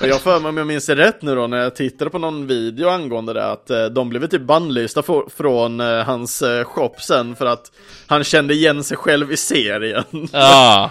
Och 0.00 0.08
jag 0.08 0.20
för 0.20 0.40
mig 0.40 0.48
om 0.48 0.56
jag 0.56 0.66
minns 0.66 0.88
rätt 0.88 1.22
nu 1.22 1.34
då 1.34 1.46
när 1.46 1.56
jag 1.56 1.76
tittade 1.76 2.10
på 2.10 2.18
någon 2.18 2.46
video 2.46 2.88
angående 2.88 3.32
det 3.32 3.50
att 3.50 3.70
eh, 3.70 3.84
de 3.84 4.08
blev 4.08 4.26
typ 4.26 4.42
bannlysta 4.42 5.02
från 5.36 5.80
eh, 5.80 6.04
hans 6.04 6.42
eh, 6.42 6.64
shop 6.64 6.94
sen 6.98 7.36
för 7.36 7.46
att 7.46 7.72
han 8.06 8.24
kände 8.24 8.54
igen 8.54 8.84
sig 8.84 8.96
själv 8.96 9.32
i 9.32 9.36
serien. 9.36 10.04
Ja. 10.32 10.90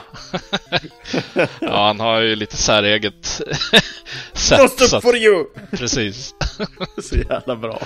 ja, 1.59 1.85
han 1.87 1.99
har 1.99 2.19
ju 2.19 2.35
lite 2.35 2.57
säreget 2.57 3.25
sätt. 4.33 4.79
Så 4.79 4.97
up 4.97 5.03
for 5.03 5.15
you! 5.15 5.45
precis. 5.71 6.33
Så 7.01 7.15
jävla 7.15 7.55
bra. 7.55 7.81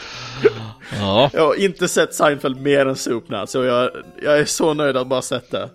Ja, 0.99 1.29
Jag 1.33 1.45
har 1.45 1.55
inte 1.55 1.87
sett 1.87 2.13
Seinfeld 2.13 2.61
mer 2.61 2.85
än 2.85 2.95
Supnat, 2.95 3.49
så 3.49 3.63
jag, 3.63 3.89
jag 4.23 4.39
är 4.39 4.45
så 4.45 4.73
nöjd 4.73 4.97
att 4.97 5.07
bara 5.07 5.21
sett 5.21 5.51
det. 5.51 5.69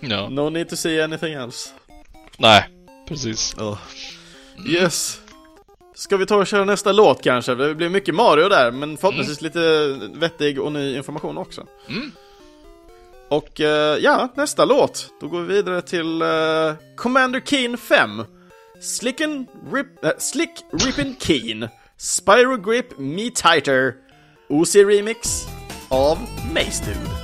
ja. 0.00 0.28
No 0.28 0.50
need 0.50 0.68
to 0.68 0.76
see 0.76 1.02
anything 1.02 1.34
else. 1.34 1.68
Nej, 2.38 2.64
precis. 3.08 3.54
Yes. 4.66 5.20
Ska 5.94 6.16
vi 6.16 6.26
ta 6.26 6.36
och 6.36 6.46
köra 6.46 6.64
nästa 6.64 6.92
låt 6.92 7.22
kanske? 7.22 7.54
Det 7.54 7.74
blir 7.74 7.88
mycket 7.88 8.14
Mario 8.14 8.48
där, 8.48 8.70
men 8.70 8.96
förhoppningsvis 8.96 9.40
lite 9.40 9.60
vettig 10.14 10.60
och 10.60 10.72
ny 10.72 10.96
information 10.96 11.38
också. 11.38 11.66
Mm. 11.88 12.12
Och 13.28 13.60
eh, 13.60 13.98
ja, 13.98 14.28
nästa 14.34 14.64
låt. 14.64 15.10
Då 15.20 15.28
går 15.28 15.40
vi 15.40 15.54
vidare 15.54 15.82
till 15.82 16.22
eh, 16.22 16.74
Commander 16.96 17.40
Keen 17.40 17.78
5. 17.78 18.24
Slicken 18.80 19.46
Rip, 19.72 20.04
äh, 20.04 20.10
Slick 20.18 20.50
Rippin' 20.72 21.16
Keen 21.20 21.68
Spyro 21.96 22.56
Grip 22.56 22.98
Me 22.98 23.30
Tighter 23.30 23.94
OC 24.48 24.74
Remix 24.74 25.46
av 25.88 26.18
Mace 26.54 26.84
Dude. 26.84 27.21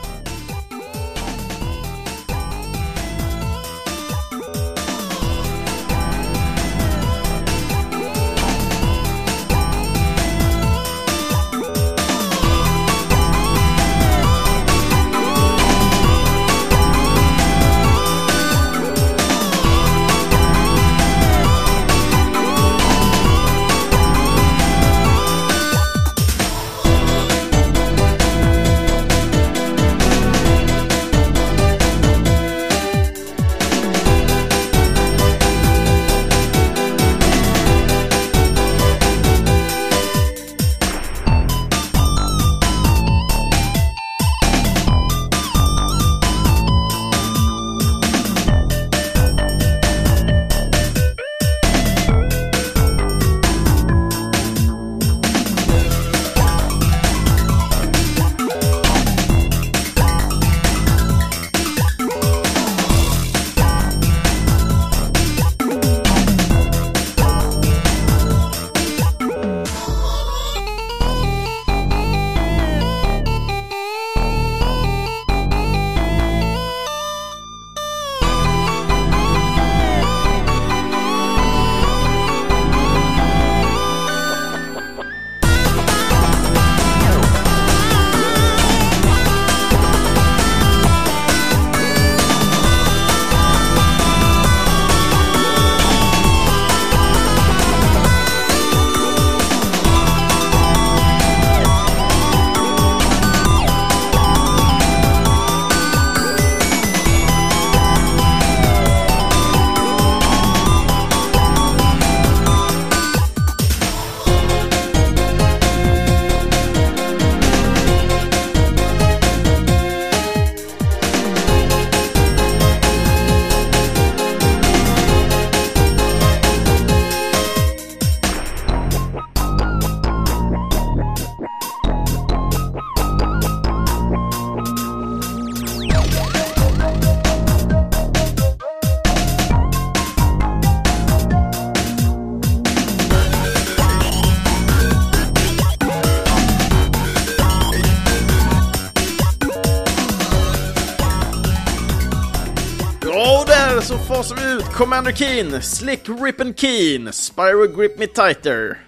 Commander 154.79 155.13
Keen, 155.13 155.63
Slick 155.63 156.09
Rippin' 156.09 156.55
Keen, 156.55 157.13
Spyro 157.13 157.67
Grip 157.67 157.99
Me 157.99 158.07
Tighter. 158.07 158.79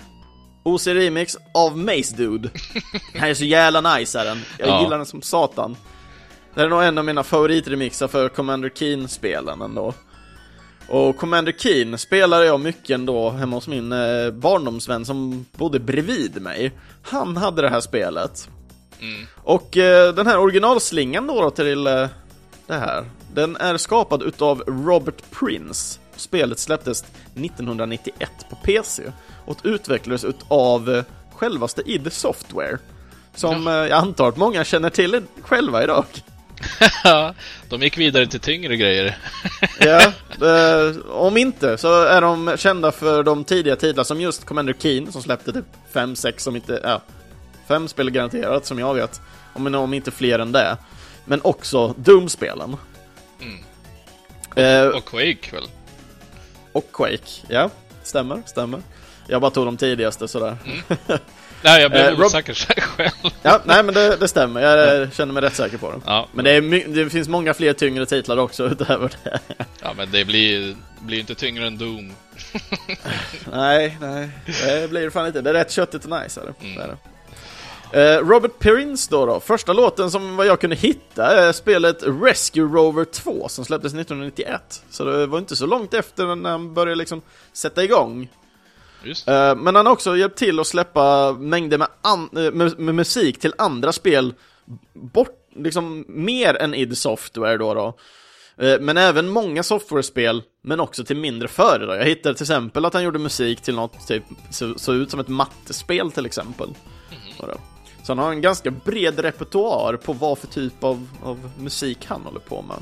OC 0.63 0.87
Remix 0.87 1.37
av 1.55 1.79
Mace 1.79 2.17
Dude. 2.17 2.51
Den 3.13 3.21
här 3.23 3.31
är 3.31 3.35
så 3.35 3.45
jävla 3.45 3.81
nice 3.97 4.19
är 4.21 4.25
den. 4.25 4.39
Jag 4.59 4.69
Ja. 4.69 4.83
gillar 4.83 4.97
den 4.97 5.07
som 5.07 5.23
satan. 5.23 5.77
Det 6.55 6.61
är 6.63 6.69
nog 6.69 6.83
en 6.83 6.99
av 6.99 7.05
mina 7.05 7.23
favoritremixar 7.23 8.09
för 8.09 8.29
Commander 8.29 8.71
Keen-spelen 8.75 9.63
ändå. 9.63 9.95
Och 10.89 11.17
Commander 11.17 11.53
Keen 11.53 11.99
spelade 11.99 12.47
jag 12.47 12.61
mycket 12.61 12.91
ändå 12.91 13.31
hemma 13.31 13.57
hos 13.57 13.69
min 13.69 13.93
eh, 13.93 14.31
barndomsvän 14.31 15.05
som 15.05 15.47
bodde 15.57 15.81
bredvid 15.81 16.43
mig. 16.43 16.73
Han 17.03 17.37
hade 17.37 17.63
det 17.63 17.69
här 17.69 17.81
spelet. 17.81 18.49
Och 19.37 19.77
eh, 19.77 20.15
den 20.15 20.27
här 20.27 20.39
originalslingan 20.39 21.27
då, 21.27 21.43
då 21.43 21.51
till 21.51 21.87
eh, 21.87 22.09
det 22.67 22.75
här, 22.75 23.05
den 23.35 23.57
är 23.57 23.77
skapad 23.77 24.23
utav 24.23 24.63
Robert 24.67 25.31
Prince. 25.31 26.01
Spelet 26.17 26.59
släpptes 26.59 27.05
1991 27.35 28.31
på 28.51 28.57
PC 28.57 29.03
och 29.45 29.59
utvecklades 29.63 30.25
utav 30.25 30.91
eh, 30.91 31.05
självaste 31.35 31.83
id 31.87 32.13
Software. 32.13 32.79
Som 33.35 33.67
eh, 33.67 33.73
jag 33.73 33.93
antar 33.93 34.29
att 34.29 34.37
många 34.37 34.65
känner 34.65 34.91
till 34.91 35.23
själva 35.43 35.83
idag. 35.83 36.05
de 37.69 37.83
gick 37.83 37.99
vidare 37.99 38.27
till 38.27 38.41
tyngre 38.41 38.77
grejer. 38.77 39.19
Ja, 39.81 40.13
eh, 40.47 40.97
om 41.11 41.37
inte 41.37 41.79
så 41.79 42.03
är 42.03 42.21
de 42.21 42.55
kända 42.57 42.93
för 42.93 43.23
de 43.23 43.45
tidiga 43.45 43.77
titlar 43.77 44.05
som 44.05 44.21
just 44.21 44.45
Commander 44.45 44.75
Keen 44.79 45.13
som 45.13 45.23
släppte 45.23 45.53
typ 45.53 45.65
5-6 45.93 46.49
om 46.49 46.57
inte, 46.57 46.81
ja, 46.85 47.01
5 47.69 47.89
spel 47.89 48.11
garanterat 48.11 48.67
som 48.67 48.79
jag 48.79 48.95
vet. 48.95 49.21
Om, 49.53 49.75
om 49.75 49.95
inte 49.95 50.11
fler 50.11 50.39
än 50.39 50.53
det. 50.53 50.77
Men 51.25 51.41
också 51.43 51.95
Doom-spelen. 51.97 52.77
Eh, 54.57 54.87
Och 54.89 55.05
Quake 55.05 55.49
väl? 55.53 55.65
och 56.73 56.93
Quake, 56.93 57.31
ja. 57.49 57.71
Stämmer, 58.03 58.43
stämmer. 58.47 58.81
Jag 59.27 59.41
bara 59.41 59.51
tog 59.51 59.67
de 59.67 59.77
tidigaste 59.77 60.29
sådär. 60.29 60.57
Nej, 61.63 61.83
jag 61.83 61.91
blev 61.91 62.05
Eh, 62.07 62.11
Rob- 62.17 62.25
osäker 62.27 62.55
själv. 62.97 63.11
Ja, 63.43 63.61
nej 63.65 63.83
men 63.83 63.95
det, 63.95 64.17
det 64.17 64.29
stämmer. 64.29 64.61
Jag 64.61 65.13
känner 65.13 65.33
mig 65.33 65.43
rätt 65.43 65.55
säker 65.55 65.79
på 65.79 65.91
det. 65.93 66.01
Ja, 66.07 66.29
Men 66.33 66.45
det, 66.45 66.51
är 66.51 66.89
det 67.05 67.11
finns 67.11 67.29
många 67.29 67.55
fler 67.55 67.73
tyngre 67.73 68.07
titlar 68.07 68.37
också 68.37 68.67
utöver 68.71 69.13
det. 69.25 69.39
ja, 69.83 69.93
men 69.97 70.11
det 70.11 70.25
blir, 70.25 70.77
blir 71.01 71.21
inte 71.21 71.35
tyngre 71.35 71.67
än 71.67 71.79
Doom. 71.79 72.13
Nej, 73.53 73.97
nej. 74.01 74.29
Det 74.47 74.91
blir 74.91 75.01
det 75.03 75.11
fan 75.11 75.27
inte. 75.27 75.41
Det 75.41 75.51
är 75.51 75.55
rätt 75.55 75.71
köttigt 75.71 76.05
och 76.05 76.23
nice 76.23 76.41
är 76.41 76.45
det. 76.47 76.55
det, 76.61 76.83
är 76.83 76.89
det. 76.89 76.97
Eh, 77.93 78.19
Robert 78.19 78.59
Perrins 78.59 79.09
då, 79.09 79.27
då. 79.27 79.41
Första 79.41 79.73
låten 79.73 80.11
som 80.11 80.37
vad 80.37 80.47
jag 80.47 80.61
kunde 80.61 80.77
hitta 80.77 81.27
är 81.27 81.53
spelet 81.53 82.03
Rescue 82.03 82.65
Rover 82.65 83.05
2 83.05 83.49
som 83.49 83.65
släpptes 83.65 83.95
1991. 83.95 84.83
Så 84.91 85.05
det 85.05 85.27
var 85.27 85.39
inte 85.39 85.57
så 85.57 85.67
långt 85.67 85.95
efter 85.95 86.37
när 86.37 86.51
han 86.51 86.75
började 86.75 86.95
liksom 86.95 87.23
sätta 87.53 87.85
igång. 87.85 88.29
Eh, 89.27 89.57
men 89.57 89.75
han 89.75 89.87
har 89.87 89.93
också 89.93 90.17
hjälpt 90.17 90.39
till 90.39 90.61
att 90.61 90.67
släppa 90.67 91.33
mängder 91.33 91.79
med, 91.79 91.89
eh, 92.47 92.53
med, 92.53 92.79
med 92.79 92.95
musik 92.95 93.41
till 93.41 93.55
andra 93.59 93.93
spel 93.93 94.35
bort, 94.93 95.49
liksom 95.57 96.05
mer 96.09 96.55
än 96.55 96.75
id 96.75 96.99
Software 96.99 97.57
då 97.57 97.75
då. 97.75 97.95
Men 98.81 98.97
även 98.97 99.29
många 99.29 99.63
software-spel, 99.63 100.43
men 100.63 100.81
också 100.81 101.05
till 101.05 101.17
mindre 101.17 101.49
företag. 101.49 101.97
Jag 101.97 102.05
hittade 102.05 102.35
till 102.35 102.45
exempel 102.45 102.85
att 102.85 102.95
han 102.95 103.03
gjorde 103.03 103.19
musik 103.19 103.61
till 103.61 103.75
något 103.75 104.07
typ, 104.07 104.23
så, 104.51 104.79
så 104.79 104.93
ut 104.93 105.11
som 105.11 105.21
ett 105.21 105.29
mattespel 105.29 106.13
till 106.13 106.27
exempel. 106.27 106.69
Då. 107.39 107.61
Så 108.11 108.15
han 108.15 108.25
har 108.25 108.33
en 108.33 108.41
ganska 108.41 108.71
bred 108.71 109.19
repertoar 109.19 109.97
på 109.97 110.13
vad 110.13 110.39
för 110.39 110.47
typ 110.47 110.85
av, 110.85 111.07
av 111.23 111.51
musik 111.59 111.99
han 112.07 112.23
håller 112.23 112.41
på 112.41 112.63
med. 112.63 112.79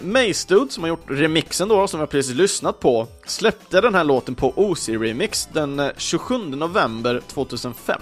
Mace 0.00 0.48
Dude, 0.48 0.72
som 0.72 0.82
har 0.82 0.88
gjort 0.88 1.04
remixen 1.10 1.68
då, 1.68 1.86
som 1.86 2.00
jag 2.00 2.10
precis 2.10 2.34
lyssnat 2.34 2.80
på, 2.80 3.06
släppte 3.26 3.80
den 3.80 3.94
här 3.94 4.04
låten 4.04 4.34
på 4.34 4.52
OC 4.56 4.88
Remix 4.88 5.48
den 5.52 5.80
eh, 5.80 5.88
27 5.96 6.38
november 6.38 7.22
2005. 7.28 8.00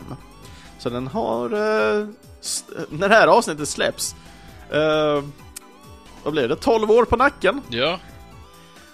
Så 0.79 0.91
den 0.91 1.07
har, 1.07 1.53
eh, 1.53 2.07
s- 2.41 2.65
när 2.91 3.09
det 3.09 3.15
här 3.15 3.27
avsnittet 3.27 3.69
släpps, 3.69 4.15
eh, 4.71 5.23
vad 6.25 6.33
blir 6.33 6.49
det, 6.49 6.57
12 6.57 6.91
år 6.91 7.05
på 7.05 7.17
nacken? 7.17 7.61
Ja, 7.69 7.99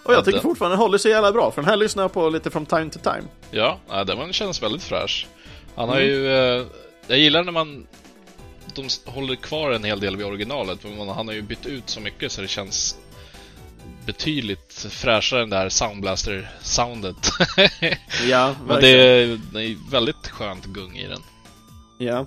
Och 0.05 0.15
jag 0.15 0.25
tycker 0.25 0.41
fortfarande 0.41 0.77
den 0.77 0.81
håller 0.83 0.99
sig 0.99 1.11
jävla 1.11 1.33
bra, 1.33 1.51
för 1.51 1.63
den 1.63 1.69
här 1.71 1.77
lyssnar 1.77 2.03
jag 2.05 2.13
på 2.13 2.29
lite 2.29 2.51
från 2.51 2.67
time 2.67 2.91
to 2.91 2.99
time. 2.99 3.25
Ja, 3.51 3.79
den 4.07 4.33
känns 4.33 4.63
väldigt 4.63 4.83
fräsch. 4.83 5.27
Han 5.77 5.89
har 5.89 5.97
mm. 5.97 6.09
ju... 6.09 6.33
Eh, 6.59 6.67
jag 7.09 7.19
gillar 7.19 7.45
när 7.45 7.53
man... 7.53 7.87
De 8.75 8.89
håller 9.05 9.35
kvar 9.35 9.71
en 9.71 9.85
hel 9.85 10.01
del 10.01 10.17
vid 10.17 10.27
originalet, 10.27 10.79
men 10.85 11.09
han 11.09 11.29
har 11.29 11.35
ju 11.35 11.43
bytt 11.43 11.67
ut 11.67 11.89
så 11.91 12.01
mycket 12.01 12.33
så 12.33 12.41
det 12.41 12.49
känns 12.49 12.97
betydligt 14.07 14.87
fräschare 14.91 15.43
än 15.43 15.51
det 15.51 15.57
här 15.57 15.69
Soundblaster-soundet. 15.69 17.33
ja, 18.29 18.55
Men 18.67 18.81
det 18.81 18.89
är, 18.89 19.41
det 19.53 19.65
är 19.65 19.91
väldigt 19.91 20.29
skönt 20.29 20.65
gung 20.65 20.99
i 20.99 21.07
den. 21.07 21.21
Ja. 21.99 22.27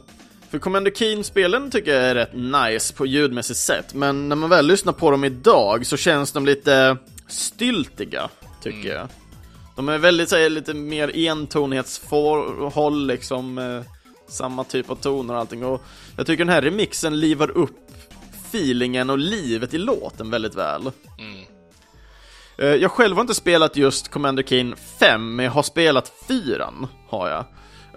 För 0.50 0.60
Commander 0.60 0.92
Keen-spelen 0.92 1.72
tycker 1.72 1.94
jag 1.94 2.04
är 2.04 2.16
rätt 2.16 2.34
nice 2.34 2.94
på 2.94 3.06
ljudmässigt 3.06 3.60
sätt, 3.60 3.94
men 3.94 4.30
när 4.30 4.36
man 4.36 4.50
väl 4.50 4.68
lyssnar 4.68 4.94
på 4.94 5.12
dem 5.12 5.24
idag 5.24 5.86
så 5.86 5.98
känns 5.98 6.32
de 6.32 6.46
lite 6.46 6.98
styltiga, 7.28 8.30
tycker 8.64 8.90
mm. 8.90 8.92
jag. 8.92 9.08
De 9.76 9.90
är 9.90 9.98
väldigt, 9.98 10.30
så 10.30 10.50
lite 10.50 10.74
mer 10.74 11.28
entonighetshåll, 11.28 13.08
liksom, 13.08 13.58
eh, 13.58 13.82
samma 14.32 14.64
typ 14.64 14.90
av 14.90 14.96
toner 14.96 15.34
och 15.34 15.40
allting. 15.40 15.66
Och 15.66 15.82
jag 16.18 16.28
tycker 16.28 16.46
den 16.46 16.54
här 16.54 16.62
remixen 16.62 17.20
livar 17.20 17.52
upp 17.52 17.92
feelingen 18.50 19.10
och 19.10 19.18
livet 19.18 19.74
i 19.74 19.78
låten 19.78 20.30
väldigt 20.30 20.56
väl. 20.56 20.92
Mm. 21.20 21.46
Eh, 22.58 22.76
jag 22.82 22.92
själv 22.92 23.16
har 23.16 23.22
inte 23.22 23.34
spelat 23.34 23.78
just 23.78 24.08
Commander 24.08 24.44
Keen 24.44 24.76
5, 25.00 25.36
men 25.36 25.46
jag 25.46 25.52
har 25.52 25.64
spelat 25.64 26.14
4, 26.28 26.74
har 27.10 27.30
jag. 27.30 27.46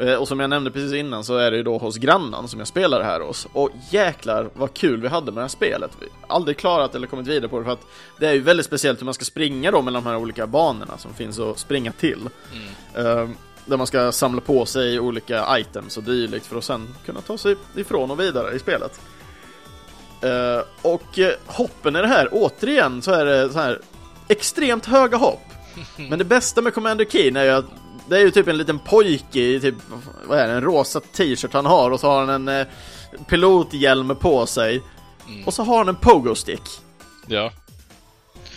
Eh, 0.00 0.14
och 0.14 0.28
som 0.28 0.40
jag 0.40 0.50
nämnde 0.50 0.70
precis 0.70 0.92
innan 0.92 1.24
så 1.24 1.36
är 1.36 1.50
det 1.50 1.56
ju 1.56 1.62
då 1.62 1.78
hos 1.78 1.96
grannen 1.96 2.48
som 2.48 2.58
jag 2.58 2.68
spelar 2.68 2.98
det 2.98 3.04
här 3.04 3.20
hos. 3.20 3.46
Och 3.52 3.70
jäklar 3.90 4.50
vad 4.54 4.74
kul 4.74 5.00
vi 5.00 5.08
hade 5.08 5.26
med 5.26 5.34
det 5.34 5.40
här 5.40 5.48
spelet. 5.48 5.90
Vi 6.00 6.06
har 6.20 6.36
aldrig 6.36 6.56
klarat 6.56 6.94
eller 6.94 7.06
kommit 7.06 7.26
vidare 7.26 7.48
på 7.48 7.58
det 7.58 7.64
för 7.64 7.72
att 7.72 7.86
det 8.20 8.28
är 8.28 8.32
ju 8.32 8.40
väldigt 8.40 8.66
speciellt 8.66 9.00
hur 9.00 9.04
man 9.04 9.14
ska 9.14 9.24
springa 9.24 9.70
då 9.70 9.82
mellan 9.82 10.04
de 10.04 10.10
här 10.10 10.16
olika 10.16 10.46
banorna 10.46 10.98
som 10.98 11.14
finns 11.14 11.38
att 11.38 11.58
springa 11.58 11.92
till. 11.92 12.28
Mm. 12.52 13.06
Uh, 13.06 13.30
där 13.66 13.76
man 13.76 13.86
ska 13.86 14.12
samla 14.12 14.40
på 14.40 14.66
sig 14.66 15.00
olika 15.00 15.58
items 15.58 15.96
och 15.96 16.02
dylikt 16.02 16.46
för 16.46 16.56
att 16.56 16.64
sen 16.64 16.94
kunna 17.06 17.20
ta 17.20 17.38
sig 17.38 17.56
ifrån 17.76 18.10
och 18.10 18.20
vidare 18.20 18.56
i 18.56 18.58
spelet. 18.58 19.00
Uh, 20.24 20.64
och 20.82 21.18
uh, 21.18 21.28
hoppen 21.46 21.96
i 21.96 22.00
det 22.00 22.08
här, 22.08 22.28
återigen 22.32 23.02
så 23.02 23.12
är 23.12 23.24
det 23.24 23.52
så 23.52 23.58
här 23.58 23.80
extremt 24.28 24.86
höga 24.86 25.16
hopp. 25.16 25.44
Men 25.96 26.18
det 26.18 26.24
bästa 26.24 26.62
med 26.62 26.74
Commander 26.74 27.04
Keen 27.04 27.36
är 27.36 27.44
ju 27.44 27.50
att 27.50 27.64
det 28.08 28.16
är 28.16 28.20
ju 28.20 28.30
typ 28.30 28.48
en 28.48 28.58
liten 28.58 28.78
pojke 28.78 29.40
i 29.40 29.60
typ, 29.60 29.74
vad 30.26 30.38
är 30.38 30.48
det, 30.48 30.54
en 30.54 30.60
rosa 30.60 31.00
t-shirt 31.00 31.52
han 31.52 31.66
har 31.66 31.90
och 31.90 32.00
så 32.00 32.06
har 32.06 32.20
han 32.20 32.28
en 32.28 32.60
eh, 32.60 32.66
pilothjälm 33.28 34.16
på 34.16 34.46
sig. 34.46 34.82
Mm. 35.28 35.44
Och 35.44 35.54
så 35.54 35.62
har 35.62 35.78
han 35.78 35.88
en 35.88 35.96
pogo-stick. 35.96 36.80
Ja. 37.26 37.52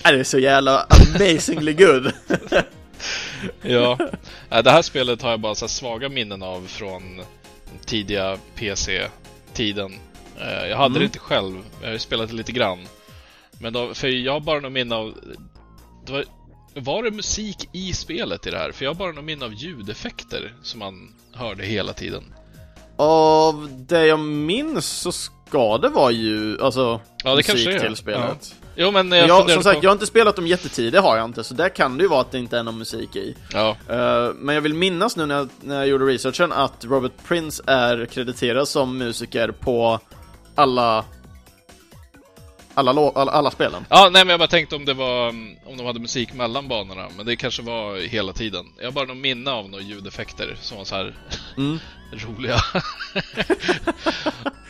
Det 0.03 0.09
är 0.09 0.23
så 0.23 0.39
jävla 0.39 0.85
amazingly 0.89 1.73
good. 1.73 2.11
ja, 3.61 3.97
det 4.49 4.71
här 4.71 4.81
spelet 4.81 5.21
har 5.21 5.29
jag 5.29 5.39
bara 5.39 5.55
så 5.55 5.67
svaga 5.67 6.09
minnen 6.09 6.43
av 6.43 6.67
från 6.67 7.21
tidiga 7.85 8.37
PC-tiden. 8.55 9.93
Eh, 10.39 10.67
jag 10.69 10.77
hade 10.77 10.85
mm. 10.85 10.99
det 10.99 11.05
inte 11.05 11.19
själv, 11.19 11.63
jag 11.81 11.91
har 11.91 11.97
spelat 11.97 12.29
det 12.29 12.35
lite 12.35 12.51
grann. 12.51 12.79
Men 13.59 13.73
då, 13.73 13.93
för 13.93 14.07
jag 14.07 14.33
har 14.33 14.39
bara 14.39 14.59
något 14.59 14.71
minne 14.71 14.95
av... 14.95 15.13
Det 16.05 16.11
var 16.11 16.25
var 16.79 17.03
det 17.03 17.11
musik 17.11 17.69
i 17.71 17.93
spelet 17.93 18.47
i 18.47 18.49
det 18.49 18.57
här? 18.57 18.71
För 18.71 18.85
jag 18.85 18.89
har 18.89 18.95
bara 18.95 19.11
någon 19.11 19.25
minne 19.25 19.45
av 19.45 19.53
ljudeffekter 19.53 20.53
som 20.63 20.79
man 20.79 21.13
hörde 21.33 21.63
hela 21.63 21.93
tiden. 21.93 22.23
Av 22.95 23.69
det 23.87 24.05
jag 24.05 24.19
minns 24.19 24.85
så 24.85 25.11
ska 25.11 25.77
det 25.77 25.89
vara 25.89 26.11
ju, 26.11 26.61
alltså, 26.61 27.01
ja, 27.23 27.35
det 27.35 27.53
musik 27.53 27.81
till 27.81 27.95
spelet. 27.95 28.55
Ja. 28.61 28.66
Jo, 28.79 28.91
men 28.91 29.11
jag, 29.11 29.29
jag 29.29 29.51
Som 29.51 29.63
sagt, 29.63 29.79
på... 29.79 29.85
jag 29.85 29.89
har 29.89 29.93
inte 29.93 30.05
spelat 30.05 30.35
dem 30.35 30.47
jättetid, 30.47 30.93
det 30.93 30.99
har 30.99 31.17
jag 31.17 31.25
inte, 31.25 31.43
så 31.43 31.53
där 31.53 31.69
kan 31.69 31.97
det 31.97 32.01
ju 32.01 32.07
vara 32.07 32.21
att 32.21 32.31
det 32.31 32.37
inte 32.39 32.57
är 32.57 32.63
någon 32.63 32.77
musik 32.77 33.15
i. 33.15 33.35
Ja. 33.53 33.77
Uh, 33.89 34.33
men 34.35 34.55
jag 34.55 34.61
vill 34.61 34.73
minnas 34.73 35.17
nu 35.17 35.25
när 35.25 35.35
jag, 35.35 35.49
när 35.61 35.75
jag 35.75 35.87
gjorde 35.87 36.05
researchen 36.05 36.51
att 36.51 36.85
Robert 36.85 37.11
Prince 37.27 37.63
är 37.67 38.05
krediterad 38.05 38.67
som 38.67 38.97
musiker 38.97 39.51
på 39.51 39.99
alla 40.55 41.05
alla, 42.77 43.11
alla, 43.15 43.31
alla 43.31 43.51
spelen? 43.51 43.85
Ja, 43.89 44.09
nej 44.11 44.25
men 44.25 44.29
jag 44.29 44.39
bara 44.39 44.47
tänkte 44.47 44.75
om 44.75 44.85
det 44.85 44.93
var 44.93 45.29
om 45.65 45.77
de 45.77 45.85
hade 45.85 45.99
musik 45.99 46.33
mellan 46.33 46.67
banorna, 46.67 47.07
men 47.17 47.25
det 47.25 47.35
kanske 47.35 47.61
var 47.61 47.95
hela 47.95 48.33
tiden. 48.33 48.65
Jag 48.77 48.85
har 48.85 48.91
bara 48.91 49.05
någon 49.05 49.21
minne 49.21 49.51
av 49.51 49.69
några 49.69 49.83
ljudeffekter 49.83 50.57
som 50.61 50.77
var 50.77 50.85
så 50.85 50.95
här 50.95 51.15
mm. 51.57 51.79
roliga. 52.11 52.57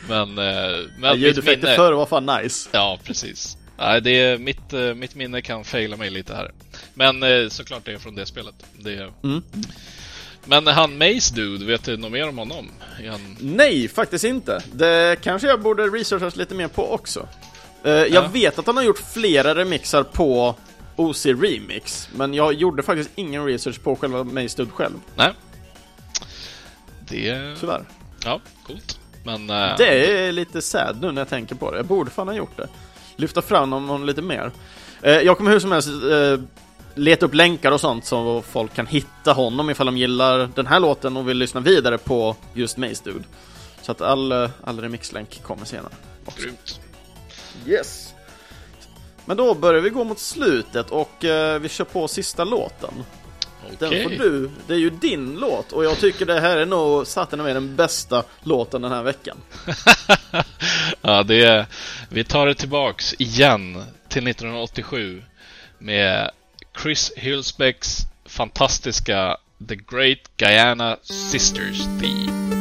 men, 0.08 0.38
eh, 0.38 0.76
men 0.98 1.02
ja, 1.02 1.14
ljudeffekter 1.14 1.66
minne... 1.66 1.76
förr 1.76 1.92
var 1.92 2.06
fan 2.06 2.26
nice. 2.26 2.68
Ja, 2.72 2.98
precis. 3.04 3.57
Nej, 3.78 4.00
det 4.00 4.10
är, 4.10 4.38
mitt, 4.38 4.72
eh, 4.72 4.94
mitt 4.94 5.14
minne 5.14 5.42
kan 5.42 5.64
faila 5.64 5.96
mig 5.96 6.10
lite 6.10 6.34
här. 6.34 6.52
Men 6.94 7.22
eh, 7.22 7.48
såklart 7.48 7.84
det 7.84 7.92
är 7.92 7.98
från 7.98 8.14
det 8.14 8.26
spelet. 8.26 8.54
Det 8.78 9.12
mm. 9.24 9.42
Men 10.44 10.66
han 10.66 10.98
Mace 10.98 11.34
Dude, 11.34 11.64
vet 11.64 11.84
du 11.84 11.96
något 11.96 12.12
mer 12.12 12.28
om 12.28 12.38
honom? 12.38 12.70
Han... 13.10 13.36
Nej, 13.40 13.88
faktiskt 13.88 14.24
inte. 14.24 14.62
Det 14.72 15.16
kanske 15.22 15.48
jag 15.48 15.60
borde 15.60 15.82
researchas 15.82 16.36
lite 16.36 16.54
mer 16.54 16.68
på 16.68 16.92
också. 16.92 17.28
Ja. 17.82 18.06
Jag 18.06 18.28
vet 18.28 18.58
att 18.58 18.66
han 18.66 18.76
har 18.76 18.84
gjort 18.84 19.02
flera 19.12 19.54
remixar 19.54 20.02
på 20.02 20.56
OC 20.96 21.26
Remix, 21.26 22.08
men 22.14 22.34
jag 22.34 22.52
gjorde 22.52 22.82
faktiskt 22.82 23.10
ingen 23.14 23.44
research 23.44 23.82
på 23.82 23.96
själva 23.96 24.24
Maystud 24.24 24.72
själv. 24.72 25.00
Nej. 25.16 25.32
Det... 27.00 27.56
Tyvärr. 27.60 27.84
Ja, 28.24 28.40
coolt. 28.66 28.98
Men... 29.24 29.50
Uh... 29.50 29.76
Det 29.78 30.18
är 30.18 30.32
lite 30.32 30.62
sad 30.62 30.98
nu 31.00 31.12
när 31.12 31.20
jag 31.20 31.28
tänker 31.28 31.54
på 31.54 31.70
det. 31.70 31.76
Jag 31.76 31.86
borde 31.86 32.10
fan 32.10 32.28
ha 32.28 32.34
gjort 32.34 32.56
det. 32.56 32.68
Lyfta 33.18 33.42
fram 33.42 33.72
honom 33.72 34.04
lite 34.04 34.22
mer. 34.22 34.52
Uh, 35.06 35.10
jag 35.10 35.36
kommer 35.36 35.50
hur 35.50 35.60
som 35.60 35.72
helst 35.72 35.88
leta 36.94 37.26
upp 37.26 37.34
länkar 37.34 37.72
och 37.72 37.80
sånt 37.80 38.04
så 38.04 38.42
folk 38.42 38.74
kan 38.74 38.86
hitta 38.86 39.32
honom 39.32 39.70
ifall 39.70 39.86
de 39.86 39.98
gillar 39.98 40.50
den 40.54 40.66
här 40.66 40.80
låten 40.80 41.16
och 41.16 41.28
vill 41.28 41.36
lyssna 41.36 41.60
vidare 41.60 41.98
på 41.98 42.36
just 42.54 42.76
Mace 42.76 43.12
Så 43.82 43.92
att 43.92 44.00
all, 44.00 44.32
all 44.64 44.80
remixlänk 44.80 45.42
kommer 45.42 45.64
senare. 45.64 45.92
Också. 46.24 46.42
Grymt. 46.42 46.80
Yes. 47.66 48.14
Men 49.24 49.36
då 49.36 49.54
börjar 49.54 49.80
vi 49.80 49.90
gå 49.90 50.04
mot 50.04 50.18
slutet 50.18 50.90
och 50.90 51.24
eh, 51.24 51.58
vi 51.58 51.68
kör 51.68 51.84
på 51.84 52.08
sista 52.08 52.44
låten. 52.44 52.90
Den 53.78 54.02
får 54.02 54.10
du, 54.10 54.50
det 54.66 54.74
är 54.74 54.78
ju 54.78 54.90
din 54.90 55.34
låt 55.40 55.72
och 55.72 55.84
jag 55.84 55.98
tycker 55.98 56.26
det 56.26 56.40
här 56.40 56.56
är 56.56 56.66
nog 56.66 57.06
satten 57.06 57.42
med 57.42 57.56
den 57.56 57.76
bästa 57.76 58.24
låten 58.42 58.82
den 58.82 58.92
här 58.92 59.02
veckan. 59.02 59.36
ja, 61.02 61.22
det 61.22 61.44
är, 61.44 61.66
vi 62.08 62.24
tar 62.24 62.46
det 62.46 62.54
tillbaks 62.54 63.14
igen 63.18 63.84
till 64.08 64.28
1987 64.28 65.22
med 65.78 66.30
Chris 66.82 67.12
Hillsbecks 67.16 67.98
fantastiska 68.26 69.36
The 69.68 69.76
Great 69.76 70.36
Guyana 70.36 70.96
Sisters 71.02 71.78
Theme. 72.00 72.57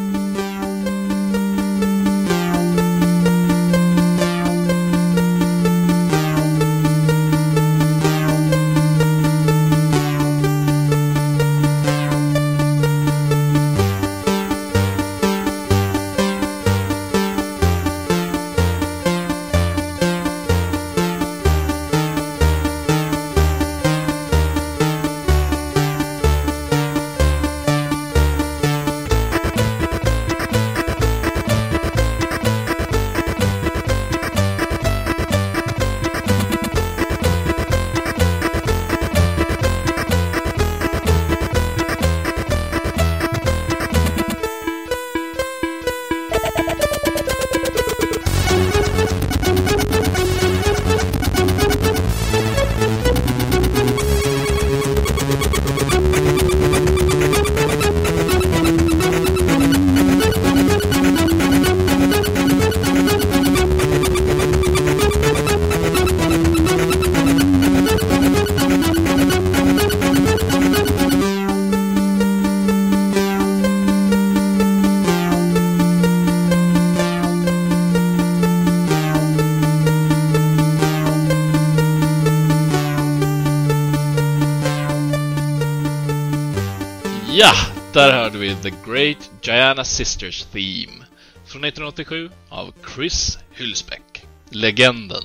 Great 88.87 89.31
Gianna 89.41 89.83
Sisters 89.83 90.43
Theme 90.43 91.05
från 91.45 91.63
1987 91.63 92.29
av 92.49 92.73
Chris 92.95 93.39
Hylsbeck, 93.51 94.25
legenden. 94.49 95.23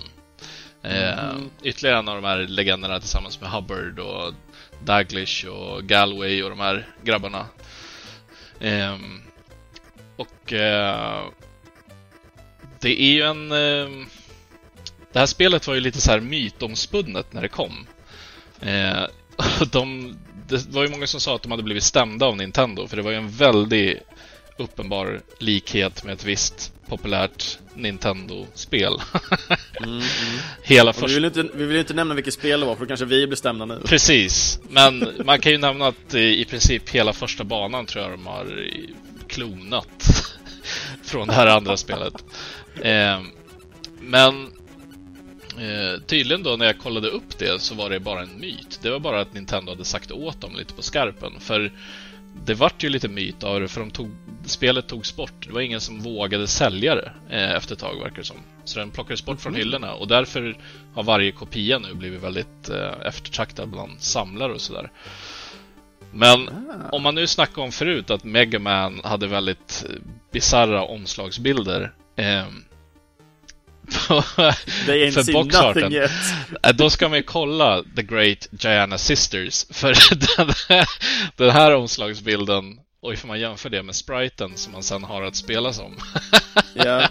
Eh, 0.83 1.25
mm. 1.25 1.51
ytterligare 1.63 1.99
en 1.99 2.09
av 2.09 2.23
de 2.23 2.29
här 2.29 2.39
legenderna 2.39 3.01
tillsammans 3.01 3.41
med 3.41 3.51
Hubbard 3.51 3.99
och 3.99 4.35
Daglish 4.85 5.47
och 5.47 5.85
Galway 5.85 6.43
och 6.43 6.51
de 6.51 6.61
här 6.61 6.89
grabbarna. 7.03 7.47
Eh, 8.61 8.97
och 10.17 10.53
eh, 10.53 11.25
det 12.81 13.03
är 13.03 13.13
ju 13.13 13.23
en... 13.23 13.53
Eh, 13.53 14.07
det 15.13 15.19
här 15.19 15.27
spelet 15.27 15.67
var 15.67 15.75
ju 15.75 15.81
lite 15.81 16.01
så 16.01 16.11
här 16.11 16.21
mytomspunnet 16.21 17.33
när 17.33 17.43
det 17.43 17.49
kom. 17.49 17.87
Eh, 18.61 19.05
de, 19.73 20.17
det 20.53 20.71
var 20.71 20.83
ju 20.83 20.89
många 20.89 21.07
som 21.07 21.21
sa 21.21 21.35
att 21.35 21.43
de 21.43 21.51
hade 21.51 21.63
blivit 21.63 21.85
stämda 21.85 22.27
av 22.27 22.37
Nintendo, 22.37 22.87
för 22.87 22.97
det 22.97 23.03
var 23.03 23.11
ju 23.11 23.17
en 23.17 23.31
väldigt 23.31 23.99
uppenbar 24.57 25.21
likhet 25.39 26.05
med 26.05 26.13
ett 26.13 26.25
visst 26.25 26.73
populärt 26.89 27.59
Nintendo-spel. 27.75 28.93
mm, 29.83 29.91
mm. 29.95 30.03
Hela 30.63 30.93
först... 30.93 31.11
vi, 31.11 31.15
vill 31.15 31.25
inte, 31.25 31.43
vi 31.55 31.65
vill 31.65 31.77
inte 31.77 31.95
nämna 31.95 32.15
vilket 32.15 32.35
spel 32.35 32.61
det 32.61 32.67
var, 32.67 32.75
för 32.75 32.83
då 32.83 32.89
kanske 32.89 33.07
vi 33.07 33.27
blir 33.27 33.37
stämda 33.37 33.65
nu. 33.65 33.81
Precis, 33.85 34.61
men 34.69 35.09
man 35.25 35.41
kan 35.41 35.53
ju 35.53 35.59
nämna 35.59 35.87
att 35.87 36.15
i 36.15 36.45
princip 36.45 36.91
hela 36.91 37.13
första 37.13 37.45
banan 37.45 37.87
tror 37.87 38.05
jag 38.05 38.13
de 38.13 38.27
har 38.27 38.71
klonat 39.27 40.25
från 41.03 41.29
det 41.29 41.35
här 41.35 41.47
andra 41.47 41.77
spelet. 41.77 42.15
Eh, 42.83 43.21
men 44.01 44.51
Eh, 45.59 46.01
tydligen 46.07 46.43
då 46.43 46.57
när 46.57 46.67
jag 46.67 46.79
kollade 46.79 47.09
upp 47.09 47.39
det 47.39 47.61
så 47.63 47.75
var 47.75 47.91
det 47.91 48.01
bara 48.01 48.23
en 48.23 48.41
myt. 48.41 48.79
Det 48.83 48.91
var 48.91 48.99
bara 48.99 49.21
att 49.21 49.35
Nintendo 49.35 49.73
hade 49.73 49.85
sagt 49.85 50.11
åt 50.11 50.41
dem 50.41 50.57
lite 50.57 50.75
på 50.75 50.83
skarpen. 50.83 51.41
För 51.41 51.73
det 52.45 52.55
vart 52.55 52.85
ju 52.85 52.89
lite 52.89 53.09
myt 53.09 53.45
av 53.45 53.61
det, 53.61 53.69
för 53.69 53.81
de 53.81 53.91
tog, 53.91 54.11
spelet 54.45 54.87
togs 54.87 55.17
bort. 55.17 55.47
Det 55.47 55.53
var 55.53 55.61
ingen 55.61 55.81
som 55.81 56.01
vågade 56.01 56.47
sälja 56.47 56.95
det 56.95 57.13
eh, 57.31 57.51
efter 57.57 57.75
ett 57.75 57.81
tag, 57.81 58.01
verkar 58.01 58.17
det 58.17 58.25
som. 58.25 58.37
Så 58.65 58.79
den 58.79 58.91
plockades 58.91 59.25
bort 59.25 59.41
från 59.41 59.53
mhm. 59.53 59.59
hyllorna 59.59 59.95
och 59.95 60.09
därför 60.09 60.57
har 60.95 61.03
varje 61.03 61.33
kopia 61.33 61.79
nu 61.79 61.95
blivit 61.95 62.23
väldigt 62.23 62.69
eh, 62.69 62.93
eftertraktad 63.07 63.69
bland 63.69 64.01
samlare 64.01 64.53
och 64.53 64.61
sådär. 64.61 64.91
Men 66.13 66.49
ah. 66.49 66.89
om 66.93 67.03
man 67.03 67.15
nu 67.15 67.27
snackade 67.27 67.61
om 67.61 67.73
förut 67.73 68.11
att 68.11 68.25
Mega 68.25 68.59
Man 68.59 69.01
hade 69.05 69.27
väldigt 69.27 69.85
eh, 69.89 69.97
bizarra 70.33 70.85
omslagsbilder 70.85 71.93
eh, 72.17 72.47
för 73.93 75.33
boxarten. 75.33 76.09
Äh, 76.63 76.75
då 76.75 76.91
ska 76.91 77.09
man 77.09 77.19
ju 77.19 77.23
kolla 77.23 77.83
The 77.97 78.03
Great 78.03 78.49
Gianna 78.51 78.99
Sisters. 78.99 79.67
För 79.71 79.95
den 80.37 80.55
här, 80.69 80.89
den 81.37 81.51
här 81.51 81.75
omslagsbilden, 81.75 82.79
och 83.01 83.13
ifall 83.13 83.29
man 83.29 83.41
jämför 83.41 83.71
det 83.71 83.83
med 83.83 83.95
spriten 83.95 84.57
som 84.57 84.73
man 84.73 84.83
sen 84.83 85.05
har 85.05 85.23
att 85.23 85.37
spela 85.37 85.73
som. 85.73 85.97
ja. 86.75 86.85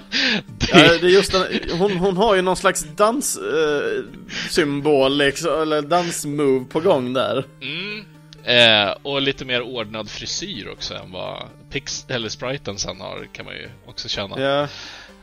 det... 0.58 0.68
ja, 0.72 0.98
det 1.02 1.08
är 1.08 1.10
just 1.10 1.32
den, 1.32 1.46
hon, 1.80 1.98
hon 1.98 2.18
har 2.18 2.36
ju 2.36 2.42
någon 2.42 2.58
slags 2.58 2.86
danssymbol, 2.96 5.12
eh, 5.12 5.18
liksom, 5.26 5.62
eller 5.62 5.82
dansmove 5.82 6.66
på 6.66 6.80
gång 6.80 7.14
där. 7.14 7.46
Mm. 7.62 8.06
Eh, 8.44 8.96
och 9.02 9.22
lite 9.22 9.46
mer 9.46 9.62
ordnad 9.62 10.10
frisyr 10.10 10.68
också 10.68 10.94
än 10.94 11.12
vad 11.12 11.44
Pix 11.72 12.06
eller 12.08 12.30
spriten 12.30 12.78
sen 12.78 13.02
har, 13.02 13.28
kan 13.34 13.46
man 13.46 13.56
ju 13.56 13.70
också 13.86 14.10
känna. 14.10 14.42
Ja. 14.42 14.68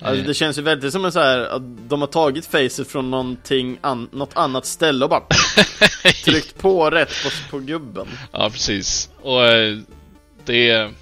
Alltså, 0.00 0.24
det 0.24 0.34
känns 0.34 0.58
ju 0.58 0.62
väldigt 0.62 0.92
som 0.92 1.04
en 1.04 1.12
så 1.12 1.20
här 1.20 1.38
att 1.38 1.88
de 1.88 2.00
har 2.00 2.08
tagit 2.08 2.46
facet 2.46 2.88
från 2.88 3.10
någonting 3.10 3.78
an 3.80 4.08
något 4.12 4.36
annat 4.36 4.66
ställe 4.66 5.04
och 5.04 5.10
bara 5.10 5.22
tryckt 6.24 6.58
på 6.58 6.90
rätt 6.90 7.12
på, 7.24 7.50
på 7.50 7.58
gubben. 7.58 8.06
Ja, 8.32 8.50
precis. 8.50 9.10
Och 9.22 9.44
eh, 9.44 9.78
det 10.44 10.70
är, 10.70 10.92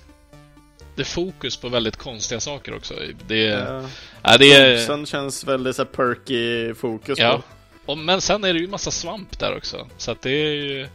det 0.94 1.02
är 1.02 1.06
fokus 1.06 1.56
på 1.56 1.68
väldigt 1.68 1.96
konstiga 1.96 2.40
saker 2.40 2.76
också. 2.76 2.94
Det, 3.26 3.36
ja. 3.36 3.82
ja, 4.22 4.38
det 4.38 4.52
är... 4.52 4.86
Sen 4.86 5.06
känns 5.06 5.44
väldigt 5.44 5.76
så 5.76 5.82
här 5.82 5.90
perky 5.90 6.74
fokus 6.74 7.18
ja. 7.18 7.36
på. 7.36 7.42
Och, 7.92 7.98
men 7.98 8.20
sen 8.20 8.44
är 8.44 8.52
det 8.52 8.60
ju 8.60 8.68
massa 8.68 8.90
svamp 8.90 9.38
där 9.38 9.56
också. 9.56 9.86
Så 9.96 10.10
att 10.10 10.22
det 10.22 10.30
är 10.30 10.52
ju... 10.52 10.88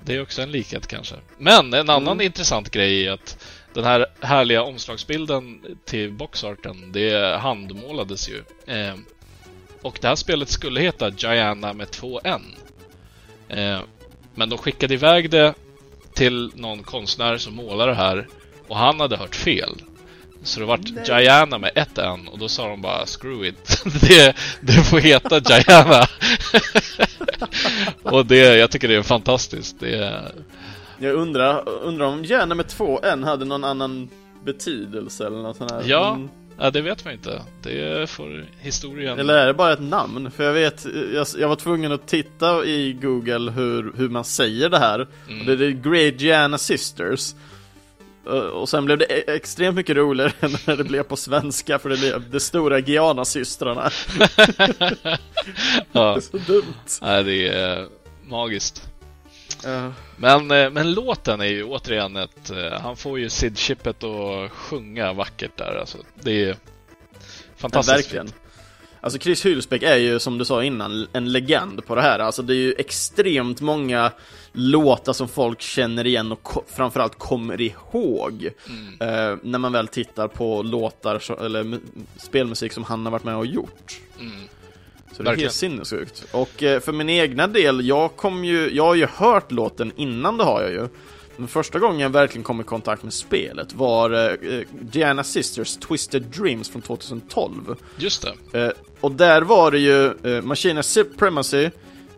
Det 0.00 0.14
är 0.14 0.22
också 0.22 0.42
en 0.42 0.50
likhet 0.50 0.86
kanske. 0.86 1.14
Men 1.38 1.74
en 1.74 1.90
annan 1.90 2.12
mm. 2.12 2.26
intressant 2.26 2.70
grej 2.70 3.06
är 3.06 3.12
att 3.12 3.38
den 3.76 3.84
här 3.84 4.06
härliga 4.20 4.62
omslagsbilden 4.62 5.60
till 5.84 6.12
boxarten, 6.12 6.92
det 6.92 7.38
handmålades 7.38 8.28
ju. 8.28 8.42
Eh, 8.74 8.94
och 9.82 9.98
det 10.00 10.08
här 10.08 10.14
spelet 10.14 10.48
skulle 10.48 10.80
heta 10.80 11.10
Gianna 11.10 11.72
med 11.72 11.90
två 11.90 12.20
N. 12.24 12.42
Eh, 13.48 13.80
men 14.34 14.48
de 14.48 14.58
skickade 14.58 14.94
iväg 14.94 15.30
det 15.30 15.54
till 16.14 16.50
någon 16.54 16.82
konstnär 16.82 17.38
som 17.38 17.54
målar 17.54 17.86
det 17.86 17.94
här 17.94 18.28
och 18.68 18.76
han 18.76 19.00
hade 19.00 19.16
hört 19.16 19.36
fel. 19.36 19.82
Så 20.42 20.60
det 20.60 20.66
vart 20.66 21.08
Gianna 21.08 21.58
med 21.58 21.70
ett 21.74 21.98
N 21.98 22.28
och 22.28 22.38
då 22.38 22.48
sa 22.48 22.68
de 22.68 22.82
bara 22.82 23.06
screw 23.06 23.48
it. 23.48 23.82
det, 24.00 24.36
det 24.60 24.72
får 24.72 24.98
heta 25.00 25.40
Gianna. 25.40 26.06
och 28.02 28.26
det, 28.26 28.56
jag 28.56 28.70
tycker 28.70 28.88
det 28.88 28.94
är 28.94 29.02
fantastiskt. 29.02 29.80
Det, 29.80 30.22
jag 30.98 31.14
undrar, 31.14 31.68
undrar 31.68 32.06
om 32.06 32.24
Järna 32.24 32.54
med 32.54 32.68
två 32.68 33.00
N 33.02 33.22
hade 33.24 33.44
någon 33.44 33.64
annan 33.64 34.08
betydelse 34.44 35.26
eller 35.26 35.42
något 35.42 35.56
sånt 35.56 35.70
här. 35.70 35.82
Ja, 35.86 36.14
mm. 36.14 36.28
ja, 36.58 36.70
det 36.70 36.80
vet 36.80 37.04
man 37.04 37.14
inte. 37.14 37.42
Det 37.62 38.10
får 38.10 38.44
historien... 38.58 39.18
Eller 39.18 39.34
är 39.34 39.46
det 39.46 39.54
bara 39.54 39.72
ett 39.72 39.82
namn? 39.82 40.30
För 40.30 40.44
jag 40.44 40.52
vet, 40.52 40.86
jag, 41.14 41.26
jag 41.38 41.48
var 41.48 41.56
tvungen 41.56 41.92
att 41.92 42.08
titta 42.08 42.64
i 42.64 42.92
Google 42.92 43.50
hur, 43.50 43.92
hur 43.96 44.08
man 44.08 44.24
säger 44.24 44.68
det 44.68 44.78
här. 44.78 45.06
Mm. 45.28 45.40
Och 45.40 45.56
det 45.56 45.66
är 45.66 45.70
Great 45.70 46.20
Gianna 46.20 46.58
Sisters. 46.58 47.34
Och 48.52 48.68
sen 48.68 48.84
blev 48.84 48.98
det 48.98 49.04
e- 49.04 49.24
extremt 49.26 49.76
mycket 49.76 49.96
roligare 49.96 50.32
när 50.66 50.76
det 50.76 50.84
blev 50.84 51.02
på 51.02 51.16
svenska 51.16 51.78
för 51.78 51.88
det 51.88 51.96
blev 51.96 52.30
de 52.30 52.40
stora 52.40 52.78
Giana-systrarna. 52.78 53.90
ja. 54.32 55.18
Det 55.92 56.00
är 56.00 56.20
så 56.20 56.38
dumt. 56.52 57.00
Nej, 57.02 57.24
det 57.24 57.48
är 57.48 57.86
magiskt. 58.28 58.88
Men, 60.16 60.50
eh, 60.50 60.70
men 60.70 60.92
låten 60.92 61.40
är 61.40 61.44
ju 61.44 61.64
återigen 61.64 62.16
ett... 62.16 62.50
Eh, 62.50 62.80
han 62.80 62.96
får 62.96 63.18
ju 63.18 63.30
Sid 63.30 63.58
Chippet 63.58 64.04
att 64.04 64.50
sjunga 64.52 65.12
vackert 65.12 65.56
där. 65.56 65.76
Alltså, 65.80 65.98
det 66.22 66.44
är 66.44 66.56
fantastiskt 67.56 67.92
ja, 67.92 67.96
verkligen. 67.96 68.26
Fint. 68.26 68.40
Alltså 69.00 69.18
Chris 69.18 69.46
Hylsbeck 69.46 69.82
är 69.82 69.96
ju 69.96 70.18
som 70.18 70.38
du 70.38 70.44
sa 70.44 70.64
innan 70.64 71.06
en 71.12 71.32
legend 71.32 71.86
på 71.86 71.94
det 71.94 72.02
här. 72.02 72.18
Alltså 72.18 72.42
det 72.42 72.54
är 72.54 72.56
ju 72.56 72.74
extremt 72.78 73.60
många 73.60 74.12
låtar 74.52 75.12
som 75.12 75.28
folk 75.28 75.60
känner 75.60 76.06
igen 76.06 76.32
och 76.32 76.42
ko 76.42 76.62
framförallt 76.66 77.18
kommer 77.18 77.60
ihåg. 77.60 78.48
Mm. 78.68 78.92
Eh, 79.00 79.38
när 79.42 79.58
man 79.58 79.72
väl 79.72 79.88
tittar 79.88 80.28
på 80.28 80.62
låtar 80.62 81.44
eller 81.44 81.78
spelmusik 82.16 82.72
som 82.72 82.84
han 82.84 83.06
har 83.06 83.12
varit 83.12 83.24
med 83.24 83.36
och 83.36 83.46
gjort. 83.46 84.00
Mm. 84.20 84.48
Så 85.12 85.22
det 85.22 85.30
är 85.30 85.36
helt 85.36 85.52
sinnessjukt. 85.52 86.24
Och 86.32 86.62
eh, 86.62 86.80
för 86.80 86.92
min 86.92 87.08
egna 87.08 87.46
del, 87.46 87.88
jag 87.88 88.16
kom 88.16 88.44
ju, 88.44 88.70
jag 88.74 88.84
har 88.84 88.94
ju 88.94 89.06
hört 89.06 89.52
låten 89.52 89.92
innan 89.96 90.38
det 90.38 90.44
har 90.44 90.62
jag 90.62 90.70
ju. 90.70 90.88
Men 91.36 91.48
första 91.48 91.78
gången 91.78 92.00
jag 92.00 92.10
verkligen 92.10 92.44
kom 92.44 92.60
i 92.60 92.64
kontakt 92.64 93.02
med 93.02 93.12
spelet 93.12 93.74
var 93.74 94.10
eh, 94.10 94.60
Diana 94.80 95.24
Sisters 95.24 95.76
Twisted 95.76 96.22
Dreams 96.22 96.70
från 96.70 96.82
2012. 96.82 97.76
Just 97.96 98.26
det. 98.52 98.64
Eh, 98.64 98.72
och 99.00 99.12
där 99.12 99.42
var 99.42 99.70
det 99.70 99.78
ju 99.78 100.06
eh, 100.06 100.42
Machina 100.42 100.82
Supremacy, 100.82 101.70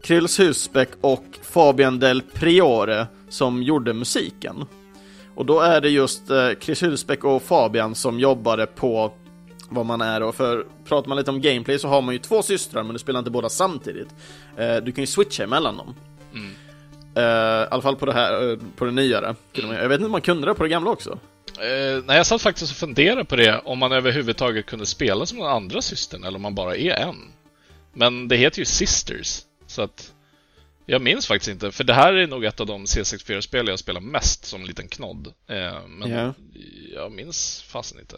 Krills 0.02 0.40
Husbeck 0.40 0.89
och 1.01 1.24
Fabian 1.43 1.98
Del 1.98 2.23
Priore 2.23 3.06
som 3.28 3.62
gjorde 3.62 3.93
musiken. 3.93 4.65
Och 5.35 5.47
då 5.47 5.60
är 5.60 5.81
det 5.81 5.89
just 5.89 6.31
eh, 6.31 6.51
Chris 6.60 6.82
Husbeck 6.82 7.24
och 7.24 7.43
Fabian 7.43 7.94
som 7.94 8.20
jobbade 8.20 8.66
på 8.66 9.12
vad 9.69 9.86
man 9.86 10.01
är 10.01 10.23
och 10.23 10.35
för 10.35 10.66
pratar 10.85 11.09
man 11.09 11.19
lite 11.19 11.31
om 11.31 11.40
gameplay 11.40 11.78
så 11.78 11.89
har 11.89 12.03
man 12.03 12.15
ju 12.15 12.19
två 12.19 12.43
systrar 12.43 12.82
men 12.82 12.93
du 12.93 12.99
spelar 12.99 13.19
inte 13.19 13.31
båda 13.31 13.49
samtidigt. 13.49 14.09
Eh, 14.57 14.77
du 14.77 14.93
kan 14.93 15.03
ju 15.03 15.07
switcha 15.07 15.45
emellan 15.45 15.77
dem. 15.77 15.95
Mm. 16.35 16.55
Eh, 17.15 17.62
I 17.62 17.66
alla 17.70 17.82
fall 17.82 17.97
på 17.97 18.07
det 18.07 18.12
här, 18.12 18.51
eh, 18.51 18.59
på 18.77 18.85
det 18.85 18.90
nyare. 18.90 19.35
Mm. 19.55 19.77
Jag 19.77 19.89
vet 19.89 19.95
inte 19.95 20.07
om 20.07 20.12
man 20.12 20.20
kunde 20.20 20.47
det 20.47 20.55
på 20.55 20.62
det 20.62 20.69
gamla 20.69 20.90
också. 20.90 21.19
Eh, 21.61 22.05
nej, 22.05 22.16
jag 22.16 22.27
satt 22.27 22.43
faktiskt 22.43 22.73
och 22.73 22.77
funderade 22.78 23.24
på 23.24 23.36
det, 23.36 23.61
om 23.65 23.78
man 23.78 23.93
överhuvudtaget 23.93 24.66
kunde 24.66 24.86
spela 24.86 25.27
som 25.27 25.39
den 25.39 25.47
andra 25.47 25.82
systern 25.82 26.24
eller 26.24 26.36
om 26.36 26.43
man 26.43 26.55
bara 26.55 26.77
är 26.77 26.90
en. 26.90 27.16
Men 27.93 28.28
det 28.28 28.36
heter 28.36 28.59
ju 28.59 28.65
Sisters, 28.65 29.40
så 29.66 29.82
att 29.82 30.12
jag 30.90 31.02
minns 31.02 31.27
faktiskt 31.27 31.51
inte, 31.51 31.73
för 31.73 31.85
det 31.85 31.94
här 31.94 32.12
är 32.12 32.27
nog 32.27 32.44
ett 32.44 32.60
av 32.60 32.66
de 32.66 32.85
C64-spel 32.85 33.69
jag 33.69 33.78
spelar 33.78 34.01
mest 34.01 34.44
som 34.44 34.65
liten 34.65 34.89
knodd. 34.89 35.27
Eh, 35.27 35.86
men 35.89 36.09
yeah. 36.09 36.32
jag 36.94 37.12
minns 37.12 37.65
fasen 37.69 38.01
inte. 38.01 38.16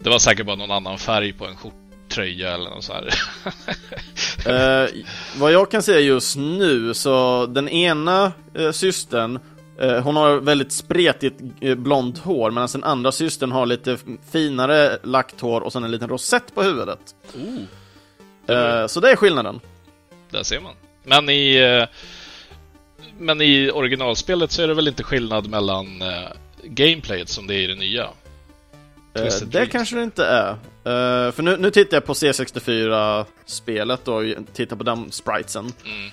Det 0.00 0.10
var 0.10 0.18
säkert 0.18 0.46
bara 0.46 0.56
någon 0.56 0.70
annan 0.70 0.98
färg 0.98 1.32
på 1.32 1.46
en 1.46 1.56
skjorttröja 1.56 2.54
eller 2.54 2.70
något 2.70 2.84
så 2.84 2.92
här. 2.92 3.14
eh, 4.84 4.90
vad 5.36 5.52
jag 5.52 5.70
kan 5.70 5.82
säga 5.82 6.00
just 6.00 6.36
nu, 6.36 6.94
så 6.94 7.46
den 7.46 7.68
ena 7.68 8.32
eh, 8.54 8.70
systern 8.70 9.38
eh, 9.80 10.00
hon 10.02 10.16
har 10.16 10.36
väldigt 10.36 10.72
spretigt 10.72 11.40
eh, 11.60 11.74
blont 11.74 12.18
hår 12.18 12.50
medan 12.50 12.68
den 12.72 12.84
andra 12.84 13.12
systern 13.12 13.52
har 13.52 13.66
lite 13.66 13.98
finare 14.32 14.98
lagt 15.02 15.40
hår 15.40 15.60
och 15.60 15.72
sen 15.72 15.84
en 15.84 15.90
liten 15.90 16.08
rosett 16.08 16.54
på 16.54 16.62
huvudet. 16.62 17.14
Oh. 17.34 18.56
Eh, 18.56 18.86
så 18.86 19.00
det 19.00 19.10
är 19.10 19.16
skillnaden. 19.16 19.60
Där 20.30 20.42
ser 20.42 20.60
man. 20.60 20.74
Men 21.04 21.28
i... 21.28 21.56
Eh, 21.56 21.88
men 23.18 23.40
i 23.40 23.70
originalspelet 23.70 24.52
så 24.52 24.62
är 24.62 24.68
det 24.68 24.74
väl 24.74 24.88
inte 24.88 25.02
skillnad 25.02 25.50
mellan 25.50 26.02
uh, 26.02 26.28
gameplayet 26.62 27.28
som 27.28 27.46
det 27.46 27.54
är 27.54 27.58
i 27.58 27.66
det 27.66 27.74
nya? 27.74 28.04
Uh, 28.04 28.10
det 29.14 29.44
Dreams. 29.44 29.72
kanske 29.72 29.96
det 29.96 30.02
inte 30.02 30.24
är. 30.24 30.50
Uh, 30.52 31.32
för 31.32 31.42
nu, 31.42 31.56
nu 31.56 31.70
tittar 31.70 31.96
jag 31.96 32.04
på 32.04 32.12
C64-spelet 32.12 34.08
och 34.08 34.22
tittar 34.52 34.76
på 34.76 34.84
den 34.84 35.12
spritesen. 35.12 35.72
Mm. 35.84 36.10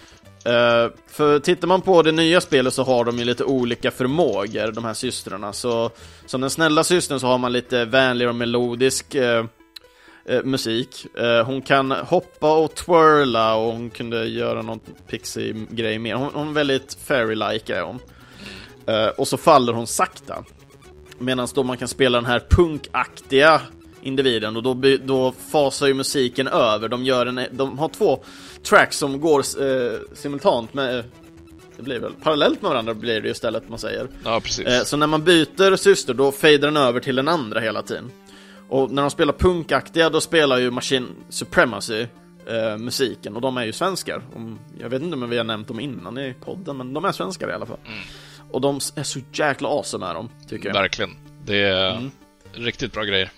Uh, 0.47 0.91
för 1.07 1.39
tittar 1.39 1.68
man 1.68 1.81
på 1.81 2.01
det 2.01 2.11
nya 2.11 2.41
spelet 2.41 2.73
så 2.73 2.84
har 2.84 3.05
de 3.05 3.19
ju 3.19 3.26
lite 3.26 3.43
olika 3.43 3.91
förmågor, 3.91 4.72
de 4.72 4.85
här 4.85 4.93
systrarna. 4.93 5.53
Så 5.53 5.91
som 6.26 6.41
den 6.41 6.49
snälla 6.49 6.84
systern 6.84 7.19
så 7.19 7.27
har 7.27 7.38
man 7.38 7.53
lite 7.53 7.85
vänligare 7.85 8.30
och 8.30 8.35
melodisk 8.35 9.15
uh, 9.15 9.45
uh, 10.31 10.43
musik. 10.43 11.05
hon 11.45 11.61
kan 11.61 11.91
hoppa 11.91 12.57
och 12.57 12.75
twirla 12.75 13.55
och 13.55 13.73
hon 13.73 13.89
kunde 13.89 14.25
göra 14.25 14.61
någon 14.61 14.79
pixie-grej 15.07 15.99
mer. 15.99 16.15
Hon, 16.15 16.31
hon 16.33 16.49
är 16.49 16.53
väldigt 16.53 16.97
fairy-like 17.07 17.73
är 17.73 17.81
hon. 17.81 17.99
och 19.17 19.27
så 19.27 19.37
faller 19.37 19.73
hon 19.73 19.87
sakta. 19.87 20.43
Medan 21.19 21.47
då 21.53 21.63
man 21.63 21.77
kan 21.77 21.87
spela 21.87 22.17
den 22.17 22.25
här 22.25 22.43
punkaktiga 22.49 23.61
individen 24.01 24.55
och 24.55 24.63
då, 24.63 24.73
då 25.05 25.33
fasar 25.51 25.87
ju 25.87 25.93
musiken 25.93 26.47
över. 26.47 26.87
De, 26.87 27.05
gör 27.05 27.25
en, 27.25 27.41
de 27.51 27.79
har 27.79 27.89
två 27.89 28.23
tracks 28.63 28.97
som 28.97 29.19
går 29.19 29.39
eh, 29.39 29.99
simultant 30.13 30.73
med 30.73 31.03
det 31.77 31.83
blir 31.83 31.99
väl 31.99 32.13
parallellt 32.23 32.61
med 32.61 32.71
varandra 32.71 32.93
blir 32.93 33.21
det 33.21 33.29
istället 33.29 33.69
man 33.69 33.79
säger. 33.79 34.07
Ja, 34.23 34.39
precis. 34.39 34.65
Eh, 34.65 34.83
så 34.83 34.97
när 34.97 35.07
man 35.07 35.23
byter 35.23 35.75
syster 35.75 36.13
då 36.13 36.31
fader 36.31 36.57
den 36.57 36.77
över 36.77 36.99
till 36.99 37.15
den 37.15 37.27
andra 37.27 37.59
hela 37.59 37.81
tiden. 37.81 38.11
Och 38.69 38.91
när 38.91 39.02
de 39.02 39.11
spelar 39.11 39.34
punkaktiga 39.34 40.10
då 40.10 40.22
spelar 40.22 40.57
ju 40.57 40.72
Machine 40.72 41.07
Supremacy 41.30 42.07
eh, 42.48 42.77
musiken 42.77 43.35
och 43.35 43.41
de 43.41 43.57
är 43.57 43.65
ju 43.65 43.72
svenskar. 43.72 44.22
Jag 44.80 44.89
vet 44.89 45.02
inte 45.02 45.15
om 45.15 45.30
vi 45.30 45.38
har 45.38 45.44
nämnt 45.44 45.68
dem 45.68 45.80
innan 45.80 46.18
i 46.18 46.34
podden 46.45 46.77
men 46.77 46.94
de 46.94 47.06
är 47.06 47.11
svenskar 47.11 47.49
i 47.49 47.53
alla 47.53 47.65
fall. 47.65 47.80
Mm. 47.85 47.99
Och 48.52 48.61
de 48.61 48.76
är 48.95 49.03
så 49.03 49.19
jäkla 49.34 49.69
awesome 49.69 50.06
är 50.06 50.14
de, 50.14 50.30
tycker 50.48 50.69
jag. 50.69 50.73
Verkligen. 50.73 51.11
Det 51.45 51.57
är 51.57 51.91
mm. 51.91 52.11
riktigt 52.53 52.94
bra 52.94 53.03
grejer. 53.03 53.31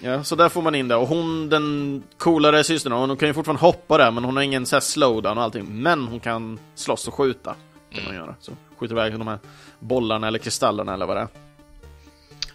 Ja, 0.00 0.24
så 0.24 0.36
där 0.36 0.48
får 0.48 0.62
man 0.62 0.74
in 0.74 0.88
det. 0.88 0.96
Och 0.96 1.08
hon, 1.08 1.48
den 1.48 2.02
coolare 2.18 2.64
systern, 2.64 2.92
hon 2.92 3.16
kan 3.16 3.28
ju 3.28 3.34
fortfarande 3.34 3.60
hoppa 3.60 3.98
där, 3.98 4.10
men 4.10 4.24
hon 4.24 4.36
har 4.36 4.42
ingen 4.42 4.66
så 4.66 4.76
här 4.76 4.80
slowdown 4.80 5.38
och 5.38 5.44
allting. 5.44 5.82
Men 5.82 6.08
hon 6.08 6.20
kan 6.20 6.58
slåss 6.74 7.08
och 7.08 7.14
skjuta. 7.14 7.56
Kan 7.90 8.00
mm. 8.00 8.04
man 8.04 8.24
göra. 8.24 8.34
Så 8.40 8.52
skjuter 8.76 8.94
iväg 8.94 9.18
de 9.18 9.28
här 9.28 9.38
bollarna 9.78 10.28
eller 10.28 10.38
kristallerna 10.38 10.94
eller 10.94 11.06
vad 11.06 11.16
det 11.16 11.20
är. 11.20 11.28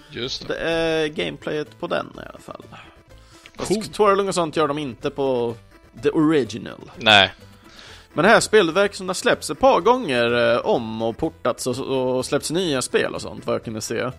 Just 0.10 0.48
det. 0.48 0.54
det 0.54 0.60
är 0.60 1.08
gameplayet 1.08 1.80
på 1.80 1.88
den 1.88 2.08
i 2.16 2.30
alla 2.30 2.40
fall. 2.40 2.64
Cool. 3.58 3.84
Twirling 3.84 4.28
och 4.28 4.36
sånt 4.36 4.56
gör 4.56 4.68
de 4.68 4.78
inte 4.78 5.10
på 5.10 5.56
the 6.04 6.10
original. 6.10 6.92
Nej. 6.98 7.34
Men 8.14 8.24
det 8.24 8.30
här 8.30 8.40
spelet 8.40 8.76
verkar 8.76 8.96
som 8.96 9.08
det 9.08 9.10
har 9.10 9.16
släppts 9.16 9.50
ett 9.50 9.60
par 9.60 9.82
gånger 9.82 10.54
eh, 10.54 10.58
om 10.58 11.02
och 11.02 11.18
portats 11.18 11.68
och, 11.68 11.78
och 12.18 12.26
släppts 12.26 12.52
nya 12.52 12.82
spel 12.82 13.16
och 13.16 13.22
sånt, 13.22 13.46
vad 13.46 13.56
jag 13.56 13.64
kunde 13.64 13.82
se. 13.82 14.12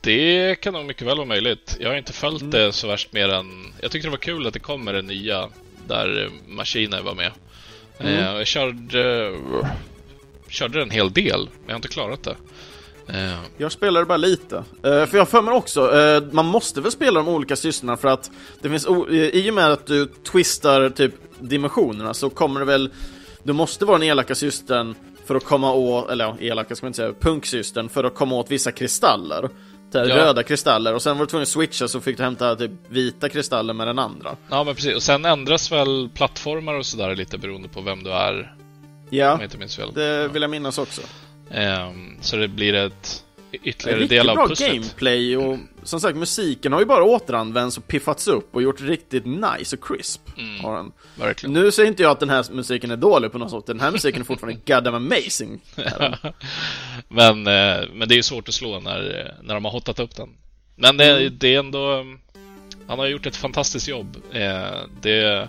Det 0.00 0.54
kan 0.60 0.72
nog 0.72 0.84
mycket 0.84 1.06
väl 1.06 1.16
vara 1.16 1.26
möjligt. 1.26 1.76
Jag 1.80 1.88
har 1.88 1.96
inte 1.96 2.12
följt 2.12 2.42
mm. 2.42 2.50
det 2.50 2.72
så 2.72 2.88
värst 2.88 3.12
mer 3.12 3.28
än... 3.28 3.72
Jag 3.80 3.90
tyckte 3.90 4.06
det 4.06 4.10
var 4.10 4.18
kul 4.18 4.46
att 4.46 4.52
det 4.52 4.60
kommer 4.60 4.94
en 4.94 5.06
nya 5.06 5.48
där 5.86 6.30
Maskiner 6.46 7.02
var 7.02 7.14
med. 7.14 7.32
Mm. 7.98 8.14
Eh, 8.14 8.20
jag 8.20 8.46
körde, 8.46 9.32
körde 10.48 10.82
en 10.82 10.90
hel 10.90 11.12
del, 11.12 11.40
men 11.40 11.62
jag 11.66 11.72
har 11.72 11.76
inte 11.76 11.88
klarat 11.88 12.22
det. 12.22 12.36
Eh. 13.08 13.38
Jag 13.56 13.72
spelade 13.72 14.06
bara 14.06 14.16
lite. 14.16 14.56
Uh, 14.56 15.06
för 15.06 15.16
jag 15.16 15.28
för 15.28 15.42
mig 15.42 15.54
också, 15.54 15.90
uh, 15.90 16.32
man 16.32 16.46
måste 16.46 16.80
väl 16.80 16.92
spela 16.92 17.20
de 17.20 17.28
olika 17.28 17.56
systrarna 17.56 17.96
för 17.96 18.08
att 18.08 18.30
det 18.62 18.68
finns, 18.68 18.86
i 19.10 19.50
och 19.50 19.54
med 19.54 19.72
att 19.72 19.86
du 19.86 20.06
twistar 20.06 20.90
typ 20.90 21.14
dimensionerna 21.38 22.14
så 22.14 22.30
kommer 22.30 22.60
det 22.60 22.66
väl, 22.66 22.90
du 23.42 23.52
måste 23.52 23.84
vara 23.84 23.98
den 23.98 24.08
elaka 24.08 24.34
systern 24.34 24.94
för 25.26 25.34
att 25.34 25.44
komma 25.44 25.72
åt, 25.72 26.10
eller 26.10 26.24
ja, 26.24 26.36
elaka 26.40 26.76
ska 26.76 26.86
man 26.86 26.88
inte 26.88 26.96
säga, 26.96 27.12
punksystern 27.20 27.88
för 27.88 28.04
att 28.04 28.14
komma 28.14 28.34
åt 28.34 28.50
vissa 28.50 28.72
kristaller 28.72 29.48
ja. 30.02 30.16
röda 30.16 30.42
kristaller 30.42 30.94
och 30.94 31.02
sen 31.02 31.18
var 31.18 31.24
du 31.24 31.30
tvungen 31.30 31.42
att 31.42 31.48
switcha 31.48 31.88
så 31.88 32.00
fick 32.00 32.16
du 32.16 32.22
hämta 32.22 32.56
typ 32.56 32.70
vita 32.88 33.28
kristaller 33.28 33.74
med 33.74 33.86
den 33.86 33.98
andra. 33.98 34.36
Ja 34.50 34.64
men 34.64 34.74
precis, 34.74 34.94
och 34.94 35.02
sen 35.02 35.24
ändras 35.24 35.72
väl 35.72 36.08
plattformar 36.14 36.74
och 36.74 36.86
sådär 36.86 37.16
lite 37.16 37.38
beroende 37.38 37.68
på 37.68 37.80
vem 37.80 38.04
du 38.04 38.10
är. 38.10 38.54
Ja, 39.10 39.40
det 39.94 40.28
vill 40.28 40.42
jag 40.42 40.50
minnas 40.50 40.78
också. 40.78 41.02
Um, 41.50 42.16
så 42.20 42.36
det 42.36 42.48
blir 42.48 42.74
ett 42.74 43.24
ytterligare 43.62 44.06
del 44.06 44.30
av 44.30 44.48
pusslet. 44.48 44.58
bra 44.58 44.74
gameplay 44.74 45.36
och 45.36 45.58
som 45.82 46.00
sagt 46.00 46.16
musiken 46.16 46.72
har 46.72 46.80
ju 46.80 46.86
bara 46.86 47.04
återanvänts 47.04 47.78
och 47.78 47.86
piffats 47.86 48.28
upp 48.28 48.54
och 48.54 48.62
gjort 48.62 48.80
riktigt 48.80 49.26
nice 49.26 49.76
och 49.76 49.84
crisp. 49.84 50.20
Mm, 50.38 50.64
har 50.64 50.76
den. 50.76 50.92
Verkligen. 51.18 51.52
Nu 51.52 51.72
säger 51.72 51.88
inte 51.88 52.02
jag 52.02 52.10
att 52.12 52.20
den 52.20 52.30
här 52.30 52.44
musiken 52.52 52.90
är 52.90 52.96
dålig 52.96 53.32
på 53.32 53.38
något 53.38 53.50
sätt, 53.50 53.66
den 53.66 53.80
här 53.80 53.90
musiken 53.90 54.20
är 54.20 54.24
fortfarande 54.24 54.60
goddamn 54.66 54.94
amazing. 54.94 55.60
men, 57.08 57.46
eh, 57.46 57.88
men 57.92 58.08
det 58.08 58.18
är 58.18 58.22
svårt 58.22 58.48
att 58.48 58.54
slå 58.54 58.80
när, 58.80 59.34
när 59.42 59.54
de 59.54 59.64
har 59.64 59.72
hotat 59.72 60.00
upp 60.00 60.16
den. 60.16 60.28
Men 60.76 60.96
det, 60.96 61.10
mm. 61.10 61.38
det 61.38 61.54
är 61.54 61.58
ändå... 61.58 62.04
Han 62.86 62.98
har 62.98 63.06
gjort 63.06 63.26
ett 63.26 63.36
fantastiskt 63.36 63.88
jobb. 63.88 64.16
Eh, 64.32 64.80
det 65.00 65.48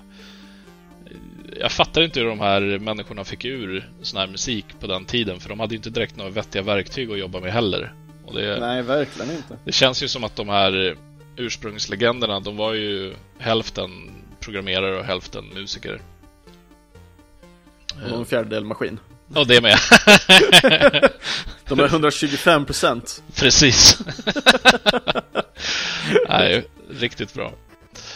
jag 1.59 1.71
fattar 1.71 2.01
inte 2.01 2.19
hur 2.19 2.27
de 2.27 2.39
här 2.39 2.79
människorna 2.79 3.23
fick 3.23 3.45
ur 3.45 3.89
sån 4.01 4.19
här 4.19 4.27
musik 4.27 4.65
på 4.79 4.87
den 4.87 5.05
tiden, 5.05 5.39
för 5.39 5.49
de 5.49 5.59
hade 5.59 5.75
inte 5.75 5.89
direkt 5.89 6.15
några 6.15 6.31
vettiga 6.31 6.61
verktyg 6.61 7.11
att 7.11 7.19
jobba 7.19 7.39
med 7.39 7.53
heller. 7.53 7.93
Det, 8.33 8.59
Nej, 8.59 8.81
verkligen 8.81 9.31
inte. 9.31 9.57
Det 9.65 9.71
känns 9.71 10.03
ju 10.03 10.07
som 10.07 10.23
att 10.23 10.35
de 10.35 10.49
här 10.49 10.95
ursprungslegenderna, 11.35 12.39
de 12.39 12.57
var 12.57 12.73
ju 12.73 13.13
hälften 13.37 13.89
programmerare 14.39 14.99
och 14.99 15.05
hälften 15.05 15.45
musiker. 15.53 16.01
Och 18.11 18.17
en 18.17 18.25
fjärdedel 18.25 18.63
maskin. 18.63 18.99
Ja, 19.33 19.43
det 19.43 19.61
med. 19.61 19.77
de 21.67 21.79
är 21.79 21.85
125 21.85 22.65
procent. 22.65 23.23
Precis. 23.35 23.99
Nej, 26.29 26.65
riktigt 26.89 27.33
bra. 27.33 27.53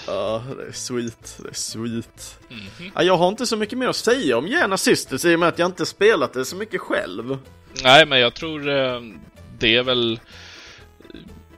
Ja, 0.10 0.44
det 0.57 0.68
är 0.68 0.72
sweet, 0.72 1.38
det 1.44 1.49
är 1.49 1.53
sweet. 1.53 2.40
Mm 2.49 2.64
-hmm. 2.64 2.91
ja, 2.95 3.03
jag 3.03 3.18
har 3.18 3.27
inte 3.27 3.45
så 3.45 3.57
mycket 3.57 3.77
mer 3.77 3.88
att 3.88 3.95
säga 3.95 4.38
om 4.38 4.48
Gärna 4.48 4.77
Sisters 4.77 5.26
i 5.26 5.36
och 5.36 5.40
med 5.40 5.49
att 5.49 5.60
jag 5.60 5.65
inte 5.65 5.86
spelat 5.86 6.34
det 6.34 6.45
så 6.45 6.56
mycket 6.56 6.81
själv. 6.81 7.38
Nej, 7.84 8.06
men 8.06 8.19
jag 8.19 8.34
tror 8.34 8.69
eh, 8.69 9.02
det 9.60 9.76
är 9.76 9.84
väl 9.84 10.19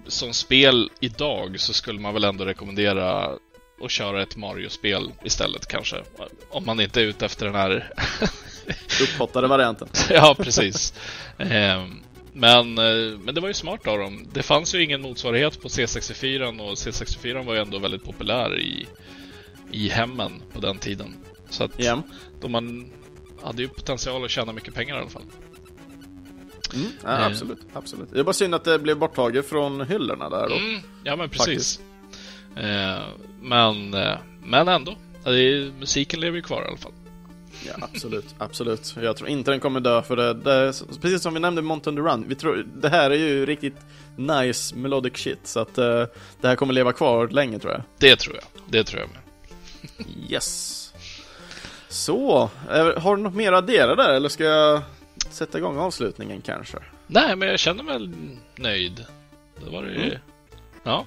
som 0.07 0.33
spel 0.33 0.89
idag 0.99 1.59
så 1.59 1.73
skulle 1.73 1.99
man 1.99 2.13
väl 2.13 2.23
ändå 2.23 2.45
rekommendera 2.45 3.37
att 3.83 3.91
köra 3.91 4.21
ett 4.21 4.35
Mario-spel 4.35 5.11
istället 5.23 5.67
kanske. 5.67 6.03
Om 6.49 6.65
man 6.65 6.79
inte 6.79 7.01
är 7.01 7.05
ute 7.05 7.25
efter 7.25 7.45
den 7.45 7.55
här 7.55 7.93
upphottade 9.01 9.47
varianten. 9.47 9.87
ja, 10.09 10.35
precis. 10.37 10.93
Ehm, 11.37 12.00
men, 12.33 12.77
eh, 12.77 13.19
men 13.19 13.35
det 13.35 13.41
var 13.41 13.47
ju 13.47 13.53
smart 13.53 13.87
av 13.87 13.97
dem. 13.97 14.27
Det 14.33 14.43
fanns 14.43 14.75
ju 14.75 14.83
ingen 14.83 15.01
motsvarighet 15.01 15.61
på 15.61 15.67
C64 15.67 16.59
och 16.61 16.75
C64 16.75 17.45
var 17.45 17.53
ju 17.53 17.59
ändå 17.59 17.79
väldigt 17.79 18.03
populär 18.03 18.59
i, 18.59 18.87
i 19.71 19.89
hemmen 19.89 20.31
på 20.53 20.59
den 20.59 20.77
tiden. 20.77 21.15
Så 21.49 21.63
att 21.63 21.79
yeah. 21.79 21.99
då 22.41 22.47
man 22.47 22.91
hade 23.43 23.61
ju 23.61 23.67
potential 23.67 24.25
att 24.25 24.31
tjäna 24.31 24.53
mycket 24.53 24.73
pengar 24.73 24.95
i 24.95 24.99
alla 24.99 25.09
fall. 25.09 25.25
Mm, 26.73 26.87
ja, 27.03 27.19
eh. 27.19 27.25
absolut, 27.25 27.59
absolut. 27.73 28.09
Det 28.11 28.19
är 28.19 28.23
bara 28.23 28.33
synd 28.33 28.55
att 28.55 28.63
det 28.63 28.79
blev 28.79 28.97
borttaget 28.97 29.49
från 29.49 29.87
hyllorna 29.87 30.29
där 30.29 30.49
då. 30.49 30.55
Mm, 30.55 30.81
ja, 31.03 31.15
men 31.15 31.29
precis. 31.29 31.79
Eh, 32.55 33.01
men, 33.41 33.93
eh, 33.93 34.17
men 34.43 34.67
ändå. 34.67 34.95
Musiken 35.79 36.19
lever 36.19 36.35
ju 36.35 36.41
kvar 36.41 36.63
i 36.63 36.67
alla 36.67 36.77
fall. 36.77 36.91
Ja, 37.67 37.73
absolut, 37.93 38.35
absolut. 38.37 38.95
Jag 39.01 39.17
tror 39.17 39.29
inte 39.29 39.51
den 39.51 39.59
kommer 39.59 39.79
dö 39.79 40.01
för 40.01 40.15
det, 40.15 40.33
det 40.33 40.73
precis 41.01 41.21
som 41.21 41.33
vi 41.33 41.39
nämnde 41.39 41.61
Mountain 41.61 41.95
the 41.95 42.01
Run, 42.01 42.25
vi 42.27 42.35
tror, 42.35 42.67
det 42.75 42.89
här 42.89 43.11
är 43.11 43.15
ju 43.15 43.45
riktigt 43.45 43.75
nice 44.15 44.75
melodic 44.75 45.17
shit, 45.17 45.39
så 45.43 45.59
att 45.59 45.77
uh, 45.77 46.05
det 46.41 46.47
här 46.47 46.55
kommer 46.55 46.73
leva 46.73 46.93
kvar 46.93 47.27
länge 47.27 47.59
tror 47.59 47.73
jag. 47.73 47.81
Det 47.97 48.15
tror 48.15 48.35
jag, 48.35 48.43
det 48.69 48.83
tror 48.83 49.01
jag 49.01 49.09
med. 49.09 49.21
yes. 50.31 50.77
Så, 51.89 52.49
har 52.97 53.15
du 53.15 53.21
något 53.21 53.35
mer 53.35 53.51
att 53.51 53.63
addera 53.63 53.95
där, 53.95 54.13
eller 54.13 54.29
ska 54.29 54.43
jag 54.43 54.81
sätta 55.29 55.57
igång 55.57 55.77
avslutningen 55.77 56.41
kanske? 56.41 56.77
Nej, 57.07 57.35
men 57.35 57.47
jag 57.47 57.59
känner 57.59 57.83
mig 57.83 58.09
nöjd. 58.55 59.05
Det 59.63 59.71
var 59.71 59.83
det 59.83 59.95
mm. 59.95 60.17
Ja. 60.83 61.05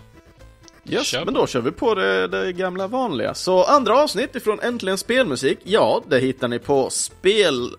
Yes, 0.89 1.15
men 1.25 1.35
då 1.35 1.47
kör 1.47 1.61
vi 1.61 1.71
på 1.71 1.95
det, 1.95 2.27
det, 2.27 2.53
gamla 2.53 2.87
vanliga. 2.87 3.35
Så 3.35 3.65
andra 3.65 4.03
avsnitt 4.03 4.37
ifrån 4.37 4.61
Äntligen 4.61 4.99
Spelmusik, 4.99 5.59
ja, 5.63 6.03
det 6.09 6.19
hittar 6.19 6.49
ni 6.49 6.59
på 6.59 6.91
spel... 6.91 7.71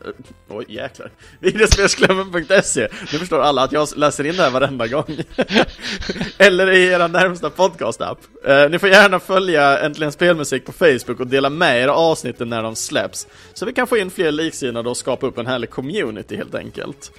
Oj, 0.50 0.66
jäklar. 0.68 1.12
Videospelsklubben.se. 1.40 2.88
Nu 3.14 3.20
förstår 3.20 3.42
alla 3.42 3.64
att 3.64 3.72
jag 3.72 3.88
läser 3.96 4.26
in 4.26 4.36
det 4.36 4.44
här 4.44 4.52
varenda 4.52 4.88
gång. 4.88 5.06
Eller 6.38 6.72
i 6.72 6.86
era 6.88 7.08
närmsta 7.08 7.50
podcast-app. 7.50 8.18
Eh, 8.46 8.70
ni 8.70 8.80
får 8.80 8.90
gärna 8.90 9.20
följa 9.20 9.80
Äntligen 9.80 10.12
Spelmusik 10.12 10.66
på 10.66 10.72
Facebook 10.72 11.20
och 11.20 11.28
dela 11.28 11.50
med 11.50 11.82
er 11.82 11.88
avsnitten 11.88 12.50
när 12.50 12.64
de 12.64 12.76
släpps. 12.76 13.28
Så 13.54 13.66
vi 13.66 13.74
kan 13.74 13.88
få 13.88 13.98
in 13.98 14.12
fler 14.12 14.32
liksinnade 14.32 14.90
och 14.90 14.98
skapa 14.98 15.28
upp 15.28 15.38
en 15.38 15.48
härlig 15.48 15.70
community 15.70 16.36
helt 16.36 16.56
enkelt. 16.56 17.12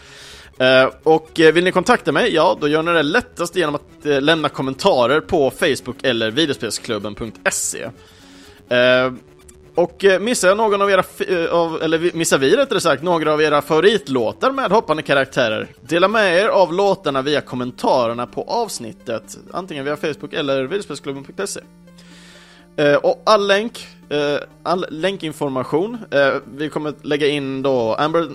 Eh, 0.58 0.90
och 1.02 1.40
eh, 1.40 1.52
vill 1.52 1.64
ni 1.64 1.72
kontakta 1.72 2.12
mig, 2.12 2.34
ja 2.34 2.58
då 2.60 2.68
gör 2.68 2.82
ni 2.82 2.92
det 2.92 3.02
lättast 3.02 3.56
genom 3.56 3.74
att 3.74 4.06
eh, 4.06 4.20
lämna 4.20 4.48
kommentarer 4.48 5.20
på 5.20 5.50
Facebook 5.50 5.96
eller 6.02 6.30
videospelsklubben.se. 6.30 7.90
Och 9.74 10.04
missar 10.20 10.48
jag 10.48 10.56
någon 10.56 10.82
av 10.82 10.90
era, 10.90 11.02
av, 11.50 11.82
eller 11.82 12.16
missar 12.16 12.38
vi 12.38 12.56
rättare 12.56 12.80
sagt, 12.80 13.02
några 13.02 13.32
av 13.32 13.42
era 13.42 13.62
favoritlåtar 13.62 14.50
med 14.50 14.70
hoppande 14.70 15.02
karaktärer? 15.02 15.68
Dela 15.80 16.08
med 16.08 16.38
er 16.38 16.48
av 16.48 16.72
låtarna 16.74 17.22
via 17.22 17.40
kommentarerna 17.40 18.26
på 18.26 18.42
avsnittet, 18.42 19.38
antingen 19.52 19.84
via 19.84 19.96
Facebook 19.96 20.32
eller 20.32 20.64
videospelsklubben.se. 20.64 21.60
Eh, 22.76 22.94
och 22.94 23.22
all 23.24 23.46
länk, 23.46 23.86
eh, 24.08 24.38
all 24.62 24.86
länkinformation, 24.90 25.98
eh, 26.10 26.34
vi 26.56 26.68
kommer 26.68 26.94
lägga 27.02 27.26
in 27.26 27.62
då 27.62 27.94
Amber, 27.94 28.28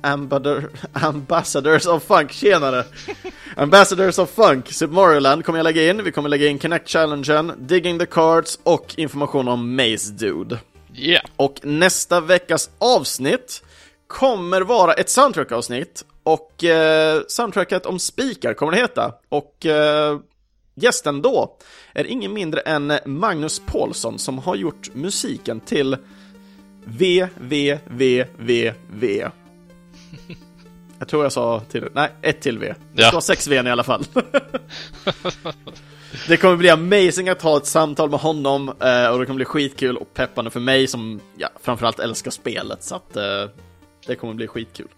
Ambassador, 0.00 0.70
Ambassadors 0.92 1.86
of 1.86 2.02
Funk, 2.02 2.32
tjenare! 2.32 2.84
Ambassadors 3.56 4.18
of 4.18 4.30
Funk, 4.30 4.72
Super 4.72 4.94
Mario 4.94 5.20
Land 5.20 5.44
kommer 5.44 5.58
jag 5.58 5.64
lägga 5.64 5.90
in, 5.90 6.04
vi 6.04 6.12
kommer 6.12 6.28
lägga 6.28 6.46
in 6.46 6.58
Connect 6.58 6.88
Challengen, 6.88 7.52
Digging 7.58 7.98
the 7.98 8.06
Cards 8.06 8.58
och 8.62 8.94
information 8.96 9.48
om 9.48 9.76
Maze 9.76 10.12
Dude. 10.12 10.58
Yeah. 10.94 11.24
Och 11.36 11.60
nästa 11.62 12.20
veckas 12.20 12.70
avsnitt 12.78 13.62
kommer 14.06 14.60
vara 14.60 14.92
ett 14.92 15.10
soundtrack-avsnitt 15.10 16.04
och 16.22 16.64
eh, 16.64 17.22
soundtracket 17.28 17.86
om 17.86 17.98
spikar 17.98 18.54
kommer 18.54 18.72
det 18.72 18.78
heta. 18.78 19.14
Och 19.28 19.66
eh, 19.66 20.18
gästen 20.74 21.22
då 21.22 21.56
är 21.94 22.04
ingen 22.04 22.32
mindre 22.32 22.60
än 22.60 22.92
Magnus 23.06 23.62
Paulsson 23.66 24.18
som 24.18 24.38
har 24.38 24.56
gjort 24.56 24.94
musiken 24.94 25.60
till 25.60 25.96
VVVVV. 26.84 28.24
Jag 30.98 31.08
tror 31.08 31.22
jag 31.22 31.32
sa 31.32 31.60
till, 31.60 31.88
nej, 31.92 32.10
ett 32.22 32.40
till 32.40 32.58
V. 32.58 32.74
Det 32.92 33.02
ska 33.02 33.12
vara 33.12 33.20
sex 33.20 33.48
V 33.48 33.56
i 33.56 33.58
alla 33.58 33.84
fall. 33.84 34.04
det 36.28 36.36
kommer 36.36 36.56
bli 36.56 36.70
amazing 36.70 37.28
att 37.28 37.42
ha 37.42 37.56
ett 37.56 37.66
samtal 37.66 38.10
med 38.10 38.20
honom 38.20 38.68
eh, 38.68 39.06
och 39.06 39.18
det 39.18 39.26
kommer 39.26 39.34
bli 39.34 39.44
skitkul 39.44 39.96
och 39.96 40.14
peppande 40.14 40.50
för 40.50 40.60
mig 40.60 40.86
som 40.86 41.20
ja, 41.36 41.48
framförallt 41.60 41.98
älskar 41.98 42.30
spelet 42.30 42.82
så 42.82 42.94
att 42.94 43.16
eh, 43.16 43.44
det 44.06 44.14
kommer 44.14 44.34
bli 44.34 44.46
skitkul. 44.46 44.88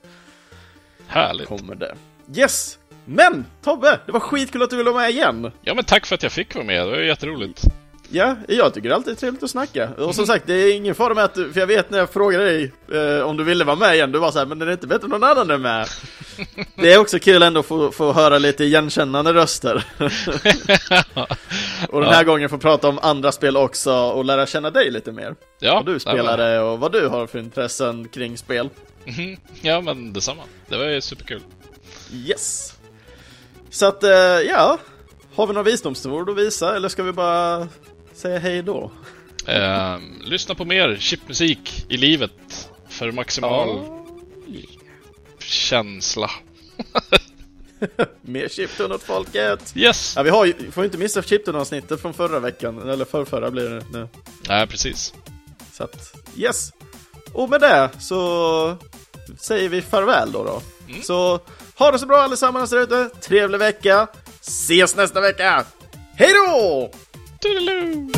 Härligt. 1.07 1.49
Kommer 1.49 1.75
det. 1.75 1.95
Yes! 2.37 2.79
Men 3.05 3.47
Tobbe, 3.63 3.99
det 4.07 4.13
var 4.13 4.21
skitkul 4.21 4.63
att 4.63 4.71
du 4.71 4.77
ville 4.77 4.91
vara 4.91 5.03
med 5.03 5.11
igen! 5.11 5.51
Ja 5.63 5.75
men 5.75 5.85
tack 5.85 6.07
för 6.07 6.15
att 6.15 6.23
jag 6.23 6.33
fick 6.33 6.55
vara 6.55 6.65
med, 6.65 6.87
det 6.87 6.91
var 6.91 6.99
jätteroligt. 6.99 7.63
Ja, 8.11 8.37
jag 8.49 8.75
tycker 8.75 8.89
det 8.89 8.95
alltid 8.95 9.13
är 9.13 9.17
trevligt 9.17 9.43
att 9.43 9.51
snacka. 9.51 9.89
Och 9.99 10.15
som 10.15 10.27
sagt, 10.27 10.47
det 10.47 10.55
är 10.55 10.77
ingen 10.77 10.95
fara 10.95 11.15
med 11.15 11.25
att 11.25 11.35
du, 11.35 11.53
för 11.53 11.61
jag 11.61 11.67
vet 11.67 11.91
när 11.91 11.99
jag 11.99 12.11
frågade 12.11 12.45
dig 12.45 12.73
eh, 12.93 13.21
om 13.21 13.37
du 13.37 13.45
ville 13.45 13.65
vara 13.65 13.77
med 13.77 13.95
igen, 13.95 14.13
du 14.13 14.19
var 14.19 14.31
såhär, 14.31 14.47
men 14.47 14.59
det 14.59 14.67
är 14.67 14.73
inte 14.73 14.87
bättre 14.87 15.05
än 15.05 15.11
någon 15.11 15.25
annan 15.25 15.51
är 15.51 15.59
med. 15.59 15.89
det 16.75 16.93
är 16.93 16.99
också 16.99 17.19
kul 17.19 17.43
ändå 17.43 17.61
att 17.61 17.67
få, 17.67 17.91
få 17.91 18.13
höra 18.13 18.39
lite 18.39 18.65
igenkännande 18.65 19.33
röster. 19.33 19.85
och 21.89 22.01
den 22.01 22.11
här 22.11 22.21
ja. 22.21 22.23
gången 22.23 22.49
få 22.49 22.59
prata 22.59 22.89
om 22.89 22.99
andra 23.03 23.33
spel 23.33 23.57
också 23.57 23.93
och 23.93 24.25
lära 24.25 24.47
känna 24.47 24.71
dig 24.71 24.91
lite 24.91 25.13
mer. 25.13 25.35
Ja, 25.61 25.75
vad 25.75 25.87
du 25.87 26.01
spelade 26.01 26.61
och 26.61 26.79
vad 26.79 26.93
du 26.93 27.09
har 27.09 27.27
för 27.27 27.39
intressen 27.39 28.09
kring 28.09 28.39
spel. 28.39 28.69
Mhm. 29.05 29.37
Ja, 29.63 29.81
men 29.81 30.13
detsamma. 30.13 30.43
Det 30.69 30.77
var 30.77 30.85
ju 30.85 31.01
superkul. 31.01 31.41
Yes. 32.13 32.74
Så 33.75 33.87
att, 33.87 34.03
eh, 34.03 34.11
ja. 34.11 34.79
Har 35.35 35.47
vi 35.47 35.53
några 35.53 35.71
visdomsord 35.71 36.31
att 36.31 36.37
visa 36.37 36.77
eller 36.77 36.89
ska 36.89 37.03
vi 37.03 37.13
bara 37.13 37.69
säga 38.13 38.39
hej 38.39 38.63
då? 38.63 38.91
Eh, 39.47 39.99
lyssna 40.25 40.55
på 40.55 40.65
mer 40.65 40.97
chipmusik 41.01 41.87
i 41.89 41.97
livet 41.97 42.71
för 42.89 43.13
maximal 43.13 43.69
oh. 43.69 44.05
känsla. 45.39 46.31
mer 48.21 48.49
chiptun 48.49 48.93
åt 48.93 49.03
folket! 49.03 49.73
Yes! 49.77 50.13
Ja, 50.17 50.23
vi 50.23 50.31
har 50.31 50.45
ju, 50.45 50.71
får 50.71 50.85
inte 50.85 50.99
missa 50.99 51.23
chiptun-avsnittet 51.23 52.01
från 52.01 52.15
förra 52.15 52.41
veckan, 52.41 52.91
eller 52.91 53.05
förrförra 53.05 53.51
blir 53.51 53.71
det 53.71 53.85
nu. 53.93 54.09
Nej, 54.49 54.67
precis. 54.67 55.15
Så 55.73 55.85
att, 55.85 56.15
yes! 56.37 56.73
Och 57.33 57.51
med 57.51 57.61
det 57.61 57.91
så 58.01 58.77
säger 59.39 59.69
vi 59.69 59.83
farväl 59.83 60.33
då. 60.33 60.45
då. 60.45 60.63
Mm. 60.89 61.03
Så 61.03 61.41
ha 61.79 61.91
det 61.91 61.99
så 61.99 62.07
bra 62.07 62.17
allesammans 62.17 62.71
där 62.71 62.79
ute. 62.81 63.11
Trevlig 63.21 63.59
vecka. 63.59 64.09
Ses 64.41 64.97
nästa 64.97 65.21
vecka. 65.21 65.65
Hej 66.17 66.33
då! 66.33 66.91
Toodaloo! 67.41 68.11